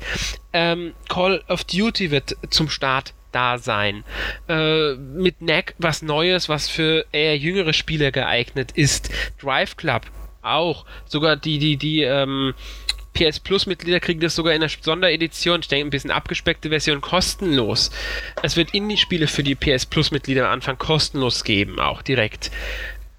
Ähm, 0.53 0.93
Call 1.09 1.43
of 1.47 1.63
Duty 1.63 2.11
wird 2.11 2.37
zum 2.49 2.69
Start 2.69 3.13
da 3.31 3.57
sein. 3.57 4.03
Äh, 4.47 4.93
mit 4.95 5.41
NAC 5.41 5.75
was 5.77 6.01
Neues, 6.01 6.49
was 6.49 6.69
für 6.69 7.05
eher 7.11 7.37
jüngere 7.37 7.73
Spieler 7.73 8.11
geeignet 8.11 8.71
ist. 8.71 9.09
Drive 9.41 9.75
Club 9.75 10.03
auch. 10.41 10.85
Sogar 11.05 11.35
die, 11.35 11.57
die, 11.57 11.77
die, 11.77 12.03
ähm, 12.03 12.53
PS 13.13 13.39
Plus 13.39 13.65
Mitglieder 13.65 13.99
kriegen 13.99 14.19
das 14.19 14.35
sogar 14.35 14.53
in 14.53 14.61
einer 14.61 14.71
Sonderedition, 14.81 15.61
ich 15.61 15.67
denke 15.67 15.87
ein 15.87 15.91
bisschen 15.91 16.11
abgespeckte 16.11 16.69
Version, 16.69 17.01
kostenlos. 17.01 17.91
Es 18.41 18.57
wird 18.57 18.73
Indie-Spiele 18.73 19.27
für 19.27 19.43
die 19.43 19.55
PS 19.55 19.85
Plus 19.85 20.11
Mitglieder 20.11 20.47
am 20.47 20.53
Anfang 20.53 20.77
kostenlos 20.77 21.43
geben, 21.43 21.79
auch 21.79 22.01
direkt. 22.01 22.51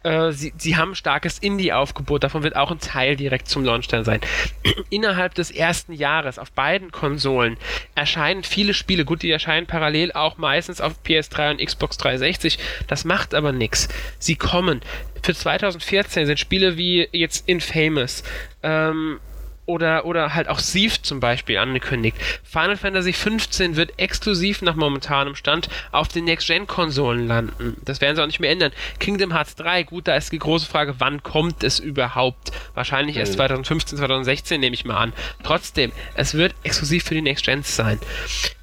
Äh, 0.05 0.33
sie, 0.33 0.53
sie 0.57 0.77
haben 0.77 0.95
starkes 0.95 1.39
Indie-Aufgebot, 1.39 2.23
davon 2.23 2.43
wird 2.43 2.57
auch 2.57 2.71
ein 2.71 2.79
Teil 2.79 3.17
direkt 3.17 3.49
zum 3.49 3.65
Launch 3.65 3.89
dann 3.89 4.05
sein. 4.05 4.21
Innerhalb 4.91 5.35
des 5.35 5.51
ersten 5.51 5.95
Jahres 5.95 6.39
auf 6.39 6.53
beiden 6.53 6.93
Konsolen 6.93 7.57
erscheinen 7.95 8.45
viele 8.45 8.75
Spiele, 8.75 9.05
gut, 9.05 9.23
die 9.23 9.31
erscheinen 9.31 9.67
parallel 9.67 10.13
auch 10.13 10.37
meistens 10.37 10.81
auf 10.81 10.95
PS3 11.05 11.53
und 11.53 11.65
Xbox 11.65 11.97
360, 11.97 12.59
das 12.87 13.05
macht 13.05 13.35
aber 13.35 13.53
nichts. 13.53 13.89
Sie 14.19 14.37
kommen. 14.37 14.83
Für 15.23 15.35
2014 15.35 16.27
sind 16.27 16.39
Spiele 16.39 16.77
wie 16.77 17.09
jetzt 17.13 17.49
Infamous, 17.49 18.25
ähm, 18.63 19.21
oder, 19.67 20.05
oder 20.05 20.35
halt 20.35 20.49
auch 20.49 20.59
Sieve 20.59 21.01
zum 21.03 21.21
Beispiel 21.21 21.59
angekündigt. 21.59 22.17
Final 22.43 22.77
Fantasy 22.77 23.13
15 23.13 23.77
wird 23.77 23.99
exklusiv 23.99 24.63
nach 24.63 24.75
momentanem 24.75 25.35
Stand 25.35 25.69
auf 25.93 26.09
den 26.09 26.25
Next-Gen-Konsolen 26.25 27.27
landen. 27.27 27.77
Das 27.85 28.01
werden 28.01 28.17
sie 28.17 28.23
auch 28.23 28.27
nicht 28.27 28.41
mehr 28.41 28.51
ändern. 28.51 28.73
Kingdom 28.99 29.33
Hearts 29.33 29.57
3, 29.57 29.85
gut, 29.85 30.09
da 30.09 30.17
ist 30.17 30.33
die 30.33 30.39
große 30.39 30.67
Frage, 30.67 30.97
wann 30.99 31.23
kommt 31.23 31.65
es 31.65 31.79
überhaupt? 31.79 32.53
Wahrscheinlich 32.75 33.17
erst 33.17 33.35
2015, 33.35 33.97
mhm. 33.97 34.01
2016 34.01 34.61
nehme 34.61 34.75
ich 34.75 34.85
mal 34.85 34.99
an. 34.99 35.13
Trotzdem, 35.43 35.93
es 36.15 36.35
wird 36.35 36.55
exklusiv 36.63 37.05
für 37.05 37.15
die 37.15 37.23
Next-Gens 37.23 37.75
sein. 37.75 37.99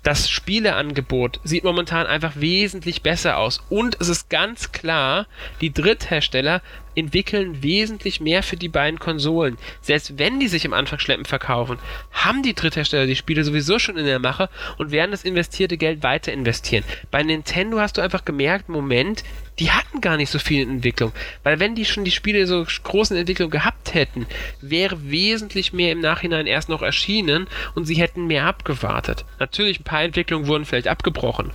Das 0.04 0.30
Spieleangebot 0.30 1.40
sieht 1.44 1.64
momentan 1.64 2.08
einfach 2.08 2.34
wesentlich 2.36 3.04
besser 3.04 3.38
aus. 3.38 3.62
Und 3.70 3.98
es 4.00 4.10
ist 4.10 4.30
ganz 4.30 4.72
klar, 4.72 5.28
die 5.62 5.72
Dritthersteller 5.72 6.62
entwickeln 6.96 7.64
wesentlich 7.64 8.22
mehr 8.22 8.44
für 8.44 8.58
die 8.58 8.70
beiden 8.70 9.00
Konsolen. 9.00 9.58
Selbst 9.82 10.18
wenn 10.18 10.40
die 10.40 10.48
sich 10.48 10.66
am 10.66 10.74
Anfang 10.74 11.00
schleppend 11.00 11.28
verkaufen, 11.28 11.78
haben 12.12 12.44
die 12.44 12.54
Dritthersteller 12.54 13.06
die 13.06 13.16
Spiele 13.16 13.44
sowieso 13.44 13.80
schon 13.80 13.98
in 13.98 14.06
der 14.06 14.20
Mache 14.20 14.50
und 14.78 14.92
werden 14.92 15.12
das 15.12 15.24
investierte 15.24 15.78
Geld 15.78 16.04
weiter 16.04 16.34
investieren. 16.34 16.84
Bei 17.10 17.24
Nintendo 17.24 17.80
hast 17.80 17.98
du 17.98 18.02
einfach 18.02 18.26
gemerkt, 18.26 18.70
Moment, 18.70 19.24
die 19.60 19.72
hatten 19.72 20.02
gar 20.02 20.18
nicht 20.18 20.30
so 20.30 20.40
viel 20.40 20.64
Entwicklung. 20.64 21.12
Weil 21.44 21.60
wenn 21.60 21.76
die 21.76 21.86
schon 21.86 22.04
die 22.04 22.12
Spiele 22.12 22.48
so 22.48 22.66
großen 22.84 23.16
Entwicklung 23.16 23.50
gehabt 23.50 23.94
hätten, 23.94 24.26
wäre 24.62 25.12
wesentlich 25.12 25.74
mehr 25.74 25.92
im 25.92 26.00
Nachhinein 26.00 26.48
erst 26.48 26.70
noch 26.70 26.82
erschienen 26.82 27.48
und 27.76 27.86
sie 27.86 27.96
hätten 27.96 28.28
mehr 28.28 28.46
abgewartet. 28.46 29.26
Natürlich, 29.40 29.80
ein 29.80 29.84
paar 29.84 30.04
Entwicklungen 30.04 30.48
wurden 30.48 30.66
vielleicht 30.66 30.88
abgebrochen. 30.88 31.52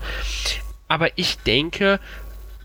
Aber 0.88 1.10
ich 1.16 1.38
denke, 1.38 1.98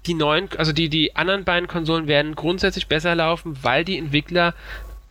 die 0.08 0.14
neuen, 0.14 0.50
also 0.58 0.72
die, 0.72 0.90
die 0.90 1.16
anderen 1.16 1.44
beiden 1.44 1.68
Konsolen 1.68 2.08
werden 2.08 2.36
grundsätzlich 2.36 2.88
besser 2.88 3.16
laufen, 3.16 3.58
weil 3.62 3.86
die 3.86 3.98
Entwickler 3.98 4.56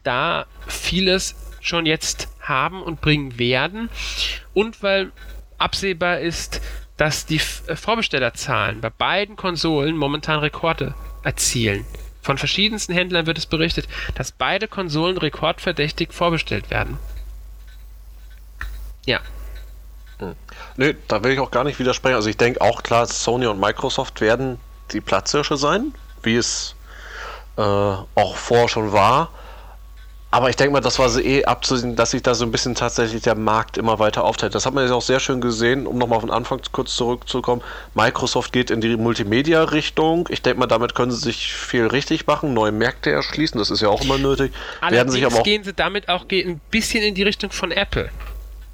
da 0.03 0.47
vieles 0.67 1.37
schon 1.61 1.87
jetzt 1.87 2.29
haben 2.41 2.83
und 2.83 3.01
bringen 3.01 3.39
werden 3.39 3.91
und 4.55 4.83
weil 4.83 5.13
absehbar 5.59 6.21
ist, 6.21 6.61
dass 6.97 7.27
die 7.27 7.41
äh, 7.67 7.77
Vorbestellerzahlen 7.77 8.81
bei 8.81 8.91
beiden 8.91 9.37
Konsolen 9.37 9.97
momentan 9.97 10.41
Rekorde 10.41 10.95
erzielen. 11.23 11.85
Von 12.23 12.39
verschiedensten 12.39 12.93
Händlern 12.93 13.27
wird 13.27 13.39
es 13.39 13.47
berichtet, 13.47 13.89
dass 14.15 14.33
beide 14.33 14.69
Konsolen 14.69 15.17
rekordverdächtig 15.17 16.13
vorbestellt 16.13 16.71
werden. 16.71 16.99
Ja. 19.07 19.21
Hm. 20.19 20.35
Nö, 20.77 20.95
da 21.09 21.23
will 21.25 21.33
ich 21.33 21.41
auch 21.41 21.51
gar 21.51 21.65
nicht 21.65 21.79
widersprechen. 21.79 22.17
Also 22.17 22.29
ich 22.29 22.37
denke 22.37 22.61
auch 22.61 22.83
klar, 22.83 23.07
Sony 23.07 23.47
und 23.47 23.59
Microsoft 23.59 24.21
werden 24.21 24.59
die 24.93 25.01
Platzhirsche 25.01 25.57
sein, 25.57 25.95
wie 26.23 26.37
es 26.37 26.75
äh, 27.57 27.63
auch 27.63 28.37
vorher 28.37 28.69
schon 28.69 28.93
war. 28.93 29.31
Aber 30.33 30.49
ich 30.49 30.55
denke 30.55 30.73
mal, 30.73 30.81
das 30.81 31.01
war 31.01 31.09
so 31.09 31.19
eh 31.19 31.45
abzusehen, 31.45 31.97
dass 31.97 32.13
sich 32.13 32.23
da 32.23 32.35
so 32.35 32.45
ein 32.45 32.53
bisschen 32.53 32.77
tatsächlich 32.77 33.23
der 33.23 33.35
Markt 33.35 33.77
immer 33.77 33.99
weiter 33.99 34.23
aufteilt. 34.23 34.55
Das 34.55 34.65
hat 34.65 34.75
man 34.75 34.85
jetzt 34.85 34.93
auch 34.93 35.03
sehr 35.03 35.19
schön 35.19 35.41
gesehen, 35.41 35.89
um 35.89 35.99
nochmal 35.99 36.21
von 36.21 36.31
Anfang 36.31 36.61
kurz 36.71 36.95
zurückzukommen. 36.95 37.63
Microsoft 37.95 38.53
geht 38.53 38.71
in 38.71 38.81
die 38.81 38.97
Multimedia-Richtung. 38.97 40.29
Ich 40.31 40.41
denke 40.41 40.61
mal, 40.61 40.69
damit 40.69 40.95
können 40.95 41.11
sie 41.11 41.19
sich 41.19 41.53
viel 41.53 41.87
richtig 41.87 42.29
machen, 42.29 42.55
neue 42.55 42.71
Märkte 42.71 43.11
erschließen. 43.11 43.59
Das 43.59 43.71
ist 43.71 43.81
ja 43.81 43.89
auch 43.89 44.03
immer 44.03 44.19
nötig. 44.19 44.53
Allerdings 44.81 44.97
Werden 44.97 45.11
sich 45.11 45.27
aber 45.27 45.37
auch 45.41 45.43
gehen 45.43 45.65
sie 45.65 45.73
damit 45.73 46.09
auch 46.09 46.25
ein 46.31 46.61
bisschen 46.71 47.03
in 47.03 47.17
die 47.17 47.25
Richtung 47.25 47.51
von 47.51 47.73
Apple. 47.73 48.11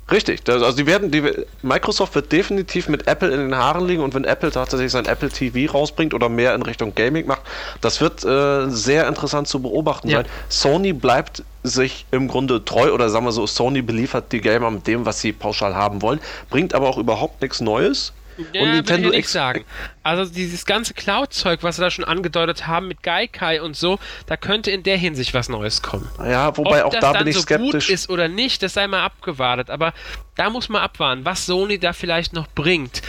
Richtig, 0.08 0.44
das, 0.44 0.62
also 0.62 0.76
die 0.76 0.86
werden, 0.86 1.10
die, 1.10 1.22
Microsoft 1.62 2.14
wird 2.14 2.30
definitiv 2.30 2.88
mit 2.88 3.08
Apple 3.08 3.28
in 3.28 3.40
den 3.40 3.56
Haaren 3.56 3.84
liegen 3.86 4.02
und 4.02 4.14
wenn 4.14 4.22
Apple 4.22 4.52
tatsächlich 4.52 4.92
sein 4.92 5.04
Apple 5.04 5.30
TV 5.30 5.72
rausbringt 5.72 6.14
oder 6.14 6.28
mehr 6.28 6.54
in 6.54 6.62
Richtung 6.62 6.94
Gaming 6.94 7.26
macht, 7.26 7.42
das 7.80 8.00
wird 8.00 8.24
äh, 8.24 8.70
sehr 8.70 9.08
interessant 9.08 9.48
zu 9.48 9.60
beobachten 9.60 10.08
ja. 10.08 10.18
sein. 10.18 10.26
Sony 10.48 10.92
bleibt 10.92 11.42
sich 11.64 12.06
im 12.12 12.28
Grunde 12.28 12.64
treu 12.64 12.92
oder 12.92 13.08
sagen 13.10 13.24
wir 13.24 13.32
so, 13.32 13.48
Sony 13.48 13.82
beliefert 13.82 14.30
die 14.30 14.40
Gamer 14.40 14.70
mit 14.70 14.86
dem, 14.86 15.04
was 15.04 15.20
sie 15.20 15.32
pauschal 15.32 15.74
haben 15.74 16.02
wollen, 16.02 16.20
bringt 16.50 16.72
aber 16.72 16.88
auch 16.88 16.98
überhaupt 16.98 17.42
nichts 17.42 17.60
Neues. 17.60 18.12
Ja, 18.52 18.62
und 18.62 18.70
Nintendo 18.72 19.12
ich 19.12 19.28
sagen. 19.28 19.64
Also 20.02 20.30
dieses 20.30 20.66
ganze 20.66 20.94
Cloud-Zeug, 20.94 21.62
was 21.62 21.76
sie 21.76 21.82
da 21.82 21.90
schon 21.90 22.04
angedeutet 22.04 22.66
haben 22.66 22.88
mit 22.88 23.02
Gaikai 23.02 23.62
und 23.62 23.76
so, 23.76 23.98
da 24.26 24.36
könnte 24.36 24.70
in 24.70 24.82
der 24.82 24.96
Hinsicht 24.96 25.34
was 25.34 25.48
Neues 25.48 25.82
kommen. 25.82 26.08
Ja, 26.18 26.56
wobei 26.56 26.84
Ob 26.84 26.94
auch 26.94 27.00
da 27.00 27.12
bin 27.14 27.28
ich 27.28 27.36
so 27.36 27.42
skeptisch. 27.42 27.86
Gut 27.86 27.94
ist 27.94 28.10
oder 28.10 28.28
nicht, 28.28 28.62
das 28.62 28.74
sei 28.74 28.86
mal 28.86 29.04
abgewartet. 29.04 29.70
Aber 29.70 29.94
da 30.34 30.50
muss 30.50 30.68
man 30.68 30.82
abwarten, 30.82 31.24
was 31.24 31.46
Sony 31.46 31.78
da 31.78 31.92
vielleicht 31.92 32.32
noch 32.32 32.46
bringt. 32.48 33.02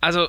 Also 0.00 0.28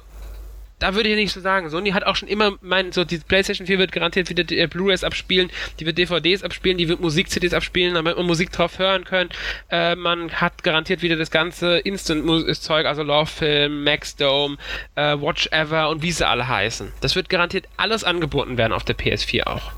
da 0.79 0.95
würde 0.95 1.09
ich 1.09 1.15
nicht 1.15 1.33
so 1.33 1.41
sagen. 1.41 1.69
Sony 1.69 1.91
hat 1.91 2.03
auch 2.05 2.15
schon 2.15 2.27
immer, 2.27 2.57
mein, 2.61 2.91
so 2.91 3.03
die 3.03 3.17
PlayStation 3.19 3.67
4 3.67 3.79
wird 3.79 3.91
garantiert 3.91 4.29
wieder 4.29 4.49
äh, 4.49 4.67
Blu-rays 4.67 5.03
abspielen, 5.03 5.51
die 5.79 5.85
wird 5.85 5.97
DVDs 5.97 6.43
abspielen, 6.43 6.77
die 6.77 6.87
wird 6.87 7.01
Musik-CDs 7.01 7.53
abspielen, 7.53 7.93
damit 7.93 8.17
man 8.17 8.25
Musik 8.25 8.51
drauf 8.51 8.79
hören 8.79 9.03
können. 9.03 9.29
Äh, 9.69 9.95
man 9.95 10.31
hat 10.31 10.63
garantiert 10.63 11.01
wieder 11.01 11.15
das 11.15 11.31
ganze 11.31 11.77
Instant-Zeug, 11.79 12.85
also 12.85 13.03
Love-Film, 13.03 13.83
Max 13.83 14.15
Dome, 14.15 14.57
äh, 14.95 15.15
Watch 15.19 15.47
Ever 15.51 15.89
und 15.89 16.01
wie 16.01 16.11
sie 16.11 16.25
alle 16.25 16.47
heißen. 16.47 16.93
Das 17.01 17.15
wird 17.15 17.29
garantiert 17.29 17.67
alles 17.77 18.03
angeboten 18.03 18.57
werden 18.57 18.73
auf 18.73 18.83
der 18.83 18.97
PS4 18.97 19.47
auch. 19.47 19.71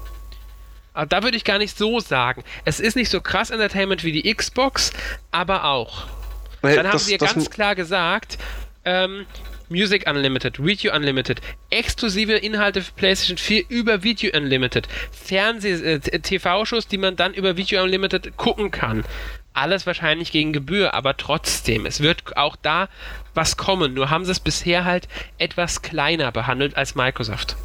Aber 0.94 1.06
da 1.06 1.24
würde 1.24 1.38
ich 1.38 1.46
gar 1.46 1.58
nicht 1.58 1.78
so 1.78 2.00
sagen. 2.00 2.44
Es 2.66 2.80
ist 2.80 2.96
nicht 2.96 3.10
so 3.10 3.22
krass 3.22 3.50
Entertainment 3.50 4.04
wie 4.04 4.12
die 4.12 4.34
Xbox, 4.34 4.92
aber 5.32 5.66
auch. 5.66 6.08
Dann 6.62 6.78
haben 6.80 6.92
das, 6.92 7.06
sie 7.06 7.14
ja 7.14 7.18
ganz 7.18 7.50
klar 7.50 7.76
gesagt, 7.76 8.38
ähm, 8.86 9.26
Music 9.72 10.08
Unlimited, 10.08 10.64
Video 10.64 10.94
Unlimited, 10.94 11.42
exklusive 11.70 12.34
Inhalte 12.34 12.82
für 12.82 12.92
PlayStation 12.92 13.38
4 13.38 13.64
über 13.70 14.04
Video 14.04 14.38
Unlimited, 14.38 14.88
Fernseh-TV-Shows, 15.12 16.86
äh, 16.86 16.90
die 16.90 16.98
man 16.98 17.16
dann 17.16 17.34
über 17.34 17.58
Video 17.58 17.82
Unlimited 17.82 18.36
gucken 18.38 18.70
kann. 18.70 19.06
Alles 19.54 19.88
wahrscheinlich 19.88 20.32
gegen 20.32 20.54
Gebühr, 20.54 20.94
aber 20.94 21.18
trotzdem, 21.18 21.86
es 21.86 22.02
wird 22.02 22.38
auch 22.38 22.56
da 22.56 22.90
was 23.34 23.58
kommen. 23.58 23.94
Nur 23.94 24.10
haben 24.10 24.26
sie 24.26 24.32
es 24.32 24.40
bisher 24.40 24.86
halt 24.86 25.08
etwas 25.38 25.82
kleiner 25.82 26.32
behandelt 26.32 26.78
als 26.78 26.96
Microsoft. 26.96 27.56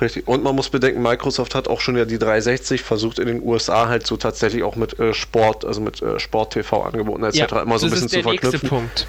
Richtig. 0.00 0.26
Und 0.26 0.42
man 0.42 0.56
muss 0.56 0.70
bedenken, 0.70 1.02
Microsoft 1.02 1.54
hat 1.54 1.68
auch 1.68 1.80
schon 1.80 1.96
ja 1.96 2.04
die 2.04 2.18
360 2.18 2.82
versucht 2.82 3.18
in 3.18 3.26
den 3.26 3.42
USA 3.42 3.88
halt 3.88 4.06
so 4.06 4.16
tatsächlich 4.16 4.62
auch 4.62 4.76
mit 4.76 4.98
äh, 4.98 5.12
Sport, 5.12 5.64
also 5.64 5.80
mit 5.80 6.00
äh, 6.00 6.18
Sport-TV-Angeboten 6.18 7.24
etc. 7.24 7.36
Ja, 7.36 7.62
immer 7.62 7.78
so 7.78 7.86
ein 7.86 7.90
bisschen 7.90 8.08
zu 8.08 8.22
verknüpfen. 8.22 8.50
Nächste 8.50 8.68
Punkt. 8.68 9.06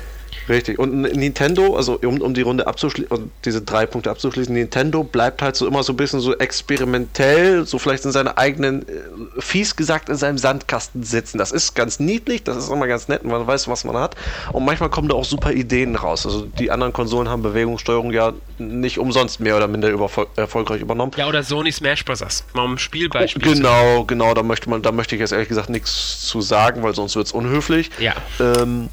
Richtig. 0.49 0.79
Und 0.79 1.01
Nintendo, 1.01 1.75
also 1.75 1.99
um, 2.03 2.21
um 2.21 2.33
die 2.33 2.41
Runde 2.41 2.67
abzuschließen, 2.67 3.31
diese 3.45 3.61
drei 3.61 3.85
Punkte 3.85 4.09
abzuschließen, 4.09 4.53
Nintendo 4.53 5.03
bleibt 5.03 5.41
halt 5.41 5.55
so 5.55 5.67
immer 5.67 5.83
so 5.83 5.93
ein 5.93 5.97
bisschen 5.97 6.19
so 6.19 6.35
experimentell, 6.35 7.65
so 7.65 7.77
vielleicht 7.77 8.05
in 8.05 8.11
seiner 8.11 8.37
eigenen, 8.37 8.81
äh, 8.87 9.01
fies 9.39 9.75
gesagt, 9.75 10.09
in 10.09 10.15
seinem 10.15 10.37
Sandkasten 10.37 11.03
sitzen. 11.03 11.37
Das 11.37 11.51
ist 11.51 11.75
ganz 11.75 11.99
niedlich, 11.99 12.43
das 12.43 12.57
ist 12.57 12.69
immer 12.69 12.87
ganz 12.87 13.07
nett, 13.07 13.23
man 13.23 13.45
weiß, 13.45 13.67
was 13.67 13.83
man 13.83 13.95
hat. 13.97 14.15
Und 14.51 14.65
manchmal 14.65 14.89
kommen 14.89 15.07
da 15.07 15.15
auch 15.15 15.25
super 15.25 15.51
Ideen 15.51 15.95
raus. 15.95 16.25
Also 16.25 16.45
die 16.45 16.71
anderen 16.71 16.93
Konsolen 16.93 17.29
haben 17.29 17.41
Bewegungssteuerung 17.41 18.11
ja 18.11 18.33
nicht 18.57 18.99
umsonst 18.99 19.39
mehr 19.39 19.57
oder 19.57 19.67
minder 19.67 19.89
erfolgreich 20.35 20.81
übernommen. 20.81 21.11
Ja, 21.17 21.27
oder 21.27 21.43
Sony 21.43 21.71
Smash 21.71 22.05
Bros. 22.05 22.21
Mal 22.53 22.63
um 22.63 22.73
ein 22.73 22.77
Spielbeispiel. 22.77 23.47
Oh, 23.47 23.53
genau, 23.53 24.03
genau, 24.05 24.33
da 24.33 24.43
möchte 24.43 24.69
man, 24.69 24.81
da 24.81 24.91
möchte 24.91 25.15
ich 25.15 25.21
jetzt 25.21 25.31
ehrlich 25.31 25.49
gesagt 25.49 25.69
nichts 25.69 26.21
zu 26.21 26.41
sagen, 26.41 26.83
weil 26.83 26.95
sonst 26.95 27.15
wird 27.15 27.27
es 27.27 27.31
unhöflich. 27.31 27.89
Ja. 27.99 28.13
Ähm, 28.39 28.89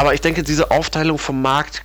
aber 0.00 0.14
ich 0.14 0.20
denke, 0.20 0.42
diese 0.42 0.70
Aufteilung 0.70 1.18
vom 1.18 1.42
Markt 1.42 1.82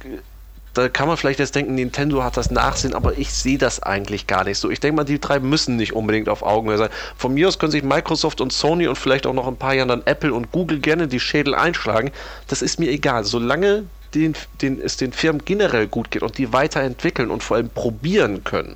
da 0.74 0.90
kann 0.90 1.08
man 1.08 1.16
vielleicht 1.16 1.40
jetzt 1.40 1.56
denken, 1.56 1.76
Nintendo 1.76 2.22
hat 2.22 2.36
das 2.36 2.52
Nachsehen, 2.52 2.94
aber 2.94 3.18
ich 3.18 3.32
sehe 3.32 3.58
das 3.58 3.82
eigentlich 3.82 4.28
gar 4.28 4.44
nicht 4.44 4.58
so. 4.58 4.70
Ich 4.70 4.82
denke 4.82 4.98
mal, 4.98 5.04
die 5.06 5.20
drei 5.20 5.40
müssen 5.40 5.78
nicht 5.78 5.94
unbedingt 5.94 6.28
auf 6.28 6.44
Augenhöhe 6.44 6.78
sein. 6.78 6.90
Von 7.16 7.34
mir 7.34 7.48
aus 7.48 7.60
können 7.60 7.72
sich 7.72 7.82
Microsoft 7.82 8.42
und 8.42 8.52
Sony 8.52 8.88
und 8.88 8.98
vielleicht 8.98 9.26
auch 9.26 9.34
noch 9.34 9.48
ein 9.48 9.56
paar 9.56 9.74
Jahren 9.74 9.88
dann 9.88 10.02
Apple 10.04 10.34
und 10.34 10.52
Google 10.52 10.80
gerne 10.80 11.08
die 11.08 11.22
Schädel 11.22 11.56
einschlagen. 11.56 12.12
Das 12.50 12.62
ist 12.62 12.78
mir 12.78 12.92
egal. 12.92 13.24
Solange 13.24 13.86
den, 14.14 14.36
den, 14.62 14.82
es 14.82 14.98
den 14.98 15.14
Firmen 15.14 15.44
generell 15.46 15.88
gut 15.88 16.12
geht 16.12 16.24
und 16.24 16.38
die 16.38 16.52
weiterentwickeln 16.52 17.32
und 17.32 17.42
vor 17.42 17.56
allem 17.56 17.70
probieren 17.70 18.44
können, 18.44 18.76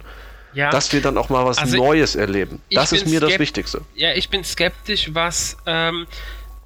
ja. 0.54 0.70
dass 0.70 0.94
wir 0.94 1.02
dann 1.02 1.18
auch 1.18 1.28
mal 1.28 1.46
was 1.46 1.58
also 1.58 1.76
Neues 1.76 2.16
erleben. 2.16 2.62
Das 2.72 2.94
ist 2.94 3.08
mir 3.08 3.20
das 3.20 3.38
Wichtigste. 3.40 3.82
Ja, 3.96 4.14
ich 4.14 4.30
bin 4.30 4.46
skeptisch, 4.46 5.10
was 5.14 5.58
ähm, 5.66 6.08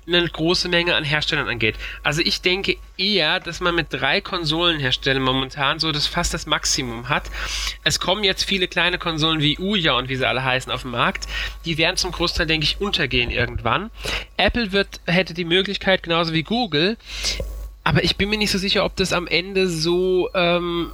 eine 0.08 0.28
große 0.28 0.70
Menge 0.70 0.96
an 0.96 1.04
Herstellern 1.04 1.48
angeht. 1.48 1.76
Also 2.04 2.22
ich 2.22 2.42
denke 2.42 2.78
eher, 2.98 3.40
dass 3.40 3.60
man 3.60 3.76
mit 3.76 3.88
drei 3.90 4.22
Konsolenherstellern 4.22 5.24
momentan 5.24 5.80
so 5.80 5.92
das 5.92 6.08
fast 6.08 6.34
das 6.34 6.46
Maximum 6.46 7.10
hat. 7.10 7.24
Es 7.84 8.00
kommen 8.00 8.24
jetzt 8.24 8.44
viele 8.44 8.68
kleine 8.68 8.98
Konsolen 8.98 9.42
wie 9.42 9.58
Uya 9.58 9.94
und 9.94 10.10
wie 10.10 10.16
sie 10.16 10.28
alle 10.28 10.44
heißen 10.44 10.72
auf 10.72 10.82
den 10.82 10.92
Markt. 10.92 11.28
Die 11.66 11.78
werden 11.78 11.98
zum 11.98 12.12
Großteil, 12.12 12.48
denke 12.48 12.66
ich, 12.66 12.82
untergehen 12.82 13.32
irgendwann. 13.32 13.92
Apple 14.38 14.72
wird, 14.72 15.00
hätte 15.06 15.34
die 15.34 15.46
Möglichkeit, 15.46 16.04
genauso 16.04 16.34
wie 16.34 16.44
Google, 16.44 16.98
aber 17.84 18.04
ich 18.04 18.16
bin 18.16 18.30
mir 18.30 18.38
nicht 18.38 18.52
so 18.52 18.58
sicher, 18.58 18.86
ob 18.86 18.96
das 18.96 19.12
am 19.12 19.28
Ende 19.28 19.68
so 19.68 20.30
ähm, 20.34 20.92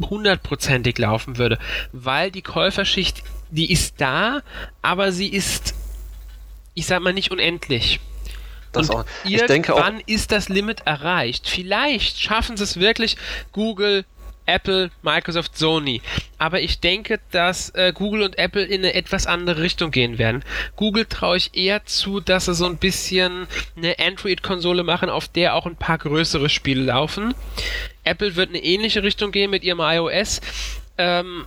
hundertprozentig 0.00 0.98
laufen 0.98 1.38
würde, 1.38 1.58
weil 1.92 2.30
die 2.30 2.42
Käuferschicht, 2.42 3.22
die 3.50 3.72
ist 3.72 4.00
da, 4.00 4.42
aber 4.82 5.12
sie 5.12 5.28
ist, 5.28 5.74
ich 6.74 6.86
sag 6.86 7.00
mal, 7.00 7.14
nicht 7.14 7.30
unendlich. 7.30 8.00
Das 8.76 8.90
und 8.90 8.96
auch, 8.96 9.04
ich 9.24 9.42
denke 9.42 9.74
auch, 9.74 9.80
wann 9.80 10.00
ist 10.06 10.32
das 10.32 10.48
Limit 10.48 10.82
erreicht? 10.84 11.48
Vielleicht 11.48 12.20
schaffen 12.20 12.56
sie 12.56 12.64
es 12.64 12.78
wirklich, 12.78 13.16
Google, 13.52 14.04
Apple, 14.46 14.90
Microsoft, 15.02 15.58
Sony. 15.58 16.00
Aber 16.38 16.60
ich 16.60 16.80
denke, 16.80 17.20
dass 17.32 17.70
äh, 17.70 17.92
Google 17.92 18.22
und 18.22 18.38
Apple 18.38 18.62
in 18.62 18.82
eine 18.82 18.94
etwas 18.94 19.26
andere 19.26 19.60
Richtung 19.60 19.90
gehen 19.90 20.18
werden. 20.18 20.44
Google 20.76 21.04
traue 21.04 21.36
ich 21.36 21.54
eher 21.54 21.84
zu, 21.84 22.20
dass 22.20 22.46
sie 22.46 22.54
so 22.54 22.66
ein 22.66 22.78
bisschen 22.78 23.48
eine 23.76 23.98
Android-Konsole 23.98 24.84
machen, 24.84 25.10
auf 25.10 25.28
der 25.28 25.54
auch 25.54 25.66
ein 25.66 25.76
paar 25.76 25.98
größere 25.98 26.48
Spiele 26.48 26.82
laufen. 26.82 27.34
Apple 28.04 28.36
wird 28.36 28.50
eine 28.50 28.62
ähnliche 28.62 29.02
Richtung 29.02 29.32
gehen 29.32 29.50
mit 29.50 29.64
ihrem 29.64 29.80
iOS. 29.80 30.40
Ähm, 30.96 31.44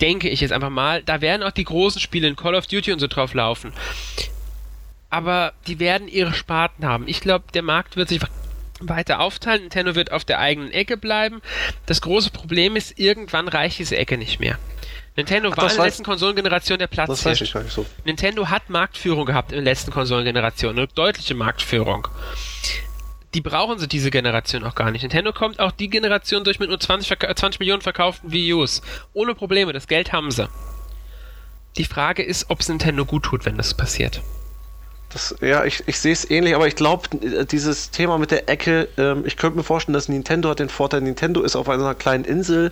denke 0.00 0.28
ich 0.28 0.40
jetzt 0.40 0.52
einfach 0.52 0.70
mal. 0.70 1.02
Da 1.02 1.20
werden 1.20 1.42
auch 1.42 1.50
die 1.50 1.64
großen 1.64 2.00
Spiele 2.00 2.28
in 2.28 2.36
Call 2.36 2.54
of 2.54 2.66
Duty 2.66 2.92
und 2.92 3.00
so 3.00 3.06
drauf 3.06 3.34
laufen. 3.34 3.72
Aber 5.10 5.52
die 5.66 5.78
werden 5.78 6.08
ihre 6.08 6.32
Sparten 6.32 6.86
haben. 6.86 7.08
Ich 7.08 7.20
glaube, 7.20 7.44
der 7.52 7.62
Markt 7.62 7.96
wird 7.96 8.08
sich 8.08 8.20
weiter 8.80 9.20
aufteilen. 9.20 9.62
Nintendo 9.62 9.94
wird 9.94 10.12
auf 10.12 10.24
der 10.24 10.38
eigenen 10.38 10.70
Ecke 10.70 10.96
bleiben. 10.96 11.42
Das 11.86 12.00
große 12.00 12.30
Problem 12.30 12.76
ist, 12.76 12.98
irgendwann 12.98 13.48
reicht 13.48 13.78
diese 13.78 13.96
Ecke 13.96 14.16
nicht 14.16 14.40
mehr. 14.40 14.58
Nintendo 15.16 15.50
Ach, 15.52 15.56
war 15.56 15.70
in 15.70 15.76
der 15.76 15.84
letzten 15.86 16.04
Konsolengeneration 16.04 16.78
der 16.78 16.86
Platz. 16.86 17.08
Das 17.08 17.24
weiß 17.24 17.40
ich 17.40 17.52
gar 17.52 17.62
nicht 17.62 17.72
so. 17.72 17.84
Nintendo 18.04 18.48
hat 18.48 18.70
Marktführung 18.70 19.26
gehabt 19.26 19.52
in 19.52 19.56
der 19.56 19.64
letzten 19.64 19.90
Konsolengeneration, 19.90 20.76
eine 20.76 20.86
deutliche 20.86 21.34
Marktführung. 21.34 22.08
Die 23.34 23.40
brauchen 23.40 23.78
sie 23.78 23.86
diese 23.86 24.10
Generation 24.10 24.64
auch 24.64 24.74
gar 24.74 24.90
nicht. 24.90 25.02
Nintendo 25.02 25.32
kommt 25.32 25.60
auch 25.60 25.72
die 25.72 25.88
Generation 25.88 26.42
durch 26.42 26.58
mit 26.58 26.68
nur 26.68 26.80
20, 26.80 27.18
20 27.36 27.60
Millionen 27.60 27.82
verkauften 27.82 28.32
Wii 28.32 28.54
U's. 28.54 28.82
Ohne 29.12 29.34
Probleme, 29.34 29.72
das 29.72 29.86
Geld 29.86 30.12
haben 30.12 30.30
sie. 30.30 30.48
Die 31.76 31.84
Frage 31.84 32.22
ist, 32.22 32.50
ob 32.50 32.60
es 32.60 32.68
Nintendo 32.68 33.04
gut 33.04 33.24
tut, 33.24 33.44
wenn 33.44 33.56
das 33.56 33.74
passiert. 33.74 34.20
Das, 35.12 35.34
ja, 35.40 35.64
ich, 35.64 35.82
ich 35.86 35.98
sehe 35.98 36.12
es 36.12 36.30
ähnlich, 36.30 36.54
aber 36.54 36.68
ich 36.68 36.76
glaube, 36.76 37.08
dieses 37.46 37.90
Thema 37.90 38.18
mit 38.18 38.30
der 38.30 38.48
Ecke, 38.48 38.88
ähm, 38.96 39.24
ich 39.26 39.36
könnte 39.36 39.56
mir 39.56 39.64
vorstellen, 39.64 39.94
dass 39.94 40.08
Nintendo 40.08 40.50
hat 40.50 40.60
den 40.60 40.68
Vorteil, 40.68 41.00
Nintendo 41.00 41.42
ist 41.42 41.56
auf 41.56 41.68
einer 41.68 41.94
kleinen 41.94 42.24
Insel, 42.24 42.70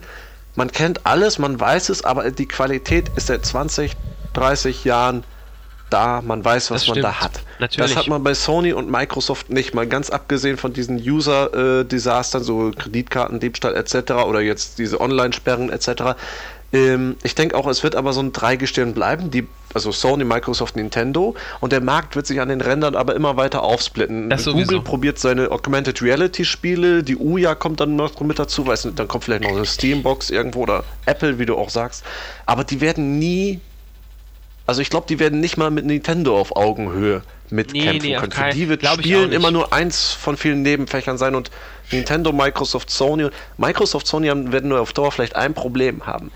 man 0.54 0.70
kennt 0.70 1.04
alles, 1.04 1.38
man 1.38 1.58
weiß 1.58 1.88
es, 1.88 2.04
aber 2.04 2.30
die 2.30 2.46
Qualität 2.46 3.10
ist 3.16 3.26
seit 3.26 3.44
20, 3.44 3.96
30 4.34 4.84
Jahren 4.84 5.24
da, 5.90 6.20
man 6.22 6.44
weiß, 6.44 6.70
was 6.70 6.86
man 6.86 7.00
da 7.00 7.20
hat. 7.20 7.40
Natürlich. 7.58 7.90
Das 7.90 7.98
hat 7.98 8.08
man 8.08 8.22
bei 8.22 8.34
Sony 8.34 8.72
und 8.72 8.90
Microsoft 8.90 9.50
nicht, 9.50 9.74
mal 9.74 9.86
ganz 9.86 10.10
abgesehen 10.10 10.56
von 10.56 10.72
diesen 10.72 10.96
User-Desastern, 10.98 12.42
so 12.42 12.70
Kreditkartendiebstahl 12.76 13.74
etc. 13.74 14.12
oder 14.26 14.40
jetzt 14.40 14.78
diese 14.78 15.00
Online-Sperren 15.00 15.70
etc. 15.70 16.14
Ähm, 16.72 17.16
ich 17.22 17.34
denke 17.34 17.56
auch, 17.56 17.66
es 17.66 17.82
wird 17.82 17.96
aber 17.96 18.12
so 18.12 18.20
ein 18.20 18.32
Dreigestirn 18.32 18.92
bleiben, 18.94 19.30
die, 19.30 19.46
also 19.74 19.92
Sony, 19.92 20.24
Microsoft, 20.24 20.76
Nintendo. 20.76 21.34
Und 21.60 21.72
der 21.72 21.80
Markt 21.80 22.16
wird 22.16 22.26
sich 22.26 22.40
an 22.40 22.48
den 22.48 22.60
Rändern 22.60 22.94
aber 22.94 23.14
immer 23.14 23.36
weiter 23.36 23.62
aufsplitten. 23.62 24.30
Google 24.44 24.80
probiert 24.80 25.18
seine 25.18 25.50
Augmented 25.50 26.02
Reality 26.02 26.44
Spiele, 26.44 27.02
die 27.02 27.16
Uya 27.16 27.54
kommt 27.54 27.80
dann 27.80 27.96
noch 27.96 28.18
mit 28.20 28.38
dazu, 28.38 28.66
weiß 28.66 28.86
nicht, 28.86 28.98
dann 28.98 29.08
kommt 29.08 29.24
vielleicht 29.24 29.42
noch 29.42 29.50
eine 29.50 29.66
Steambox 29.66 30.30
irgendwo 30.30 30.62
oder 30.62 30.84
Apple, 31.06 31.38
wie 31.38 31.46
du 31.46 31.56
auch 31.56 31.70
sagst. 31.70 32.04
Aber 32.46 32.64
die 32.64 32.80
werden 32.80 33.18
nie, 33.18 33.60
also 34.66 34.80
ich 34.80 34.90
glaube, 34.90 35.06
die 35.08 35.18
werden 35.18 35.40
nicht 35.40 35.56
mal 35.56 35.70
mit 35.70 35.84
Nintendo 35.84 36.38
auf 36.38 36.56
Augenhöhe 36.56 37.22
mitkämpfen 37.50 37.98
nee, 38.02 38.14
nee, 38.14 38.16
können. 38.16 38.32
Für 38.32 38.50
die 38.50 38.68
wird 38.68 38.86
Spielen 38.86 39.32
immer 39.32 39.50
nur 39.50 39.72
eins 39.72 40.12
von 40.12 40.36
vielen 40.36 40.62
Nebenfächern 40.62 41.18
sein 41.18 41.34
und 41.34 41.50
Nintendo, 41.90 42.32
Microsoft, 42.32 42.90
Sony 42.90 43.28
Microsoft, 43.56 44.06
Sony 44.06 44.28
werden 44.28 44.68
nur 44.68 44.80
auf 44.80 44.92
Dauer 44.92 45.10
vielleicht 45.12 45.36
ein 45.36 45.54
Problem 45.54 46.06
haben 46.06 46.30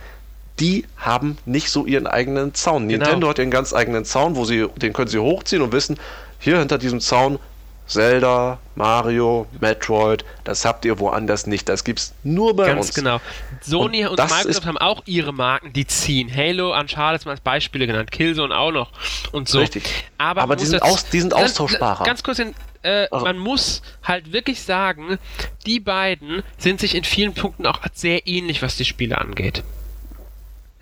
die 0.60 0.84
haben 0.96 1.38
nicht 1.44 1.70
so 1.70 1.86
ihren 1.86 2.06
eigenen 2.06 2.54
Zaun. 2.54 2.88
Genau. 2.88 3.04
Nintendo 3.04 3.28
hat 3.28 3.38
ihren 3.38 3.50
ganz 3.50 3.72
eigenen 3.72 4.04
Zaun, 4.04 4.36
wo 4.36 4.44
sie, 4.44 4.68
den 4.76 4.92
können 4.92 5.08
sie 5.08 5.18
hochziehen 5.18 5.62
und 5.62 5.72
wissen, 5.72 5.98
hier 6.38 6.58
hinter 6.58 6.78
diesem 6.78 7.00
Zaun 7.00 7.38
Zelda, 7.86 8.58
Mario, 8.74 9.46
Metroid, 9.60 10.24
das 10.44 10.64
habt 10.64 10.84
ihr 10.84 10.98
woanders 10.98 11.46
nicht. 11.46 11.68
Das 11.68 11.84
gibt's 11.84 12.14
nur 12.22 12.56
bei 12.56 12.66
Ganz 12.66 12.86
uns. 12.86 12.94
Ganz 12.94 12.94
genau. 12.94 13.20
Sony 13.60 14.06
und, 14.06 14.18
und 14.18 14.30
Microsoft 14.30 14.66
haben 14.66 14.78
auch 14.78 15.02
ihre 15.04 15.32
Marken, 15.32 15.72
die 15.72 15.86
ziehen. 15.86 16.34
Halo, 16.34 16.78
Uncharted 16.78 17.26
mal 17.26 17.32
als 17.32 17.40
Beispiele 17.40 17.86
genannt, 17.86 18.10
Killzone 18.10 18.56
auch 18.56 18.72
noch 18.72 18.90
und 19.32 19.48
so. 19.48 19.58
Richtig. 19.58 19.82
Aber, 20.16 20.42
Aber 20.42 20.56
die, 20.56 20.64
sind 20.64 20.82
aus, 20.82 21.04
die 21.10 21.20
sind 21.20 21.34
austauschbarer. 21.34 22.04
Ganz 22.04 22.22
kurz, 22.22 22.38
in, 22.38 22.54
äh, 22.82 23.08
also. 23.10 23.24
man 23.24 23.38
muss 23.38 23.82
halt 24.02 24.32
wirklich 24.32 24.62
sagen, 24.62 25.18
die 25.66 25.80
beiden 25.80 26.42
sind 26.56 26.80
sich 26.80 26.94
in 26.94 27.04
vielen 27.04 27.34
Punkten 27.34 27.66
auch 27.66 27.80
sehr 27.92 28.26
ähnlich, 28.26 28.62
was 28.62 28.76
die 28.76 28.84
Spiele 28.84 29.18
angeht. 29.18 29.64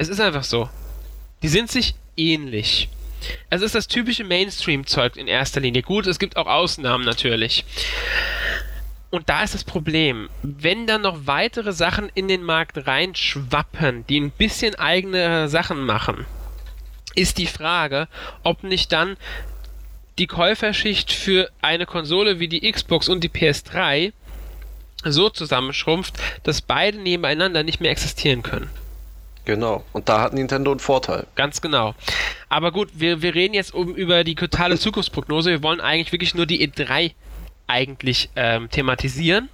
Es 0.01 0.09
ist 0.09 0.18
einfach 0.18 0.44
so. 0.44 0.70
Die 1.42 1.48
sind 1.48 1.70
sich 1.70 1.94
ähnlich. 2.16 2.88
Es 3.51 3.61
ist 3.61 3.74
das 3.74 3.86
typische 3.86 4.24
Mainstream-Zeug 4.24 5.16
in 5.16 5.28
erster 5.28 5.61
Linie. 5.61 5.82
Gut, 5.82 6.07
es 6.07 6.18
gibt 6.18 6.38
auch 6.38 6.46
Ausnahmen 6.46 7.05
natürlich. 7.05 7.66
Und 9.11 9.28
da 9.28 9.42
ist 9.42 9.53
das 9.53 9.62
Problem, 9.62 10.30
wenn 10.42 10.86
dann 10.86 11.03
noch 11.03 11.26
weitere 11.26 11.74
Sachen 11.74 12.11
in 12.14 12.28
den 12.28 12.42
Markt 12.42 12.86
reinschwappen, 12.86 14.07
die 14.07 14.18
ein 14.18 14.30
bisschen 14.30 14.74
eigene 14.74 15.51
Sachen 15.51 15.84
machen, 15.84 16.24
ist 17.14 17.36
die 17.36 17.46
Frage, 17.46 18.09
ob 18.42 18.62
nicht 18.62 18.92
dann 18.92 19.18
die 20.18 20.28
Käuferschicht 20.28 21.12
für 21.12 21.51
eine 21.61 21.84
Konsole 21.84 22.40
wie 22.40 22.48
die 22.48 22.72
Xbox 22.72 23.11
und 23.11 23.22
die 23.22 23.28
PS3 23.28 24.14
so 25.05 25.28
zusammenschrumpft, 25.28 26.14
dass 26.42 26.62
beide 26.62 26.96
nebeneinander 26.96 27.64
nicht 27.64 27.82
mehr 27.82 27.90
existieren 27.90 28.42
können. 28.42 28.70
Genau. 29.45 29.84
Und 29.93 30.09
da 30.09 30.20
hat 30.20 30.32
Nintendo 30.32 30.70
einen 30.70 30.80
Vorteil. 30.80 31.26
Ganz 31.34 31.61
genau. 31.61 31.95
Aber 32.49 32.72
gut, 32.72 32.91
wir, 32.95 33.22
wir 33.22 33.34
reden 33.34 33.55
jetzt 33.55 33.74
um, 33.74 33.95
über 33.95 34.24
die 34.24 34.34
totale 34.34 34.78
Zukunftsprognose. 34.78 35.51
Wir 35.51 35.62
wollen 35.62 35.80
eigentlich 35.80 36.12
wirklich 36.12 36.34
nur 36.34 36.47
die 36.47 36.66
E3 36.66 37.12
eigentlich 37.70 38.30
ähm, 38.34 38.68
thematisieren. 38.68 39.49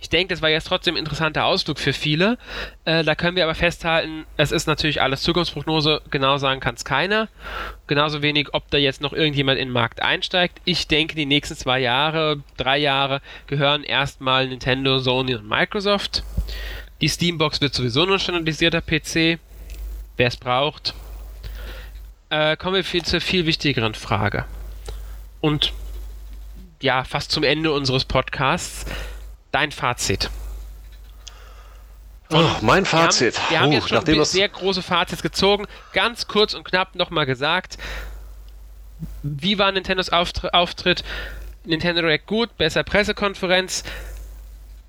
Ich 0.00 0.08
denke, 0.08 0.32
das 0.32 0.40
war 0.40 0.48
jetzt 0.48 0.66
trotzdem 0.66 0.94
ein 0.94 0.98
interessanter 1.00 1.44
Ausflug 1.44 1.78
für 1.78 1.92
viele. 1.92 2.38
Äh, 2.86 3.04
da 3.04 3.14
können 3.14 3.36
wir 3.36 3.44
aber 3.44 3.54
festhalten, 3.54 4.24
es 4.38 4.52
ist 4.52 4.66
natürlich 4.66 5.02
alles 5.02 5.22
Zukunftsprognose. 5.22 6.00
Genau 6.10 6.38
sagen 6.38 6.60
kann 6.60 6.74
es 6.74 6.84
keiner. 6.84 7.28
Genauso 7.86 8.22
wenig, 8.22 8.54
ob 8.54 8.70
da 8.70 8.78
jetzt 8.78 9.02
noch 9.02 9.12
irgendjemand 9.12 9.58
in 9.58 9.68
den 9.68 9.72
Markt 9.72 10.00
einsteigt. 10.00 10.60
Ich 10.64 10.88
denke, 10.88 11.14
die 11.14 11.26
nächsten 11.26 11.54
zwei 11.54 11.78
Jahre, 11.78 12.42
drei 12.56 12.78
Jahre 12.78 13.20
gehören 13.46 13.84
erstmal 13.84 14.48
Nintendo, 14.48 14.98
Sony 14.98 15.34
und 15.34 15.46
Microsoft. 15.46 16.24
Die 17.02 17.08
Steambox 17.08 17.60
wird 17.60 17.74
sowieso 17.74 18.06
nur 18.06 18.14
ein 18.14 18.20
standardisierter 18.20 18.80
PC. 18.80 19.40
Wer 20.16 20.28
es 20.28 20.36
braucht. 20.36 20.94
Äh, 22.30 22.56
kommen 22.56 22.76
wir 22.76 22.84
viel 22.84 23.04
zur 23.04 23.20
viel 23.20 23.44
wichtigeren 23.44 23.94
Frage. 23.94 24.44
Und 25.40 25.72
ja, 26.80 27.02
fast 27.02 27.32
zum 27.32 27.42
Ende 27.42 27.72
unseres 27.72 28.04
Podcasts. 28.04 28.86
Dein 29.50 29.72
Fazit. 29.72 30.30
Oh, 32.30 32.48
mein 32.60 32.86
Fazit. 32.86 33.34
Wir 33.34 33.42
haben, 33.42 33.50
wir 33.50 33.60
haben 33.60 33.70
uh, 33.70 33.74
jetzt 33.74 33.88
schon 33.88 34.24
sehr 34.24 34.48
große 34.48 34.82
Fazits 34.82 35.22
gezogen. 35.22 35.66
Ganz 35.92 36.28
kurz 36.28 36.54
und 36.54 36.62
knapp 36.62 36.94
nochmal 36.94 37.26
gesagt. 37.26 37.78
Wie 39.24 39.58
war 39.58 39.72
Nintendos 39.72 40.10
Auftritt? 40.10 41.02
Nintendo 41.64 42.02
Direct 42.02 42.28
gut, 42.28 42.56
besser 42.56 42.84
Pressekonferenz. 42.84 43.82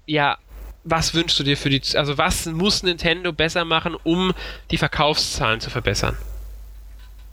Ja, 0.06 0.38
was 0.84 1.14
wünschst 1.14 1.40
du 1.40 1.44
dir 1.44 1.58
für 1.58 1.70
die, 1.70 1.82
also 1.96 2.18
was 2.18 2.46
muss 2.46 2.84
Nintendo 2.84 3.32
besser 3.32 3.66
machen, 3.66 3.96
um 4.04 4.34
die 4.72 4.78
Verkaufszahlen 4.78 5.60
zu 5.60 5.70
verbessern? 5.70 6.18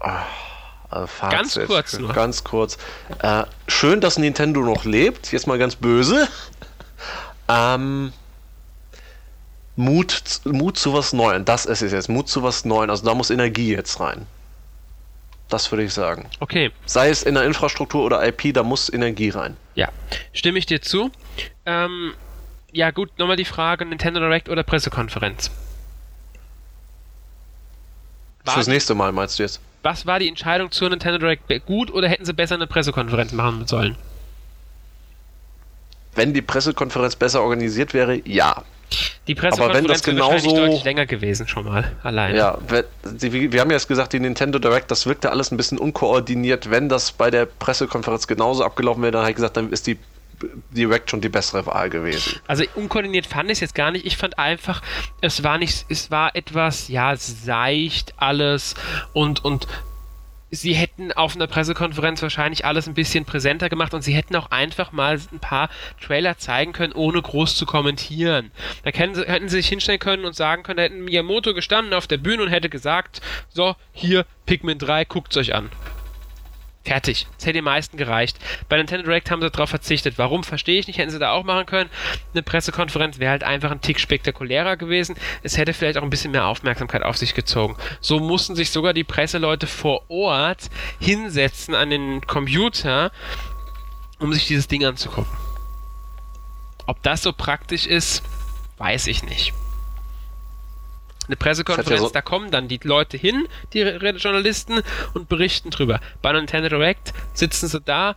Oh, 0.01 1.07
ganz 1.31 1.59
kurz 1.67 1.99
nur. 1.99 2.13
Ganz 2.13 2.45
kurz. 2.45 2.79
Äh, 3.21 3.45
schön, 3.67 4.01
dass 4.01 4.19
Nintendo 4.19 4.61
noch 4.61 4.85
lebt. 4.85 5.33
Jetzt 5.33 5.47
mal 5.47 5.59
ganz 5.59 5.77
böse. 5.77 6.29
ähm, 7.49 8.13
Mut, 9.77 10.23
Mut 10.45 10.79
zu 10.79 10.95
was 10.95 11.13
Neuem. 11.13 11.45
Das 11.45 11.67
ist 11.67 11.83
es 11.83 11.93
jetzt. 11.93 12.09
Mut 12.09 12.29
zu 12.29 12.43
was 12.43 12.65
Neuem. 12.65 12.91
Also 12.91 13.05
da 13.05 13.15
muss 13.15 13.31
Energie 13.31 13.73
jetzt 13.73 14.01
rein. 14.01 14.27
Das 15.49 15.71
würde 15.73 15.83
ich 15.83 15.93
sagen. 15.93 16.29
Okay. 16.39 16.71
Sei 16.87 17.11
es 17.11 17.25
in 17.25 17.35
der 17.35 17.45
Infrastruktur 17.45 18.05
oder 18.05 18.27
IP, 18.27 18.55
da 18.55 18.63
muss 18.63 18.89
Energie 18.89 19.31
rein. 19.31 19.57
Ja, 19.75 19.89
stimme 20.33 20.59
ich 20.59 20.67
dir 20.67 20.81
zu. 20.81 21.11
Ähm, 21.67 22.15
ja 22.73 22.91
gut, 22.91 23.19
nochmal 23.19 23.37
die 23.37 23.45
Frage, 23.45 23.85
Nintendo 23.85 24.21
Direct 24.21 24.49
oder 24.49 24.63
Pressekonferenz? 24.63 25.51
War 28.45 28.55
Fürs 28.55 28.67
nächste 28.67 28.95
Mal 28.95 29.13
meinst 29.13 29.39
du 29.39 29.43
jetzt? 29.43 29.61
Was 29.83 30.07
war 30.07 30.19
die 30.19 30.29
Entscheidung 30.29 30.71
zur 30.71 30.91
Nintendo 30.91 31.19
Direct 31.19 31.67
gut 31.67 31.91
oder 31.91 32.09
hätten 32.09 32.25
sie 32.25 32.35
besser 32.35 32.55
eine 32.55 32.67
Pressekonferenz 32.67 33.33
machen 33.33 33.67
sollen? 33.67 33.97
Wenn 36.15 36.35
die 36.35 36.43
Pressekonferenz 36.43 37.17
besser 37.17 37.43
organisiert 37.43 37.95
wäre, 37.95 38.21
ja. 38.29 38.63
Die 39.27 39.35
Pressekonferenz 39.35 39.71
Aber 39.71 39.75
wenn 39.75 39.85
das 39.87 40.03
genauso 40.03 40.57
deutlich 40.57 40.85
länger 40.85 41.07
gewesen 41.07 41.47
schon 41.47 41.65
mal 41.65 41.93
allein. 42.03 42.35
Ja, 42.35 42.59
wir 42.67 43.61
haben 43.61 43.71
ja 43.71 43.77
jetzt 43.77 43.89
gesagt, 43.89 44.13
die 44.13 44.21
Nintendo 44.21 44.59
Direct, 44.59 44.91
das 44.91 45.07
wirkte 45.07 45.31
alles 45.31 45.53
ein 45.53 45.57
bisschen 45.57 45.79
unkoordiniert. 45.79 46.71
Wenn 46.71 46.89
das 46.89 47.13
bei 47.13 47.31
der 47.31 47.47
Pressekonferenz 47.47 48.27
genauso 48.27 48.65
abgelaufen 48.65 49.03
wäre, 49.03 49.13
dann 49.13 49.23
habe 49.23 49.31
ich 49.31 49.37
gesagt, 49.37 49.57
dann 49.57 49.71
ist 49.71 49.87
die 49.87 49.99
Direct 50.71 51.11
schon 51.11 51.21
die 51.21 51.29
bessere 51.29 51.67
Wahl 51.67 51.91
gewesen. 51.91 52.41
Also 52.47 52.65
unkoordiniert 52.75 53.27
fand 53.27 53.51
ich 53.51 53.57
es 53.57 53.61
jetzt 53.61 53.75
gar 53.75 53.91
nicht. 53.91 54.07
Ich 54.07 54.17
fand 54.17 54.39
einfach, 54.39 54.83
es 55.21 55.43
war 55.43 55.59
nicht, 55.59 55.87
es 55.89 56.11
war 56.11 56.35
etwas, 56.35 56.89
ja, 56.89 57.17
seicht 57.17 58.15
alles 58.19 58.75
und, 59.13 59.45
und 59.45 59.67
sie 60.51 60.75
hätten 60.75 61.13
auf 61.13 61.37
einer 61.37 61.47
Pressekonferenz 61.47 62.23
wahrscheinlich 62.23 62.65
alles 62.65 62.87
ein 62.87 62.95
bisschen 62.95 63.25
präsenter 63.25 63.69
gemacht 63.69 63.95
und 63.95 64.03
sie 64.03 64.13
hätten 64.13 64.37
auch 64.37 64.51
einfach 64.51 64.93
mal 64.93 65.21
ein 65.33 65.39
paar 65.39 65.69
Trailer 66.01 66.39
zeigen 66.39 66.73
können, 66.73 66.93
ohne 66.93 67.23
groß 67.23 67.55
zu 67.55 67.67
kommentieren. 67.67 68.51
Da 68.83 68.91
hätten 68.91 69.15
sie, 69.15 69.25
hätten 69.25 69.49
sie 69.49 69.57
sich 69.57 69.69
hinstellen 69.69 70.01
können 70.01 70.25
und 70.25 70.35
sagen 70.35 70.63
können, 70.63 70.79
da 70.79 70.83
hätten 70.85 71.05
Miyamoto 71.05 71.55
gestanden 71.55 71.95
auf 71.95 72.07
der 72.07 72.19
Bühne 72.19 72.43
und 72.43 72.49
hätte 72.49 72.69
gesagt, 72.69 73.21
so, 73.49 73.77
hier, 73.93 74.27
Pikmin 74.47 74.79
3, 74.79 75.05
guckt's 75.05 75.37
euch 75.37 75.55
an. 75.55 75.71
Fertig. 76.91 77.29
Das 77.37 77.47
hätte 77.47 77.59
den 77.59 77.65
meisten 77.65 77.97
gereicht. 77.97 78.37
Bei 78.69 78.77
Nintendo 78.77 79.05
Direct 79.05 79.31
haben 79.31 79.41
sie 79.41 79.49
darauf 79.49 79.71
verzichtet. 79.71 80.19
Warum, 80.19 80.43
verstehe 80.43 80.81
ich 80.81 80.89
nicht. 80.89 80.99
Hätten 80.99 81.13
sie 81.13 81.21
da 81.21 81.31
auch 81.31 81.45
machen 81.45 81.65
können. 81.65 81.89
Eine 82.33 82.43
Pressekonferenz 82.43 83.21
wäre 83.21 83.31
halt 83.31 83.45
einfach 83.45 83.71
ein 83.71 83.81
Tick 83.81 84.01
spektakulärer 84.01 84.77
gewesen. 84.77 85.15
Es 85.45 85.57
hätte 85.57 85.73
vielleicht 85.73 85.99
auch 85.99 86.03
ein 86.03 86.11
bisschen 86.11 86.33
mehr 86.33 86.47
Aufmerksamkeit 86.47 87.05
auf 87.05 87.17
sich 87.17 87.35
gezogen. 87.35 87.77
So 88.01 88.19
mussten 88.19 88.57
sich 88.57 88.73
sogar 88.73 88.93
die 88.93 89.05
Presseleute 89.05 89.69
vor 89.69 90.03
Ort 90.11 90.69
hinsetzen 90.99 91.77
an 91.77 91.91
den 91.91 92.27
Computer, 92.27 93.13
um 94.19 94.33
sich 94.33 94.49
dieses 94.49 94.67
Ding 94.67 94.85
anzugucken. 94.85 95.31
Ob 96.87 97.01
das 97.05 97.23
so 97.23 97.33
praktisch 97.33 97.87
ist, 97.87 98.25
weiß 98.79 99.07
ich 99.07 99.23
nicht 99.23 99.55
eine 101.31 101.37
Pressekonferenz, 101.37 102.01
ja 102.01 102.07
so 102.07 102.13
da 102.13 102.23
kommen 102.23 102.51
dann 102.51 102.69
die 102.69 102.81
Leute 102.83 103.17
hin, 103.17 103.47
die 103.73 103.81
Journalisten, 103.81 104.83
und 105.15 105.29
berichten 105.29 105.71
drüber. 105.71 106.01
Bei 106.23 106.33
Nintendo 106.33 106.69
Direct 106.69 107.13
sitzen 107.33 107.69
sie 107.69 107.81
da, 107.81 108.17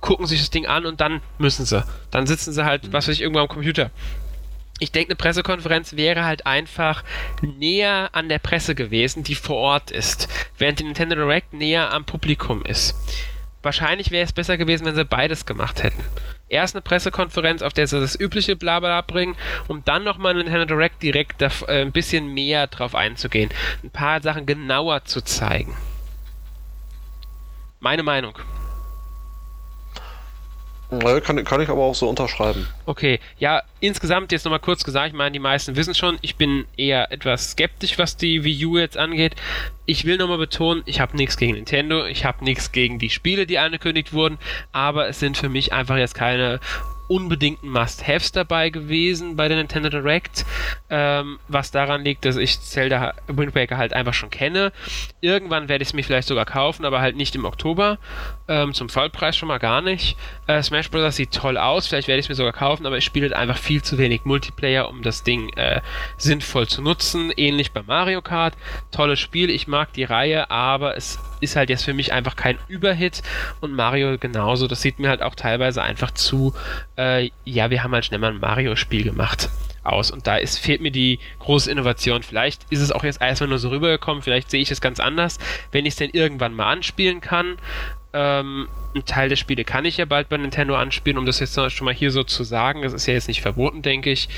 gucken 0.00 0.26
sich 0.26 0.40
das 0.40 0.50
Ding 0.50 0.66
an 0.66 0.86
und 0.86 1.00
dann 1.00 1.20
müssen 1.38 1.64
sie. 1.64 1.84
Dann 2.10 2.26
sitzen 2.26 2.52
sie 2.52 2.64
halt, 2.64 2.92
was 2.92 3.08
weiß 3.08 3.14
ich, 3.14 3.22
irgendwo 3.22 3.40
am 3.40 3.48
Computer. 3.48 3.90
Ich 4.80 4.92
denke, 4.92 5.10
eine 5.10 5.16
Pressekonferenz 5.16 5.94
wäre 5.96 6.24
halt 6.24 6.46
einfach 6.46 7.04
näher 7.42 8.10
an 8.12 8.28
der 8.28 8.38
Presse 8.38 8.74
gewesen, 8.74 9.22
die 9.22 9.34
vor 9.34 9.56
Ort 9.56 9.90
ist, 9.90 10.28
während 10.58 10.80
die 10.80 10.84
Nintendo 10.84 11.14
Direct 11.14 11.52
näher 11.52 11.92
am 11.92 12.04
Publikum 12.04 12.64
ist. 12.64 12.94
Wahrscheinlich 13.62 14.10
wäre 14.10 14.24
es 14.24 14.32
besser 14.32 14.58
gewesen, 14.58 14.84
wenn 14.84 14.94
sie 14.94 15.04
beides 15.04 15.46
gemacht 15.46 15.82
hätten 15.82 16.02
erst 16.48 16.74
eine 16.74 16.82
Pressekonferenz, 16.82 17.62
auf 17.62 17.72
der 17.72 17.86
sie 17.86 18.00
das 18.00 18.18
übliche 18.18 18.56
Blabla 18.56 19.00
bringen, 19.00 19.36
um 19.68 19.84
dann 19.84 20.04
nochmal 20.04 20.32
einen 20.32 20.44
Nintendo 20.44 20.66
Direct 20.66 21.02
direkt 21.02 21.40
da, 21.40 21.50
äh, 21.68 21.82
ein 21.82 21.92
bisschen 21.92 22.32
mehr 22.32 22.66
drauf 22.66 22.94
einzugehen. 22.94 23.50
Ein 23.82 23.90
paar 23.90 24.22
Sachen 24.22 24.46
genauer 24.46 25.04
zu 25.04 25.22
zeigen. 25.22 25.76
Meine 27.80 28.02
Meinung. 28.02 28.38
Ja, 31.02 31.20
kann, 31.20 31.42
kann 31.44 31.60
ich 31.60 31.68
aber 31.68 31.82
auch 31.82 31.94
so 31.94 32.08
unterschreiben. 32.08 32.66
Okay, 32.86 33.20
ja, 33.38 33.62
insgesamt 33.80 34.32
jetzt 34.32 34.44
nochmal 34.44 34.60
kurz 34.60 34.84
gesagt, 34.84 35.08
ich 35.08 35.14
meine, 35.14 35.32
die 35.32 35.38
meisten 35.38 35.76
wissen 35.76 35.94
schon, 35.94 36.18
ich 36.20 36.36
bin 36.36 36.66
eher 36.76 37.12
etwas 37.12 37.52
skeptisch, 37.52 37.98
was 37.98 38.16
die 38.16 38.44
Wii 38.44 38.66
U 38.66 38.78
jetzt 38.78 38.96
angeht. 38.96 39.34
Ich 39.86 40.04
will 40.04 40.16
nochmal 40.16 40.38
betonen, 40.38 40.82
ich 40.86 41.00
habe 41.00 41.16
nichts 41.16 41.36
gegen 41.36 41.54
Nintendo, 41.54 42.04
ich 42.06 42.24
habe 42.24 42.44
nichts 42.44 42.72
gegen 42.72 42.98
die 42.98 43.10
Spiele, 43.10 43.46
die 43.46 43.58
angekündigt 43.58 44.12
wurden, 44.12 44.38
aber 44.72 45.08
es 45.08 45.20
sind 45.20 45.36
für 45.36 45.48
mich 45.48 45.72
einfach 45.72 45.96
jetzt 45.96 46.14
keine 46.14 46.60
unbedingten 47.08 47.68
Must-Haves 47.68 48.32
dabei 48.32 48.70
gewesen 48.70 49.36
bei 49.36 49.48
der 49.48 49.56
Nintendo 49.56 49.88
Direct, 49.88 50.44
ähm, 50.90 51.38
was 51.48 51.70
daran 51.70 52.02
liegt, 52.02 52.24
dass 52.24 52.36
ich 52.36 52.60
Zelda 52.60 53.14
Wind 53.26 53.54
Waker 53.54 53.76
halt 53.76 53.92
einfach 53.92 54.14
schon 54.14 54.30
kenne. 54.30 54.72
Irgendwann 55.20 55.68
werde 55.68 55.82
ich 55.82 55.88
es 55.88 55.94
mir 55.94 56.04
vielleicht 56.04 56.28
sogar 56.28 56.44
kaufen, 56.44 56.84
aber 56.84 57.00
halt 57.00 57.16
nicht 57.16 57.34
im 57.34 57.44
Oktober. 57.44 57.98
Ähm, 58.48 58.74
zum 58.74 58.88
Vollpreis 58.88 59.36
schon 59.36 59.48
mal 59.48 59.58
gar 59.58 59.80
nicht. 59.80 60.16
Äh, 60.46 60.62
Smash 60.62 60.90
Bros. 60.90 61.16
sieht 61.16 61.32
toll 61.32 61.56
aus, 61.56 61.86
vielleicht 61.86 62.08
werde 62.08 62.20
ich 62.20 62.26
es 62.26 62.28
mir 62.28 62.34
sogar 62.34 62.52
kaufen, 62.52 62.86
aber 62.86 62.98
ich 62.98 63.04
spiele 63.04 63.26
halt 63.26 63.34
einfach 63.34 63.58
viel 63.58 63.82
zu 63.82 63.98
wenig 63.98 64.24
Multiplayer, 64.24 64.88
um 64.88 65.02
das 65.02 65.22
Ding 65.22 65.50
äh, 65.56 65.80
sinnvoll 66.16 66.66
zu 66.68 66.82
nutzen. 66.82 67.32
Ähnlich 67.36 67.72
bei 67.72 67.82
Mario 67.82 68.22
Kart. 68.22 68.54
Tolles 68.90 69.20
Spiel, 69.20 69.50
ich 69.50 69.66
mag 69.66 69.92
die 69.92 70.04
Reihe, 70.04 70.50
aber 70.50 70.96
es 70.96 71.18
ist 71.40 71.56
halt 71.56 71.70
jetzt 71.70 71.84
für 71.84 71.94
mich 71.94 72.12
einfach 72.12 72.36
kein 72.36 72.58
Überhit 72.68 73.22
und 73.60 73.72
Mario 73.72 74.18
genauso. 74.18 74.66
Das 74.66 74.82
sieht 74.82 74.98
mir 74.98 75.08
halt 75.08 75.22
auch 75.22 75.34
teilweise 75.34 75.82
einfach 75.82 76.10
zu, 76.12 76.54
äh, 76.96 77.30
ja, 77.44 77.70
wir 77.70 77.82
haben 77.82 77.92
halt 77.92 78.04
schnell 78.04 78.20
mal 78.20 78.32
ein 78.32 78.40
Mario-Spiel 78.40 79.04
gemacht 79.04 79.50
aus. 79.84 80.10
Und 80.10 80.26
da 80.26 80.36
ist, 80.36 80.58
fehlt 80.58 80.80
mir 80.80 80.90
die 80.90 81.18
große 81.38 81.70
Innovation. 81.70 82.22
Vielleicht 82.22 82.62
ist 82.70 82.80
es 82.80 82.92
auch 82.92 83.04
jetzt 83.04 83.20
erstmal 83.20 83.48
nur 83.48 83.58
so 83.58 83.68
rübergekommen, 83.68 84.22
vielleicht 84.22 84.50
sehe 84.50 84.62
ich 84.62 84.70
es 84.70 84.80
ganz 84.80 85.00
anders, 85.00 85.38
wenn 85.72 85.86
ich 85.86 85.92
es 85.92 85.96
denn 85.96 86.10
irgendwann 86.12 86.54
mal 86.54 86.72
anspielen 86.72 87.20
kann. 87.20 87.56
Ähm, 88.14 88.68
ein 88.94 89.04
Teil 89.04 89.28
der 89.28 89.36
Spiele 89.36 89.64
kann 89.64 89.84
ich 89.84 89.96
ja 89.96 90.04
bald 90.04 90.28
bei 90.28 90.36
Nintendo 90.36 90.76
anspielen, 90.76 91.18
um 91.18 91.26
das 91.26 91.40
jetzt 91.40 91.54
schon 91.72 91.84
mal 91.84 91.92
hier 91.92 92.12
so 92.12 92.22
zu 92.22 92.44
sagen. 92.44 92.82
Das 92.82 92.92
ist 92.92 93.06
ja 93.06 93.14
jetzt 93.14 93.26
nicht 93.26 93.42
verboten, 93.42 93.82
denke 93.82 94.10
ich. 94.10 94.28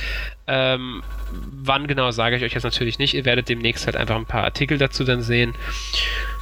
Ähm, 0.47 1.03
wann 1.31 1.87
genau 1.87 2.11
sage 2.11 2.37
ich 2.37 2.43
euch 2.43 2.55
jetzt 2.55 2.63
natürlich 2.63 2.99
nicht. 2.99 3.15
Ihr 3.15 3.27
werdet 3.27 3.49
demnächst 3.49 3.85
halt 3.87 3.97
einfach 3.97 4.17
ein 4.17 4.25
paar 4.25 4.45
Artikel 4.45 4.79
dazu 4.79 5.05
dann 5.05 5.21
sehen. 5.21 5.55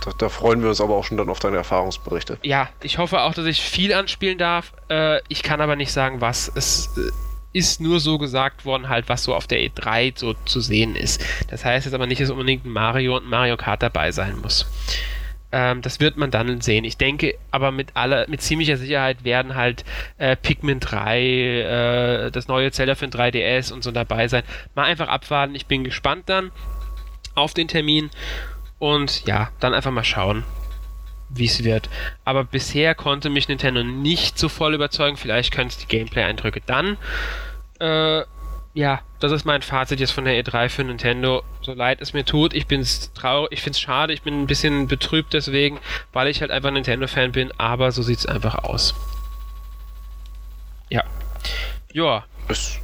Da, 0.05 0.12
da 0.16 0.28
freuen 0.28 0.62
wir 0.62 0.69
uns 0.69 0.81
aber 0.81 0.94
auch 0.94 1.05
schon 1.05 1.16
dann 1.16 1.28
auf 1.28 1.40
deine 1.40 1.56
Erfahrungsberichte. 1.56 2.39
Ja, 2.43 2.69
ich 2.82 2.98
hoffe 2.98 3.20
auch, 3.23 3.35
dass 3.35 3.47
ich 3.47 3.61
viel 3.61 3.93
anspielen 3.93 4.39
darf. 4.39 4.73
Äh, 4.89 5.20
ich 5.28 5.43
kann 5.43 5.61
aber 5.61 5.74
nicht 5.74 5.93
sagen, 5.93 6.20
was. 6.20 6.51
Es 6.55 6.97
äh, 6.97 7.11
ist 7.52 7.81
nur 7.81 8.01
so 8.01 8.19
gesagt 8.19 8.65
worden, 8.65 8.89
halt, 8.89 9.09
was 9.09 9.23
so 9.23 9.35
auf 9.35 9.47
der 9.47 9.61
E3 9.61 10.12
so 10.16 10.35
zu 10.44 10.61
sehen 10.61 10.97
ist. 10.97 11.24
Das 11.48 11.65
heißt 11.65 11.86
jetzt 11.86 11.94
aber 11.94 12.06
nicht, 12.06 12.20
dass 12.20 12.31
unbedingt 12.31 12.65
ein 12.65 12.70
Mario 12.70 13.16
und 13.16 13.28
Mario 13.28 13.56
Kart 13.56 13.82
dabei 13.82 14.12
sein 14.12 14.39
muss. 14.40 14.66
Ähm, 15.56 15.82
das 15.82 16.01
wird 16.01 16.16
man 16.16 16.32
dann 16.32 16.60
sehen. 16.60 16.82
Ich 16.82 16.97
denke, 16.97 17.36
aber 17.52 17.70
mit 17.70 17.94
aller, 17.94 18.28
mit 18.28 18.43
ziemlicher 18.43 18.76
Sicherheit 18.76 19.22
werden 19.22 19.55
halt 19.55 19.85
äh, 20.18 20.35
Pikmin 20.35 20.81
3, 20.81 21.20
äh, 21.22 22.31
das 22.32 22.48
neue 22.48 22.72
Zelda 22.72 22.97
für 22.97 23.06
den 23.06 23.16
3DS 23.16 23.72
und 23.72 23.85
so 23.85 23.93
dabei 23.93 24.26
sein. 24.26 24.43
Mal 24.74 24.86
einfach 24.86 25.06
abwarten. 25.06 25.55
Ich 25.55 25.66
bin 25.66 25.85
gespannt 25.85 26.24
dann 26.26 26.51
auf 27.36 27.55
den 27.55 27.68
Termin 27.68 28.10
und 28.81 29.24
ja, 29.26 29.51
dann 29.60 29.74
einfach 29.74 29.93
mal 29.93 30.02
schauen, 30.02 30.43
wie 31.28 31.47
es 31.47 31.62
wird. 31.62 31.89
Aber 32.24 32.43
bisher 32.43 32.97
konnte 32.97 33.31
mich 33.31 33.47
Nintendo 33.47 33.85
nicht 33.85 34.36
so 34.36 34.48
voll 34.48 34.74
überzeugen. 34.74 35.16
Vielleicht 35.16 35.55
können 35.55 35.68
es 35.68 35.78
die 35.78 35.86
Gameplay-Eindrücke 35.86 36.62
dann. 36.66 36.97
Äh, 37.78 38.24
ja, 38.75 39.01
das 39.21 39.31
ist 39.33 39.45
mein 39.45 39.63
Fazit 39.63 40.01
jetzt 40.01 40.11
von 40.11 40.25
der 40.25 40.35
E3 40.43 40.69
für 40.69 40.85
Nintendo. 40.85 41.43
So 41.63 41.73
leid 41.73 42.01
es 42.01 42.13
mir 42.13 42.25
tut, 42.25 42.53
ich 42.55 42.67
bin's 42.67 43.13
traurig, 43.15 43.53
ich 43.53 43.63
find's 43.63 43.81
schade, 43.81 44.13
ich 44.13 44.23
bin 44.23 44.43
ein 44.43 44.47
bisschen 44.47 44.89
betrübt 44.89 45.33
deswegen, 45.33 45.79
weil 46.13 46.29
ich 46.29 46.41
halt 46.41 46.51
einfach 46.51 46.71
Nintendo-Fan 46.73 47.33
bin, 47.33 47.53
aber 47.57 47.93
so 47.93 48.03
sieht's 48.03 48.27
einfach 48.27 48.57
aus. 48.65 48.95
Ja. 50.91 51.05
Ja. 51.93 52.25
Es, 52.49 52.79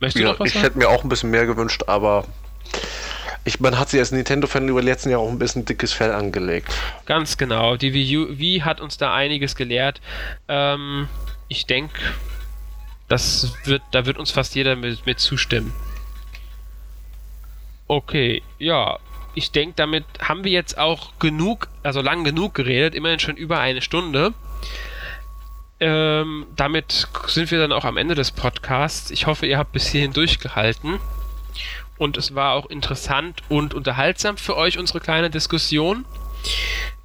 Möchtest 0.00 0.18
du 0.20 0.26
ja, 0.26 0.32
noch 0.32 0.40
was 0.40 0.48
Ich 0.48 0.54
sagen? 0.54 0.64
hätte 0.64 0.78
mir 0.78 0.88
auch 0.88 1.04
ein 1.04 1.08
bisschen 1.08 1.30
mehr 1.30 1.46
gewünscht, 1.46 1.84
aber 1.86 2.24
ich, 3.44 3.60
man 3.60 3.78
hat 3.78 3.88
sich 3.90 4.00
als 4.00 4.10
Nintendo-Fan 4.10 4.68
über 4.68 4.80
die 4.80 4.88
letzten 4.88 5.10
Jahre 5.10 5.22
auch 5.22 5.28
ein 5.30 5.38
bisschen 5.38 5.64
dickes 5.64 5.92
Fell 5.92 6.12
angelegt. 6.12 6.72
Ganz 7.06 7.38
genau. 7.38 7.76
Die 7.76 7.92
Wii, 7.94 8.18
U, 8.18 8.38
Wii 8.38 8.60
hat 8.60 8.80
uns 8.80 8.98
da 8.98 9.14
einiges 9.14 9.54
gelehrt. 9.54 10.00
Ähm, 10.48 11.08
ich 11.48 11.66
denke, 11.66 12.00
das 13.08 13.52
wird, 13.64 13.82
da 13.90 14.06
wird 14.06 14.18
uns 14.18 14.30
fast 14.30 14.54
jeder 14.54 14.76
mit, 14.76 15.04
mit 15.06 15.20
zustimmen. 15.20 15.72
Okay, 17.88 18.42
ja. 18.58 18.98
Ich 19.34 19.50
denke, 19.50 19.74
damit 19.76 20.04
haben 20.20 20.44
wir 20.44 20.52
jetzt 20.52 20.76
auch 20.76 21.18
genug, 21.18 21.68
also 21.82 22.02
lang 22.02 22.22
genug 22.22 22.54
geredet, 22.54 22.94
immerhin 22.94 23.18
schon 23.18 23.36
über 23.36 23.60
eine 23.60 23.80
Stunde. 23.80 24.34
Ähm, 25.80 26.46
damit 26.54 27.08
sind 27.26 27.50
wir 27.50 27.58
dann 27.58 27.72
auch 27.72 27.84
am 27.84 27.96
Ende 27.96 28.14
des 28.14 28.30
Podcasts. 28.30 29.10
Ich 29.10 29.26
hoffe, 29.26 29.46
ihr 29.46 29.58
habt 29.58 29.72
bis 29.72 29.88
hierhin 29.88 30.12
durchgehalten. 30.12 31.00
Und 31.98 32.16
es 32.16 32.34
war 32.34 32.54
auch 32.54 32.66
interessant 32.66 33.42
und 33.48 33.74
unterhaltsam 33.74 34.36
für 34.36 34.56
euch, 34.56 34.78
unsere 34.78 35.00
kleine 35.00 35.30
Diskussion. 35.30 36.04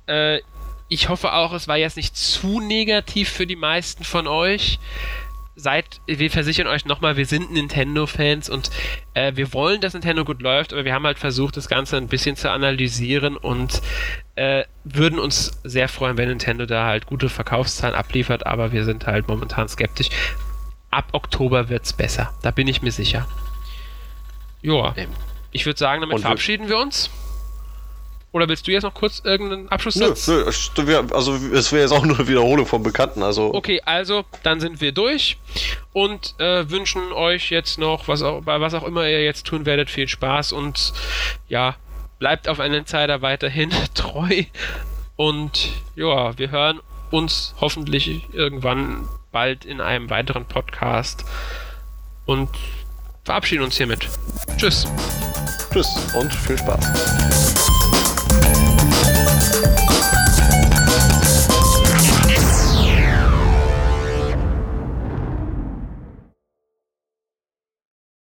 Äh, 0.06 0.42
ich 0.90 1.10
hoffe 1.10 1.34
auch, 1.34 1.54
es 1.54 1.68
war 1.68 1.78
jetzt 1.78 1.98
nicht 1.98 2.16
zu 2.16 2.60
negativ 2.60 3.30
für 3.30 3.48
die 3.48 3.56
meisten 3.56 4.04
von 4.04 4.28
euch. 4.28 4.80
Seid, 5.58 6.02
wir 6.06 6.30
versichern 6.30 6.68
euch 6.68 6.86
nochmal, 6.86 7.18
wir 7.18 7.26
sind 7.26 7.52
Nintendo-Fans 7.52 8.48
und 8.48 8.70
äh, 9.16 9.36
wir 9.36 9.54
wollen, 9.54 9.82
dass 9.82 9.94
Nintendo 9.94 10.24
gut 10.24 10.42
läuft, 10.42 10.72
aber 10.72 10.86
wir 10.86 10.94
haben 10.94 11.06
halt 11.06 11.18
versucht, 11.18 11.58
das 11.58 11.68
Ganze 11.68 11.98
ein 11.98 12.08
bisschen 12.08 12.36
zu 12.36 12.52
analysieren 12.52 13.36
und 13.36 13.82
äh, 14.36 14.66
würden 14.84 15.18
uns 15.18 15.60
sehr 15.64 15.90
freuen, 15.90 16.16
wenn 16.18 16.30
Nintendo 16.30 16.68
da 16.68 16.86
halt 16.86 17.08
gute 17.08 17.28
Verkaufszahlen 17.28 17.96
abliefert, 17.96 18.46
aber 18.46 18.72
wir 18.72 18.86
sind 18.86 19.08
halt 19.08 19.28
momentan 19.28 19.68
skeptisch. 19.68 20.10
Ab 20.92 21.10
Oktober 21.12 21.70
wird's 21.70 21.92
besser, 21.92 22.32
da 22.44 22.52
bin 22.52 22.68
ich 22.68 22.84
mir 22.84 22.92
sicher. 22.92 23.28
Joa. 24.62 24.96
Ich 25.52 25.66
würde 25.66 25.80
sagen, 25.80 26.02
damit 26.02 26.16
Und 26.16 26.22
verabschieden 26.22 26.70
wir 26.70 26.78
uns. 26.78 27.10
Oder 28.34 28.50
willst 28.50 28.68
du 28.68 28.72
jetzt 28.72 28.84
noch 28.84 28.94
kurz 28.94 29.22
irgendeinen 29.24 29.70
Abschlusssatz? 29.70 30.28
Nö, 30.28 30.46
nö, 30.78 31.04
also 31.12 31.36
es 31.54 31.72
wäre 31.72 31.84
jetzt 31.84 31.92
auch 31.92 32.06
nur 32.06 32.20
eine 32.20 32.28
Wiederholung 32.28 32.66
vom 32.66 32.84
Bekannten. 32.84 33.24
Also 33.24 33.54
Okay, 33.54 33.82
also 33.86 34.26
dann 34.44 34.60
sind 34.60 34.82
wir 34.82 34.92
durch 34.92 35.38
und 35.94 36.36
äh, 36.40 36.70
wünschen 36.70 37.12
euch 37.14 37.50
jetzt 37.50 37.80
noch, 37.80 38.08
was 38.08 38.22
auch, 38.22 38.42
bei 38.42 38.60
was 38.60 38.74
auch 38.74 38.84
immer 38.84 39.08
ihr 39.08 39.24
jetzt 39.24 39.48
tun 39.48 39.66
werdet, 39.66 39.90
viel 39.90 40.08
Spaß 40.08 40.52
und 40.52 40.94
ja, 41.48 41.76
bleibt 42.20 42.50
auf 42.50 42.60
einen 42.60 42.76
Insider 42.76 43.22
weiterhin 43.22 43.72
treu 43.94 44.44
und 45.16 45.70
ja, 45.96 46.38
wir 46.38 46.52
hören 46.52 46.82
uns 47.12 47.56
hoffentlich 47.60 48.22
irgendwann 48.34 49.08
bald 49.32 49.66
in 49.66 49.82
einem 49.82 50.10
weiteren 50.10 50.46
Podcast 50.46 51.26
und 52.26 52.50
verabschieden 53.24 53.64
uns 53.64 53.78
hiermit. 53.78 54.08
Tschüss. 54.58 54.88
tschüss 55.72 56.14
und 56.14 56.34
viel 56.34 56.58
Spaß. 56.58 57.47